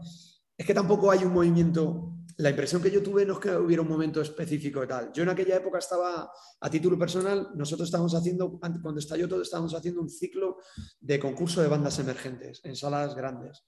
Es 0.57 0.65
que 0.65 0.73
tampoco 0.73 1.11
hay 1.11 1.23
un 1.23 1.33
movimiento 1.33 2.16
la 2.37 2.51
impresión 2.51 2.81
que 2.81 2.91
yo 2.91 3.01
tuve 3.01 3.25
no 3.25 3.33
es 3.33 3.39
que 3.39 3.55
hubiera 3.55 3.81
un 3.81 3.87
momento 3.87 4.21
específico 4.21 4.83
y 4.83 4.87
tal. 4.87 5.11
Yo 5.11 5.23
en 5.23 5.29
aquella 5.29 5.55
época 5.55 5.79
estaba, 5.79 6.29
a 6.61 6.69
título 6.69 6.97
personal, 6.97 7.49
nosotros 7.55 7.87
estábamos 7.87 8.13
haciendo, 8.13 8.59
cuando 8.59 8.99
estalló 8.99 9.27
todo, 9.27 9.41
estábamos 9.41 9.73
haciendo 9.73 10.01
un 10.01 10.09
ciclo 10.09 10.57
de 10.99 11.19
concurso 11.19 11.61
de 11.61 11.67
bandas 11.67 11.97
emergentes 11.97 12.61
en 12.63 12.75
salas 12.75 13.15
grandes. 13.15 13.65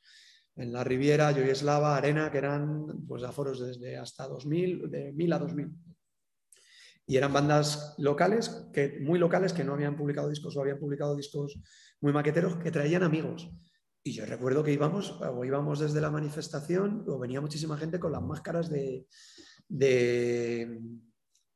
En 0.56 0.72
la 0.72 0.84
Riviera, 0.84 1.32
Yoyeslava, 1.32 1.98
Arena, 1.98 2.32
que 2.32 2.38
eran 2.38 3.06
pues, 3.08 3.24
aforos 3.24 3.60
desde 3.60 3.98
hasta 3.98 4.28
2000, 4.28 4.92
de 4.92 5.14
1000 5.14 5.34
a 5.34 5.40
2000. 5.40 5.72
Y 7.08 7.18
eran 7.18 7.34
bandas 7.34 7.96
locales, 7.98 8.68
que, 8.72 9.00
muy 9.02 9.18
locales, 9.18 9.52
que 9.52 9.64
no 9.64 9.74
habían 9.74 9.98
publicado 9.98 10.30
discos 10.30 10.56
o 10.56 10.62
habían 10.62 10.78
publicado 10.78 11.16
discos 11.16 11.60
muy 12.02 12.14
maqueteros, 12.14 12.58
que 12.58 12.70
traían 12.70 13.02
amigos. 13.02 13.50
Y 14.04 14.14
yo 14.14 14.26
recuerdo 14.26 14.64
que 14.64 14.72
íbamos, 14.72 15.20
o 15.22 15.46
íbamos 15.46 15.80
desde 15.80 16.02
la 16.02 16.10
manifestación, 16.10 17.04
o 17.08 17.20
venía 17.20 17.42
muchísima 17.42 17.78
gente 17.78 18.00
con 18.00 18.12
las 18.12 18.22
máscaras 18.22 18.70
de, 18.70 19.08
de, 19.68 20.80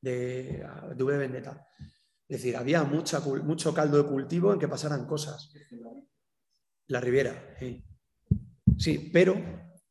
de, 0.02 0.65
de 0.95 1.03
v 1.03 1.18
Vendetta. 1.18 1.68
Es 2.28 2.41
decir, 2.41 2.57
había 2.57 2.84
mucha, 2.84 3.20
mucho 3.20 3.74
caldo 3.74 3.98
de 3.98 4.10
cultivo 4.10 4.52
en 4.52 4.60
que 4.60 4.68
pasaran 4.68 5.06
cosas. 5.06 5.52
La 6.88 6.99
Riviera, 6.99 7.56
sí. 7.60 7.84
Sí, 8.78 9.10
pero 9.14 9.36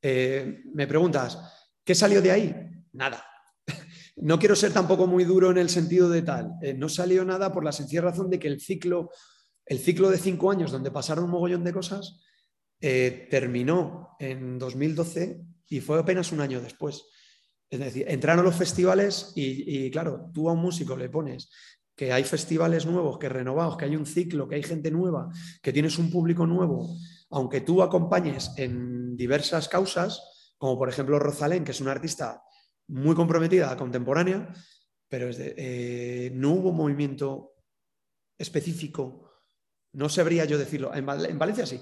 eh, 0.00 0.62
me 0.74 0.86
preguntas, 0.86 1.38
¿qué 1.84 1.94
salió 1.94 2.20
de 2.20 2.32
ahí? 2.32 2.54
Nada. 2.92 3.24
No 4.16 4.38
quiero 4.38 4.54
ser 4.54 4.72
tampoco 4.72 5.06
muy 5.06 5.24
duro 5.24 5.50
en 5.50 5.58
el 5.58 5.70
sentido 5.70 6.08
de 6.08 6.22
tal. 6.22 6.52
Eh, 6.60 6.74
no 6.74 6.88
salió 6.88 7.24
nada 7.24 7.52
por 7.52 7.64
la 7.64 7.72
sencilla 7.72 8.02
razón 8.02 8.28
de 8.28 8.38
que 8.38 8.46
el 8.46 8.60
ciclo, 8.60 9.10
el 9.64 9.78
ciclo 9.78 10.10
de 10.10 10.18
cinco 10.18 10.50
años 10.50 10.70
donde 10.70 10.90
pasaron 10.90 11.24
un 11.24 11.30
mogollón 11.30 11.64
de 11.64 11.72
cosas, 11.72 12.20
eh, 12.84 13.28
terminó 13.30 14.16
en 14.18 14.58
2012 14.58 15.40
y 15.68 15.80
fue 15.80 16.00
apenas 16.00 16.32
un 16.32 16.40
año 16.40 16.60
después. 16.60 17.04
Es 17.70 17.78
decir, 17.78 18.04
entraron 18.08 18.44
los 18.44 18.56
festivales 18.56 19.32
y, 19.36 19.88
claro, 19.92 20.30
tú 20.34 20.50
a 20.50 20.52
un 20.52 20.58
músico 20.58 20.96
le 20.96 21.08
pones 21.08 21.48
que 21.94 22.12
hay 22.12 22.24
festivales 22.24 22.84
nuevos, 22.84 23.18
que 23.18 23.28
renovados, 23.28 23.76
que 23.76 23.84
hay 23.84 23.94
un 23.94 24.04
ciclo, 24.04 24.48
que 24.48 24.56
hay 24.56 24.64
gente 24.64 24.90
nueva, 24.90 25.30
que 25.62 25.72
tienes 25.72 25.96
un 25.98 26.10
público 26.10 26.44
nuevo, 26.44 26.96
aunque 27.30 27.60
tú 27.60 27.82
acompañes 27.82 28.50
en 28.56 29.16
diversas 29.16 29.68
causas, 29.68 30.54
como 30.58 30.76
por 30.76 30.88
ejemplo 30.88 31.20
Rosalén, 31.20 31.64
que 31.64 31.70
es 31.70 31.80
una 31.80 31.92
artista 31.92 32.42
muy 32.88 33.14
comprometida, 33.14 33.76
contemporánea, 33.76 34.52
pero 35.08 35.30
eh, 35.30 36.32
no 36.34 36.50
hubo 36.54 36.72
movimiento 36.72 37.54
específico, 38.36 39.30
no 39.92 40.08
sabría 40.08 40.46
yo 40.46 40.58
decirlo. 40.58 40.92
En 40.94 41.06
Valencia 41.06 41.64
sí, 41.64 41.80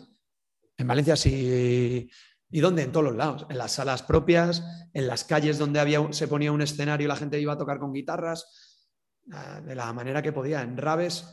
en 0.81 0.89
Valencia 0.89 1.17
sí. 1.17 2.11
¿Y 2.51 2.61
dónde? 2.61 2.83
En 2.83 2.93
todos 2.93 3.05
los 3.05 3.17
lados. 3.17 3.47
En 3.49 3.59
las 3.59 3.73
salas 3.73 4.03
propias, 4.03 4.65
en 4.93 5.07
las 5.07 5.25
calles 5.25 5.59
donde 5.59 5.79
había, 5.79 6.13
se 6.13 6.27
ponía 6.27 6.53
un 6.53 6.63
escenario 6.63 7.05
y 7.05 7.09
la 7.09 7.17
gente 7.17 7.41
iba 7.41 7.53
a 7.53 7.59
tocar 7.59 7.79
con 7.79 7.93
guitarras, 7.93 8.89
ah, 9.33 9.61
de 9.61 9.75
la 9.75 9.93
manera 9.93 10.23
que 10.23 10.33
podía, 10.33 10.63
en 10.63 10.77
raves, 10.77 11.25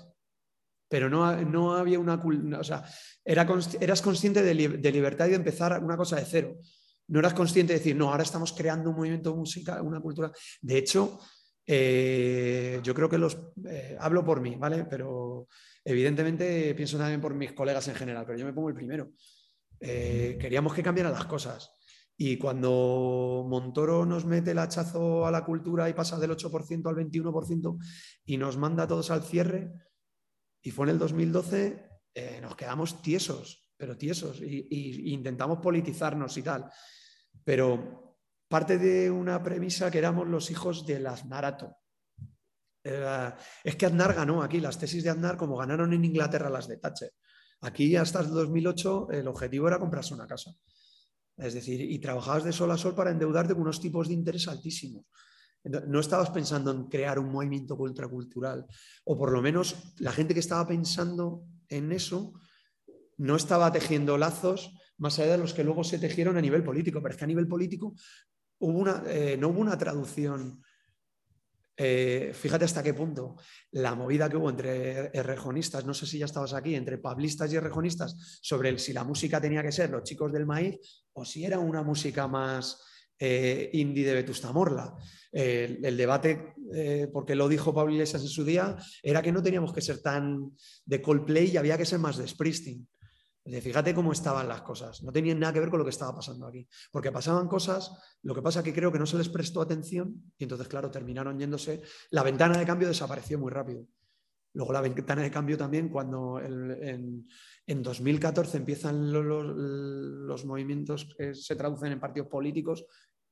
pero 0.87 1.09
no, 1.09 1.35
no 1.43 1.73
había 1.73 1.99
una... 1.99 2.15
O 2.59 2.63
sea, 2.63 2.83
era, 3.23 3.47
eras 3.79 4.01
consciente 4.01 4.43
de, 4.43 4.53
libertad 4.53 5.27
y 5.27 5.31
de 5.31 5.35
empezar 5.35 5.83
una 5.83 5.97
cosa 5.97 6.17
de 6.17 6.25
cero. 6.25 6.55
No 7.07 7.19
eras 7.19 7.33
consciente 7.33 7.73
de 7.73 7.79
decir, 7.79 7.95
no, 7.95 8.09
ahora 8.09 8.23
estamos 8.23 8.53
creando 8.53 8.89
un 8.89 8.97
movimiento 8.97 9.31
de 9.31 9.37
música, 9.37 9.81
una 9.81 9.99
cultura. 9.99 10.31
De 10.61 10.77
hecho, 10.77 11.19
eh, 11.65 12.79
yo 12.83 12.93
creo 12.93 13.09
que 13.09 13.17
los... 13.17 13.37
Eh, 13.65 13.97
hablo 13.99 14.23
por 14.23 14.39
mí, 14.39 14.55
¿vale? 14.55 14.85
Pero 14.85 15.47
evidentemente 15.83 16.75
pienso 16.75 16.97
también 16.97 17.21
por 17.21 17.33
mis 17.33 17.53
colegas 17.53 17.87
en 17.87 17.95
general, 17.95 18.25
pero 18.25 18.37
yo 18.37 18.45
me 18.45 18.53
pongo 18.53 18.69
el 18.69 18.75
primero. 18.75 19.09
Eh, 19.79 20.37
queríamos 20.39 20.73
que 20.73 20.83
cambiaran 20.83 21.13
las 21.13 21.25
cosas. 21.25 21.71
Y 22.19 22.37
cuando 22.37 23.45
Montoro 23.47 24.05
nos 24.05 24.25
mete 24.25 24.51
el 24.51 24.59
hachazo 24.59 25.27
a 25.27 25.31
la 25.31 25.45
cultura 25.45 25.87
y 25.87 25.93
pasa 25.93 26.17
del 26.17 26.31
8% 26.31 26.89
al 26.89 26.95
21% 26.95 27.77
y 28.25 28.37
nos 28.37 28.57
manda 28.57 28.83
a 28.83 28.87
todos 28.87 29.11
al 29.11 29.23
cierre, 29.23 29.71
Y 30.59 30.71
fue 30.71 30.87
en 30.87 30.93
el 30.93 30.99
2012, 30.99 31.89
eh, 32.15 32.39
nos 32.41 32.55
quedamos 32.55 33.01
tiesos, 33.01 33.71
pero 33.77 33.95
tiesos, 33.95 34.41
y, 34.41 35.13
intentamos 35.13 35.59
politizarnos 35.59 36.35
y 36.37 36.41
tal. 36.41 36.69
Pero 37.43 38.17
parte 38.49 38.77
de 38.79 39.11
una 39.11 39.41
premisa 39.43 39.91
que 39.91 39.99
éramos 39.99 40.27
los 40.27 40.49
hijos 40.49 40.85
del 40.85 41.05
Aznarato. 41.05 41.77
es 43.63 43.75
que 43.75 43.85
Aznar 43.85 44.13
ganó 44.13 44.41
aquí, 44.41 44.59
las 44.59 44.79
tesis 44.79 45.03
de 45.03 45.11
Aznar, 45.11 45.37
como 45.37 45.57
ganaron 45.57 45.93
en 45.93 46.03
Inglaterra 46.03 46.49
las 46.49 46.67
de 46.67 46.77
Thatcher. 46.77 47.11
Aquí 47.61 47.95
hasta 47.95 48.19
el 48.19 48.29
2008 48.29 49.09
el 49.11 49.27
objetivo 49.27 49.67
era 49.67 49.79
comprarse 49.79 50.13
una 50.13 50.27
casa. 50.27 50.51
Es 51.37 51.53
decir, 51.53 51.81
y 51.81 51.99
trabajabas 51.99 52.43
de 52.43 52.53
sol 52.53 52.71
a 52.71 52.77
sol 52.77 52.95
para 52.95 53.11
endeudarte 53.11 53.53
con 53.53 53.63
unos 53.63 53.79
tipos 53.79 54.07
de 54.07 54.15
interés 54.15 54.47
altísimos. 54.47 55.05
No 55.63 55.99
estabas 55.99 56.29
pensando 56.29 56.71
en 56.71 56.85
crear 56.85 57.19
un 57.19 57.31
movimiento 57.31 57.77
contracultural, 57.77 58.65
o 59.05 59.17
por 59.17 59.31
lo 59.31 59.41
menos 59.41 59.75
la 59.97 60.11
gente 60.11 60.33
que 60.33 60.39
estaba 60.39 60.65
pensando 60.65 61.43
en 61.67 61.91
eso 61.91 62.33
no 63.17 63.35
estaba 63.35 63.71
tejiendo 63.71 64.17
lazos 64.17 64.73
más 64.97 65.19
allá 65.19 65.33
de 65.33 65.37
los 65.37 65.53
que 65.53 65.63
luego 65.63 65.83
se 65.83 65.99
tejieron 65.99 66.37
a 66.37 66.41
nivel 66.41 66.63
político, 66.63 67.01
pero 67.01 67.13
es 67.13 67.17
que 67.17 67.25
a 67.25 67.27
nivel 67.27 67.47
político 67.47 67.95
eh, 69.07 69.37
no 69.39 69.49
hubo 69.49 69.59
una 69.59 69.77
traducción 69.77 70.61
eh, 71.77 72.31
fíjate 72.33 72.65
hasta 72.65 72.81
qué 72.81 72.95
punto 72.95 73.35
la 73.71 73.93
movida 73.93 74.27
que 74.27 74.35
hubo 74.35 74.49
entre 74.49 75.11
errejonistas, 75.13 75.85
no 75.85 75.93
sé 75.93 76.07
si 76.07 76.17
ya 76.17 76.25
estabas 76.25 76.53
aquí, 76.53 76.73
entre 76.73 76.97
pablistas 76.97 77.53
y 77.53 77.55
errejonistas, 77.55 78.39
sobre 78.41 78.77
si 78.79 78.93
la 78.93 79.03
música 79.03 79.39
tenía 79.39 79.61
que 79.61 79.71
ser 79.71 79.91
los 79.91 80.03
chicos 80.03 80.33
del 80.33 80.47
maíz 80.47 80.79
o 81.13 81.23
si 81.23 81.45
era 81.45 81.59
una 81.59 81.83
música 81.83 82.27
más 82.27 82.83
eh, 83.19 83.69
indie 83.73 84.05
de 84.05 84.13
Vetusta 84.15 84.51
Morla. 84.51 84.95
el 85.31 85.95
debate, 85.95 86.53
eh, 86.73 87.07
porque 87.13 87.35
lo 87.35 87.47
dijo 87.47 87.73
Pablo 87.73 87.93
Iglesias 87.93 88.23
en 88.23 88.27
su 88.27 88.43
día, 88.43 88.75
era 89.03 89.21
que 89.21 89.31
no 89.31 89.43
teníamos 89.43 89.71
que 89.71 89.81
ser 89.81 90.01
tan 90.01 90.51
de 90.85 91.01
Coldplay 91.01 91.51
y 91.51 91.57
había 91.57 91.77
que 91.77 91.85
ser 91.85 91.99
más 91.99 92.17
de 92.17 92.27
Springsteen. 92.27 92.87
Fíjate 93.47 93.93
cómo 93.93 94.11
estaban 94.11 94.47
las 94.47 94.61
cosas. 94.61 95.01
No 95.03 95.11
tenían 95.11 95.39
nada 95.39 95.53
que 95.53 95.61
ver 95.61 95.69
con 95.69 95.79
lo 95.79 95.85
que 95.85 95.91
estaba 95.91 96.13
pasando 96.13 96.47
aquí. 96.47 96.67
Porque 96.91 97.11
pasaban 97.11 97.47
cosas, 97.47 97.91
lo 98.23 98.35
que 98.35 98.41
pasa 98.41 98.61
que 98.61 98.73
creo 98.73 98.91
que 98.91 98.99
no 98.99 99.05
se 99.05 99.17
les 99.17 99.29
prestó 99.29 99.61
atención 99.61 100.33
y 100.37 100.43
entonces, 100.43 100.67
claro, 100.67 100.91
terminaron 100.91 101.39
yéndose. 101.39 101.81
La 102.11 102.23
ventana 102.23 102.57
de 102.57 102.65
cambio 102.65 102.89
desapareció 102.89 103.39
muy 103.39 103.51
rápido. 103.51 103.87
Luego 104.53 104.73
la 104.73 104.81
ventana 104.81 105.21
de 105.21 105.31
cambio 105.31 105.57
también, 105.57 105.87
cuando 105.87 106.41
en, 106.41 107.25
2014 107.67 108.57
empiezan 108.57 109.13
los, 109.13 110.45
movimientos 110.45 111.13
que 111.17 111.33
se 111.33 111.55
traducen 111.55 111.93
en 111.93 111.99
partidos 111.99 112.27
políticos, 112.27 112.85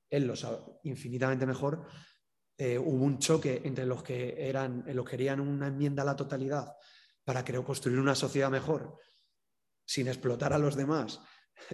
él 0.10 0.28
lo 0.28 0.36
sabe 0.36 0.60
infinitamente 0.84 1.46
mejor, 1.46 1.88
eh, 2.58 2.78
hubo 2.78 3.04
un 3.04 3.18
choque 3.18 3.62
entre 3.66 3.86
los 3.86 4.04
que, 4.04 4.48
eran, 4.48 4.86
los 4.88 5.04
que 5.04 5.12
querían 5.12 5.42
una 5.42 5.68
enmienda 5.68 6.04
a 6.04 6.06
la 6.06 6.16
totalidad 6.16 6.74
para 7.24 7.44
creo, 7.44 7.66
construir 7.66 8.00
una 8.00 8.16
sociedad 8.16 8.52
mejor 8.52 8.98
sin 9.86 10.08
explotar 10.08 10.54
a 10.54 10.60
los 10.60 10.76
demás 10.76 11.22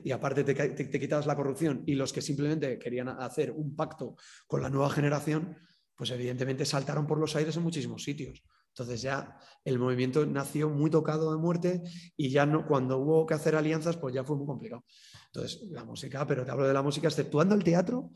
y 0.04 0.12
aparte 0.12 0.44
te, 0.44 1.00
quitabas 1.00 1.26
la 1.26 1.36
corrupción 1.36 1.84
y 1.86 1.96
los 1.96 2.14
que 2.14 2.22
simplemente 2.22 2.78
querían 2.78 3.10
hacer 3.10 3.52
un 3.52 3.76
pacto 3.76 4.16
con 4.48 4.62
la 4.62 4.70
nueva 4.70 4.90
generación, 4.90 5.58
pues 5.96 6.12
evidentemente 6.12 6.66
saltaron 6.66 7.08
por 7.08 7.18
los 7.18 7.36
aires 7.36 7.56
en 7.58 7.64
muchísimos 7.64 8.04
sitios. 8.04 8.44
Entonces 8.70 9.02
ya 9.02 9.38
el 9.66 9.80
movimiento 9.80 10.26
nació 10.26 10.70
muy 10.70 10.90
tocado 10.90 11.32
de 11.32 11.38
muerte 11.38 11.82
y 12.16 12.30
ya 12.30 12.46
no, 12.46 12.66
cuando 12.66 13.00
hubo 13.00 13.26
que 13.26 13.34
hacer 13.34 13.56
alianzas, 13.56 13.98
pues 13.98 14.14
ya 14.16 14.24
fue 14.24 14.38
muy 14.38 14.46
complicado. 14.46 14.86
Entonces, 15.26 15.62
la 15.70 15.84
música, 15.84 16.26
pero 16.26 16.46
te 16.46 16.52
hablo 16.52 16.68
de 16.68 16.74
la 16.74 16.82
música, 16.82 17.08
exceptuando 17.08 17.56
el 17.56 17.64
teatro, 17.64 18.12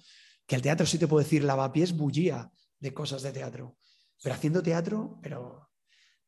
que 0.46 0.56
el 0.56 0.62
teatro 0.62 0.86
sí 0.86 0.98
te 0.98 1.08
puedo 1.08 1.24
decir, 1.24 1.44
lavapiés 1.44 1.96
bullía 1.96 2.52
de 2.80 2.94
cosas 2.94 3.22
de 3.22 3.34
teatro. 3.34 3.78
Pero 4.22 4.36
haciendo 4.36 4.64
teatro, 4.64 5.20
pero 5.22 5.70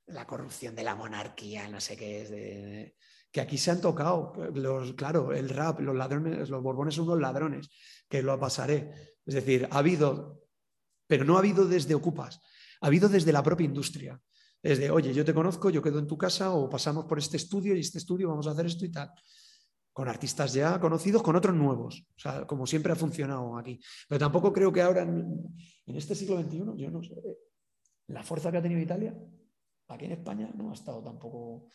la 0.07 0.27
corrupción 0.27 0.75
de 0.75 0.83
la 0.83 0.95
monarquía, 0.95 1.67
no 1.69 1.79
sé 1.79 1.95
qué 1.95 2.21
es, 2.21 2.29
de, 2.29 2.95
que 3.31 3.41
aquí 3.41 3.57
se 3.57 3.71
han 3.71 3.81
tocado, 3.81 4.33
los, 4.53 4.93
claro, 4.93 5.33
el 5.33 5.49
rap, 5.49 5.79
los 5.79 5.95
ladrones, 5.95 6.49
los 6.49 6.63
borbones 6.63 6.95
son 6.95 7.05
unos 7.05 7.19
ladrones, 7.19 7.69
que 8.07 8.21
lo 8.21 8.39
pasaré. 8.39 9.15
Es 9.25 9.35
decir, 9.35 9.67
ha 9.69 9.79
habido, 9.79 10.43
pero 11.07 11.25
no 11.25 11.35
ha 11.35 11.39
habido 11.39 11.67
desde 11.67 11.95
Ocupas, 11.95 12.39
ha 12.81 12.87
habido 12.87 13.09
desde 13.09 13.31
la 13.31 13.43
propia 13.43 13.65
industria. 13.65 14.19
Desde, 14.61 14.89
oye, 14.89 15.13
yo 15.13 15.23
te 15.23 15.33
conozco, 15.33 15.69
yo 15.69 15.81
quedo 15.81 15.99
en 15.99 16.07
tu 16.07 16.17
casa 16.17 16.51
o 16.51 16.69
pasamos 16.69 17.05
por 17.05 17.19
este 17.19 17.37
estudio 17.37 17.75
y 17.75 17.79
este 17.79 17.99
estudio 17.99 18.29
vamos 18.29 18.47
a 18.47 18.51
hacer 18.51 18.65
esto 18.65 18.85
y 18.85 18.91
tal. 18.91 19.11
Con 19.93 20.07
artistas 20.07 20.53
ya 20.53 20.79
conocidos, 20.79 21.23
con 21.23 21.35
otros 21.35 21.55
nuevos. 21.55 22.05
O 22.15 22.19
sea, 22.19 22.45
como 22.45 22.65
siempre 22.65 22.91
ha 22.91 22.95
funcionado 22.95 23.57
aquí. 23.57 23.79
Pero 24.07 24.19
tampoco 24.19 24.51
creo 24.53 24.71
que 24.71 24.81
ahora, 24.81 25.03
en, 25.03 25.53
este 25.85 26.15
siglo 26.15 26.41
XXI, 26.41 26.57
yo 26.75 26.91
no 26.91 27.03
sé, 27.03 27.15
la 28.07 28.23
fuerza 28.23 28.51
que 28.51 28.57
ha 28.57 28.61
tenido 28.61 28.81
Italia, 28.81 29.15
aquí 29.87 30.05
en 30.05 30.13
España, 30.13 30.51
no 30.55 30.71
ha 30.71 30.73
estado 30.73 31.03
tampoco 31.03 31.69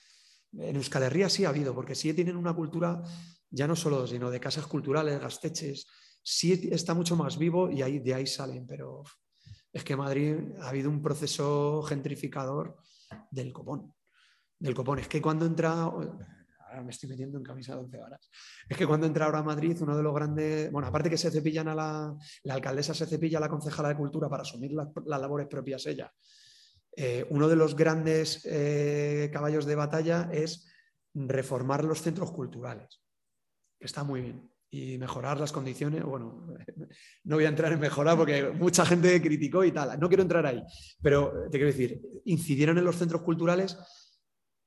en 0.58 0.76
Euskal 0.76 1.04
Herria 1.04 1.28
sí 1.28 1.44
ha 1.44 1.48
habido, 1.48 1.74
porque 1.74 1.94
sí 1.94 2.12
tienen 2.12 2.36
una 2.36 2.54
cultura, 2.54 3.02
ya 3.50 3.66
no 3.66 3.76
solo, 3.76 4.06
sino 4.06 4.30
de 4.30 4.40
casas 4.40 4.66
culturales, 4.66 5.20
gasteches, 5.20 5.86
sí 6.22 6.68
está 6.70 6.94
mucho 6.94 7.16
más 7.16 7.38
vivo 7.38 7.70
y 7.70 7.98
de 7.98 8.14
ahí 8.14 8.26
salen, 8.26 8.66
pero 8.66 9.02
es 9.72 9.84
que 9.84 9.96
Madrid 9.96 10.36
ha 10.60 10.68
habido 10.68 10.90
un 10.90 11.02
proceso 11.02 11.82
gentrificador 11.82 12.76
del 13.30 13.52
copón. 13.52 13.94
Del 14.58 14.74
copón. 14.74 14.98
Es 15.00 15.08
que 15.08 15.20
cuando 15.20 15.46
entra, 15.46 15.72
ahora 15.82 16.82
me 16.84 16.90
estoy 16.90 17.08
metiendo 17.08 17.38
en 17.38 17.44
camisa 17.44 17.74
de 17.74 17.80
11 17.80 18.02
horas, 18.02 18.30
es 18.68 18.76
que 18.76 18.86
cuando 18.86 19.06
entra 19.06 19.24
ahora 19.24 19.38
a 19.38 19.42
Madrid, 19.42 19.76
uno 19.80 19.96
de 19.96 20.02
los 20.02 20.14
grandes, 20.14 20.70
bueno, 20.70 20.88
aparte 20.88 21.10
que 21.10 21.18
se 21.18 21.30
cepillan 21.30 21.68
a 21.68 21.74
la, 21.74 22.16
la 22.44 22.54
alcaldesa 22.54 22.94
se 22.94 23.06
cepilla 23.06 23.38
a 23.38 23.40
la 23.40 23.48
concejala 23.48 23.88
de 23.88 23.96
cultura 23.96 24.28
para 24.28 24.42
asumir 24.42 24.72
las, 24.72 24.88
las 25.06 25.20
labores 25.20 25.48
propias 25.48 25.86
ella 25.86 26.12
eh, 26.94 27.26
uno 27.30 27.48
de 27.48 27.56
los 27.56 27.74
grandes 27.74 28.44
eh, 28.44 29.30
caballos 29.32 29.64
de 29.64 29.74
batalla 29.74 30.28
es 30.32 30.66
reformar 31.14 31.84
los 31.84 32.02
centros 32.02 32.32
culturales, 32.32 33.02
que 33.78 33.86
está 33.86 34.04
muy 34.04 34.20
bien, 34.20 34.50
y 34.70 34.98
mejorar 34.98 35.40
las 35.40 35.52
condiciones. 35.52 36.02
Bueno, 36.04 36.54
no 37.24 37.36
voy 37.36 37.44
a 37.46 37.48
entrar 37.48 37.72
en 37.72 37.80
mejorar 37.80 38.16
porque 38.16 38.50
mucha 38.50 38.84
gente 38.84 39.20
criticó 39.22 39.64
y 39.64 39.72
tal, 39.72 39.98
no 39.98 40.08
quiero 40.08 40.22
entrar 40.22 40.44
ahí, 40.44 40.62
pero 41.00 41.32
te 41.50 41.58
quiero 41.58 41.66
decir, 41.66 42.00
incidieron 42.24 42.76
en 42.78 42.84
los 42.84 42.96
centros 42.96 43.22
culturales. 43.22 43.78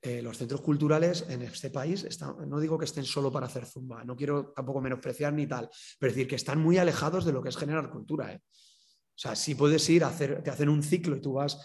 Eh, 0.02 0.22
los 0.22 0.38
centros 0.38 0.61
culturales 0.61 1.26
en 1.30 1.41
este 1.41 1.72
país, 1.72 2.07
no 2.45 2.60
digo 2.60 2.77
que 2.77 2.85
estén 2.85 3.06
solo 3.06 3.31
para 3.31 3.47
hacer 3.47 3.65
zumba, 3.65 4.03
no 4.03 4.15
quiero 4.15 4.53
tampoco 4.56 4.80
menospreciar 4.80 5.34
ni 5.34 5.47
tal, 5.47 5.68
pero 5.97 6.11
decir 6.14 6.27
que 6.27 6.35
están 6.35 6.60
muy 6.60 6.77
alejados 6.77 7.26
de 7.26 7.34
lo 7.34 7.41
que 7.41 7.49
es 7.49 7.57
generar 7.57 7.89
cultura. 7.89 8.39
O 8.39 9.18
sea, 9.18 9.35
si 9.35 9.56
puedes 9.56 9.89
ir 9.89 10.03
hacer, 10.03 10.43
te 10.43 10.52
hacen 10.52 10.69
un 10.69 10.84
ciclo 10.84 11.15
y 11.15 11.22
tú 11.22 11.34
vas 11.34 11.57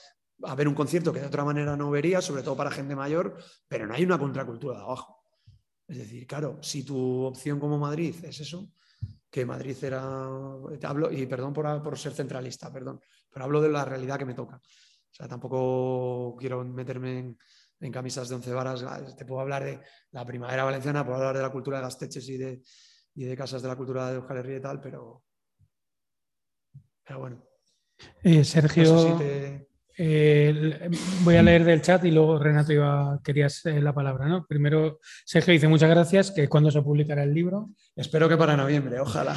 a 0.42 0.54
ver 0.54 0.68
un 0.68 0.74
concierto 0.74 1.12
que 1.12 1.20
de 1.20 1.26
otra 1.26 1.44
manera 1.44 1.76
no 1.76 1.90
vería, 1.90 2.20
sobre 2.20 2.42
todo 2.42 2.56
para 2.56 2.70
gente 2.70 2.96
mayor, 2.96 3.36
pero 3.68 3.86
no 3.86 3.94
hay 3.94 4.04
una 4.04 4.18
contracultura 4.18 4.78
de 4.78 4.84
abajo. 4.84 5.20
Es 5.86 5.98
decir, 5.98 6.26
claro, 6.26 6.58
si 6.62 6.84
tu 6.84 7.24
opción 7.24 7.58
como 7.58 7.78
Madrid 7.78 8.14
es 8.22 8.40
eso, 8.40 8.72
que 9.30 9.44
Madrid 9.44 9.76
era, 9.82 10.28
te 10.78 10.86
hablo, 10.86 11.10
y 11.10 11.26
perdón 11.26 11.52
por, 11.52 11.98
ser 11.98 12.12
centralista, 12.12 12.72
perdón, 12.72 13.00
pero 13.30 13.44
hablo 13.44 13.60
de 13.60 13.68
la 13.68 13.84
realidad 13.84 14.18
que 14.18 14.24
me 14.24 14.34
toca. 14.34 14.56
O 14.56 15.12
sea, 15.12 15.28
tampoco 15.28 16.36
quiero 16.38 16.64
meterme 16.64 17.36
en, 17.80 17.92
camisas 17.92 18.28
de 18.28 18.34
once 18.34 18.52
varas, 18.52 18.84
te 19.16 19.24
puedo 19.24 19.40
hablar 19.40 19.64
de 19.64 19.80
la 20.10 20.24
primavera 20.24 20.64
valenciana, 20.64 21.04
puedo 21.04 21.18
hablar 21.18 21.36
de 21.36 21.42
la 21.42 21.50
cultura 21.50 21.78
de 21.78 21.84
Gasteches 21.84 22.28
y 22.28 22.36
de, 22.36 22.62
de 23.14 23.36
casas 23.36 23.62
de 23.62 23.68
la 23.68 23.76
cultura 23.76 24.10
de 24.10 24.16
Euskal 24.16 24.38
Herria 24.38 24.56
y 24.58 24.60
tal, 24.60 24.80
pero, 24.80 25.24
pero 27.02 27.18
bueno. 27.20 27.44
Eh, 28.22 28.44
Sergio, 28.44 29.18
eh, 30.02 30.88
voy 31.24 31.36
a 31.36 31.42
leer 31.42 31.62
del 31.62 31.82
chat 31.82 32.02
y 32.06 32.10
luego 32.10 32.38
Renato 32.38 32.72
iba, 32.72 33.20
querías 33.22 33.66
eh, 33.66 33.82
la 33.82 33.92
palabra. 33.92 34.26
¿no? 34.26 34.46
Primero, 34.46 34.98
Sergio 35.26 35.52
dice 35.52 35.68
muchas 35.68 35.90
gracias, 35.90 36.30
que 36.30 36.48
cuando 36.48 36.70
se 36.70 36.80
publicará 36.80 37.22
el 37.22 37.34
libro. 37.34 37.68
Espero 37.94 38.26
que 38.26 38.38
para 38.38 38.56
noviembre, 38.56 38.98
ojalá. 38.98 39.36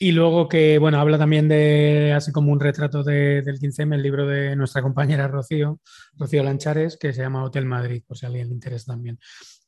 Y 0.00 0.12
luego 0.12 0.48
que, 0.48 0.78
bueno, 0.78 0.98
habla 0.98 1.18
también 1.18 1.46
de, 1.46 2.12
así 2.16 2.32
como 2.32 2.50
un 2.50 2.58
retrato 2.58 3.04
del 3.04 3.44
15M, 3.44 3.94
el 3.94 4.02
libro 4.02 4.26
de 4.26 4.56
nuestra 4.56 4.80
compañera 4.80 5.28
Rocío, 5.28 5.78
Rocío 6.16 6.42
Lanchares, 6.42 6.96
que 6.96 7.12
se 7.12 7.20
llama 7.20 7.44
Hotel 7.44 7.66
Madrid, 7.66 8.02
por 8.04 8.16
si 8.16 8.24
a 8.24 8.28
alguien 8.28 8.48
le 8.48 8.54
interesa 8.54 8.92
también. 8.92 9.18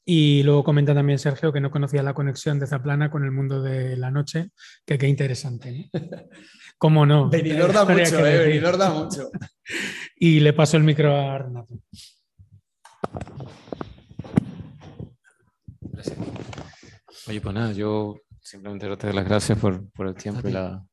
Y 0.07 0.43
luego 0.43 0.65
comenta 0.65 0.95
también 0.95 1.19
Sergio 1.19 1.53
que 1.53 1.61
no 1.61 1.71
conocía 1.71 2.03
la 2.03 2.13
conexión 2.13 2.59
de 2.59 2.67
Zaplana 2.67 3.11
con 3.11 3.25
el 3.25 3.31
mundo 3.31 3.63
de 3.63 3.97
la 3.97 4.11
noche, 4.11 4.51
que 4.85 4.99
qué 4.99 5.09
interesante. 5.09 5.91
¿Cómo 6.79 7.07
no? 7.07 7.31
Venidor 7.31 7.73
da 7.73 7.85
mucho, 7.87 8.27
eh, 8.27 8.39
venidor 8.47 8.77
da 8.77 8.91
mucho. 8.95 9.31
Y 10.17 10.41
le 10.41 10.53
paso 10.53 10.77
el 10.77 10.85
micro 10.85 11.17
a 11.17 11.39
Renato. 11.39 11.79
Gracias. 15.81 16.19
Oye, 17.27 17.41
pues 17.41 17.55
nada, 17.55 17.73
yo 17.73 18.17
simplemente 18.41 18.87
darte 18.87 19.13
las 19.13 19.25
gracias 19.25 19.59
por, 19.59 19.91
por 19.93 20.09
el 20.09 20.15
tiempo 20.15 20.47
y, 20.47 20.53
la, 20.53 20.85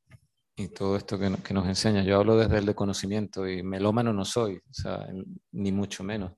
y, 0.56 0.68
todo 0.70 0.96
esto 0.98 1.18
que, 1.18 1.32
que, 1.44 1.54
nos 1.54 1.68
enseña. 1.68 2.04
Yo 2.04 2.18
hablo 2.18 2.38
desde 2.38 2.58
el 2.58 2.66
de 2.66 2.76
conocimiento 2.76 3.48
y 3.48 3.64
melómano 3.64 4.14
no 4.14 4.26
soy, 4.26 4.58
o 4.58 4.74
sea, 4.74 5.08
ni 5.52 5.72
mucho 5.72 6.04
menos. 6.04 6.34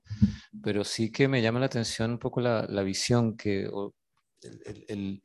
Pero 0.62 0.84
sí 0.84 1.10
que 1.10 1.28
me 1.28 1.42
llama 1.42 1.60
la 1.60 1.66
atención 1.66 2.12
un 2.12 2.18
poco 2.18 2.40
la, 2.40 2.66
la 2.68 2.82
visión 2.82 3.36
que, 3.36 3.68
el, 4.42 4.84
el, 4.88 5.22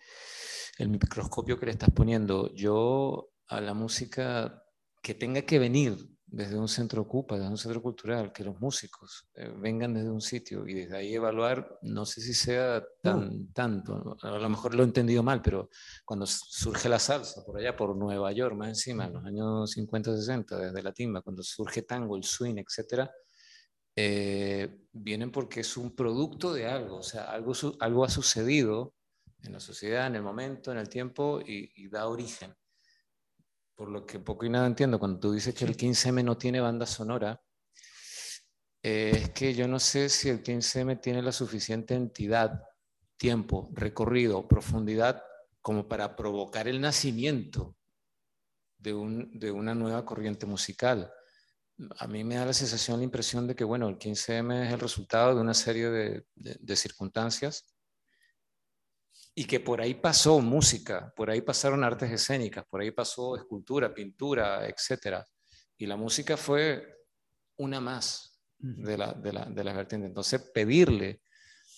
el, 0.78 0.90
microscopio 0.90 1.60
que 1.60 1.68
le 1.68 1.72
estás 1.72 1.92
poniendo. 1.92 2.54
Yo 2.54 3.30
a 3.48 3.62
la 3.62 3.74
música 3.74 4.64
que 5.02 5.14
tenga 5.14 5.42
que 5.44 5.60
venir 5.60 5.98
desde 6.32 6.58
un 6.58 6.68
centro 6.68 7.02
ocupa, 7.02 7.36
desde 7.36 7.50
un 7.50 7.58
centro 7.58 7.82
cultural, 7.82 8.32
que 8.32 8.44
los 8.44 8.60
músicos 8.60 9.28
eh, 9.34 9.52
vengan 9.58 9.94
desde 9.94 10.10
un 10.10 10.22
sitio 10.22 10.68
y 10.68 10.74
desde 10.74 10.98
ahí 10.98 11.16
evaluar, 11.16 11.80
no 11.82 12.06
sé 12.06 12.22
si 12.22 12.34
sea 12.34 12.84
tan 13.02 13.52
tanto, 13.52 14.18
a 14.22 14.38
lo 14.38 14.50
mejor 14.50 14.76
lo 14.76 14.84
he 14.84 14.86
entendido 14.86 15.24
mal, 15.24 15.42
pero 15.42 15.70
cuando 16.06 16.28
surge 16.28 16.88
la 16.88 17.00
salsa 17.00 17.44
por 17.44 17.58
allá, 17.58 17.76
por 17.76 17.96
Nueva 17.96 18.32
York, 18.32 18.56
más 18.56 18.70
encima, 18.70 19.06
en 19.06 19.14
los 19.14 19.26
años 19.26 19.72
50, 19.72 20.16
60, 20.18 20.58
desde 20.58 20.84
la 20.84 20.92
timba, 20.92 21.22
cuando 21.22 21.42
surge 21.42 21.82
tango, 21.82 22.16
el 22.16 22.24
swing, 22.24 22.58
etcétera, 22.58 23.12
eh, 23.96 24.86
vienen 24.92 25.32
porque 25.32 25.62
es 25.62 25.78
un 25.78 25.96
producto 25.96 26.54
de 26.54 26.68
algo, 26.68 26.98
o 26.98 27.04
sea, 27.04 27.32
algo, 27.32 27.54
algo 27.80 28.06
ha 28.06 28.10
sucedido 28.10 28.94
en 29.42 29.54
la 29.54 29.60
sociedad, 29.60 30.06
en 30.06 30.16
el 30.16 30.22
momento, 30.22 30.72
en 30.72 30.78
el 30.78 30.90
tiempo 30.90 31.40
y 31.44 31.88
da 31.90 32.08
origen 32.08 32.54
por 33.80 33.90
lo 33.90 34.06
que 34.06 34.20
poco 34.20 34.46
y 34.46 34.50
nada 34.50 34.68
entiendo, 34.68 35.00
cuando 35.00 35.22
tú 35.22 35.32
dices 35.32 35.56
que 35.56 35.64
el 35.64 35.78
15M 35.78 36.22
no 36.22 36.38
tiene 36.38 36.60
banda 36.60 36.86
sonora, 36.86 37.42
eh, 38.84 39.12
es 39.14 39.30
que 39.30 39.54
yo 39.54 39.70
no 39.70 39.80
sé 39.80 40.10
si 40.10 40.28
el 40.28 40.44
15M 40.44 41.00
tiene 41.00 41.22
la 41.22 41.32
suficiente 41.32 41.96
entidad, 41.96 42.62
tiempo, 43.16 43.70
recorrido, 43.72 44.46
profundidad 44.50 45.24
como 45.62 45.88
para 45.88 46.18
provocar 46.18 46.68
el 46.68 46.82
nacimiento 46.82 47.78
de, 48.78 48.94
una 48.94 49.76
nueva 49.76 50.04
corriente 50.04 50.46
musical. 50.46 51.10
A 52.00 52.08
mí 52.08 52.26
me 52.26 52.36
da 52.36 52.48
la 52.48 52.54
sensación, 52.54 52.98
la 52.98 53.06
impresión 53.06 53.48
de 53.48 53.56
que, 53.56 53.64
bueno, 53.64 53.88
el 53.88 53.98
15M 53.98 54.66
es 54.66 54.74
el 54.74 54.80
resultado 54.82 55.36
de 55.36 55.40
una 55.40 55.54
serie 55.54 56.26
de 56.36 56.76
circunstancias 56.76 57.66
y 59.36 59.46
que 59.46 59.60
por 59.60 59.82
ahí 59.82 59.96
pasó 59.96 60.40
música, 60.42 61.14
por 61.16 61.30
ahí 61.30 61.42
pasaron 61.42 61.84
artes 61.84 62.12
escénicas, 62.12 62.66
por 62.70 62.82
ahí 62.82 62.92
pasó 62.92 63.36
escultura, 63.36 63.94
pintura, 63.94 64.68
etc. 64.68 65.24
Y 65.78 65.86
la 65.86 65.96
música 65.96 66.36
fue 66.36 66.86
una 67.58 67.80
más 67.80 68.42
de, 68.58 68.98
la, 68.98 69.14
de, 69.14 69.34
la, 69.34 69.46
de 69.46 69.64
las 69.64 69.76
vertientes. 69.76 70.10
Entonces, 70.10 70.42
pedirle 70.54 71.22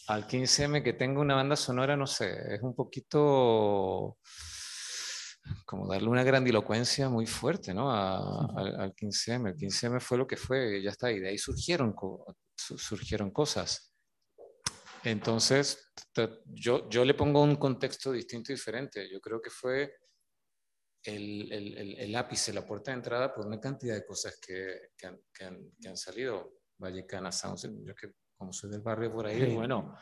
al 0.08 0.28
15M 0.28 0.84
que 0.84 0.94
tenga 0.94 1.22
una 1.22 1.36
banda 1.36 1.56
sonora, 1.56 1.96
no 1.96 2.08
sé, 2.08 2.56
es 2.56 2.62
un 2.62 2.76
poquito 2.76 4.18
como 5.66 5.88
darle 5.88 6.08
una 6.08 6.24
grandilocuencia 6.24 7.10
muy 7.10 7.26
fuerte 7.26 7.74
¿no? 7.74 7.92
al, 7.92 8.94
15M. 8.96 9.50
El 9.50 9.58
15M 9.58 10.00
fue 10.00 10.18
lo 10.18 10.28
que 10.28 10.38
fue, 10.38 10.82
ya 10.82 10.92
está, 10.92 11.12
y 11.12 11.20
de 11.20 11.30
ahí 11.30 11.38
surgieron, 11.38 11.96
surgieron 12.56 13.32
cosas. 13.32 13.91
Entonces, 15.04 15.92
yo, 16.46 16.88
yo 16.90 17.06
le 17.06 17.14
pongo 17.14 17.42
un 17.42 17.56
contexto 17.56 18.12
distinto 18.12 18.52
y 18.52 18.56
diferente. 18.56 19.10
Yo 19.12 19.20
creo 19.20 19.42
que 19.42 19.50
fue 19.50 19.96
el, 21.04 21.52
el, 21.52 21.98
el, 21.98 22.16
ápice, 22.16 22.54
la 22.54 22.66
puerta 22.66 22.92
de 22.92 22.98
entrada 22.98 23.34
por 23.34 23.48
una 23.48 23.60
cantidad 23.60 23.96
de 23.96 24.06
cosas 24.06 24.40
que, 24.40 24.90
que, 24.96 25.08
han, 25.08 25.20
que, 25.34 25.46
han, 25.46 25.72
que 25.82 25.90
han, 25.90 25.98
salido. 25.98 26.54
Vallecana 26.78 27.32
Sounds, 27.32 27.62
yo 27.62 27.96
que 27.96 28.14
como 28.36 28.54
soy 28.54 28.72
del 28.72 28.82
barrio 28.82 29.14
por 29.14 29.28
ahí, 29.28 29.54
bueno, 29.54 29.96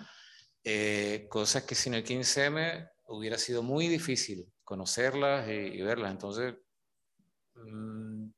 eh, 0.64 1.28
cosas 1.30 1.64
que 1.64 1.76
sin 1.76 1.94
el 1.94 2.06
15M 2.06 2.90
hubiera 3.08 3.38
sido 3.38 3.62
muy 3.62 3.90
difícil 3.90 4.50
conocerlas 4.64 5.50
y, 5.50 5.82
verlas. 5.82 6.12
Entonces, 6.12 6.56
mm, 7.56 8.30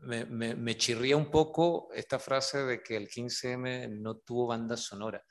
me, 0.00 0.24
me, 0.24 0.56
me, 0.56 0.76
chirría 0.76 1.16
un 1.16 1.30
poco 1.30 1.92
esta 1.94 2.18
frase 2.18 2.64
de 2.64 2.82
que 2.82 2.96
el 2.96 3.08
15M 3.08 4.00
no 4.00 4.16
tuvo 4.16 4.48
banda 4.48 4.76
sonora 4.76 5.24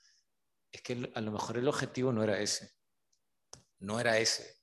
es 0.71 0.81
que 0.81 1.11
a 1.13 1.21
lo 1.21 1.31
mejor 1.31 1.57
el 1.57 1.67
objetivo 1.67 2.11
no 2.11 2.23
era 2.23 2.39
ese, 2.39 2.71
no 3.79 3.99
era 3.99 4.17
ese, 4.17 4.59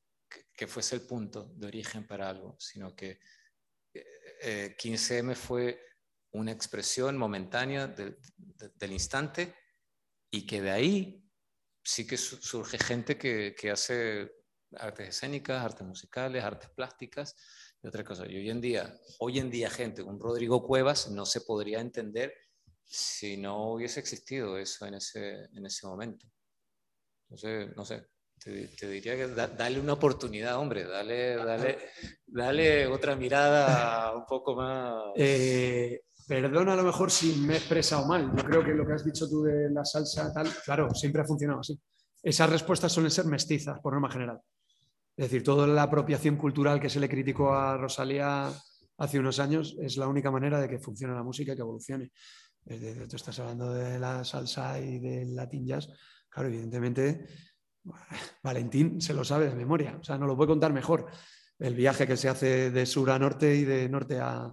que, 0.55 0.67
fuese 0.67 0.97
el 0.97 1.03
punto 1.03 1.53
de 1.55 1.67
origen 1.67 2.07
para 2.07 2.29
algo, 2.29 2.57
sino 2.59 2.95
que 2.95 3.21
15M 4.43 5.33
eh, 5.33 5.35
fue 5.35 5.81
una 6.33 6.53
expresión 6.53 7.17
momentánea 7.17 7.89
del 7.89 8.93
instante 8.93 9.55
y 10.31 10.47
que 10.47 10.61
de 10.61 10.71
ahí 10.71 11.27
sí 11.83 12.07
que 12.07 12.17
surge 12.17 12.79
gente 12.79 13.17
que, 13.17 13.71
hace 13.71 14.31
artes 14.73 15.09
escénicas, 15.09 15.65
artes 15.65 15.87
musicales, 15.87 16.43
artes 16.43 16.69
plásticas 16.71 17.35
y 17.83 17.87
otra 17.87 18.05
cosa. 18.05 18.27
Y 18.27 18.37
hoy 18.37 18.51
en 18.51 18.61
día, 18.61 19.01
hoy 19.21 19.39
en 19.39 19.51
día 19.51 19.71
gente, 19.71 20.03
un 20.03 20.19
Rodrigo 20.19 20.67
Cuevas 20.67 21.11
no 21.11 21.25
se 21.25 21.41
podría 21.41 21.81
entender 21.81 22.35
si 22.87 23.37
no 23.37 23.73
hubiese 23.73 24.01
existido 24.01 24.57
eso 24.57 24.87
en 24.87 24.95
ese, 24.95 25.49
en 25.53 25.67
ese 25.67 25.87
momento. 25.87 26.27
Entonces, 27.29 27.77
no 27.77 27.85
sé, 27.85 28.07
te, 28.39 28.89
diría 28.89 29.17
que 29.17 29.27
dale 29.29 29.81
una 29.81 29.95
oportunidad, 29.95 30.59
hombre, 30.59 30.85
dale, 30.85 31.37
dale, 31.37 31.79
dale 32.27 32.87
otra 32.87 33.17
mirada 33.17 34.15
un 34.17 34.25
poco 34.25 34.55
más... 34.55 35.13
Eh, 35.17 36.03
perdona 36.29 36.75
a 36.75 36.77
lo 36.77 36.85
mejor 36.85 37.11
si 37.11 37.35
me 37.37 37.55
he 37.55 37.57
expresado 37.57 38.07
mal, 38.07 38.33
yo 38.37 38.45
creo 38.45 38.65
que 38.65 38.73
lo 38.73 38.87
que 38.87 38.93
has 38.93 39.05
dicho 39.05 39.29
tú 39.29 39.43
de 39.43 39.71
la 39.71 39.85
salsa 39.85 40.33
tal, 40.33 40.49
claro, 40.65 40.95
siempre 40.95 41.23
ha 41.23 41.25
funcionado 41.25 41.61
así. 41.61 41.79
Esas 42.23 42.51
respuestas 42.51 42.93
suelen 42.93 43.11
ser 43.11 43.27
mestizas, 43.27 43.81
por 43.81 43.93
norma 43.93 44.11
general. 44.11 44.41
Es 45.17 45.27
decir, 45.27 45.43
toda 45.43 45.67
la 45.67 45.83
apropiación 45.83 46.37
cultural 46.37 46.81
que 46.81 46.91
se 46.91 47.01
le 47.01 47.09
criticó 47.09 47.55
a 47.55 47.77
Rosalía 47.77 48.51
hace 48.99 49.19
unos 49.19 49.39
años 49.39 49.77
es 49.81 49.97
la 49.97 50.09
única 50.09 50.31
manera 50.31 50.61
de 50.61 50.69
que 50.69 50.79
funcione 50.79 51.15
la 51.15 51.23
música 51.23 51.53
y 51.53 51.57
que 51.57 51.63
evolucione 51.63 52.11
tú 52.67 53.17
estás 53.17 53.39
hablando 53.39 53.73
de 53.73 53.99
la 53.99 54.25
salsa 54.25 54.81
y 54.81 54.99
del 54.99 55.35
latin 55.35 55.67
jazz, 55.67 55.89
claro, 56.29 56.49
evidentemente 56.49 57.27
Valentín 58.43 59.01
se 59.01 59.15
lo 59.15 59.25
sabe 59.25 59.49
de 59.49 59.55
memoria, 59.55 59.97
o 60.01 60.05
sea, 60.05 60.19
no 60.19 60.27
lo 60.27 60.37
puede 60.37 60.49
contar 60.49 60.73
mejor. 60.73 61.07
El 61.59 61.75
viaje 61.75 62.07
que 62.07 62.17
se 62.17 62.29
hace 62.29 62.71
de 62.71 62.87
sur 62.87 63.11
a 63.11 63.19
norte 63.19 63.55
y 63.55 63.65
de 63.65 63.89
norte 63.89 64.19
a... 64.21 64.53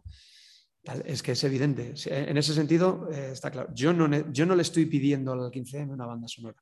Es 1.06 1.23
que 1.23 1.31
es 1.31 1.44
evidente. 1.44 1.94
En 2.07 2.38
ese 2.38 2.53
sentido, 2.53 3.10
eh, 3.11 3.31
está 3.31 3.49
claro. 3.49 3.69
Yo 3.73 3.94
no, 3.94 4.31
yo 4.31 4.45
no 4.45 4.56
le 4.56 4.61
estoy 4.61 4.85
pidiendo 4.85 5.31
al 5.31 5.49
15 5.49 5.84
una 5.84 6.06
banda 6.06 6.27
sonora. 6.27 6.61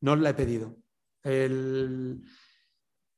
No 0.00 0.16
la 0.16 0.30
he 0.30 0.34
pedido. 0.34 0.76
El, 1.22 2.20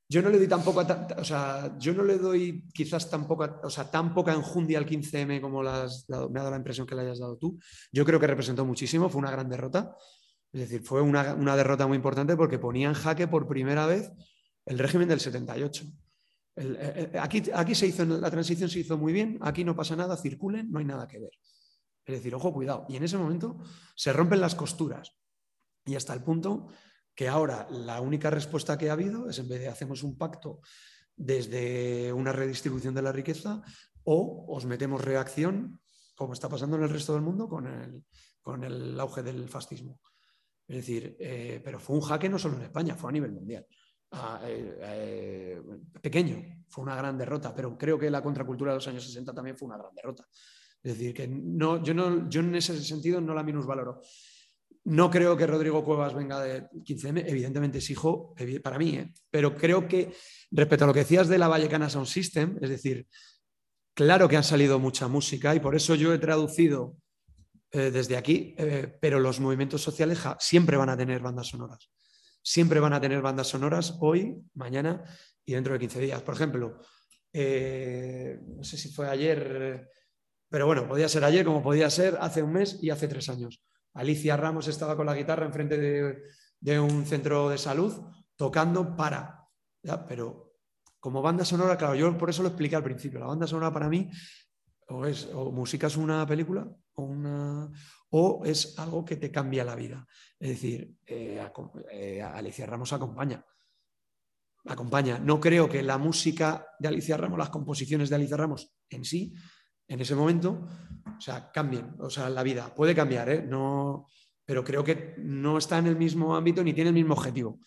yo 0.09 0.23
no 0.23 0.31
le 0.31 0.39
doy 0.39 0.47
tampoco, 0.47 0.87
o 1.17 1.25
sea, 1.25 1.77
yo 1.79 1.93
no 1.93 2.05
le 2.05 2.17
doy 2.19 2.65
quizás 2.73 3.11
tampoco, 3.11 3.61
o 3.63 3.71
sea, 3.71 3.91
tan 3.91 4.15
poca 4.15 4.33
enjundia 4.33 4.79
al 4.79 4.87
15M 4.87 5.41
como 5.41 5.63
me 5.63 5.69
ha 5.69 6.43
dado 6.43 6.51
la 6.51 6.57
impresión 6.57 6.87
que 6.87 6.95
le 6.95 7.03
hayas 7.03 7.19
dado 7.19 7.37
tú. 7.37 7.59
Yo 7.91 8.05
creo 8.05 8.21
que 8.21 8.27
representó 8.29 8.65
muchísimo, 8.65 9.09
fue 9.09 9.19
una 9.19 9.33
gran 9.33 9.49
derrota. 9.49 9.97
Es 10.53 10.61
decir, 10.61 10.83
fue 10.83 11.03
una, 11.03 11.57
derrota 11.57 11.87
muy 11.89 11.97
importante 11.97 12.37
porque 12.37 12.59
ponía 12.59 12.89
en 12.89 12.95
jaque 12.95 13.27
por 13.27 13.49
primera 13.49 13.87
vez 13.87 14.13
el 14.65 14.79
régimen 14.79 15.09
del 15.09 15.19
78. 15.19 15.85
Eh, 16.57 17.11
eh, 17.13 17.19
aquí, 17.19 17.43
aquí 17.53 17.75
se 17.75 17.89
hizo, 17.89 18.05
la 18.05 18.31
transición 18.31 18.71
se 18.71 18.79
hizo 18.79 18.97
muy 18.97 19.13
bien, 19.13 19.39
aquí 19.43 19.65
no 19.65 19.75
pasa 19.75 19.97
nada, 19.97 20.17
circulen, 20.17 20.71
no 20.71 20.79
hay 20.79 20.85
nada 20.85 21.09
que 21.09 21.19
ver. 21.19 21.33
Es 22.05 22.15
decir, 22.15 22.33
ojo, 22.35 22.53
cuidado. 22.53 22.87
Y 22.89 22.97
en 22.97 23.03
ese 23.03 23.19
momento 23.19 23.59
se 23.97 24.13
rompen 24.13 24.41
las 24.41 24.55
costuras. 24.55 25.13
Y 25.85 25.97
hasta 25.97 26.15
el 26.15 26.23
punto 26.23 26.69
que 27.17 27.29
ahora 27.29 27.67
la 27.71 28.01
única 28.01 28.31
respuesta 28.31 28.77
que 28.77 28.91
ha 28.91 28.93
habido 28.93 29.29
es 29.29 29.39
en 29.39 29.49
vez 29.49 29.61
de 29.61 29.69
hacemos 29.69 30.03
un 30.03 30.17
pacto 30.19 30.61
desde 31.17 32.13
una 32.13 32.31
redistribución 32.31 32.95
de 32.95 33.03
la 33.03 33.11
riqueza 33.11 33.63
o 34.05 34.45
os 34.55 34.67
metemos 34.67 35.03
reacción, 35.03 35.81
como 36.15 36.35
está 36.35 36.49
pasando 36.49 36.77
en 36.77 36.85
el 36.85 36.91
resto 36.91 37.15
del 37.15 37.23
mundo, 37.23 37.49
con 37.49 37.67
el, 37.67 38.05
con 38.43 38.63
el 38.63 39.01
auge 39.01 39.23
del 39.23 39.49
fascismo. 39.49 39.99
Es 40.69 40.77
decir, 40.77 41.17
eh, 41.19 41.61
pero 41.65 41.81
fue 41.81 41.97
un 41.97 42.03
jaque 42.03 42.29
no 42.29 42.39
solo 42.39 42.57
en 42.57 42.65
España, 42.65 42.95
fue 42.95 43.11
a 43.11 43.13
nivel 43.13 43.33
mundial. 43.33 43.67
Ah, 44.13 44.41
eh, 44.45 44.79
eh, 44.83 45.63
pequeño, 46.01 46.65
fue 46.69 46.85
una 46.85 46.97
gran 46.97 47.17
derrota, 47.17 47.55
pero 47.55 47.77
creo 47.79 47.99
que 47.99 48.11
la 48.11 48.23
contracultura 48.23 48.73
de 48.73 48.77
los 48.77 48.89
años 48.89 49.05
60 49.05 49.33
también 49.33 49.57
fue 49.57 49.67
una 49.67 49.79
gran 49.79 49.95
derrota. 49.95 50.25
Es 50.83 50.93
decir, 50.93 51.15
que 51.15 51.27
no, 51.27 51.83
yo, 51.83 51.95
no, 51.95 52.29
yo 52.29 52.41
en 52.41 52.55
ese 52.55 52.81
sentido 52.83 53.21
no 53.21 53.35
la 53.35 53.43
minusvaloro. 53.43 54.03
No 54.87 55.11
creo 55.11 55.37
que 55.37 55.49
Rodrigo 55.49 55.85
Cuevas 55.85 56.15
venga 56.15 56.41
de 56.41 56.69
15M, 56.71 57.25
evidentemente 57.27 57.79
es 57.79 57.91
hijo 57.91 58.33
para 58.63 58.79
mí, 58.79 58.91
¿eh? 58.91 59.13
pero 59.29 59.53
creo 59.53 59.89
que 59.89 60.15
respecto 60.53 60.85
a 60.85 60.87
lo 60.87 60.95
que 60.95 61.01
decías 61.01 61.27
de 61.27 61.39
la 61.39 61.49
Vallecana 61.49 61.91
Sound 61.91 62.07
System, 62.07 62.57
es 62.61 62.71
decir, 62.71 63.09
claro 63.95 64.29
que 64.29 64.37
han 64.37 64.45
salido 64.45 64.79
mucha 64.79 65.09
música 65.09 65.57
y 65.57 65.61
por 65.61 65.75
eso 65.75 65.97
yo 65.97 66.15
he 66.15 66.19
traducido 66.19 66.97
eh, 67.73 67.91
desde 67.91 68.17
aquí, 68.17 68.55
eh, 68.59 68.97
pero 69.01 69.19
los 69.19 69.41
movimientos 69.41 69.83
sociales 69.83 70.21
siempre 70.39 70.77
van 70.77 70.91
a 70.91 70.97
tener 70.97 71.21
bandas 71.21 71.49
sonoras. 71.49 71.91
Siempre 72.41 72.79
van 72.79 72.93
a 72.93 73.01
tener 73.01 73.21
bandas 73.23 73.49
sonoras 73.49 73.97
hoy, 73.99 74.37
mañana 74.55 75.03
y 75.45 75.55
dentro 75.55 75.73
de 75.73 75.81
15 75.81 75.99
días. 75.99 76.23
Por 76.23 76.35
ejemplo, 76.37 76.79
no 77.33 78.63
sé 78.63 78.77
si 78.77 78.93
fue 78.93 79.09
ayer, 79.09 79.91
pero 80.49 80.67
bueno, 80.67 80.87
podía 80.87 81.09
ser 81.09 81.25
ayer 81.25 81.45
como 81.45 81.61
podía 81.61 81.91
ser 81.91 82.17
hace 82.21 82.41
un 82.41 82.53
mes 82.53 82.79
y 82.81 82.91
hace 82.91 83.09
tres 83.09 83.29
años 83.29 83.61
Alicia 83.97 84.37
Ramos 84.37 84.69
estaba 84.69 84.97
con 84.97 85.07
la 85.07 85.15
guitarra 85.15 85.47
enfrente 85.47 85.79
de, 86.61 86.81
un 86.81 87.07
centro 87.07 87.49
de 87.49 87.59
salud 87.59 87.93
tocando 88.37 88.95
para. 88.95 89.49
Pero 90.07 90.55
como 91.01 91.23
banda 91.23 91.45
sonora, 91.45 91.77
claro, 91.77 91.95
yo 91.95 92.17
por 92.19 92.31
eso 92.31 92.43
lo 92.43 92.49
expliqué 92.49 92.77
al 92.77 92.85
principio. 92.85 93.19
La 93.19 93.27
banda 93.27 93.47
sonora 93.47 93.73
para 93.73 93.89
mí 93.89 94.11
o 94.89 95.05
es 95.07 95.29
o 95.33 95.51
música 95.51 95.89
es 95.89 95.97
una 95.97 96.25
película 96.27 96.69
o, 96.95 97.03
una, 97.03 97.71
o 98.11 98.43
es 98.45 98.79
algo 98.79 99.05
que 99.05 99.17
te 99.17 99.33
cambia 99.33 99.65
la 99.65 99.75
vida. 99.75 100.07
Es 100.39 100.51
decir, 100.51 100.95
eh, 101.07 101.43
eh, 101.91 102.23
Alicia 102.23 102.67
Ramos 102.67 102.93
acompaña. 102.93 103.45
Acompaña. 104.67 105.19
No 105.19 105.41
creo 105.41 105.69
que 105.69 105.83
la 105.83 105.97
música 105.97 106.67
de 106.79 106.89
Alicia 106.89 107.17
Ramos, 107.17 107.39
las 107.39 107.51
composiciones 107.51 108.11
de 108.11 108.17
Alicia 108.17 108.37
Ramos 108.37 108.75
en 108.91 109.05
sí, 109.05 109.35
en 109.89 110.01
ese 110.01 110.15
momento, 110.15 110.67
o 111.17 111.21
sea, 111.21 111.51
cambien, 111.51 111.95
o 111.99 112.11
sea, 112.11 112.29
la 112.29 112.43
vida 112.43 112.75
puede 112.75 112.95
cambiar, 112.95 113.29
¿eh? 113.31 113.43
No, 113.43 114.07
pero 114.45 114.63
creo 114.63 114.85
que 114.85 115.15
no 115.19 115.59
está 115.59 115.79
en 115.79 115.87
el 115.87 115.97
mismo 115.97 116.37
ámbito 116.37 116.63
ni 116.63 116.73
tiene 116.73 116.91
el 116.91 116.95
mismo 116.95 117.15
objetivo, 117.15 117.59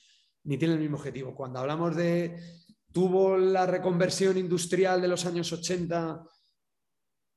ni 0.44 0.58
tiene 0.58 0.76
el 0.76 0.80
mismo 0.80 0.98
objetivo. 0.98 1.36
Cuando 1.36 1.60
hablamos 1.60 1.96
de, 1.96 2.40
tuvo 2.92 3.38
la 3.38 3.66
reconversión 3.66 4.38
industrial 4.38 5.02
de 5.02 5.08
los 5.08 5.26
años 5.26 5.52
80, 5.52 6.24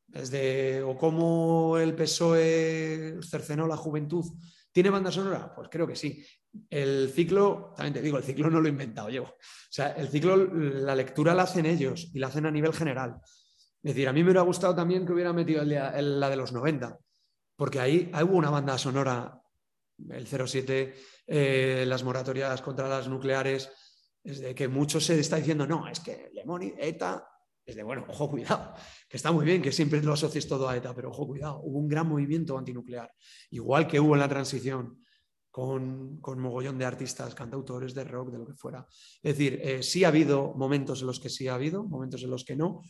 desde, 0.07 0.83
o 0.83 0.97
cómo 0.97 1.79
el 1.79 1.95
PSOE 1.95 3.19
cercenó 3.23 3.67
la 3.67 3.77
juventud, 3.77 4.25
¿tiene 4.71 4.91
banda 4.91 5.11
sonora? 5.11 5.55
Pues 5.55 5.69
creo 5.71 5.87
que 5.87 5.97
sí. 5.97 6.25
El 6.69 7.11
ciclo, 7.11 7.73
también 7.77 7.95
te 7.95 8.03
digo, 8.03 8.19
el 8.19 8.25
ciclo 8.25 8.51
no 8.51 8.61
lo 8.61 8.67
he 8.67 8.71
inventado 8.71 9.09
yo. 9.09 9.23
O 9.25 9.37
sea, 9.71 9.93
el 9.93 10.09
ciclo, 10.09 10.37
la 10.37 10.95
lectura 10.95 11.35
la 11.35 11.45
hacen 11.45 11.65
ellos 11.65 12.11
y 12.13 12.19
la 12.19 12.27
hacen 12.27 12.47
a 12.47 12.51
nivel 12.51 12.75
general. 12.75 13.21
Es 13.83 13.95
decir, 13.95 14.09
a 14.09 14.13
mí 14.13 14.21
me 14.21 14.27
hubiera 14.27 14.43
gustado 14.43 14.75
también 14.75 15.05
que 15.05 15.13
hubiera 15.13 15.33
metido 15.33 15.65
la 15.65 16.31
de 16.31 16.37
los 16.37 16.53
90, 16.53 16.99
porque 17.57 17.81
ahí, 17.81 18.11
hubo 18.25 18.37
una 18.37 18.51
banda 18.51 18.79
sonora, 18.79 19.41
el 20.11 20.27
07, 20.27 20.95
eh, 21.27 21.85
las 21.87 22.03
moratorias 22.03 22.63
contra 22.63 22.89
las 22.89 23.09
nucleares, 23.09 23.71
es 24.23 24.41
de 24.41 24.55
que 24.55 24.69
mucho 24.69 25.01
se 25.01 25.19
está 25.19 25.37
diciendo, 25.37 25.67
no, 25.67 25.89
es 25.89 26.01
que 26.01 26.31
Lemoni, 26.33 26.75
ETA, 26.79 27.25
es 27.65 27.77
de, 27.77 27.83
bueno, 27.83 28.05
ojo, 28.09 28.31
cuidado, 28.31 28.75
que 29.09 29.17
está 29.17 29.33
muy 29.33 29.45
bien 29.45 29.63
que 29.63 29.73
siempre 29.73 30.03
lo 30.03 30.13
asocies 30.13 30.49
todo 30.49 30.69
a 30.69 30.77
ETA, 30.77 30.95
pero 30.95 31.11
ojo, 31.11 31.27
cuidado, 31.27 31.61
hubo 31.63 31.79
un 31.79 31.89
gran 31.89 32.09
movimiento 32.09 32.57
antinuclear, 32.57 33.13
igual 33.51 33.87
que 33.87 34.01
hubo 34.01 34.15
en 34.15 34.21
la 34.21 34.29
transición. 34.29 34.99
Con, 35.55 36.19
con 36.23 36.41
mogollón 36.41 36.79
de 36.79 36.87
artistas, 36.87 37.35
cantautores 37.35 37.93
de 37.93 38.05
rock, 38.05 38.31
de 38.31 38.39
lo 38.39 38.47
que 38.47 38.55
fuera. 38.55 38.87
Es 39.23 39.37
decir, 39.37 39.61
eh, 39.63 39.83
sí 39.83 40.03
ha 40.03 40.09
habido 40.09 40.55
momentos 40.55 41.03
en 41.03 41.09
los 41.09 41.21
que 41.21 41.29
sí 41.29 41.47
ha 41.47 41.57
habido, 41.57 41.85
momentos 41.85 42.23
en 42.23 42.31
los 42.31 42.43
que 42.43 42.57
no, 42.57 42.81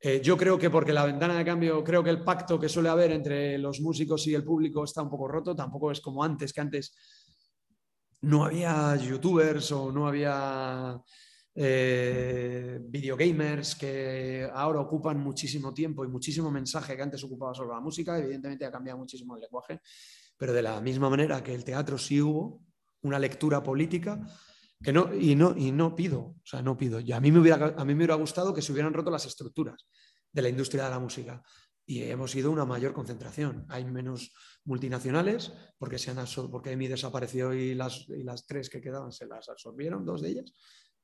eh, 0.00 0.20
yo 0.22 0.36
creo 0.36 0.58
que 0.58 0.70
porque 0.70 0.92
la 0.92 1.04
ventana 1.04 1.36
de 1.38 1.44
cambio, 1.44 1.82
creo 1.82 2.04
que 2.04 2.10
el 2.10 2.22
pacto 2.22 2.58
que 2.58 2.68
suele 2.68 2.88
haber 2.88 3.10
entre 3.10 3.58
los 3.58 3.80
músicos 3.80 4.26
y 4.28 4.34
el 4.34 4.44
público 4.44 4.84
está 4.84 5.02
un 5.02 5.10
poco 5.10 5.26
roto, 5.26 5.56
tampoco 5.56 5.90
es 5.90 6.00
como 6.00 6.22
antes, 6.22 6.52
que 6.52 6.60
antes 6.60 6.94
no 8.22 8.44
había 8.44 8.94
youtubers 8.96 9.72
o 9.72 9.90
no 9.90 10.06
había 10.06 11.00
eh, 11.54 12.78
videogamers 12.80 13.74
que 13.74 14.48
ahora 14.52 14.80
ocupan 14.80 15.18
muchísimo 15.18 15.74
tiempo 15.74 16.04
y 16.04 16.08
muchísimo 16.08 16.50
mensaje 16.50 16.94
que 16.94 17.02
antes 17.02 17.24
ocupaba 17.24 17.52
solo 17.52 17.74
la 17.74 17.80
música, 17.80 18.16
evidentemente 18.18 18.64
ha 18.64 18.70
cambiado 18.70 18.98
muchísimo 18.98 19.34
el 19.34 19.40
lenguaje, 19.40 19.80
pero 20.36 20.52
de 20.52 20.62
la 20.62 20.80
misma 20.80 21.10
manera 21.10 21.42
que 21.42 21.52
el 21.52 21.64
teatro 21.64 21.98
sí 21.98 22.22
hubo 22.22 22.62
una 23.02 23.18
lectura 23.18 23.62
política, 23.62 24.24
que 24.82 24.92
no, 24.92 25.12
y, 25.14 25.34
no, 25.34 25.54
y 25.56 25.72
no 25.72 25.94
pido, 25.94 26.20
o 26.20 26.40
sea, 26.44 26.62
no 26.62 26.76
pido. 26.76 27.00
Y 27.00 27.12
a, 27.12 27.20
mí 27.20 27.32
me 27.32 27.40
hubiera, 27.40 27.74
a 27.76 27.84
mí 27.84 27.94
me 27.94 28.00
hubiera 28.00 28.14
gustado 28.14 28.54
que 28.54 28.62
se 28.62 28.72
hubieran 28.72 28.94
roto 28.94 29.10
las 29.10 29.26
estructuras 29.26 29.86
de 30.32 30.42
la 30.42 30.48
industria 30.48 30.84
de 30.84 30.90
la 30.90 30.98
música. 30.98 31.42
Y 31.84 32.02
hemos 32.02 32.34
ido 32.34 32.50
a 32.50 32.52
una 32.52 32.64
mayor 32.64 32.92
concentración. 32.92 33.64
Hay 33.68 33.84
menos 33.86 34.30
multinacionales, 34.64 35.52
porque, 35.78 35.98
se 35.98 36.10
han 36.10 36.24
porque 36.50 36.72
EMI 36.72 36.88
desapareció 36.88 37.54
y 37.54 37.74
las, 37.74 38.06
y 38.08 38.22
las 38.22 38.46
tres 38.46 38.68
que 38.68 38.80
quedaban 38.80 39.10
se 39.10 39.26
las 39.26 39.48
absorbieron, 39.48 40.04
dos 40.04 40.20
de 40.20 40.28
ellas. 40.28 40.52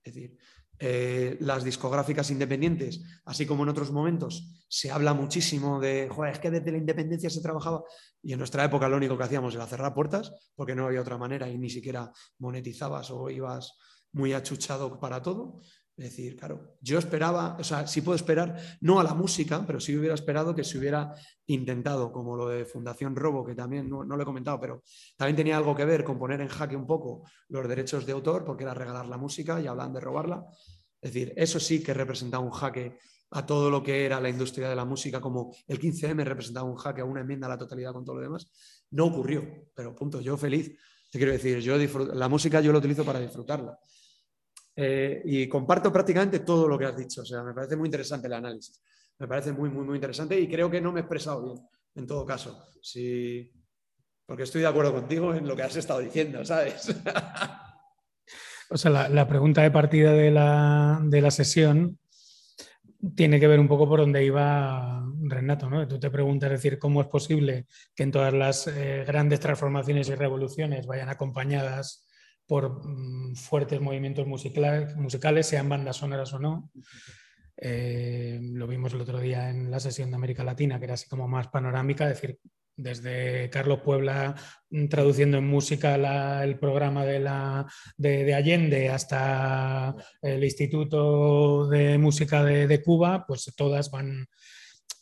Es 0.04 0.14
decir, 0.14 0.36
eh, 0.78 1.36
las 1.40 1.64
discográficas 1.64 2.30
independientes, 2.30 3.02
así 3.24 3.46
como 3.46 3.62
en 3.62 3.68
otros 3.68 3.90
momentos, 3.90 4.64
se 4.68 4.90
habla 4.90 5.14
muchísimo 5.14 5.80
de, 5.80 6.08
joder, 6.10 6.34
es 6.34 6.38
que 6.40 6.50
desde 6.50 6.72
la 6.72 6.78
independencia 6.78 7.30
se 7.30 7.40
trabajaba 7.40 7.84
y 8.22 8.32
en 8.32 8.38
nuestra 8.38 8.64
época 8.64 8.88
lo 8.88 8.96
único 8.96 9.16
que 9.16 9.24
hacíamos 9.24 9.54
era 9.54 9.66
cerrar 9.66 9.94
puertas 9.94 10.32
porque 10.54 10.74
no 10.74 10.86
había 10.86 11.00
otra 11.00 11.16
manera 11.16 11.48
y 11.48 11.58
ni 11.58 11.70
siquiera 11.70 12.12
monetizabas 12.38 13.10
o 13.10 13.30
ibas 13.30 13.78
muy 14.12 14.32
achuchado 14.32 14.98
para 14.98 15.22
todo. 15.22 15.60
Es 15.96 16.06
decir, 16.06 16.34
claro, 16.34 16.76
yo 16.80 16.98
esperaba, 16.98 17.56
o 17.58 17.62
sea, 17.62 17.86
sí 17.86 18.00
puedo 18.00 18.16
esperar, 18.16 18.56
no 18.80 18.98
a 18.98 19.04
la 19.04 19.14
música, 19.14 19.64
pero 19.64 19.78
sí 19.78 19.96
hubiera 19.96 20.16
esperado 20.16 20.52
que 20.52 20.64
se 20.64 20.76
hubiera 20.76 21.14
intentado, 21.46 22.10
como 22.10 22.36
lo 22.36 22.48
de 22.48 22.64
Fundación 22.64 23.14
Robo, 23.14 23.44
que 23.44 23.54
también 23.54 23.88
no, 23.88 24.02
lo 24.02 24.20
he 24.20 24.24
comentado, 24.24 24.58
pero 24.60 24.82
también 25.16 25.36
tenía 25.36 25.56
algo 25.56 25.76
que 25.76 25.84
ver 25.84 26.02
con 26.02 26.18
poner 26.18 26.40
en 26.40 26.48
jaque 26.48 26.74
un 26.74 26.86
poco 26.86 27.22
los 27.48 27.68
derechos 27.68 28.04
de 28.06 28.12
autor, 28.12 28.44
porque 28.44 28.64
era 28.64 28.74
regalar 28.74 29.06
la 29.06 29.18
música 29.18 29.60
y 29.60 29.68
hablan 29.68 29.92
de 29.92 30.00
robarla. 30.00 30.44
Es 31.00 31.12
decir, 31.12 31.32
eso 31.36 31.60
sí 31.60 31.80
que 31.80 31.94
representaba 31.94 32.42
un 32.42 32.50
jaque 32.50 32.98
a 33.30 33.46
todo 33.46 33.70
lo 33.70 33.80
que 33.80 34.04
era 34.04 34.20
la 34.20 34.28
industria 34.28 34.68
de 34.68 34.74
la 34.74 34.84
música, 34.84 35.20
como 35.20 35.54
el 35.68 35.78
15M 35.78 36.24
representaba 36.24 36.68
un 36.68 36.76
jaque 36.76 37.02
a 37.02 37.04
una 37.04 37.20
enmienda 37.20 37.46
a 37.46 37.50
la 37.50 37.58
totalidad 37.58 37.92
con 37.92 38.04
todo 38.04 38.16
lo 38.16 38.22
demás. 38.22 38.48
No 38.90 39.06
ocurrió, 39.06 39.44
pero 39.74 39.94
punto, 39.94 40.20
yo 40.20 40.36
feliz. 40.36 40.76
Te 41.08 41.18
quiero 41.18 41.32
decir, 41.32 41.60
yo 41.60 41.76
la 42.14 42.28
música 42.28 42.60
yo 42.60 42.72
la 42.72 42.78
utilizo 42.78 43.04
para 43.04 43.20
disfrutarla. 43.20 43.78
Eh, 44.76 45.22
y 45.24 45.48
comparto 45.48 45.92
prácticamente 45.92 46.40
todo 46.40 46.66
lo 46.66 46.78
que 46.78 46.86
has 46.86 46.96
dicho. 46.96 47.22
O 47.22 47.24
sea, 47.24 47.42
me 47.42 47.54
parece 47.54 47.76
muy 47.76 47.86
interesante 47.86 48.26
el 48.26 48.32
análisis. 48.32 48.82
Me 49.18 49.28
parece 49.28 49.52
muy, 49.52 49.70
muy, 49.70 49.84
muy 49.84 49.96
interesante 49.96 50.38
y 50.38 50.48
creo 50.48 50.70
que 50.70 50.80
no 50.80 50.90
me 50.90 51.00
he 51.00 51.02
expresado 51.02 51.44
bien, 51.44 51.66
en 51.94 52.06
todo 52.06 52.26
caso. 52.26 52.66
Sí, 52.82 53.52
porque 54.26 54.42
estoy 54.42 54.62
de 54.62 54.66
acuerdo 54.66 54.92
contigo 54.92 55.34
en 55.34 55.46
lo 55.46 55.54
que 55.54 55.62
has 55.62 55.76
estado 55.76 56.00
diciendo, 56.00 56.44
¿sabes? 56.44 56.88
o 58.70 58.76
sea, 58.76 59.08
la, 59.08 59.28
pregunta 59.28 59.62
de 59.62 59.70
partida 59.70 60.12
de 60.12 60.30
la, 60.30 61.00
de 61.04 61.20
la, 61.20 61.30
sesión 61.30 61.98
tiene 63.14 63.38
que 63.38 63.46
ver 63.46 63.60
un 63.60 63.68
poco 63.68 63.88
por 63.88 64.00
donde 64.00 64.24
iba 64.24 65.06
Renato, 65.20 65.70
¿no? 65.70 65.86
Tú 65.86 66.00
te 66.00 66.10
preguntas, 66.10 66.50
decir, 66.50 66.78
¿cómo 66.78 67.00
es 67.00 67.06
posible 67.06 67.66
que 67.94 68.02
en 68.02 68.10
todas 68.10 68.32
las 68.32 68.66
eh, 68.66 69.04
grandes 69.06 69.40
transformaciones 69.40 70.08
y 70.08 70.14
revoluciones 70.14 70.86
vayan 70.86 71.10
acompañadas 71.10 72.03
por 72.46 72.86
mm, 72.86 73.36
fuertes 73.36 73.80
movimientos 73.80 74.26
musicales, 74.26 74.96
musicales, 74.96 75.46
sean 75.46 75.68
bandas 75.68 75.96
sonoras 75.96 76.32
o 76.32 76.38
no. 76.38 76.70
Eh, 77.56 78.40
lo 78.42 78.66
vimos 78.66 78.92
el 78.92 79.00
otro 79.00 79.20
día 79.20 79.48
en 79.50 79.70
la 79.70 79.80
sesión 79.80 80.10
de 80.10 80.16
América 80.16 80.44
Latina, 80.44 80.78
que 80.78 80.84
era 80.86 80.94
así 80.94 81.08
como 81.08 81.28
más 81.28 81.48
panorámica, 81.48 82.04
es 82.10 82.20
decir, 82.20 82.38
desde 82.76 83.50
Carlos 83.50 83.80
Puebla 83.84 84.34
mm, 84.70 84.88
traduciendo 84.88 85.38
en 85.38 85.46
música 85.46 86.42
el 86.42 86.58
programa 86.58 87.04
de, 87.04 87.20
la, 87.20 87.66
de, 87.96 88.34
Allende 88.34 88.88
hasta 88.88 89.94
el 90.20 90.42
Instituto 90.42 91.68
de 91.68 91.98
Música 91.98 92.42
de, 92.42 92.66
de, 92.66 92.82
Cuba, 92.82 93.24
pues 93.26 93.52
todas 93.56 93.90
van... 93.90 94.26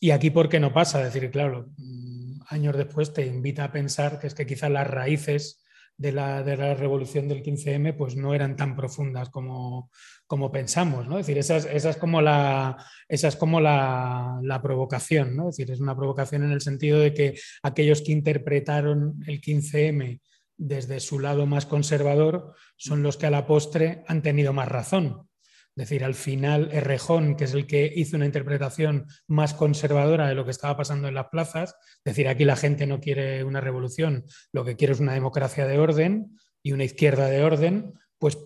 Y 0.01 0.11
aquí, 0.11 0.31
¿por 0.31 0.49
qué 0.49 0.59
no 0.59 0.73
pasa? 0.73 0.99
Es 0.99 1.15
decir, 1.15 1.31
claro, 1.31 1.71
mm, 1.77 2.41
años 2.49 2.77
después 2.77 3.13
te 3.13 3.27
invita 3.27 3.65
a 3.65 3.73
pensar 3.73 4.19
que 4.19 4.27
es 4.27 4.35
que 4.35 4.47
quizás 4.47 4.71
las 4.71 4.87
raíces 4.87 5.62
de 5.97 6.13
la, 6.13 6.43
de 6.43 6.57
la, 6.57 6.75
revolución 6.75 7.29
del 7.29 7.43
15M 7.43 7.97
pues 7.97 8.17
no 8.17 8.35
eran 8.35 8.57
tan 8.57 8.75
profundas 8.75 9.31
como, 9.31 9.91
como 10.27 10.51
pensamos, 10.51 11.07
¿no? 11.07 11.19
Decir, 11.19 11.39
esa 11.39 11.57
es, 11.59 11.97
como, 11.97 12.21
la, 12.21 12.77
esa 13.09 13.29
es 13.29 13.37
como 13.37 13.61
la, 13.61 14.41
la, 14.43 14.63
provocación, 14.63 15.37
¿no? 15.37 15.47
Decir, 15.47 15.71
es 15.71 15.81
una 15.81 15.97
provocación 15.97 16.45
en 16.45 16.53
el 16.53 16.61
sentido 16.61 16.99
de 16.99 17.15
que 17.15 17.39
aquellos 17.63 18.03
que 18.03 18.13
interpretaron 18.13 19.23
el 19.27 19.41
15M 19.41 20.21
desde 20.57 21.01
su 21.01 21.19
lado 21.19 21.47
más 21.47 21.67
conservador 21.67 22.55
son 22.77 23.03
los 23.03 23.17
que 23.17 23.27
a 23.27 23.31
la 23.31 23.47
postre 23.47 24.05
han 24.07 24.23
tenido 24.23 24.53
más 24.53 24.69
razón. 24.69 25.29
Es 25.75 25.89
decir, 25.89 26.05
al 26.05 26.15
final 26.15 26.69
Errejón, 26.71 27.35
que 27.35 27.45
es 27.45 27.55
el 27.55 27.67
que 27.67 27.91
hizo 27.95 28.17
una 28.17 28.27
interpretación 28.27 29.07
más 29.27 29.55
conservadora 29.55 30.29
de 30.29 30.35
lo 30.35 30.45
que 30.45 30.51
estaba 30.51 30.77
pasando 30.77 31.09
en 31.09 31.15
las 31.15 31.29
plazas, 31.29 31.75
es 32.05 32.05
decir, 32.05 32.29
aquí 32.29 32.45
la 32.45 32.57
gente 32.57 32.87
no 32.87 33.01
quiere 33.01 33.43
una 33.43 33.63
revolución, 33.63 34.25
lo 34.53 34.65
que 34.65 34.77
quiere 34.77 34.93
es 34.93 35.01
una 35.01 35.15
democracia 35.15 35.67
de 35.67 35.79
orden 35.79 36.37
y 36.63 36.73
una 36.73 36.85
izquierda 36.85 37.27
de 37.27 37.43
orden, 37.43 37.95
pues 38.19 38.37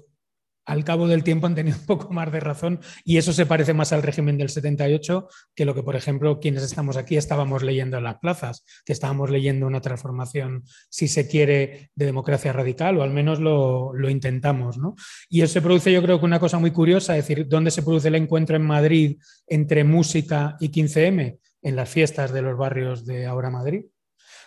al 0.67 0.85
cabo 0.85 1.07
del 1.07 1.23
tiempo 1.23 1.47
han 1.47 1.55
tenido 1.55 1.79
un 1.79 1.87
poco 1.87 2.13
más 2.13 2.31
de 2.31 2.41
razón 2.41 2.81
y 3.05 3.17
eso 3.17 3.33
se 3.33 3.47
parece 3.47 3.73
más 3.73 3.93
al 3.93 4.03
régimen 4.03 4.37
del 4.37 4.51
78 4.51 5.29
que 5.55 5.65
lo 5.65 5.75
que, 5.75 5.83
por 5.83 5.97
ejemplo, 5.97 6.41
quienes 6.41 6.65
estamos 6.65 6.97
aquí 6.97 7.17
estábamos 7.17 7.63
leyendo 7.63 7.97
en 7.97 8.05
las 8.05 8.19
plazas, 8.19 8.65
que 8.85 8.93
estábamos 8.93 9.31
leyendo 9.31 9.67
una 9.67 9.81
transformación, 9.81 10.65
si 10.91 11.09
se 11.09 11.29
quiere, 11.29 11.91
de 11.95 12.07
democracia 12.07 12.53
radical 12.53 12.99
o 12.99 13.03
al 13.03 13.11
menos 13.11 13.39
lo, 13.41 13.93
intentamos. 14.11 14.77
¿no? 14.77 14.95
Y 15.29 15.43
eso 15.43 15.55
se 15.55 15.63
produce 15.63 15.93
yo 15.93 16.03
creo 16.03 16.19
que 16.19 16.27
una 16.27 16.41
cosa 16.41 16.59
muy 16.59 16.73
curiosa, 16.73 17.17
es 17.17 17.27
decir, 17.27 17.47
¿dónde 17.49 17.71
se 17.71 17.83
produce 17.83 18.09
el 18.09 18.17
encuentro 18.17 18.57
en 18.57 18.63
Madrid 18.63 19.19
entre 19.47 19.85
música 19.85 20.57
y 20.61 20.71
15M? 20.71 21.39
En 21.63 21.75
las 21.75 21.89
fiestas 21.89 22.33
de 22.33 22.43
los 22.43 22.57
barrios 22.57 23.05
de 23.07 23.27
Ahora 23.27 23.51
Madrid. 23.51 23.87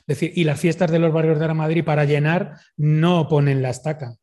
Es 0.02 0.20
decir, 0.20 0.32
y 0.36 0.46
las 0.46 0.60
fiestas 0.60 0.90
de 0.90 1.00
los 1.00 1.12
barrios 1.12 1.38
de 1.38 1.46
Ahora 1.46 1.54
Madrid 1.54 1.84
para 1.84 2.06
llenar 2.06 2.58
no 2.78 3.28
ponen 3.28 3.62
la 3.62 3.72
estaca 3.72 4.16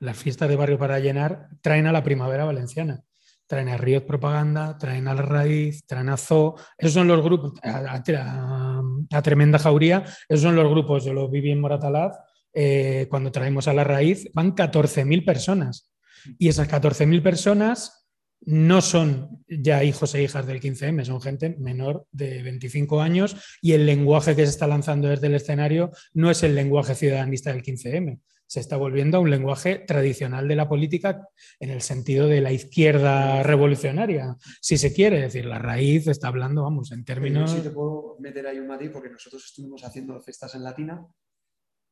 las 0.00 0.16
fiestas 0.16 0.48
de 0.48 0.56
barrio 0.56 0.78
para 0.78 0.98
llenar 0.98 1.48
traen 1.60 1.86
a 1.86 1.92
la 1.92 2.02
primavera 2.02 2.44
valenciana. 2.44 3.04
Traen 3.46 3.68
a 3.68 3.76
Riot 3.76 4.06
Propaganda, 4.06 4.78
traen 4.78 5.08
a 5.08 5.14
La 5.14 5.22
Raíz, 5.22 5.84
traen 5.86 6.08
a 6.08 6.16
Zoo. 6.16 6.54
Esos 6.78 6.94
son 6.94 7.08
los 7.08 7.22
grupos, 7.22 7.52
a, 7.62 9.22
Tremenda 9.22 9.58
Jauría, 9.58 10.04
esos 10.28 10.42
son 10.42 10.56
los 10.56 10.68
grupos. 10.70 11.04
Yo 11.04 11.12
los 11.12 11.30
viví 11.30 11.50
en 11.50 11.60
Moratalaz. 11.60 12.16
Eh, 12.52 13.06
cuando 13.10 13.30
traemos 13.30 13.68
a 13.68 13.72
La 13.72 13.84
Raíz, 13.84 14.28
van 14.32 14.54
14.000 14.54 15.24
personas. 15.24 15.92
Y 16.38 16.48
esas 16.48 16.68
14.000 16.68 17.22
personas 17.22 18.00
no 18.42 18.80
son 18.80 19.44
ya 19.48 19.84
hijos 19.84 20.14
e 20.14 20.22
hijas 20.22 20.46
del 20.46 20.60
15M, 20.60 21.04
son 21.04 21.20
gente 21.20 21.56
menor 21.58 22.06
de 22.10 22.42
25 22.42 23.02
años 23.02 23.36
y 23.60 23.72
el 23.72 23.84
lenguaje 23.84 24.34
que 24.34 24.44
se 24.44 24.50
está 24.50 24.66
lanzando 24.66 25.08
desde 25.08 25.26
el 25.26 25.34
escenario 25.34 25.90
no 26.14 26.30
es 26.30 26.42
el 26.42 26.54
lenguaje 26.54 26.94
ciudadanista 26.94 27.52
del 27.52 27.62
15M, 27.62 28.18
se 28.50 28.58
está 28.58 28.76
volviendo 28.76 29.16
a 29.16 29.20
un 29.20 29.30
lenguaje 29.30 29.78
tradicional 29.78 30.48
de 30.48 30.56
la 30.56 30.68
política 30.68 31.28
en 31.60 31.70
el 31.70 31.82
sentido 31.82 32.26
de 32.26 32.40
la 32.40 32.50
izquierda 32.50 33.44
revolucionaria, 33.44 34.36
si 34.60 34.76
se 34.76 34.92
quiere. 34.92 35.20
Decir, 35.20 35.44
la 35.44 35.60
raíz 35.60 36.08
está 36.08 36.26
hablando, 36.26 36.64
vamos, 36.64 36.90
en 36.90 37.04
términos... 37.04 37.52
Sí 37.52 37.60
te 37.60 37.70
puedo 37.70 38.16
meter 38.18 38.48
ahí 38.48 38.58
un 38.58 38.66
matiz 38.66 38.90
porque 38.90 39.08
nosotros 39.08 39.44
estuvimos 39.44 39.84
haciendo 39.84 40.20
fiestas 40.20 40.56
en 40.56 40.64
Latina 40.64 41.06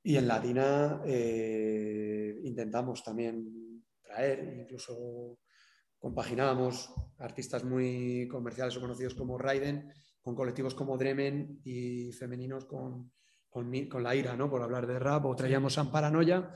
y 0.02 0.16
en 0.16 0.26
Latina 0.26 1.00
eh, 1.06 2.40
intentamos 2.42 3.04
también 3.04 3.84
traer, 4.02 4.58
incluso 4.60 5.38
compaginábamos 5.96 6.92
artistas 7.18 7.62
muy 7.62 8.26
comerciales 8.26 8.76
o 8.76 8.80
conocidos 8.80 9.14
como 9.14 9.38
Raiden 9.38 9.92
con 10.22 10.34
colectivos 10.34 10.74
como 10.74 10.98
Dremen 10.98 11.60
y 11.62 12.10
femeninos 12.10 12.64
con 12.64 13.12
con, 13.50 14.02
la 14.02 14.14
ira, 14.14 14.36
¿no? 14.36 14.50
Por 14.50 14.62
hablar 14.62 14.86
de 14.86 14.98
rap, 14.98 15.26
o 15.26 15.34
traíamos 15.34 15.74
San 15.74 15.90
Paranoia, 15.90 16.52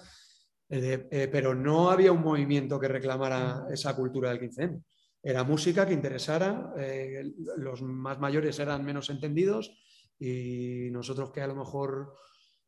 eh, 0.68 1.08
eh, 1.10 1.28
pero 1.30 1.54
no 1.54 1.90
había 1.90 2.12
un 2.12 2.22
movimiento 2.22 2.78
que 2.78 2.88
reclamara 2.88 3.66
esa 3.70 3.94
cultura 3.96 4.30
del 4.30 4.40
15M. 4.40 4.82
Era 5.22 5.44
música 5.44 5.86
que 5.86 5.92
interesara, 5.94 6.72
eh, 6.78 7.32
los 7.56 7.82
más 7.82 8.18
mayores 8.18 8.58
eran 8.58 8.84
menos 8.84 9.08
entendidos 9.10 9.78
y 10.18 10.88
nosotros 10.90 11.30
que 11.30 11.40
a 11.40 11.46
lo 11.46 11.54
mejor 11.54 12.14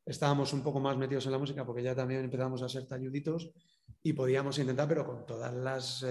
estábamos 0.07 0.53
un 0.53 0.63
poco 0.63 0.81
más 0.81 0.97
metidos 0.97 1.27
en 1.27 1.33
la 1.33 1.39
música 1.39 1.65
porque 1.65 1.83
ya 1.83 1.95
también 1.95 2.25
empezamos 2.25 2.63
a 2.63 2.69
ser 2.69 2.87
talluditos 2.87 3.51
y 4.03 4.13
podíamos 4.13 4.59
intentar, 4.59 4.87
pero 4.87 5.07
con 5.07 5.27
todas 5.27 5.53
las 5.53 6.05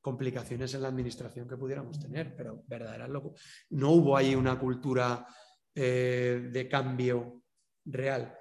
complicaciones 0.00 0.72
en 0.74 0.82
la 0.82 0.88
administración 0.88 1.48
que 1.48 1.56
pudiéramos 1.56 1.98
tener, 1.98 2.34
pero 2.36 2.62
verdad, 2.66 3.08
loco. 3.08 3.34
No 3.70 3.90
hubo 3.90 4.16
ahí 4.16 4.34
una 4.34 4.58
cultura 4.58 5.26
eh, 5.78 6.48
de 6.50 6.68
cambio 6.68 7.42
real. 7.84 8.34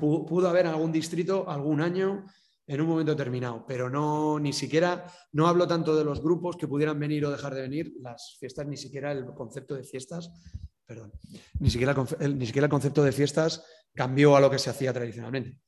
Pudo, 0.00 0.48
haber 0.48 0.66
algún 0.66 0.90
distrito 0.90 1.48
algún 1.48 1.80
año 1.80 2.26
en 2.66 2.80
un 2.80 2.88
momento 2.88 3.12
determinado, 3.12 3.64
pero 3.64 3.88
no 3.88 4.40
ni 4.40 4.52
siquiera, 4.52 5.06
no 5.30 5.46
hablo 5.46 5.68
tanto 5.68 5.96
de 5.96 6.02
los 6.02 6.20
grupos 6.20 6.56
que 6.56 6.66
pudieran 6.66 6.98
venir 6.98 7.24
o 7.24 7.30
dejar 7.30 7.54
de 7.54 7.62
venir, 7.62 7.94
las 8.00 8.36
fiestas, 8.40 8.66
ni 8.66 8.76
siquiera 8.76 9.12
el 9.12 9.26
concepto 9.26 9.76
de 9.76 9.84
fiestas, 9.84 10.32
perdón, 10.84 11.12
ni 11.60 11.70
siquiera 11.70 11.94
el, 12.18 12.36
ni 12.36 12.46
siquiera 12.46 12.66
el 12.66 12.70
concepto 12.70 13.04
de 13.04 13.12
fiestas 13.12 13.64
cambió 13.94 14.34
a 14.34 14.40
lo 14.40 14.50
que 14.50 14.58
se 14.58 14.68
hacía 14.68 14.92
tradicionalmente, 14.92 15.60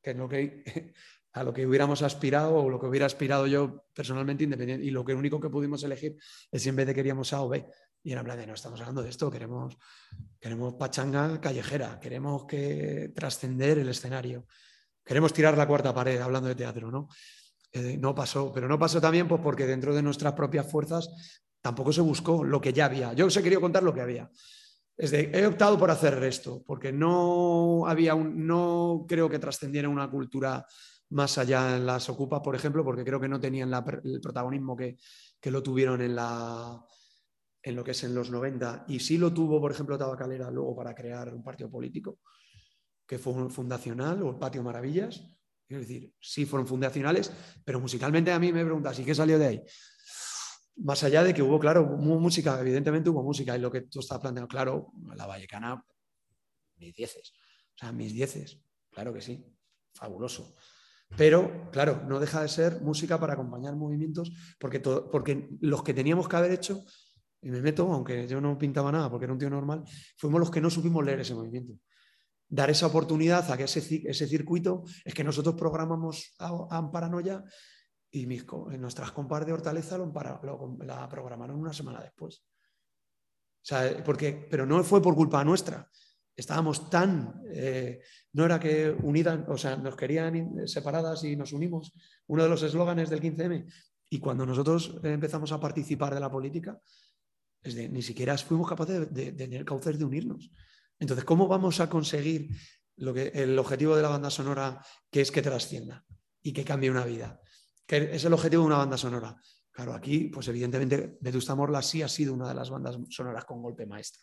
que 0.00 0.12
es 0.12 0.16
lo 0.16 0.28
que 0.28 0.62
a 1.32 1.42
lo 1.42 1.52
que 1.52 1.66
hubiéramos 1.66 2.02
aspirado 2.02 2.54
o 2.54 2.70
lo 2.70 2.78
que 2.78 2.86
hubiera 2.86 3.06
aspirado 3.06 3.48
yo 3.48 3.84
personalmente 3.92 4.44
independiente 4.44 4.86
y 4.86 4.90
lo 4.90 5.04
que 5.04 5.14
único 5.14 5.40
que 5.40 5.50
pudimos 5.50 5.82
elegir 5.82 6.16
es 6.52 6.62
si 6.62 6.68
en 6.68 6.76
vez 6.76 6.86
de 6.86 6.94
queríamos 6.94 7.32
A 7.32 7.42
o 7.42 7.48
B 7.48 7.66
y 8.04 8.12
en 8.12 8.22
plan 8.22 8.38
de, 8.38 8.46
no 8.46 8.52
estamos 8.52 8.78
hablando 8.80 9.02
de 9.02 9.08
esto, 9.08 9.30
queremos, 9.30 9.78
queremos 10.38 10.74
pachanga 10.74 11.40
callejera, 11.40 11.98
queremos 11.98 12.44
que 12.44 13.12
trascender 13.16 13.78
el 13.78 13.88
escenario, 13.88 14.46
queremos 15.02 15.32
tirar 15.32 15.56
la 15.56 15.66
cuarta 15.66 15.94
pared, 15.94 16.20
hablando 16.20 16.48
de 16.48 16.54
teatro, 16.54 16.90
¿no? 16.90 17.08
Eh, 17.72 17.96
no 17.96 18.14
pasó, 18.14 18.52
pero 18.52 18.68
no 18.68 18.78
pasó 18.78 19.00
también 19.00 19.26
pues, 19.26 19.40
porque 19.40 19.66
dentro 19.66 19.94
de 19.94 20.02
nuestras 20.02 20.34
propias 20.34 20.70
fuerzas 20.70 21.40
tampoco 21.62 21.94
se 21.94 22.02
buscó 22.02 22.44
lo 22.44 22.60
que 22.60 22.74
ya 22.74 22.84
había. 22.84 23.14
Yo 23.14 23.24
os 23.24 23.36
he 23.38 23.42
querido 23.42 23.62
contar 23.62 23.82
lo 23.82 23.94
que 23.94 24.02
había. 24.02 24.30
Es 24.96 25.10
de, 25.10 25.30
he 25.32 25.46
optado 25.46 25.78
por 25.78 25.90
hacer 25.90 26.22
esto, 26.24 26.62
porque 26.64 26.92
no 26.92 27.86
había 27.86 28.14
un, 28.14 28.46
no 28.46 29.06
creo 29.08 29.30
que 29.30 29.38
trascendiera 29.38 29.88
una 29.88 30.10
cultura 30.10 30.64
más 31.08 31.38
allá 31.38 31.74
en 31.76 31.86
las 31.86 32.06
ocupas, 32.10 32.42
por 32.42 32.54
ejemplo, 32.54 32.84
porque 32.84 33.02
creo 33.02 33.18
que 33.18 33.28
no 33.28 33.40
tenían 33.40 33.72
el 33.72 34.20
protagonismo 34.20 34.76
que, 34.76 34.98
que 35.40 35.50
lo 35.50 35.62
tuvieron 35.62 36.02
en 36.02 36.14
la, 36.14 36.84
en 37.64 37.74
lo 37.74 37.82
que 37.82 37.92
es 37.92 38.04
en 38.04 38.14
los 38.14 38.30
90, 38.30 38.84
y 38.88 39.00
sí 39.00 39.16
lo 39.16 39.32
tuvo, 39.32 39.58
por 39.58 39.72
ejemplo, 39.72 39.96
Tabacalera 39.96 40.50
luego 40.50 40.76
para 40.76 40.94
crear 40.94 41.32
un 41.32 41.42
partido 41.42 41.70
político, 41.70 42.18
que 43.06 43.18
fue 43.18 43.48
fundacional, 43.48 44.22
o 44.22 44.30
el 44.30 44.36
Patio 44.36 44.62
Maravillas. 44.62 45.30
Es 45.66 45.78
decir, 45.78 46.12
sí 46.20 46.44
fueron 46.44 46.66
fundacionales, 46.66 47.32
pero 47.64 47.80
musicalmente 47.80 48.30
a 48.30 48.38
mí 48.38 48.52
me 48.52 48.62
preguntas, 48.62 48.98
¿y 48.98 49.04
qué 49.04 49.14
salió 49.14 49.38
de 49.38 49.46
ahí? 49.46 49.62
Más 50.76 51.02
allá 51.04 51.24
de 51.24 51.32
que 51.32 51.42
hubo, 51.42 51.58
claro, 51.58 51.86
música, 51.86 52.60
evidentemente 52.60 53.08
hubo 53.08 53.22
música, 53.22 53.56
y 53.56 53.60
lo 53.60 53.70
que 53.70 53.82
tú 53.82 54.00
estás 54.00 54.18
planteando, 54.18 54.46
claro, 54.46 54.92
la 55.16 55.26
Vallecana, 55.26 55.82
mis 56.76 56.94
dieces, 56.94 57.32
o 57.74 57.78
sea, 57.78 57.92
mis 57.92 58.12
dieces, 58.12 58.60
claro 58.90 59.14
que 59.14 59.22
sí, 59.22 59.42
fabuloso. 59.94 60.54
Pero, 61.16 61.70
claro, 61.70 62.02
no 62.06 62.20
deja 62.20 62.42
de 62.42 62.48
ser 62.48 62.82
música 62.82 63.18
para 63.18 63.32
acompañar 63.32 63.74
movimientos, 63.74 64.32
porque, 64.58 64.80
porque 64.80 65.48
los 65.60 65.82
que 65.82 65.94
teníamos 65.94 66.28
que 66.28 66.36
haber 66.36 66.52
hecho 66.52 66.84
y 67.44 67.50
me 67.50 67.60
meto, 67.60 67.92
aunque 67.92 68.26
yo 68.26 68.40
no 68.40 68.56
pintaba 68.56 68.90
nada 68.90 69.10
porque 69.10 69.26
era 69.26 69.34
un 69.34 69.38
tío 69.38 69.50
normal, 69.50 69.84
fuimos 70.16 70.40
los 70.40 70.50
que 70.50 70.62
no 70.62 70.70
supimos 70.70 71.04
leer 71.04 71.20
ese 71.20 71.34
movimiento. 71.34 71.74
Dar 72.48 72.70
esa 72.70 72.86
oportunidad 72.86 73.50
a 73.50 73.56
que 73.56 73.64
ese, 73.64 74.02
ese 74.08 74.26
circuito 74.26 74.82
es 75.04 75.12
que 75.12 75.22
nosotros 75.22 75.54
programamos 75.54 76.34
a, 76.38 76.90
Paranoia 76.90 77.44
y 78.10 78.26
nuestras 78.26 79.12
compas 79.12 79.44
de 79.44 79.52
Hortaleza 79.52 79.98
la 79.98 81.08
programaron 81.08 81.60
una 81.60 81.74
semana 81.74 82.00
después. 82.00 82.46
O 83.64 83.66
sea, 83.66 84.02
porque, 84.02 84.46
pero 84.50 84.64
no 84.64 84.82
fue 84.82 85.02
por 85.02 85.14
culpa 85.14 85.44
nuestra. 85.44 85.90
Estábamos 86.34 86.88
tan. 86.88 87.42
Eh, 87.52 88.00
no 88.32 88.46
era 88.46 88.58
que 88.58 88.90
unidas, 89.02 89.40
o 89.48 89.58
sea, 89.58 89.76
nos 89.76 89.96
querían 89.96 90.66
separadas 90.66 91.24
y 91.24 91.36
nos 91.36 91.52
unimos. 91.52 91.92
Uno 92.26 92.42
de 92.42 92.48
los 92.48 92.62
eslóganes 92.62 93.10
del 93.10 93.20
15M. 93.20 93.70
Y 94.10 94.18
cuando 94.18 94.46
nosotros 94.46 94.98
empezamos 95.02 95.52
a 95.52 95.60
participar 95.60 96.14
de 96.14 96.20
la 96.20 96.30
política, 96.30 96.78
ni 97.64 98.02
siquiera 98.02 98.36
fuimos 98.38 98.68
capaces 98.68 99.12
de, 99.12 99.32
tener 99.32 99.64
cauces 99.64 99.98
de 99.98 100.04
unirnos. 100.04 100.50
Entonces, 100.98 101.24
¿cómo 101.24 101.48
vamos 101.48 101.80
a 101.80 101.88
conseguir 101.88 102.48
lo 102.96 103.14
que, 103.14 103.28
el 103.34 103.58
objetivo 103.58 103.96
de 103.96 104.02
la 104.02 104.08
banda 104.08 104.30
sonora, 104.30 104.84
que 105.10 105.20
es 105.20 105.30
que 105.30 105.42
trascienda 105.42 106.04
y 106.42 106.52
que 106.52 106.64
cambie 106.64 106.90
una 106.90 107.04
vida? 107.04 107.40
Que 107.86 108.14
es 108.14 108.24
el 108.24 108.32
objetivo 108.32 108.62
de 108.62 108.66
una 108.66 108.78
banda 108.78 108.96
sonora. 108.96 109.36
Claro, 109.70 109.94
aquí, 109.94 110.28
pues 110.28 110.46
evidentemente, 110.48 111.18
Vetusta 111.20 111.54
Morla 111.54 111.82
sí 111.82 112.02
ha 112.02 112.08
sido 112.08 112.32
una 112.32 112.48
de 112.48 112.54
las 112.54 112.70
bandas 112.70 112.96
sonoras 113.10 113.44
con 113.44 113.60
golpe 113.60 113.86
maestro. 113.86 114.22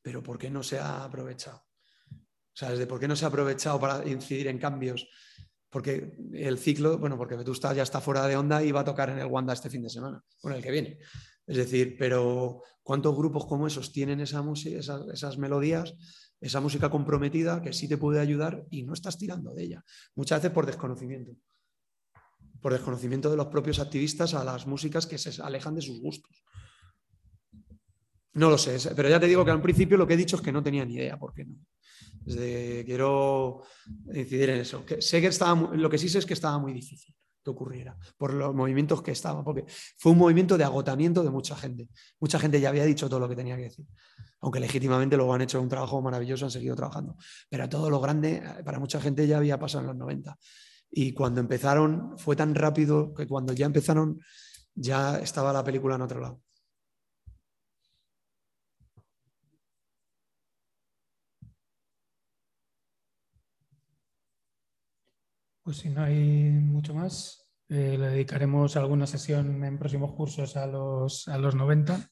Pero 0.00 0.22
¿por 0.22 0.38
qué 0.38 0.48
no 0.48 0.62
se 0.62 0.78
ha 0.78 1.02
aprovechado? 1.02 1.66
O 2.08 2.58
sea, 2.58 2.70
¿desde 2.70 2.86
por 2.86 3.00
qué 3.00 3.08
no 3.08 3.16
se 3.16 3.24
ha 3.24 3.28
aprovechado 3.28 3.80
para 3.80 4.08
incidir 4.08 4.46
en 4.46 4.58
cambios? 4.58 5.08
Porque 5.68 6.16
el 6.32 6.58
ciclo, 6.58 6.98
bueno, 6.98 7.18
porque 7.18 7.36
Vetusta 7.36 7.74
ya 7.74 7.82
está 7.82 8.00
fuera 8.00 8.26
de 8.26 8.36
onda 8.36 8.62
y 8.62 8.70
va 8.70 8.80
a 8.80 8.84
tocar 8.84 9.10
en 9.10 9.18
el 9.18 9.26
Wanda 9.26 9.52
este 9.52 9.68
fin 9.68 9.82
de 9.82 9.90
semana, 9.90 10.22
con 10.40 10.52
el 10.52 10.62
que 10.62 10.70
viene. 10.70 10.98
Es 11.46 11.56
decir, 11.56 11.96
pero 11.98 12.62
¿cuántos 12.82 13.16
grupos 13.16 13.46
como 13.46 13.66
esos 13.66 13.92
tienen 13.92 14.20
esa 14.20 14.42
música, 14.42 14.78
esas, 14.78 15.38
melodías, 15.38 15.94
esa 16.40 16.60
música 16.60 16.90
comprometida 16.90 17.62
que 17.62 17.72
sí 17.72 17.88
te 17.88 17.96
puede 17.96 18.20
ayudar 18.20 18.66
y 18.70 18.82
no 18.82 18.94
estás 18.94 19.16
tirando 19.16 19.54
de 19.54 19.62
ella? 19.62 19.84
Muchas 20.16 20.40
veces 20.40 20.52
por 20.52 20.66
desconocimiento. 20.66 21.32
Por 22.60 22.72
desconocimiento 22.72 23.30
de 23.30 23.36
los 23.36 23.46
propios 23.46 23.78
activistas 23.78 24.34
a 24.34 24.42
las 24.42 24.66
músicas 24.66 25.06
que 25.06 25.18
se 25.18 25.40
alejan 25.40 25.76
de 25.76 25.82
sus 25.82 26.00
gustos. 26.00 26.44
No 28.32 28.50
lo 28.50 28.58
sé, 28.58 28.76
pero 28.94 29.08
ya 29.08 29.20
te 29.20 29.26
digo 29.26 29.44
que 29.44 29.50
al 29.50 29.62
principio 29.62 29.96
lo 29.96 30.06
que 30.06 30.14
he 30.14 30.18
dicho 30.18 30.36
es 30.36 30.42
que 30.42 30.52
no 30.52 30.62
tenía 30.62 30.84
ni 30.84 30.94
idea 30.94 31.18
por 31.18 31.32
qué 31.32 31.44
no. 31.44 31.54
quiero 32.26 33.62
incidir 34.12 34.50
en 34.50 34.60
eso. 34.60 34.84
sé 34.98 35.20
que 35.20 35.28
estaba, 35.28 35.74
lo 35.74 35.88
que 35.88 35.96
sí 35.96 36.08
sé 36.08 36.18
es 36.18 36.26
que 36.26 36.34
estaba 36.34 36.58
muy 36.58 36.74
difícil 36.74 37.14
que 37.46 37.50
ocurriera, 37.50 37.96
por 38.16 38.34
los 38.34 38.54
movimientos 38.54 39.02
que 39.02 39.12
estaban, 39.12 39.44
porque 39.44 39.64
fue 39.96 40.12
un 40.12 40.18
movimiento 40.18 40.58
de 40.58 40.64
agotamiento 40.64 41.22
de 41.22 41.30
mucha 41.30 41.54
gente. 41.54 41.88
Mucha 42.18 42.38
gente 42.40 42.60
ya 42.60 42.70
había 42.70 42.84
dicho 42.84 43.08
todo 43.08 43.20
lo 43.20 43.28
que 43.28 43.36
tenía 43.36 43.56
que 43.56 43.62
decir, 43.62 43.86
aunque 44.40 44.58
legítimamente 44.58 45.16
luego 45.16 45.32
han 45.32 45.42
hecho 45.42 45.60
un 45.60 45.68
trabajo 45.68 46.02
maravilloso, 46.02 46.44
han 46.44 46.50
seguido 46.50 46.74
trabajando. 46.74 47.16
Pero 47.48 47.68
todo 47.68 47.88
lo 47.88 48.00
grande, 48.00 48.42
para 48.64 48.80
mucha 48.80 49.00
gente 49.00 49.26
ya 49.26 49.36
había 49.36 49.58
pasado 49.58 49.82
en 49.82 49.86
los 49.88 49.96
90. 49.96 50.36
Y 50.90 51.12
cuando 51.12 51.40
empezaron, 51.40 52.18
fue 52.18 52.34
tan 52.34 52.54
rápido 52.54 53.14
que 53.14 53.26
cuando 53.26 53.52
ya 53.52 53.66
empezaron, 53.66 54.20
ya 54.74 55.18
estaba 55.18 55.52
la 55.52 55.62
película 55.62 55.94
en 55.94 56.02
otro 56.02 56.20
lado. 56.20 56.40
Pues 65.66 65.78
si 65.78 65.88
no 65.88 66.04
hay 66.04 66.52
mucho 66.52 66.94
más, 66.94 67.50
eh, 67.68 67.96
le 67.98 68.10
dedicaremos 68.10 68.76
alguna 68.76 69.04
sesión 69.04 69.64
en 69.64 69.78
próximos 69.80 70.12
cursos 70.12 70.56
a 70.56 70.64
los, 70.68 71.26
a 71.26 71.38
los 71.38 71.56
90, 71.56 72.08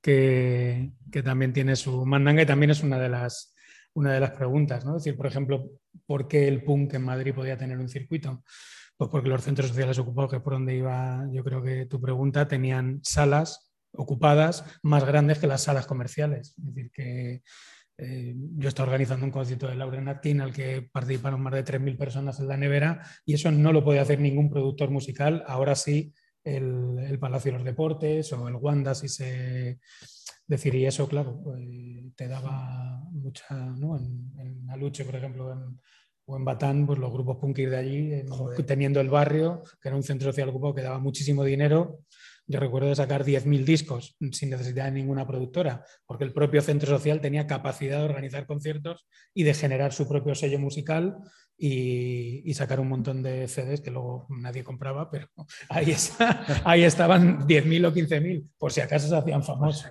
que, 0.00 0.94
también 1.22 1.52
tiene 1.52 1.76
su 1.76 2.06
mandanga 2.06 2.40
y 2.40 2.46
también 2.46 2.70
es 2.70 2.82
una 2.82 2.98
de 2.98 3.10
las, 3.10 3.54
una 3.92 4.14
de 4.14 4.20
las 4.20 4.30
preguntas. 4.30 4.86
¿no? 4.86 4.96
Es 4.96 5.04
decir, 5.04 5.18
por 5.18 5.26
ejemplo, 5.26 5.68
¿por 6.06 6.28
qué 6.28 6.48
el 6.48 6.64
punk 6.64 6.94
en 6.94 7.04
Madrid 7.04 7.34
podía 7.34 7.58
tener 7.58 7.76
un 7.76 7.90
circuito? 7.90 8.42
Pues 8.96 9.10
porque 9.10 9.28
los 9.28 9.44
centros 9.44 9.68
sociales 9.68 9.98
ocupados, 9.98 10.30
que 10.30 10.36
es 10.38 10.42
por 10.42 10.54
donde 10.54 10.74
iba 10.74 11.26
yo 11.30 11.44
creo 11.44 11.62
que 11.62 11.84
tu 11.84 12.00
pregunta, 12.00 12.48
tenían 12.48 13.00
salas 13.02 13.70
ocupadas 13.92 14.64
más 14.82 15.04
grandes 15.04 15.38
que 15.38 15.46
las 15.46 15.62
salas 15.62 15.86
comerciales. 15.86 16.54
Es 16.56 16.64
decir, 16.64 16.90
que 16.90 17.42
eh, 17.98 18.34
yo 18.56 18.68
estoy 18.68 18.84
organizando 18.84 19.26
un 19.26 19.32
concierto 19.32 19.66
de 19.66 19.74
Lauren 19.74 20.08
Atkin 20.08 20.40
al 20.40 20.52
que 20.52 20.82
participaron 20.82 21.40
más 21.42 21.52
de 21.52 21.64
3.000 21.64 21.98
personas 21.98 22.38
en 22.38 22.48
la 22.48 22.56
nevera 22.56 23.02
y 23.26 23.34
eso 23.34 23.50
no 23.50 23.72
lo 23.72 23.84
puede 23.84 23.98
hacer 23.98 24.20
ningún 24.20 24.48
productor 24.48 24.90
musical. 24.90 25.42
Ahora 25.46 25.74
sí, 25.74 26.14
el, 26.44 27.18
Palacio 27.20 27.50
de 27.50 27.58
los 27.58 27.64
Deportes 27.64 28.32
o 28.32 28.48
el 28.48 28.54
Wanda, 28.54 28.94
si 28.94 29.08
se 29.08 29.80
decir, 30.46 30.74
y 30.76 30.86
eso, 30.86 31.08
claro, 31.08 31.40
pues, 31.42 31.60
te 32.14 32.28
daba 32.28 33.02
mucha, 33.10 33.54
¿no? 33.54 33.98
en, 33.98 34.32
en 34.38 34.70
Aluche, 34.70 35.04
por 35.04 35.16
ejemplo, 35.16 35.52
en, 35.52 35.78
o 36.28 36.36
en 36.36 36.44
Batán, 36.44 36.86
pues 36.86 36.98
los 36.98 37.10
grupos 37.10 37.38
punk 37.38 37.56
de 37.56 37.76
allí, 37.76 38.12
teniendo 38.66 39.00
el 39.00 39.08
barrio, 39.08 39.62
que 39.80 39.88
era 39.88 39.96
un 39.96 40.02
centro 40.02 40.28
social 40.28 40.50
ocupado 40.50 40.74
que 40.74 40.82
daba 40.82 40.98
muchísimo 40.98 41.42
dinero. 41.42 42.00
Yo 42.50 42.58
recuerdo 42.60 42.88
de 42.88 42.96
sacar 42.96 43.26
10.000 43.26 43.64
discos 43.64 44.16
sin 44.32 44.48
necesidad 44.48 44.86
de 44.86 44.92
ninguna 44.92 45.26
productora, 45.26 45.84
porque 46.06 46.24
el 46.24 46.32
propio 46.32 46.62
centro 46.62 46.88
social 46.88 47.20
tenía 47.20 47.46
capacidad 47.46 47.98
de 47.98 48.04
organizar 48.06 48.46
conciertos 48.46 49.06
y 49.34 49.42
de 49.42 49.52
generar 49.52 49.92
su 49.92 50.08
propio 50.08 50.34
sello 50.34 50.58
musical 50.58 51.18
y, 51.58 52.54
sacar 52.54 52.80
un 52.80 52.88
montón 52.88 53.22
de 53.22 53.46
CDs 53.48 53.82
que 53.82 53.90
luego 53.90 54.26
nadie 54.30 54.64
compraba, 54.64 55.10
pero 55.10 55.28
ahí, 55.68 55.94
ahí 56.64 56.84
estaban 56.84 57.46
10.000 57.46 57.86
o 57.86 57.92
15.000, 57.92 58.48
por 58.56 58.72
si 58.72 58.80
acaso 58.80 59.08
se 59.08 59.16
hacían 59.16 59.44
famosos. 59.44 59.90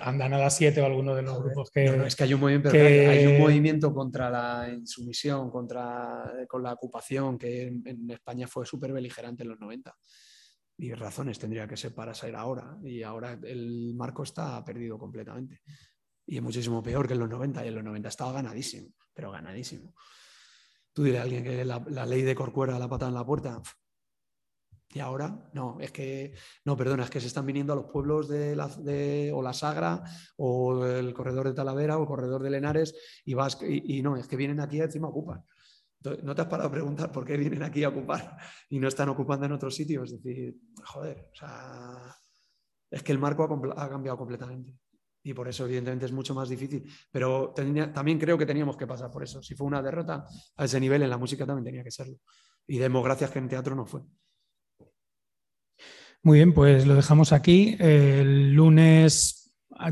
Andan 0.00 0.32
a 0.32 0.38
las 0.38 0.56
7 0.56 0.80
o 0.80 0.86
alguno 0.86 1.14
de 1.14 1.22
los 1.22 1.38
grupos 1.42 1.70
que... 1.70 1.84
es 1.84 2.16
que 2.16 2.24
hay 2.24 2.32
un 2.32 2.40
movimiento, 2.40 2.70
hay 2.70 3.26
un 3.26 3.40
movimiento 3.40 3.92
contra 3.92 4.30
la 4.30 4.70
insumisión, 4.72 5.50
contra 5.50 6.32
con 6.48 6.62
la 6.62 6.72
ocupación, 6.72 7.36
que 7.36 7.66
en, 7.66 8.10
España 8.10 8.46
fue 8.48 8.64
súper 8.64 8.92
beligerante 8.92 9.42
en 9.42 9.50
los 9.50 9.60
90 9.60 9.94
y 10.78 10.94
razones 10.94 11.38
tendría 11.38 11.66
que 11.66 11.76
ser 11.76 11.92
para 11.92 12.14
salir 12.14 12.36
ahora. 12.36 12.78
Y 12.84 13.02
ahora 13.02 13.38
el 13.42 13.94
marco 13.94 14.22
está 14.22 14.64
perdido 14.64 14.96
completamente. 14.96 15.60
Y 16.24 16.36
es 16.36 16.42
muchísimo 16.42 16.82
peor 16.82 17.08
que 17.08 17.14
en 17.14 17.20
los 17.20 17.28
90. 17.28 17.64
Y 17.64 17.68
en 17.68 17.74
los 17.74 17.84
90 17.84 18.08
estaba 18.08 18.32
ganadísimo, 18.32 18.94
pero 19.12 19.32
ganadísimo. 19.32 19.92
Tú 20.92 21.02
dile 21.02 21.18
a 21.18 21.22
alguien 21.22 21.42
que 21.42 21.64
la, 21.64 22.06
ley 22.06 22.22
de 22.22 22.34
Corcuera 22.34 22.78
la 22.78 22.88
pata 22.88 23.08
en 23.08 23.14
la 23.14 23.26
puerta. 23.26 23.60
Y 24.94 25.00
ahora, 25.00 25.50
no, 25.52 25.78
es 25.80 25.90
que, 25.90 26.34
no, 26.64 26.76
perdona, 26.76 27.04
es 27.04 27.10
que 27.10 27.20
se 27.20 27.26
están 27.26 27.44
viniendo 27.44 27.72
a 27.72 27.76
los 27.76 27.86
pueblos 27.86 28.28
de 28.28 28.56
la, 28.56 28.70
o 29.34 29.42
la 29.42 29.52
Sagra 29.52 30.02
o 30.36 30.86
el 30.86 31.12
corredor 31.12 31.48
de 31.48 31.54
Talavera 31.54 31.98
o 31.98 32.02
el 32.02 32.06
corredor 32.06 32.42
de 32.42 32.50
Lenares 32.50 32.94
y 33.24 33.34
vas, 33.34 33.58
y, 33.62 34.00
no, 34.00 34.16
es 34.16 34.28
que 34.28 34.36
vienen 34.36 34.60
aquí 34.60 34.78
y 34.78 34.80
encima 34.80 35.08
ocupan. 35.08 35.44
¿No 36.22 36.34
te 36.34 36.42
has 36.42 36.46
parado 36.46 36.68
a 36.68 36.72
preguntar 36.72 37.10
por 37.10 37.24
qué 37.24 37.36
vienen 37.36 37.62
aquí 37.62 37.82
a 37.82 37.88
ocupar 37.88 38.36
y 38.70 38.78
no 38.78 38.88
están 38.88 39.08
ocupando 39.08 39.46
en 39.46 39.52
otros 39.52 39.74
sitios? 39.74 40.12
Es 40.12 40.22
decir, 40.22 40.56
joder, 40.84 41.28
o 41.32 41.34
sea, 41.34 42.14
es 42.90 43.02
que 43.02 43.12
el 43.12 43.18
marco 43.18 43.44
ha 43.76 43.88
cambiado 43.88 44.16
completamente 44.16 44.76
y 45.22 45.34
por 45.34 45.48
eso 45.48 45.64
evidentemente 45.66 46.06
es 46.06 46.12
mucho 46.12 46.34
más 46.34 46.48
difícil. 46.48 46.84
Pero 47.10 47.52
también 47.52 48.18
creo 48.18 48.38
que 48.38 48.46
teníamos 48.46 48.76
que 48.76 48.86
pasar 48.86 49.10
por 49.10 49.22
eso. 49.22 49.42
Si 49.42 49.54
fue 49.54 49.66
una 49.66 49.82
derrota 49.82 50.24
a 50.56 50.64
ese 50.64 50.80
nivel, 50.80 51.02
en 51.02 51.10
la 51.10 51.18
música 51.18 51.44
también 51.44 51.64
tenía 51.64 51.84
que 51.84 51.90
serlo. 51.90 52.16
Y 52.66 52.78
demos 52.78 53.04
gracias 53.04 53.30
que 53.30 53.38
en 53.38 53.48
teatro 53.48 53.74
no 53.74 53.84
fue. 53.84 54.02
Muy 56.22 56.38
bien, 56.38 56.52
pues 56.52 56.86
lo 56.86 56.94
dejamos 56.94 57.32
aquí. 57.32 57.76
El 57.78 58.52
lunes 58.52 59.37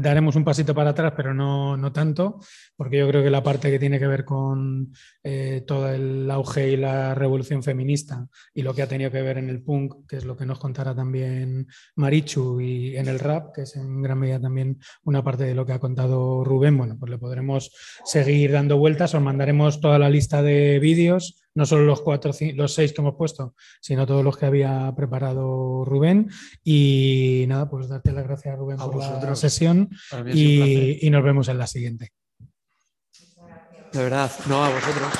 daremos 0.00 0.36
un 0.36 0.44
pasito 0.44 0.74
para 0.74 0.90
atrás, 0.90 1.12
pero 1.16 1.32
no, 1.32 1.76
no, 1.76 1.92
tanto, 1.92 2.40
porque 2.76 2.98
yo 2.98 3.08
creo 3.08 3.22
que 3.22 3.30
la 3.30 3.42
parte 3.42 3.70
que 3.70 3.78
tiene 3.78 3.98
que 3.98 4.06
ver 4.06 4.24
con 4.24 4.92
eh, 5.22 5.62
todo 5.66 5.90
el 5.90 6.30
auge 6.30 6.70
y 6.70 6.76
la 6.76 7.14
revolución 7.14 7.62
feminista 7.62 8.26
y 8.54 8.62
lo 8.62 8.74
que 8.74 8.82
ha 8.82 8.88
tenido 8.88 9.10
que 9.10 9.22
ver 9.22 9.38
en 9.38 9.48
el 9.48 9.62
punk, 9.62 10.06
que 10.08 10.16
es 10.16 10.24
lo 10.24 10.36
que 10.36 10.46
nos 10.46 10.58
contará 10.58 10.94
también 10.94 11.68
Marichu, 11.94 12.60
y 12.60 12.96
en 12.96 13.08
el 13.08 13.18
rap, 13.18 13.54
que 13.54 13.62
es 13.62 13.76
en 13.76 14.02
gran 14.02 14.18
medida 14.18 14.40
también 14.40 14.78
una 15.04 15.22
parte 15.22 15.44
de 15.44 15.54
lo 15.54 15.64
que 15.64 15.72
ha 15.72 15.78
contado 15.78 16.44
Rubén, 16.44 16.76
bueno, 16.76 16.96
pues 16.98 17.10
le 17.10 17.18
podremos 17.18 17.72
seguir 18.04 18.52
dando 18.52 18.78
vueltas, 18.78 19.14
os 19.14 19.22
mandaremos 19.22 19.80
toda 19.80 19.98
la 19.98 20.10
lista 20.10 20.42
de 20.42 20.78
vídeos 20.78 21.45
no 21.56 21.66
solo 21.66 21.84
los 21.84 22.02
cuatro, 22.02 22.32
los 22.54 22.74
seis 22.74 22.92
que 22.92 23.00
hemos 23.00 23.16
puesto, 23.16 23.54
sino 23.80 24.06
todos 24.06 24.22
los 24.22 24.36
que 24.36 24.46
había 24.46 24.92
preparado 24.94 25.84
Rubén. 25.84 26.30
Y 26.62 27.46
nada, 27.48 27.68
pues 27.68 27.88
darte 27.88 28.12
las 28.12 28.24
gracias, 28.24 28.56
Rubén, 28.56 28.76
por 28.76 28.96
la 28.96 29.34
sesión 29.34 29.88
y, 30.32 31.04
y 31.06 31.10
nos 31.10 31.24
vemos 31.24 31.48
en 31.48 31.58
la 31.58 31.66
siguiente. 31.66 32.12
De 33.92 34.02
verdad, 34.02 34.30
no 34.46 34.64
a 34.64 34.68
vosotros. 34.68 35.12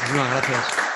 Muchísimas 0.00 0.30
gracias. 0.30 0.89